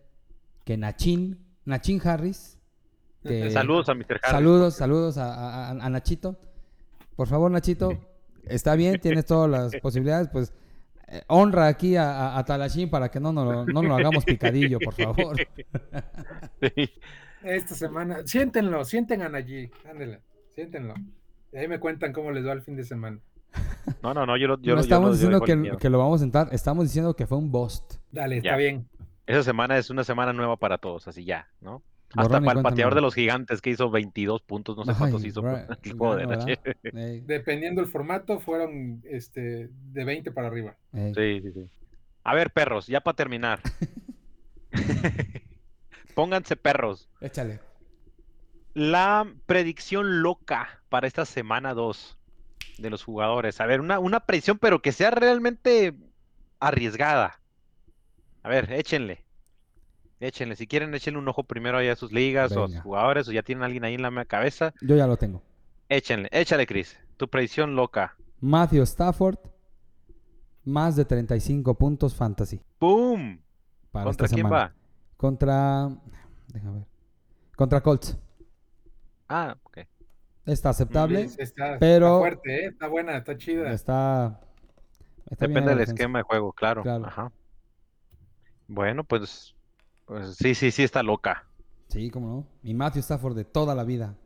que 0.65 0.75
Nachin, 0.77 1.39
Nachin 1.65 2.01
Harris, 2.05 2.57
que- 3.23 3.51
Saludos 3.51 3.87
a 3.89 3.93
Mr. 3.93 4.19
Harris. 4.21 4.31
Saludos, 4.31 4.75
saludos 4.75 5.17
a, 5.17 5.33
a- 5.33 5.67
a- 5.67 5.85
a 5.85 5.89
Nachito. 5.89 6.37
Por 7.17 7.27
favor, 7.27 7.51
Nachito, 7.51 7.99
está 8.45 8.75
bien, 8.75 9.01
tienes 9.01 9.25
todas 9.25 9.49
las 9.49 9.75
posibilidades, 9.81 10.29
pues 10.29 10.53
eh, 11.09 11.21
honra 11.27 11.67
aquí 11.67 11.97
a, 11.97 12.11
a, 12.29 12.37
a 12.39 12.45
Talachín 12.45 12.89
para 12.89 13.09
que 13.11 13.19
no 13.19 13.33
nos 13.33 13.45
lo- 13.45 13.65
no 13.65 13.73
nos 13.81 13.85
lo 13.85 13.95
hagamos 13.95 14.23
picadillo, 14.23 14.79
por 14.79 14.93
favor. 14.93 15.35
Sí. 16.61 16.89
Esta 17.43 17.75
semana, 17.75 18.25
siéntenlo, 18.25 18.83
sienten 18.85 19.21
a 19.21 19.29
Nayi, 19.29 19.69
ándale, 19.89 20.21
siéntenlo. 20.51 20.93
Y 21.53 21.57
ahí 21.57 21.67
me 21.67 21.79
cuentan 21.79 22.11
cómo 22.13 22.31
les 22.31 22.45
va 22.45 22.53
el 22.53 22.61
fin 22.61 22.75
de 22.75 22.83
semana. 22.83 23.19
No, 24.03 24.13
no, 24.13 24.25
no, 24.25 24.37
yo 24.37 24.47
lo, 24.47 24.59
yo 24.61 24.75
no 24.75 24.75
lo- 24.75 24.75
yo 24.75 24.81
estamos 24.81 25.09
yo 25.19 25.29
diciendo 25.29 25.77
que, 25.79 25.89
lo 25.89 25.97
vamos 25.99 26.21
a 26.21 26.23
sentar, 26.23 26.49
estamos 26.51 26.85
diciendo 26.85 27.15
que 27.15 27.25
fue 27.25 27.37
un 27.37 27.51
bust. 27.51 27.95
Dale, 28.11 28.35
Ya. 28.41 28.51
está 28.51 28.57
bien. 28.57 28.87
Esa 29.25 29.43
semana 29.43 29.77
es 29.77 29.89
una 29.89 30.03
semana 30.03 30.33
nueva 30.33 30.57
para 30.57 30.77
todos, 30.77 31.07
así 31.07 31.25
ya, 31.25 31.47
¿no? 31.61 31.81
Hasta 32.15 32.39
para 32.41 32.59
el 32.59 32.63
pateador 32.63 32.95
de 32.95 33.01
los 33.01 33.13
gigantes 33.13 33.61
que 33.61 33.69
hizo 33.69 33.89
22 33.89 34.41
puntos, 34.41 34.77
no 34.77 34.85
sé 34.85 34.93
cuántos 34.97 35.23
Ay, 35.23 35.29
hizo. 35.29 35.41
¿verdad? 35.43 36.47
Ey, 36.83 37.21
Dependiendo 37.21 37.81
del 37.81 37.91
formato, 37.91 38.39
fueron 38.39 39.01
este, 39.05 39.69
de 39.91 40.03
20 40.05 40.31
para 40.31 40.47
arriba. 40.47 40.75
ey. 40.93 41.13
Sí, 41.13 41.41
sí, 41.41 41.51
sí. 41.53 41.69
A 42.23 42.33
ver, 42.33 42.51
perros, 42.51 42.87
ya 42.87 43.01
para 43.01 43.15
terminar. 43.15 43.61
Pónganse 46.15 46.55
perros. 46.55 47.09
Échale. 47.21 47.59
La 48.73 49.25
predicción 49.45 50.21
loca 50.21 50.81
para 50.89 51.07
esta 51.07 51.25
semana 51.25 51.73
2 51.73 52.17
de 52.77 52.89
los 52.89 53.03
jugadores. 53.03 53.59
A 53.61 53.65
ver, 53.65 53.81
una, 53.81 53.99
una 53.99 54.21
predicción, 54.21 54.57
pero 54.59 54.81
que 54.81 54.91
sea 54.91 55.11
realmente 55.11 55.93
arriesgada. 56.59 57.39
A 58.43 58.49
ver, 58.49 58.71
échenle. 58.71 59.23
Échenle. 60.19 60.55
Si 60.55 60.65
quieren, 60.67 60.93
échenle 60.95 61.19
un 61.19 61.27
ojo 61.27 61.43
primero 61.43 61.77
ahí 61.77 61.87
a 61.89 61.95
sus 61.95 62.11
ligas 62.11 62.51
o 62.57 62.63
a 62.65 62.67
sus 62.67 62.79
jugadores, 62.81 63.27
o 63.27 63.31
ya 63.31 63.43
tienen 63.43 63.61
a 63.63 63.65
alguien 63.67 63.83
ahí 63.83 63.93
en 63.95 64.01
la 64.01 64.25
cabeza. 64.25 64.73
Yo 64.81 64.95
ya 64.95 65.05
lo 65.07 65.17
tengo. 65.17 65.41
Échenle, 65.89 66.27
échale, 66.31 66.65
Chris. 66.65 66.97
Tu 67.17 67.27
predicción 67.27 67.75
loca. 67.75 68.15
Matthew 68.41 68.83
Stafford, 68.83 69.37
más 70.65 70.95
de 70.95 71.05
35 71.05 71.73
puntos 71.75 72.15
fantasy. 72.15 72.61
¡Boom! 72.79 73.41
Para 73.91 74.05
¿Contra 74.05 74.27
quién 74.27 74.37
semana. 74.39 74.55
va? 74.55 74.73
Contra. 75.17 75.89
Déjame 76.47 76.79
ver. 76.79 76.87
Contra 77.55 77.81
Colts. 77.81 78.17
Ah, 79.29 79.55
ok. 79.63 79.79
Está 80.45 80.69
aceptable. 80.69 81.27
Sí, 81.29 81.35
está, 81.39 81.77
pero- 81.79 82.05
está 82.07 82.19
fuerte, 82.19 82.55
¿eh? 82.65 82.67
está 82.67 82.87
buena, 82.87 83.17
está 83.17 83.37
chida. 83.37 83.71
Está. 83.71 84.39
Depende 85.29 85.61
del 85.61 85.79
defensa. 85.79 85.93
esquema 85.93 86.19
de 86.19 86.23
juego, 86.23 86.53
claro. 86.53 86.83
Claro. 86.83 87.05
Ajá. 87.05 87.31
Bueno, 88.67 89.03
pues, 89.03 89.55
pues 90.07 90.37
sí, 90.37 90.55
sí, 90.55 90.71
sí 90.71 90.83
está 90.83 91.03
loca. 91.03 91.47
Sí, 91.89 92.09
cómo 92.11 92.29
no. 92.29 92.59
Mi 92.63 92.73
Matthew 92.73 93.01
Stafford 93.01 93.35
de 93.35 93.45
toda 93.45 93.75
la 93.75 93.85
vida. 93.85 94.17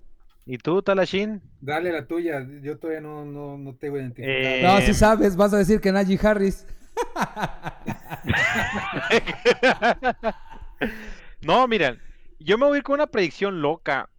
¿Y 0.46 0.60
tú, 0.60 0.84
Talashin? 0.84 1.44
Dale 1.60 1.92
la 1.92 2.08
tuya, 2.08 2.46
yo 2.62 2.80
todavía 2.80 3.02
no, 3.02 3.26
no, 3.26 3.58
no 3.58 3.76
tengo 3.78 3.98
identificado. 3.98 4.48
Eh, 4.48 4.60
No, 4.60 4.82
si 4.82 4.94
sabes, 4.94 5.36
vas 5.36 5.54
a 5.54 5.58
decir 5.58 5.82
que 5.82 5.92
Najee 5.92 6.20
Harris. 6.22 6.68
no, 11.42 11.68
miren, 11.68 12.02
yo 12.40 12.58
me 12.58 12.66
voy 12.66 12.76
a 12.76 12.78
ir 12.80 12.84
con 12.84 12.96
una 12.96 13.08
predicción 13.08 13.62
loca. 13.62 14.10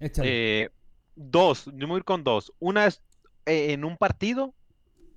Échale. 0.00 0.62
Eh, 0.64 0.70
dos, 1.16 1.66
yo 1.66 1.72
me 1.72 1.86
voy 1.88 1.96
a 1.96 1.98
ir 1.98 2.04
con 2.04 2.24
dos. 2.24 2.52
Una 2.58 2.86
es 2.86 3.02
eh, 3.46 3.72
en 3.72 3.84
un 3.84 3.96
partido 3.98 4.54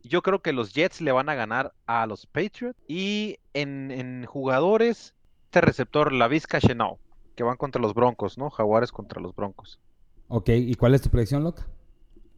Yo 0.03 0.23
creo 0.23 0.41
que 0.41 0.53
los 0.53 0.73
Jets 0.73 1.01
le 1.01 1.13
van 1.13 1.29
a 1.29 1.35
ganar 1.35 1.75
a 1.87 2.07
los 2.07 2.27
Patriots. 2.27 2.79
Y 2.87 3.39
en, 3.53 3.91
en 3.91 4.25
jugadores, 4.27 5.14
este 5.55 5.65
receptor, 5.65 6.11
la 6.11 6.27
Vizca 6.27 6.59
Chenau, 6.59 6.97
que 7.33 7.43
van 7.43 7.55
contra 7.55 7.81
los 7.81 7.93
Broncos, 7.93 8.37
¿no? 8.37 8.49
Jaguares 8.49 8.91
contra 8.91 9.21
los 9.21 9.33
Broncos. 9.33 9.79
Ok, 10.27 10.49
¿y 10.49 10.75
cuál 10.75 10.95
es 10.95 11.01
tu 11.01 11.09
predicción, 11.09 11.45
loca? 11.45 11.65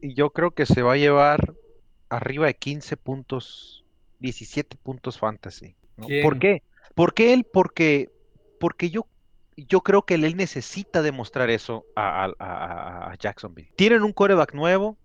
Y 0.00 0.14
yo 0.14 0.30
creo 0.30 0.52
que 0.52 0.66
se 0.66 0.82
va 0.82 0.92
a 0.92 0.96
llevar 0.96 1.54
arriba 2.10 2.46
de 2.46 2.54
15 2.54 2.96
puntos, 2.96 3.84
17 4.20 4.76
puntos 4.76 5.18
fantasy. 5.18 5.74
¿no? 5.96 6.06
¿Por 6.22 6.38
qué? 6.38 6.62
¿Por 6.94 7.12
qué 7.12 7.32
él? 7.32 7.44
Porque, 7.44 8.12
porque 8.60 8.90
yo, 8.90 9.06
yo 9.56 9.80
creo 9.80 10.02
que 10.02 10.14
él 10.14 10.36
necesita 10.36 11.02
demostrar 11.02 11.50
eso 11.50 11.86
a, 11.96 12.26
a, 12.38 13.10
a 13.10 13.14
Jacksonville. 13.16 13.72
Tienen 13.74 14.04
un 14.04 14.12
coreback 14.12 14.54
nuevo, 14.54 14.96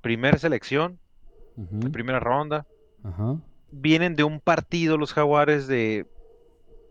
primera 0.00 0.38
selección, 0.38 0.98
uh 1.56 1.64
-huh. 1.64 1.92
primera 1.92 2.20
ronda. 2.20 2.66
Uh 3.04 3.08
-huh. 3.08 3.40
Vienen 3.70 4.16
de 4.16 4.24
un 4.24 4.40
partido 4.40 4.96
los 4.96 5.12
jaguares 5.12 5.66
de 5.66 6.06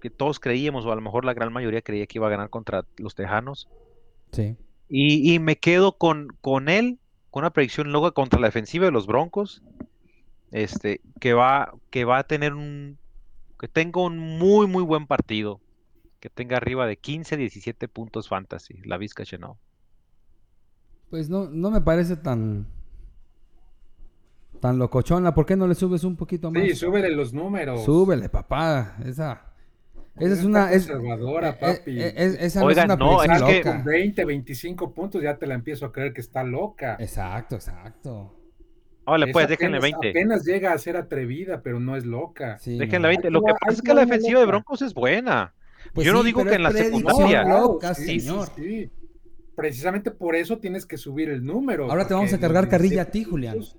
que 0.08 0.16
todos 0.16 0.40
creíamos, 0.40 0.86
o 0.86 0.92
a 0.92 0.96
lo 0.96 1.02
mejor 1.02 1.26
la 1.26 1.34
gran 1.34 1.52
mayoría 1.52 1.82
creía 1.82 2.08
que 2.08 2.18
iba 2.18 2.28
a 2.28 2.30
ganar 2.30 2.50
contra 2.50 2.86
los 2.98 3.14
Tejanos. 3.14 3.68
Sí. 4.32 4.56
Y, 4.88 5.34
y 5.34 5.40
me 5.40 5.58
quedo 5.58 5.98
con, 5.98 6.30
con 6.40 6.70
él, 6.70 6.98
con 7.30 7.42
una 7.44 7.52
predicción 7.52 7.92
loca 7.92 8.12
contra 8.12 8.40
la 8.40 8.48
defensiva 8.48 8.86
de 8.86 8.92
los 8.92 9.06
Broncos. 9.06 9.62
Este, 10.52 11.02
que 11.20 11.34
va, 11.34 11.74
que 11.90 12.06
va 12.06 12.20
a 12.20 12.24
tener 12.24 12.54
un, 12.54 12.98
que 13.60 13.68
tenga 13.68 14.02
un 14.02 14.18
muy, 14.18 14.66
muy 14.66 14.84
buen 14.84 15.08
partido. 15.08 15.60
Que 16.22 16.30
tenga 16.30 16.56
arriba 16.56 16.88
de 16.88 16.98
15, 16.98 17.36
17 17.36 17.88
puntos 17.90 18.30
fantasy, 18.30 18.80
la 18.86 18.98
Vizca 18.98 19.26
Chenau. 19.26 19.58
Pues 21.10 21.30
no, 21.30 21.50
no 21.50 21.70
me 21.70 21.82
parece 21.82 22.16
tan, 22.16 22.66
tan 24.62 24.78
locochona. 24.80 25.34
¿Por 25.34 25.46
qué 25.46 25.58
no 25.58 25.68
le 25.68 25.76
subes 25.76 26.04
un 26.06 26.16
poquito 26.16 26.50
más? 26.50 26.64
Sí, 26.64 26.76
súbele 26.76 27.12
los 27.12 27.34
números. 27.34 27.84
Súbele, 27.84 28.30
papá. 28.30 28.96
Esa. 29.06 29.48
Esa 30.20 30.34
es 30.34 30.44
una. 30.44 30.72
Es, 30.72 30.88
conservadora, 30.88 31.58
papi. 31.60 32.02
Es, 32.02 32.14
es, 32.16 32.38
esa 32.42 32.64
Oigan, 32.64 32.88
no 32.88 33.22
es 33.22 33.28
una 33.30 33.40
no, 33.40 33.48
es 33.48 33.56
que 33.56 33.62
Con 33.62 33.84
20, 33.84 34.26
25 34.26 34.94
puntos 34.94 35.22
ya 35.22 35.38
te 35.38 35.48
la 35.48 35.56
empiezo 35.56 35.86
a 35.86 35.92
creer 35.92 36.14
que 36.14 36.22
está 36.22 36.44
loca. 36.44 36.98
Exacto, 37.00 37.56
exacto. 37.56 38.34
Órale, 39.06 39.32
pues, 39.32 39.44
Es 39.46 39.50
déjenle 39.52 39.78
apenas- 39.78 40.00
20. 40.02 40.20
Apenas 40.20 40.44
llega 40.46 40.74
a 40.74 40.78
ser 40.78 40.98
atrevida, 40.98 41.62
pero 41.62 41.80
no 41.80 41.96
es 41.96 42.06
loca. 42.06 42.58
Sí, 42.60 42.78
Déjenle 42.78 43.00
no. 43.00 43.08
20. 43.10 43.30
Lo 43.32 43.42
que 43.42 43.54
pasa 43.54 43.74
es 43.74 43.82
que 43.82 43.94
la 43.94 44.02
defensiva 44.02 44.40
de 44.40 44.46
loca. 44.46 44.52
Broncos 44.58 44.82
es 44.82 44.94
buena. 44.94 45.54
Pues 45.94 46.06
Yo 46.06 46.12
no 46.14 46.24
digo 46.24 46.44
que 46.44 46.56
en 46.56 46.64
la 46.64 46.72
secundaria. 46.72 47.44
loca, 47.44 47.94
sí, 47.94 48.20
señor. 48.20 48.50
sí, 48.56 48.64
sí. 48.84 48.92
Precisamente 49.56 50.12
por 50.12 50.36
eso 50.36 50.60
tienes 50.60 50.86
que 50.86 50.98
subir 50.98 51.30
el 51.30 51.44
número. 51.46 51.90
Ahora 51.90 52.08
te 52.08 52.14
vamos 52.14 52.32
a 52.34 52.40
cargar 52.40 52.68
carrilla 52.70 53.04
a 53.04 53.06
17 53.06 53.12
ti, 53.12 53.24
Julián. 53.24 53.54
puntos- 53.56 53.78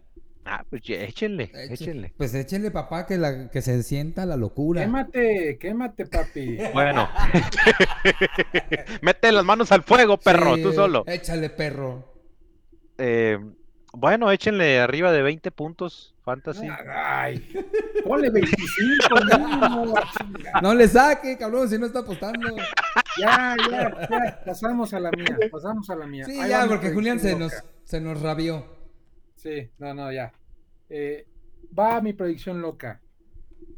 Ah, 0.50 0.64
pues 0.68 0.80
échenle, 0.88 1.50
Eche- 1.52 1.72
échenle. 1.74 2.14
Pues 2.16 2.34
échenle, 2.34 2.70
papá, 2.70 3.04
que, 3.04 3.18
la, 3.18 3.50
que 3.50 3.60
se 3.60 3.82
sienta 3.82 4.24
la 4.24 4.36
locura. 4.38 4.80
Quémate, 4.80 5.58
quémate, 5.58 6.06
papi. 6.06 6.56
Bueno. 6.72 7.06
Mete 9.02 9.30
las 9.30 9.44
manos 9.44 9.70
al 9.72 9.82
fuego, 9.82 10.16
perro, 10.18 10.54
Sí, 10.56 10.62
tú 10.62 10.72
solo. 10.72 11.04
Échale, 11.06 11.50
perro. 11.50 12.14
Eh, 12.96 13.38
bueno, 13.92 14.30
échenle 14.32 14.80
arriba 14.80 15.12
de 15.12 15.20
20 15.22 15.50
puntos 15.50 16.14
fantasy. 16.24 16.66
Ay, 16.94 17.46
ponle 18.04 18.30
25 18.30 19.14
mínimo, 19.38 19.94
chinga. 20.18 20.60
No 20.62 20.74
le 20.74 20.88
saque, 20.88 21.36
cabrón, 21.36 21.68
si 21.68 21.78
no 21.78 21.86
está 21.86 22.00
apostando. 22.00 22.56
Ya, 23.18 23.54
ya, 23.70 24.08
ya, 24.08 24.42
pasamos 24.46 24.92
a 24.94 25.00
la 25.00 25.10
mía, 25.10 25.36
pasamos 25.50 25.88
a 25.90 25.94
la 25.94 26.06
mía. 26.06 26.24
Sí, 26.24 26.38
Ahí 26.40 26.50
ya, 26.50 26.66
porque 26.66 26.90
Julián 26.90 27.20
se 27.20 27.36
nos, 27.36 27.52
se 27.84 28.00
nos 28.00 28.20
rabió. 28.22 28.64
Sí, 29.36 29.70
no, 29.78 29.94
no, 29.94 30.10
ya. 30.12 30.32
Eh, 30.88 31.26
va 31.76 32.00
mi 32.00 32.12
predicción 32.12 32.60
loca. 32.60 33.00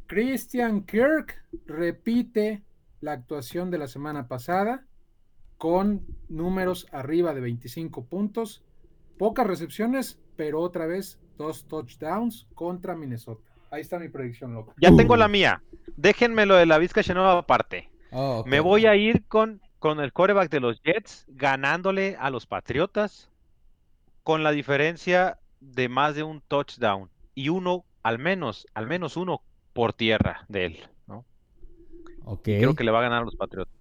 Christian 0.06 0.84
Kirk 0.84 1.44
repite 1.66 2.62
la 3.00 3.12
actuación 3.12 3.70
de 3.70 3.78
la 3.78 3.88
semana 3.88 4.28
pasada 4.28 4.84
con 5.56 6.06
números 6.28 6.86
arriba 6.90 7.34
de 7.34 7.40
25 7.40 8.06
puntos, 8.06 8.64
pocas 9.18 9.46
recepciones, 9.46 10.18
pero 10.36 10.60
otra 10.60 10.86
vez 10.86 11.20
dos 11.36 11.66
touchdowns 11.68 12.46
contra 12.54 12.96
Minnesota. 12.96 13.42
Ahí 13.70 13.82
está 13.82 13.98
mi 13.98 14.08
predicción 14.08 14.54
loca. 14.54 14.72
Ya 14.80 14.94
tengo 14.96 15.16
la 15.16 15.28
mía. 15.28 15.62
Déjenme 15.96 16.46
lo 16.46 16.56
de 16.56 16.66
la 16.66 16.78
Vizca 16.78 17.02
Chenova 17.02 17.38
aparte. 17.38 17.90
Oh. 18.10 18.42
Me 18.46 18.60
voy 18.60 18.86
a 18.86 18.96
ir 18.96 19.24
con, 19.26 19.60
con 19.78 20.00
el 20.00 20.12
coreback 20.12 20.50
de 20.50 20.60
los 20.60 20.82
Jets 20.82 21.26
ganándole 21.28 22.16
a 22.18 22.30
los 22.30 22.46
Patriotas 22.46 23.30
con 24.22 24.42
la 24.42 24.50
diferencia 24.50 25.39
de 25.60 25.88
más 25.88 26.14
de 26.14 26.22
un 26.22 26.40
touchdown 26.40 27.10
y 27.34 27.48
uno, 27.48 27.84
al 28.02 28.18
menos, 28.18 28.66
al 28.74 28.86
menos 28.86 29.16
uno 29.16 29.42
por 29.72 29.92
tierra 29.92 30.44
de 30.48 30.66
él. 30.66 30.78
¿no? 31.06 31.24
Ok. 32.24 32.42
Creo 32.44 32.74
que 32.74 32.84
le 32.84 32.90
va 32.90 32.98
a 32.98 33.02
ganar 33.02 33.22
a 33.22 33.24
los 33.24 33.36
Patriotas. 33.36 33.72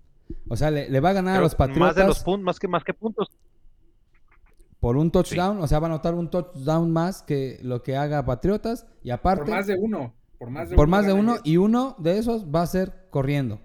O 0.48 0.56
sea, 0.56 0.70
le, 0.72 0.90
le 0.90 1.00
va 1.00 1.10
a 1.10 1.14
ganar 1.14 1.38
a 1.38 1.42
los 1.42 1.56
que 1.56 1.60
Más 1.64 1.96
de 1.96 2.06
los 2.06 2.20
Patriotas 2.20 2.24
puntos, 2.24 2.44
más 2.46 2.60
que, 2.60 2.68
más 2.68 2.84
que 2.84 2.94
puntos. 2.94 3.28
por 4.80 4.98
un 4.98 5.12
touchdown. 5.12 5.60
O 5.62 5.68
sea, 5.68 5.80
va 5.80 5.88
a 5.88 5.90
anotar 5.92 6.14
un 6.14 6.30
touchdown 6.30 6.92
más 6.92 7.24
que 7.24 7.60
lo 7.64 7.82
que 7.84 7.96
haga 7.98 8.26
Patriotas. 8.26 8.86
Y 9.04 9.10
aparte, 9.10 9.46
Por 9.46 9.52
más 9.56 9.68
de 9.68 9.76
uno. 9.76 10.14
Por 10.38 10.50
más 10.52 10.70
de 10.70 10.76
por 10.76 10.88
uno. 10.88 10.92
más 10.98 11.06
de 11.06 11.14
uno. 11.14 11.36
Y 11.44 11.58
uno 11.58 11.96
de 12.00 12.18
esos 12.18 12.46
va 12.46 12.62
a 12.62 12.68
ser 12.68 13.08
corriendo. 13.10 13.60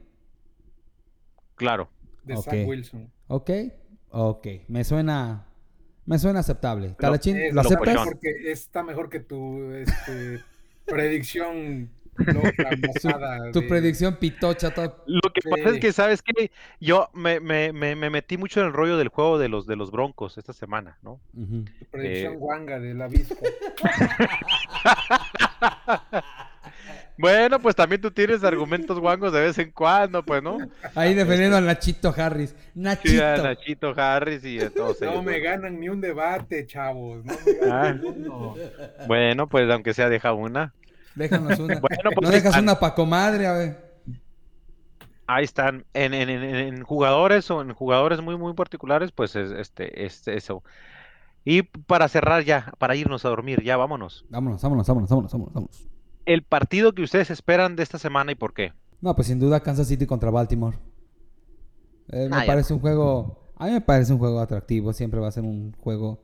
Claro. 1.57 1.89
de 2.25 2.35
ok. 2.37 2.45
Zach 2.45 2.67
Wilson. 2.67 3.13
Ok. 3.29 3.51
Ok. 4.11 4.47
Me 4.69 4.83
suena. 4.85 5.47
Me 6.07 6.19
suena 6.19 6.41
aceptable. 6.41 6.95
Talachín, 6.99 7.37
Es 7.39 7.55
¿lo 7.55 7.61
aceptas? 7.63 8.05
Porque 8.05 8.51
está 8.53 8.83
mejor 8.83 9.09
que 9.09 9.21
tu 9.21 9.71
este, 9.73 10.43
predicción 10.87 11.89
loca, 12.17 12.69
basada 12.79 13.51
Tu 13.53 13.61
de- 13.63 13.67
predicción 13.69 14.17
pitocha. 14.17 14.73
todo- 14.73 15.03
Lo 15.07 15.21
que 15.33 15.41
pasa 15.49 15.71
Sí. 15.71 15.75
es 15.77 15.81
que, 15.81 15.93
¿sabes 15.93 16.23
qué? 16.23 16.51
Yo 16.81 17.09
me, 17.15 17.41
me, 17.41 17.73
me, 17.73 17.97
me 17.97 18.11
metí 18.11 18.37
mucho 18.37 18.61
en 18.61 18.67
el 18.67 18.73
rollo 18.73 18.97
del 18.99 19.09
juego 19.09 19.39
de 19.39 19.49
los, 19.49 19.67
de 19.67 19.77
los 19.77 19.91
Broncos 19.91 20.37
esta 20.39 20.53
semana, 20.53 20.99
¿no? 21.03 21.21
Tu 21.33 21.65
predicción 21.91 22.35
Eh, 22.35 22.37
guanga 22.37 22.79
de 22.79 22.95
la 22.95 23.09
vista. 23.09 23.35
Bueno, 27.17 27.61
pues 27.61 27.77
también 27.77 28.01
tú 28.01 28.11
tienes 28.11 28.43
argumentos 28.45 28.99
guangos 28.99 29.33
de 29.33 29.41
vez 29.41 29.59
en 29.59 29.71
cuando, 29.71 30.23
pues, 30.23 30.43
¿no? 30.43 30.59
Ahí 30.95 31.15
defendiendo 31.15 31.57
a 31.57 31.61
Nachito 31.61 32.13
Harris. 32.17 32.51
Sí, 32.51 32.57
Nachito. 32.75 33.25
a 33.25 33.37
Nachito 33.37 33.95
Harris 33.97 34.45
y 34.45 34.59
de 34.59 34.71
todos 34.71 35.01
No 35.01 35.23
me 35.23 35.39
ganan 35.41 35.79
ni 35.79 35.89
un 35.89 36.01
debate, 36.01 36.67
chavos. 36.67 37.25
No 37.25 37.33
me 37.47 37.67
ganan 37.67 38.01
ni 38.01 38.09
uno. 38.09 38.55
Bueno, 39.07 39.49
pues 39.49 39.71
aunque 39.71 39.95
sea 39.95 40.09
deja 40.09 40.33
una. 40.33 40.75
Déjanos 41.15 41.59
una. 41.59 41.75
Bueno, 41.81 42.11
pues 42.15 42.23
no 42.23 42.31
dejas 42.31 42.47
están. 42.47 42.65
una 42.65 42.79
pa' 42.81 42.95
comadre, 42.95 43.47
a 43.47 43.53
ver. 43.53 43.85
Ahí 45.27 45.45
están. 45.45 45.85
En, 45.95 46.13
en, 46.13 46.29
en, 46.29 46.43
en 46.43 46.83
jugadores 46.83 47.51
o 47.51 47.63
en 47.63 47.73
jugadores 47.73 48.21
muy, 48.21 48.37
muy 48.37 48.55
particulares, 48.55 49.13
pues 49.13 49.37
es 49.37 49.53
este, 49.53 50.05
es 50.05 50.27
eso. 50.29 50.63
Y 51.45 51.63
para 51.63 52.09
cerrar 52.09 52.43
ya, 52.43 52.73
para 52.79 52.97
irnos 52.97 53.25
a 53.25 53.29
dormir, 53.29 53.63
ya 53.63 53.77
vámonos. 53.77 54.25
Vámonos, 54.29 54.63
vámonos, 54.63 54.87
vámonos, 54.89 55.11
vámonos, 55.11 55.33
vámonos, 55.33 55.55
vámonos. 55.55 55.94
El 56.27 56.43
partido 56.43 56.93
que 56.95 57.03
ustedes 57.03 57.31
esperan 57.31 57.77
de 57.77 57.83
esta 57.83 57.99
semana 57.99 58.33
y 58.33 58.35
por 58.35 58.55
qué. 58.55 58.73
No, 59.01 59.15
pues 59.15 59.29
sin 59.29 59.39
duda 59.39 59.61
Kansas 59.61 59.89
City 59.89 60.07
contra 60.07 60.31
Baltimore. 60.31 60.79
Eh, 62.09 62.29
me 62.31 62.37
Ah, 62.37 62.41
ya. 62.41 62.47
parece 62.47 62.73
un 62.75 62.81
juego, 62.81 63.39
a 63.57 63.67
mí 63.67 63.73
me 63.73 63.81
parece 63.81 64.13
un 64.13 64.19
juego 64.19 64.41
atractivo, 64.41 64.93
siempre 64.93 65.21
va 65.21 65.29
a 65.29 65.33
ser 65.33 65.45
un 65.45 65.73
juego 65.81 66.23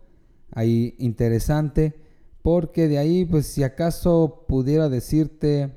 ahí 0.52 0.94
interesante, 0.98 1.94
porque 2.43 2.89
de 2.89 2.98
ahí, 2.98 3.24
pues 3.24 3.47
si 3.47 3.62
acaso 3.62 4.44
pudiera 4.48 4.89
decirte, 4.89 5.77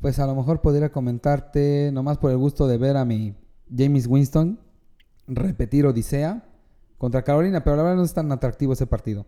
pues 0.00 0.18
a 0.18 0.26
lo 0.26 0.34
mejor 0.34 0.60
pudiera 0.60 0.90
comentarte, 0.90 1.90
nomás 1.92 2.18
por 2.18 2.30
el 2.30 2.36
gusto 2.36 2.66
de 2.66 2.78
ver 2.78 2.96
a 2.96 3.04
mi 3.04 3.34
James 3.74 4.06
Winston 4.06 4.60
repetir 5.28 5.86
Odisea 5.86 6.44
contra 6.98 7.22
Carolina, 7.22 7.62
pero 7.64 7.76
la 7.76 7.82
verdad 7.82 7.96
no 7.98 8.04
es 8.04 8.14
tan 8.14 8.30
atractivo 8.32 8.72
ese 8.72 8.86
partido. 8.86 9.26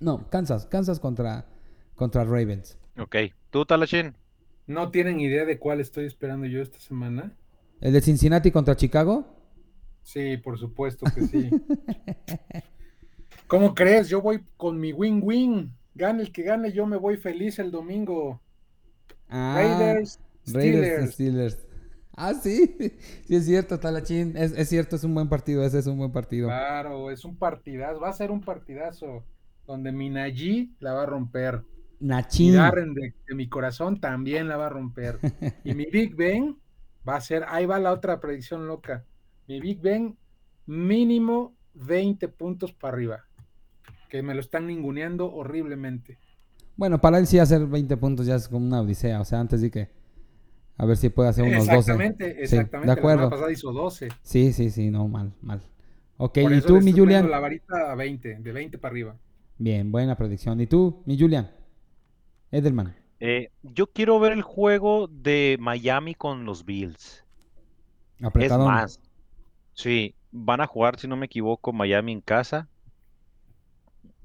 No, 0.00 0.28
Kansas, 0.30 0.66
Kansas 0.66 0.98
contra, 0.98 1.46
contra 1.94 2.24
Ravens. 2.24 2.76
Ok. 2.98 3.16
¿Tú, 3.50 3.64
Talachín? 3.64 4.14
¿No 4.66 4.90
tienen 4.90 5.20
idea 5.20 5.44
de 5.44 5.58
cuál 5.58 5.80
estoy 5.80 6.06
esperando 6.06 6.46
yo 6.46 6.62
esta 6.62 6.78
semana? 6.78 7.36
¿El 7.80 7.92
de 7.92 8.00
Cincinnati 8.00 8.50
contra 8.50 8.76
Chicago? 8.76 9.26
Sí, 10.02 10.36
por 10.36 10.58
supuesto 10.58 11.06
que 11.14 11.22
sí. 11.22 11.50
¿Cómo 13.46 13.74
crees? 13.74 14.08
Yo 14.08 14.20
voy 14.22 14.44
con 14.56 14.78
mi 14.78 14.92
win-win. 14.92 15.72
Gane 15.94 16.22
el 16.22 16.32
que 16.32 16.42
gane, 16.42 16.72
yo 16.72 16.86
me 16.86 16.96
voy 16.96 17.16
feliz 17.16 17.58
el 17.58 17.70
domingo. 17.70 18.40
Ah, 19.28 19.54
Raiders, 19.56 20.20
Raiders 20.46 20.86
Steelers. 20.86 21.12
Steelers. 21.12 21.66
Ah, 22.14 22.34
sí. 22.34 22.74
Sí, 23.26 23.36
es 23.36 23.46
cierto, 23.46 23.78
Talachín. 23.78 24.36
Es, 24.36 24.52
es 24.52 24.68
cierto, 24.68 24.96
es 24.96 25.04
un 25.04 25.14
buen 25.14 25.28
partido. 25.28 25.64
Ese 25.64 25.78
es 25.78 25.86
un 25.86 25.98
buen 25.98 26.12
partido. 26.12 26.48
Claro, 26.48 27.10
es 27.10 27.24
un 27.24 27.36
partidazo. 27.36 28.00
Va 28.00 28.10
a 28.10 28.12
ser 28.12 28.30
un 28.30 28.40
partidazo 28.40 29.24
donde 29.66 29.92
mi 29.92 30.10
Najee 30.10 30.70
la 30.80 30.92
va 30.92 31.02
a 31.04 31.06
romper. 31.06 31.62
Y 32.02 32.06
Nachín. 32.06 32.54
Darren 32.54 32.94
de, 32.94 33.14
de 33.28 33.34
mi 33.34 33.48
corazón 33.48 34.00
también 34.00 34.48
la 34.48 34.56
va 34.56 34.66
a 34.66 34.70
romper. 34.70 35.18
Y 35.64 35.74
mi 35.74 35.86
Big 35.86 36.16
Ben 36.16 36.56
va 37.08 37.16
a 37.16 37.20
ser, 37.20 37.44
ahí 37.48 37.66
va 37.66 37.78
la 37.78 37.92
otra 37.92 38.20
predicción 38.20 38.66
loca. 38.66 39.04
Mi 39.46 39.60
Big 39.60 39.80
Ben 39.80 40.16
mínimo 40.66 41.54
20 41.74 42.28
puntos 42.28 42.72
para 42.72 42.94
arriba. 42.94 43.24
Que 44.08 44.22
me 44.22 44.34
lo 44.34 44.40
están 44.40 44.66
ninguneando 44.66 45.32
horriblemente. 45.32 46.18
Bueno, 46.76 47.00
para 47.00 47.18
él 47.18 47.26
sí 47.26 47.38
hacer 47.38 47.66
20 47.66 47.96
puntos 47.96 48.26
ya 48.26 48.34
es 48.34 48.48
como 48.48 48.66
una 48.66 48.80
odisea. 48.80 49.20
O 49.20 49.24
sea, 49.24 49.40
antes 49.40 49.60
de 49.60 49.70
que. 49.70 49.88
A 50.76 50.86
ver 50.86 50.96
si 50.96 51.10
puede 51.10 51.28
hacer 51.28 51.44
unos 51.44 51.66
12. 51.66 51.76
Exactamente, 51.76 52.42
exactamente. 52.42 52.92
de 52.92 52.98
acuerdo. 52.98 53.24
La 53.24 53.30
pasada 53.30 53.52
hizo 53.52 53.72
12. 53.72 54.08
Sí, 54.22 54.52
sí, 54.52 54.70
sí, 54.70 54.90
no, 54.90 55.06
mal, 55.06 55.32
mal. 55.40 55.62
Ok, 56.16 56.38
Por 56.42 56.52
¿y 56.52 56.60
tú, 56.60 56.80
mi 56.80 56.92
poniendo 56.92 57.28
La 57.28 57.40
varita 57.40 57.92
a 57.92 57.94
20, 57.94 58.38
de 58.40 58.52
20 58.52 58.78
para 58.78 58.90
arriba. 58.92 59.16
Bien, 59.58 59.92
buena 59.92 60.16
predicción. 60.16 60.60
¿Y 60.60 60.66
tú, 60.66 61.02
mi 61.06 61.18
Julian? 61.18 61.50
Edelman. 62.52 62.94
Eh, 63.18 63.50
yo 63.62 63.86
quiero 63.88 64.20
ver 64.20 64.32
el 64.32 64.42
juego 64.42 65.08
de 65.08 65.56
Miami 65.60 66.14
con 66.14 66.44
los 66.44 66.64
Bills. 66.64 67.24
Es 68.18 68.26
Apretadón. 68.26 68.66
más, 68.66 69.00
sí, 69.74 70.14
van 70.30 70.60
a 70.60 70.66
jugar, 70.66 70.98
si 70.98 71.08
no 71.08 71.16
me 71.16 71.26
equivoco, 71.26 71.72
Miami 71.72 72.12
en 72.12 72.20
casa. 72.20 72.68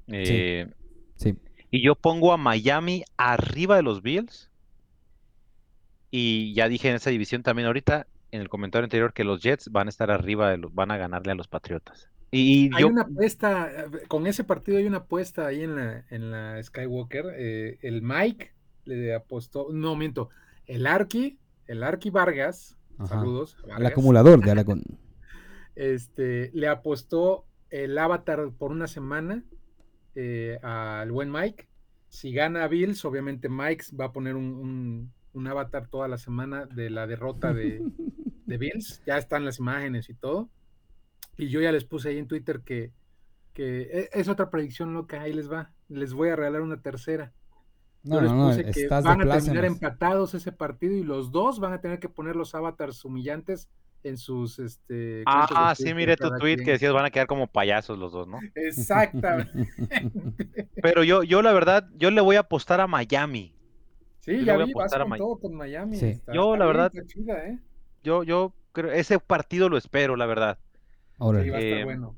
Eh, 0.06 0.68
Sí. 1.16 1.36
Y 1.70 1.82
yo 1.82 1.96
pongo 1.96 2.32
a 2.32 2.36
Miami 2.36 3.04
arriba 3.16 3.76
de 3.76 3.82
los 3.82 4.02
Bills. 4.02 4.50
Y 6.10 6.54
ya 6.54 6.68
dije 6.68 6.88
en 6.88 6.96
esa 6.96 7.10
división 7.10 7.42
también 7.42 7.66
ahorita, 7.66 8.06
en 8.30 8.40
el 8.40 8.48
comentario 8.48 8.84
anterior, 8.84 9.12
que 9.12 9.24
los 9.24 9.42
Jets 9.42 9.70
van 9.70 9.88
a 9.88 9.90
estar 9.90 10.10
arriba 10.10 10.50
de 10.50 10.58
los, 10.58 10.74
van 10.74 10.90
a 10.90 10.96
ganarle 10.96 11.32
a 11.32 11.34
los 11.34 11.48
Patriotas. 11.48 12.08
Y 12.30 12.70
Hay 12.74 12.82
yo, 12.82 12.88
una 12.88 13.02
apuesta, 13.02 13.70
eh, 13.70 13.86
con 14.08 14.26
ese 14.26 14.44
partido 14.44 14.78
hay 14.78 14.86
una 14.86 14.98
apuesta 14.98 15.46
ahí 15.46 15.62
en 15.62 15.76
la, 15.76 16.04
en 16.10 16.30
la 16.30 16.62
Skywalker. 16.62 17.26
eh, 17.36 17.78
el 17.82 18.02
Mike 18.02 18.52
le 18.84 19.14
apostó, 19.14 19.68
no 19.72 19.96
miento, 19.96 20.28
el 20.66 20.86
Arki, 20.86 21.38
el 21.66 21.82
Arki 21.82 22.10
Vargas, 22.10 22.76
Ajá. 22.98 23.06
saludos. 23.08 23.56
a 23.70 23.76
Al 23.76 23.84
Vargas, 23.84 23.92
acumulador 23.92 24.42
de 24.44 24.50
Aragón. 24.50 24.82
este, 25.76 26.50
le 26.54 26.68
apostó 26.68 27.46
el 27.70 27.96
avatar 27.98 28.50
por 28.58 28.72
una 28.72 28.86
semana 28.86 29.42
eh, 30.14 30.58
al 30.62 31.10
buen 31.12 31.30
Mike. 31.30 31.68
Si 32.08 32.32
gana 32.32 32.66
Bills, 32.68 33.04
obviamente 33.04 33.48
Mike 33.48 33.84
va 33.98 34.06
a 34.06 34.12
poner 34.12 34.34
un, 34.36 34.44
un- 34.44 35.12
un 35.34 35.46
avatar 35.46 35.86
toda 35.88 36.08
la 36.08 36.18
semana 36.18 36.66
de 36.66 36.90
la 36.90 37.06
derrota 37.06 37.52
de, 37.52 37.82
de 38.46 38.58
Bills. 38.58 39.02
Ya 39.06 39.18
están 39.18 39.44
las 39.44 39.58
imágenes 39.60 40.08
y 40.08 40.14
todo. 40.14 40.48
Y 41.38 41.48
yo 41.48 41.60
ya 41.60 41.72
les 41.72 41.84
puse 41.84 42.10
ahí 42.10 42.18
en 42.18 42.26
Twitter 42.28 42.60
que, 42.60 42.92
que 43.54 43.82
e- 43.82 44.08
es 44.12 44.28
otra 44.28 44.50
predicción 44.50 44.92
loca. 44.92 45.22
Ahí 45.22 45.32
les 45.32 45.50
va. 45.50 45.70
Les 45.88 46.12
voy 46.12 46.28
a 46.28 46.36
regalar 46.36 46.60
una 46.60 46.82
tercera. 46.82 47.32
No, 48.02 48.16
Yo 48.16 48.20
les 48.22 48.30
no, 48.30 48.36
no, 48.36 48.48
puse 48.48 48.64
que 48.70 48.88
van 48.88 49.20
a 49.22 49.32
terminar 49.38 49.64
empatados 49.64 50.34
ese 50.34 50.52
partido 50.52 50.94
y 50.94 51.02
los 51.04 51.32
dos 51.32 51.58
van 51.60 51.72
a 51.72 51.80
tener 51.80 51.98
que 51.98 52.08
poner 52.08 52.36
los 52.36 52.54
avatars 52.54 53.04
humillantes 53.04 53.68
en 54.04 54.16
sus 54.16 54.60
este 54.60 55.24
ah, 55.26 55.74
sí, 55.76 55.92
miré 55.92 56.16
tu 56.16 56.30
tweet 56.38 56.54
quien. 56.54 56.64
que 56.66 56.70
decías 56.72 56.92
van 56.92 57.04
a 57.04 57.10
quedar 57.10 57.26
como 57.26 57.48
payasos 57.48 57.98
los 57.98 58.12
dos, 58.12 58.28
¿no? 58.28 58.38
Exactamente. 58.54 59.68
Pero 60.82 61.02
yo, 61.02 61.24
yo 61.24 61.42
la 61.42 61.52
verdad, 61.52 61.88
yo 61.96 62.10
le 62.12 62.20
voy 62.20 62.36
a 62.36 62.40
apostar 62.40 62.80
a 62.80 62.86
Miami. 62.86 63.54
Sí, 64.20 64.32
Yo 64.32 64.38
le 64.38 64.44
ya 64.44 64.54
voy 64.54 64.62
a 64.62 64.66
vi, 64.66 64.72
vas 64.74 64.82
apostar 64.92 65.00
a 65.00 65.04
con 65.04 65.12
Mi- 65.12 65.18
todo 65.18 65.38
con 65.40 65.54
Miami. 65.54 65.96
Sí. 65.96 66.06
está- 66.06 66.32
Yo, 66.32 66.54
está 66.54 66.64
la 66.64 66.70
bien, 66.70 66.76
verdad, 66.92 67.06
chida, 67.06 67.46
¿eh? 67.48 67.58
Yo, 68.04 68.22
yo 68.22 68.54
creo, 68.72 68.92
ese 68.92 69.18
partido 69.18 69.68
lo 69.68 69.76
espero, 69.76 70.14
la 70.14 70.26
verdad. 70.26 70.58
Órale. 71.18 71.44
Sí, 71.44 71.50
va 71.50 71.56
a 71.56 71.60
estar 71.60 71.78
Eh, 71.78 71.84
bueno. 71.84 72.16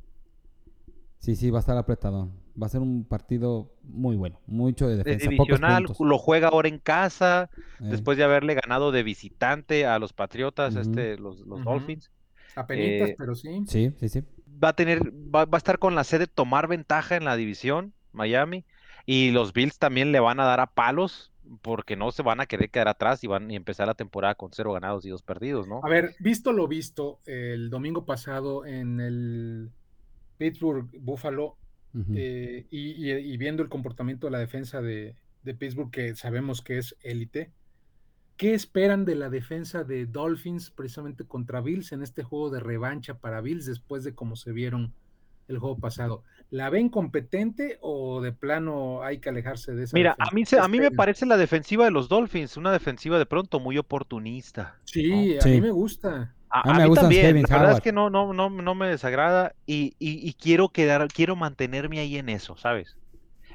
Sí, 1.19 1.37
sí, 1.37 1.51
va 1.51 1.59
a 1.59 1.61
estar 1.61 1.77
apretado. 1.77 2.31
Va 2.61 2.67
a 2.67 2.71
ser 2.71 2.81
un 2.81 3.05
partido 3.05 3.71
muy 3.83 4.17
bueno. 4.17 4.39
Mucho 4.47 4.89
de 4.89 4.97
defensa. 4.97 5.31
Pocos 5.31 5.47
divisional, 5.47 5.87
lo 6.01 6.19
juega 6.19 6.49
ahora 6.49 6.69
en 6.69 6.79
casa, 6.79 7.51
Eh, 7.81 7.85
después 7.91 8.19
de 8.19 8.25
haberle 8.25 8.55
ganado 8.55 8.91
de 8.91 9.03
visitante 9.03 9.87
a 9.87 9.99
los 9.99 10.13
Patriotas, 10.13 10.73
Ujú. 10.75 10.81
este, 10.81 11.19
los. 11.19 11.47
Dolphins. 11.47 12.11
Apenitas, 12.57 13.11
eh, 13.11 13.15
pero 13.17 13.35
sí. 13.35 13.65
Sí, 13.67 13.93
sí, 13.99 14.09
sí. 14.09 14.25
Va 14.63 14.71
a 14.71 14.73
tener, 14.75 15.01
va, 15.13 15.45
va 15.45 15.57
a 15.57 15.59
estar 15.59 15.79
con 15.79 15.95
la 15.95 16.05
sede 16.05 16.27
tomar 16.27 16.69
ventaja 16.69 17.17
en 17.17 17.25
la 17.25 17.37
división, 17.37 17.95
Miami, 18.13 18.65
y 19.07 19.31
los 19.31 19.53
Bills 19.53 19.79
también 19.79 20.13
le 20.13 20.21
van 20.21 20.41
a 20.41 20.45
dar 20.45 20.61
a 20.61 20.67
palos, 20.67 21.30
porque 21.63 21.97
no 21.97 22.11
se 22.13 22.23
van 22.23 22.41
a 22.41 22.47
querer 22.47 22.71
quedar 22.71 22.89
atrás 22.89 23.23
y 23.25 23.27
van 23.27 23.51
a 23.51 23.55
empezar 23.55 23.87
la 23.87 23.95
temporada 23.95 24.35
con 24.35 24.51
cero 24.53 24.73
ganados 24.73 25.05
y 25.05 25.11
dos 25.11 25.23
perdidos, 25.23 25.67
¿no? 25.69 25.81
A 25.85 25.89
ver, 25.89 26.15
visto 26.21 26.53
lo 26.53 26.69
visto 26.69 27.19
el 27.27 27.71
domingo 27.71 28.05
pasado 28.05 28.65
en 28.67 29.01
el 29.01 29.71
Pittsburgh 30.39 30.89
Buffalo 31.01 31.57
eh, 32.15 32.67
y, 32.71 32.91
y- 33.05 33.13
y 33.13 33.37
viendo 33.37 33.63
el 33.63 33.69
comportamiento 33.69 34.27
de 34.27 34.31
la 34.31 34.39
defensa 34.39 34.81
de, 34.81 35.17
de 35.43 35.55
Pittsburgh, 35.55 35.91
que 35.91 36.15
sabemos 36.15 36.63
que 36.63 36.79
es 36.79 36.97
élite, 37.03 37.51
¿qué 38.37 38.55
esperan 38.55 39.05
de 39.05 39.17
la 39.17 39.29
defensa 39.29 39.83
de 39.85 40.07
Dolphins 40.07 40.71
precisamente 40.71 41.25
contra 41.25 41.61
Bills 41.61 41.93
en 41.93 42.03
este 42.03 42.23
juego 42.23 42.51
de 42.51 42.61
revancha 42.61 43.15
para 43.19 43.41
Bills 43.41 43.67
después 43.67 44.05
de 44.05 44.15
cómo 44.15 44.37
se 44.37 44.53
vieron 44.53 44.95
el 45.51 45.59
juego 45.59 45.79
pasado? 45.79 46.25
¿La 46.51 46.71
ven 46.71 46.89
competente 46.89 47.79
o 47.83 48.21
de 48.21 48.33
plano 48.33 49.03
hay 49.03 49.19
que 49.21 49.29
alejarse 49.29 49.73
de 49.75 49.85
esa 49.85 49.97
Mira, 49.97 50.11
defensa? 50.11 50.31
a 50.31 50.35
mí, 50.35 50.45
se- 50.47 50.57
¿Qué 50.57 50.63
a 50.63 50.69
mí 50.69 50.79
me 50.79 50.85
esperan? 50.87 50.97
parece 50.97 51.27
la 51.27 51.37
defensiva 51.37 51.85
de 51.85 51.91
los 51.91 52.09
Dolphins, 52.09 52.57
una 52.57 52.73
defensiva 52.73 53.19
de 53.19 53.27
pronto 53.27 53.61
muy 53.61 53.79
oportunista. 53.79 54.77
Sí, 54.85 55.37
a 55.37 55.41
Sí. 55.41 55.51
mí 55.51 55.61
me 55.61 55.71
gusta. 55.71 56.35
A, 56.51 56.61
A 56.61 56.73
mí 56.73 56.75
a 56.75 56.81
me 56.81 56.83
mí 56.85 56.89
gusta 56.89 57.03
también, 57.03 57.27
Kevin 57.29 57.47
la 57.49 57.59
verdad 57.59 57.73
es 57.73 57.81
que 57.81 57.93
no, 57.93 58.11
no, 58.11 58.33
no, 58.33 58.51
no 58.51 58.75
me 58.75 58.89
desagrada 58.89 59.55
y, 59.67 59.95
y- 59.99 60.29
y 60.29 60.35
quiero 60.35 60.71
quedar, 60.71 61.07
quiero 61.09 61.37
mantenerme 61.37 62.01
ahí 62.01 62.17
en 62.17 62.29
eso, 62.29 62.57
¿sabes? 62.57 62.97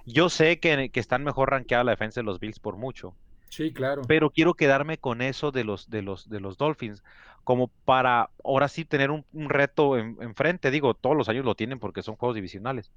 Yo 0.06 0.30
sé 0.30 0.60
que, 0.60 0.90
que 0.92 1.00
están 1.00 1.24
mejor 1.24 1.52
rankeada 1.52 1.84
la 1.84 1.92
defensa 1.92 2.22
de 2.22 2.26
los 2.26 2.40
Bills 2.40 2.60
por 2.60 2.78
mucho, 2.78 3.18
Sí, 3.50 3.74
claro. 3.74 4.02
pero 4.08 4.30
quiero 4.32 4.54
quedarme 4.54 4.98
con 4.98 5.22
eso 5.22 5.52
de 5.52 5.64
los, 5.64 5.90
de 5.90 6.02
los, 6.04 6.30
de 6.30 6.40
los 6.40 6.58
Dolphins, 6.58 7.04
como 7.46 7.70
para 7.86 8.32
ahora 8.46 8.70
sí 8.70 8.86
tener 8.86 9.12
un, 9.12 9.26
reto 9.50 9.98
en- 10.00 10.18
enfrente. 10.22 10.72
Digo, 10.72 10.96
todos 10.96 11.18
los 11.18 11.30
años 11.30 11.46
lo 11.46 11.56
tienen 11.56 11.80
porque 11.80 12.04
son 12.04 12.18
juegos 12.18 12.36
divisionales, 12.36 12.92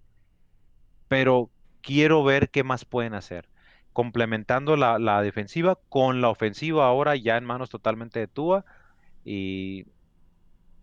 pero 1.08 1.52
quiero 1.80 2.24
ver 2.24 2.50
qué 2.50 2.64
más 2.64 2.84
pueden 2.84 3.14
hacer, 3.14 3.48
complementando 3.92 4.76
la, 4.76 5.22
defensiva 5.22 5.78
con 5.88 6.20
la 6.20 6.28
ofensiva 6.30 6.86
ahora 6.86 7.16
ya 7.16 7.36
en 7.36 7.44
manos 7.44 7.70
totalmente 7.70 8.20
de 8.20 8.28
Tua 8.28 8.64
y 9.24 9.86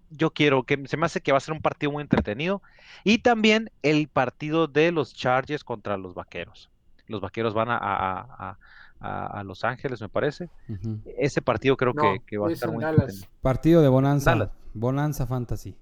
yo 0.10 0.32
quiero 0.32 0.64
que 0.64 0.88
se 0.88 0.98
me 0.98 1.06
hace 1.06 1.22
que 1.22 1.32
va 1.32 1.38
a 1.40 1.42
ser 1.42 1.54
un 1.54 1.62
partido 1.62 1.92
muy 1.92 2.02
entretenido 2.02 2.62
y 3.04 3.20
también 3.20 3.72
el 3.82 4.08
partido 4.10 4.68
de 4.68 4.92
los 4.92 5.14
Chargers 5.14 5.64
contra 5.64 5.98
los 5.98 6.14
Vaqueros. 6.14 6.72
Los 7.08 7.22
Vaqueros 7.22 7.54
van 7.54 7.70
a- 7.70 7.78
a- 7.78 8.60
a- 9.00 9.40
a 9.40 9.44
Los 9.44 9.64
Ángeles, 9.64 10.02
me 10.02 10.10
parece. 10.10 10.50
Ese 11.18 11.42
partido 11.42 11.78
creo 11.78 11.94
No, 11.94 12.02
que, 12.02 12.20
que 12.26 12.38
va 12.38 12.48
a 12.48 12.52
es 12.52 12.56
estar 12.56 12.70
en 12.70 12.76
muy. 12.76 12.84
Partido 13.42 13.82
de 13.82 13.88
Bonanza. 13.90 14.32
Dallas. 14.32 14.50
Bonanza 14.74 15.28
Fantasy. 15.28 15.78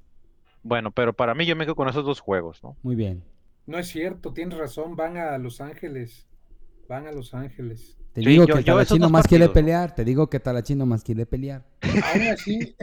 Bueno, 0.61 0.91
pero 0.91 1.13
para 1.13 1.33
mí 1.35 1.45
yo 1.45 1.55
me 1.55 1.65
quedo 1.65 1.75
con 1.75 1.89
esos 1.89 2.05
dos 2.05 2.19
juegos, 2.19 2.61
¿no? 2.63 2.77
Muy 2.83 2.95
bien. 2.95 3.23
No 3.65 3.77
es 3.77 3.87
cierto, 3.87 4.33
tienes 4.33 4.57
razón, 4.57 4.95
van 4.95 5.17
a 5.17 5.37
Los 5.37 5.61
Ángeles. 5.61 6.27
Van 6.89 7.07
a 7.07 7.11
Los 7.11 7.33
Ángeles. 7.33 7.97
Te 8.13 8.21
Sí, 8.21 8.29
digo 8.29 8.45
yo- 8.45 8.55
que 8.57 8.63
Talachino 8.63 9.09
más 9.09 9.25
quiere 9.27 9.49
pelear. 9.49 9.95
Te 9.95 10.05
digo 10.05 10.29
que 10.29 10.39
Talachino 10.39 10.85
más 10.85 11.03
quiere 11.03 11.25
pelear. 11.25 11.63
Aún 11.81 12.21
así, 12.31 12.75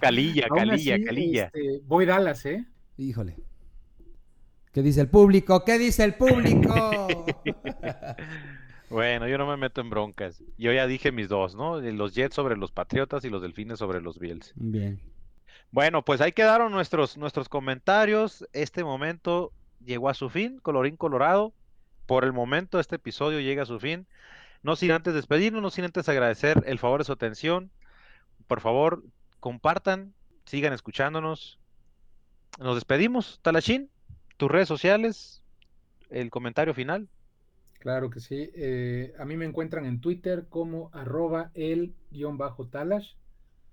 Calilla, 0.00 0.46
aún 0.50 0.58
calilla, 0.58 0.94
así, 0.96 1.04
calilla. 1.04 1.44
este, 1.52 1.80
voy 1.86 2.06
Dallas, 2.06 2.44
¿eh? 2.46 2.66
Híjole. 2.96 3.36
¿Qué 4.72 4.82
dice 4.82 5.00
el 5.02 5.08
público? 5.08 5.62
¿Qué 5.64 5.78
dice 5.78 6.02
el 6.04 6.14
público? 6.14 6.74
Bueno, 8.90 9.26
yo 9.28 9.38
no 9.38 9.46
me 9.46 9.56
meto 9.56 9.80
en 9.80 9.90
broncas. 9.90 10.42
Yo 10.58 10.72
ya 10.72 10.86
dije 10.86 11.10
mis 11.12 11.28
dos, 11.28 11.54
¿no? 11.54 11.80
Los 11.80 12.14
Jets 12.14 12.34
sobre 12.34 12.56
los 12.56 12.70
Patriotas 12.70 13.24
y 13.24 13.30
los 13.30 13.42
Delfines 13.42 13.78
sobre 13.78 14.00
los 14.00 14.18
Bills. 14.18 14.52
bien. 14.56 15.00
Bueno, 15.70 16.04
pues 16.04 16.20
ahí 16.20 16.30
quedaron 16.30 16.70
nuestros, 16.70 17.16
nuestros 17.16 17.48
comentarios. 17.48 18.46
Este 18.52 18.84
momento 18.84 19.52
llegó 19.84 20.08
a 20.08 20.14
su 20.14 20.28
fin, 20.30 20.58
colorín 20.60 20.96
colorado. 20.96 21.52
Por 22.06 22.24
el 22.24 22.32
momento 22.32 22.78
este 22.78 22.96
episodio 22.96 23.40
llega 23.40 23.64
a 23.64 23.66
su 23.66 23.80
fin. 23.80 24.06
No 24.62 24.76
sin 24.76 24.92
antes 24.92 25.14
despedirnos, 25.14 25.62
no 25.62 25.70
sin 25.70 25.84
antes 25.84 26.08
agradecer 26.08 26.62
el 26.66 26.78
favor 26.78 27.00
de 27.00 27.04
su 27.04 27.12
atención. 27.12 27.70
Por 28.46 28.60
favor, 28.60 29.02
compartan, 29.40 30.14
sigan 30.44 30.72
escuchándonos. 30.72 31.58
Nos 32.60 32.76
despedimos. 32.76 33.40
Talachín, 33.42 33.90
tus 34.36 34.50
redes 34.50 34.68
sociales, 34.68 35.42
el 36.08 36.30
comentario 36.30 36.72
final. 36.72 37.08
Claro 37.84 38.08
que 38.08 38.18
sí. 38.18 38.50
Eh, 38.54 39.12
a 39.18 39.26
mí 39.26 39.36
me 39.36 39.44
encuentran 39.44 39.84
en 39.84 40.00
Twitter 40.00 40.46
como 40.48 40.88
arroba 40.94 41.50
el 41.52 41.94
guion 42.10 42.38
bajo 42.38 42.66
Talash. 42.66 43.12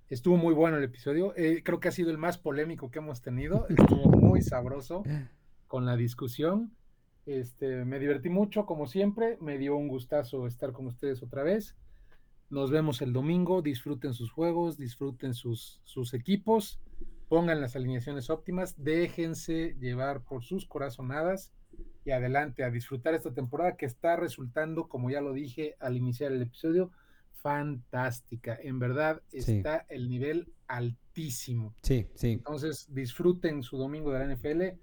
Estuvo 0.10 0.36
muy 0.36 0.54
bueno 0.54 0.76
el 0.76 0.84
episodio. 0.84 1.34
eh, 1.38 1.62
creo 1.64 1.80
que 1.80 1.88
ha 1.88 1.94
sido 1.94 2.12
el 2.12 2.18
más 2.18 2.38
polémico 2.38 2.92
que 2.92 3.00
hemos 3.00 3.22
tenido. 3.22 3.66
Estuvo 3.70 4.12
muy 4.12 4.42
sabroso 4.42 5.04
con 5.68 5.86
la 5.86 5.96
discusión. 5.96 6.74
Este, 7.26 7.86
me 7.86 8.00
divertí 8.00 8.28
mucho, 8.28 8.66
como 8.66 8.86
siempre. 8.86 9.38
Me 9.40 9.58
dio 9.58 9.78
un 9.78 9.88
gustazo 9.88 10.46
estar 10.46 10.74
con 10.74 10.88
ustedes 10.88 11.24
otra 11.24 11.44
vez. 11.44 11.78
Nos 12.50 12.70
vemos 12.70 13.02
el 13.02 13.14
domingo. 13.14 13.62
Disfruten 13.62 14.14
sus 14.14 14.30
juegos, 14.30 14.78
disfruten 14.78 15.34
sus, 15.34 15.80
sus 15.86 16.14
equipos, 16.14 16.82
pongan 17.30 17.62
las 17.62 17.78
alineaciones 17.78 18.30
óptimas, 18.30 18.76
déjense 18.78 19.78
llevar 19.80 20.22
por 20.26 20.44
sus 20.44 20.66
corazonadas 20.66 21.54
y 22.06 22.12
adelante 22.12 22.64
a 22.64 22.72
disfrutar 22.72 23.14
esta 23.14 23.34
temporada 23.34 23.78
que 23.78 23.86
está 23.86 24.16
resultando, 24.16 24.88
como 24.88 25.10
ya 25.10 25.22
lo 25.22 25.34
dije 25.34 25.76
al 25.80 25.98
iniciar 25.98 26.32
el 26.32 26.42
episodio, 26.42 26.92
fantástica. 27.42 28.58
En 28.62 28.80
verdad 28.80 29.22
Sí. 29.32 29.58
está 29.58 29.86
el 29.90 30.10
nivel 30.10 30.52
altísimo. 30.68 31.74
Sí, 31.82 32.08
sí. 32.16 32.32
Entonces, 32.32 32.88
disfruten 32.94 33.64
su 33.64 33.78
domingo 33.78 34.12
de 34.12 34.20
la 34.20 34.26
NFL. 34.26 34.78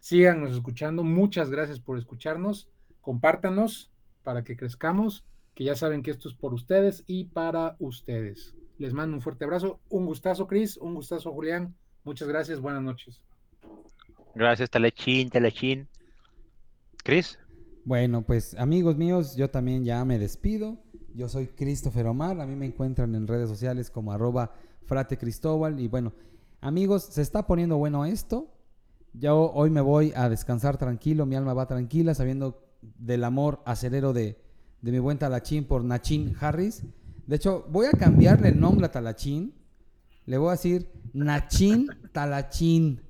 Síganos 0.00 0.52
escuchando. 0.52 1.02
Muchas 1.02 1.50
gracias 1.50 1.80
por 1.80 1.98
escucharnos. 1.98 2.68
Compártanos 3.00 3.90
para 4.22 4.44
que 4.44 4.56
crezcamos, 4.56 5.24
que 5.54 5.64
ya 5.64 5.74
saben 5.76 6.02
que 6.02 6.10
esto 6.10 6.28
es 6.28 6.34
por 6.34 6.54
ustedes 6.54 7.04
y 7.06 7.24
para 7.24 7.76
ustedes. 7.78 8.54
Les 8.78 8.92
mando 8.92 9.16
un 9.16 9.22
fuerte 9.22 9.44
abrazo, 9.44 9.80
un 9.88 10.04
gustazo, 10.06 10.46
Cris, 10.46 10.76
un 10.78 10.94
gustazo, 10.94 11.32
Julián. 11.32 11.74
Muchas 12.04 12.28
gracias, 12.28 12.60
buenas 12.60 12.82
noches. 12.82 13.20
Gracias, 14.34 14.68
Telechín, 14.68 15.30
Telechín. 15.30 15.88
Cris. 17.04 17.38
Bueno, 17.84 18.22
pues 18.22 18.54
amigos 18.54 18.96
míos, 18.96 19.36
yo 19.36 19.50
también 19.50 19.84
ya 19.84 20.02
me 20.06 20.18
despido. 20.18 20.78
Yo 21.14 21.28
soy 21.28 21.48
Christopher 21.48 22.06
Omar, 22.06 22.40
a 22.40 22.46
mí 22.46 22.56
me 22.56 22.64
encuentran 22.64 23.14
en 23.14 23.26
redes 23.26 23.46
sociales 23.48 23.90
como 23.90 24.10
arroba 24.10 24.54
frate 24.86 25.18
Cristóbal. 25.18 25.78
Y 25.80 25.86
bueno, 25.86 26.14
amigos, 26.62 27.04
se 27.04 27.20
está 27.20 27.46
poniendo 27.46 27.76
bueno 27.76 28.06
esto. 28.06 28.50
Yo 29.12 29.52
hoy 29.52 29.68
me 29.68 29.82
voy 29.82 30.14
a 30.16 30.30
descansar 30.30 30.78
tranquilo, 30.78 31.26
mi 31.26 31.36
alma 31.36 31.52
va 31.52 31.66
tranquila, 31.66 32.14
sabiendo 32.14 32.66
del 32.80 33.22
amor 33.24 33.60
acelero 33.66 34.14
de, 34.14 34.38
de 34.80 34.90
mi 34.90 34.98
buen 34.98 35.18
Talachín 35.18 35.64
por 35.64 35.84
Nachín 35.84 36.34
Harris. 36.40 36.84
De 37.26 37.36
hecho, 37.36 37.66
voy 37.68 37.86
a 37.86 37.92
cambiarle 37.92 38.48
el 38.48 38.58
nombre 38.58 38.86
a 38.86 38.90
Talachín. 38.90 39.52
Le 40.24 40.38
voy 40.38 40.48
a 40.48 40.52
decir 40.52 40.90
Nachín 41.12 41.86
Talachín. 42.12 43.02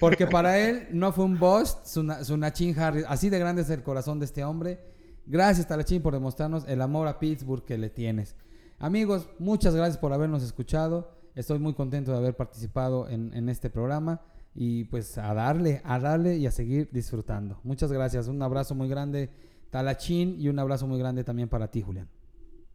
Porque 0.00 0.26
para 0.26 0.58
él 0.58 0.88
no 0.90 1.12
fue 1.12 1.24
un 1.24 1.38
boss 1.38 1.78
su, 1.84 2.02
Nachín 2.36 2.78
Harris. 2.78 3.04
Así 3.08 3.28
de 3.28 3.38
grande 3.38 3.62
es 3.62 3.70
el 3.70 3.82
corazón 3.82 4.18
de 4.18 4.24
este 4.24 4.44
hombre. 4.44 4.80
Gracias, 5.26 5.66
Talachín, 5.66 6.02
por 6.02 6.14
demostrarnos 6.14 6.64
el 6.66 6.80
amor 6.80 7.06
a 7.06 7.18
Pittsburgh 7.18 7.64
que 7.64 7.76
le 7.76 7.90
tienes. 7.90 8.36
Amigos, 8.78 9.28
muchas 9.38 9.74
gracias 9.74 9.98
por 9.98 10.12
habernos 10.12 10.42
escuchado. 10.42 11.12
Estoy 11.34 11.58
muy 11.58 11.74
contento 11.74 12.12
de 12.12 12.18
haber 12.18 12.36
participado 12.36 13.08
en, 13.08 13.34
en 13.34 13.48
este 13.48 13.70
programa. 13.70 14.22
Y 14.54 14.84
pues 14.84 15.18
a 15.18 15.34
darle, 15.34 15.82
a 15.84 16.00
darle 16.00 16.36
y 16.36 16.46
a 16.46 16.50
seguir 16.50 16.88
disfrutando. 16.90 17.60
Muchas 17.62 17.92
gracias. 17.92 18.26
Un 18.26 18.42
abrazo 18.42 18.74
muy 18.74 18.88
grande, 18.88 19.30
Talachín, 19.70 20.40
y 20.40 20.48
un 20.48 20.58
abrazo 20.58 20.86
muy 20.86 20.98
grande 20.98 21.22
también 21.22 21.48
para 21.48 21.70
ti, 21.70 21.82
Julián. 21.82 22.08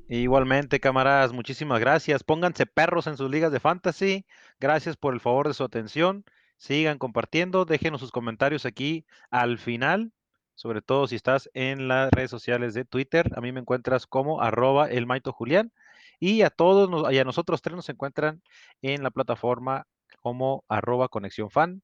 Igualmente, 0.07 0.79
camaradas, 0.79 1.33
muchísimas 1.33 1.79
gracias. 1.79 2.23
Pónganse 2.23 2.65
perros 2.65 3.07
en 3.07 3.17
sus 3.17 3.31
ligas 3.31 3.51
de 3.51 3.59
fantasy. 3.59 4.25
Gracias 4.59 4.95
por 4.95 5.13
el 5.13 5.19
favor 5.19 5.47
de 5.47 5.53
su 5.53 5.63
atención. 5.63 6.23
Sigan 6.63 6.97
compartiendo, 6.97 7.65
déjenos 7.65 7.99
sus 7.99 8.13
comentarios 8.13 8.65
aquí 8.65 9.05
al 9.29 9.57
final, 9.57 10.13
sobre 10.55 10.81
todo 10.81 11.07
si 11.07 11.17
estás 11.17 11.49
en 11.53 11.89
las 11.89 12.09
redes 12.09 12.31
sociales 12.31 12.73
de 12.73 12.85
Twitter. 12.85 13.29
A 13.35 13.41
mí 13.41 13.51
me 13.51 13.59
encuentras 13.59 14.07
como 14.07 14.39
arroba 14.41 14.89
el 14.89 15.05
Maito 15.05 15.33
Julián. 15.33 15.73
Y 16.21 16.41
a 16.43 16.49
todos 16.49 17.11
y 17.11 17.19
a 17.19 17.25
nosotros 17.25 17.61
tres 17.61 17.75
nos 17.75 17.89
encuentran 17.89 18.41
en 18.81 19.03
la 19.03 19.11
plataforma 19.11 19.87
como 20.21 20.63
arroba 20.69 21.09
conexión 21.09 21.49
fan, 21.49 21.81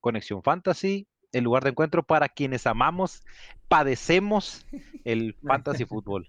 conexión 0.00 0.42
fantasy, 0.42 1.06
el 1.32 1.44
lugar 1.44 1.62
de 1.64 1.68
encuentro 1.68 2.02
para 2.02 2.30
quienes 2.30 2.66
amamos, 2.66 3.24
padecemos 3.68 4.64
el 5.04 5.36
fantasy 5.46 5.84
fútbol. 5.84 6.26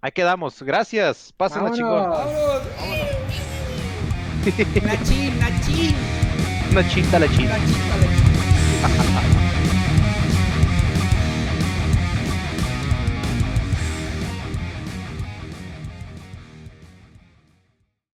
Ahí 0.00 0.12
quedamos. 0.12 0.62
Gracias. 0.62 1.34
Pásenla, 1.36 1.72
chicos. 1.72 2.06
Nachín, 4.84 5.36
Nachín. 5.40 6.15
Nachín, 6.76 7.06
la 7.10 7.26
china. 7.26 7.56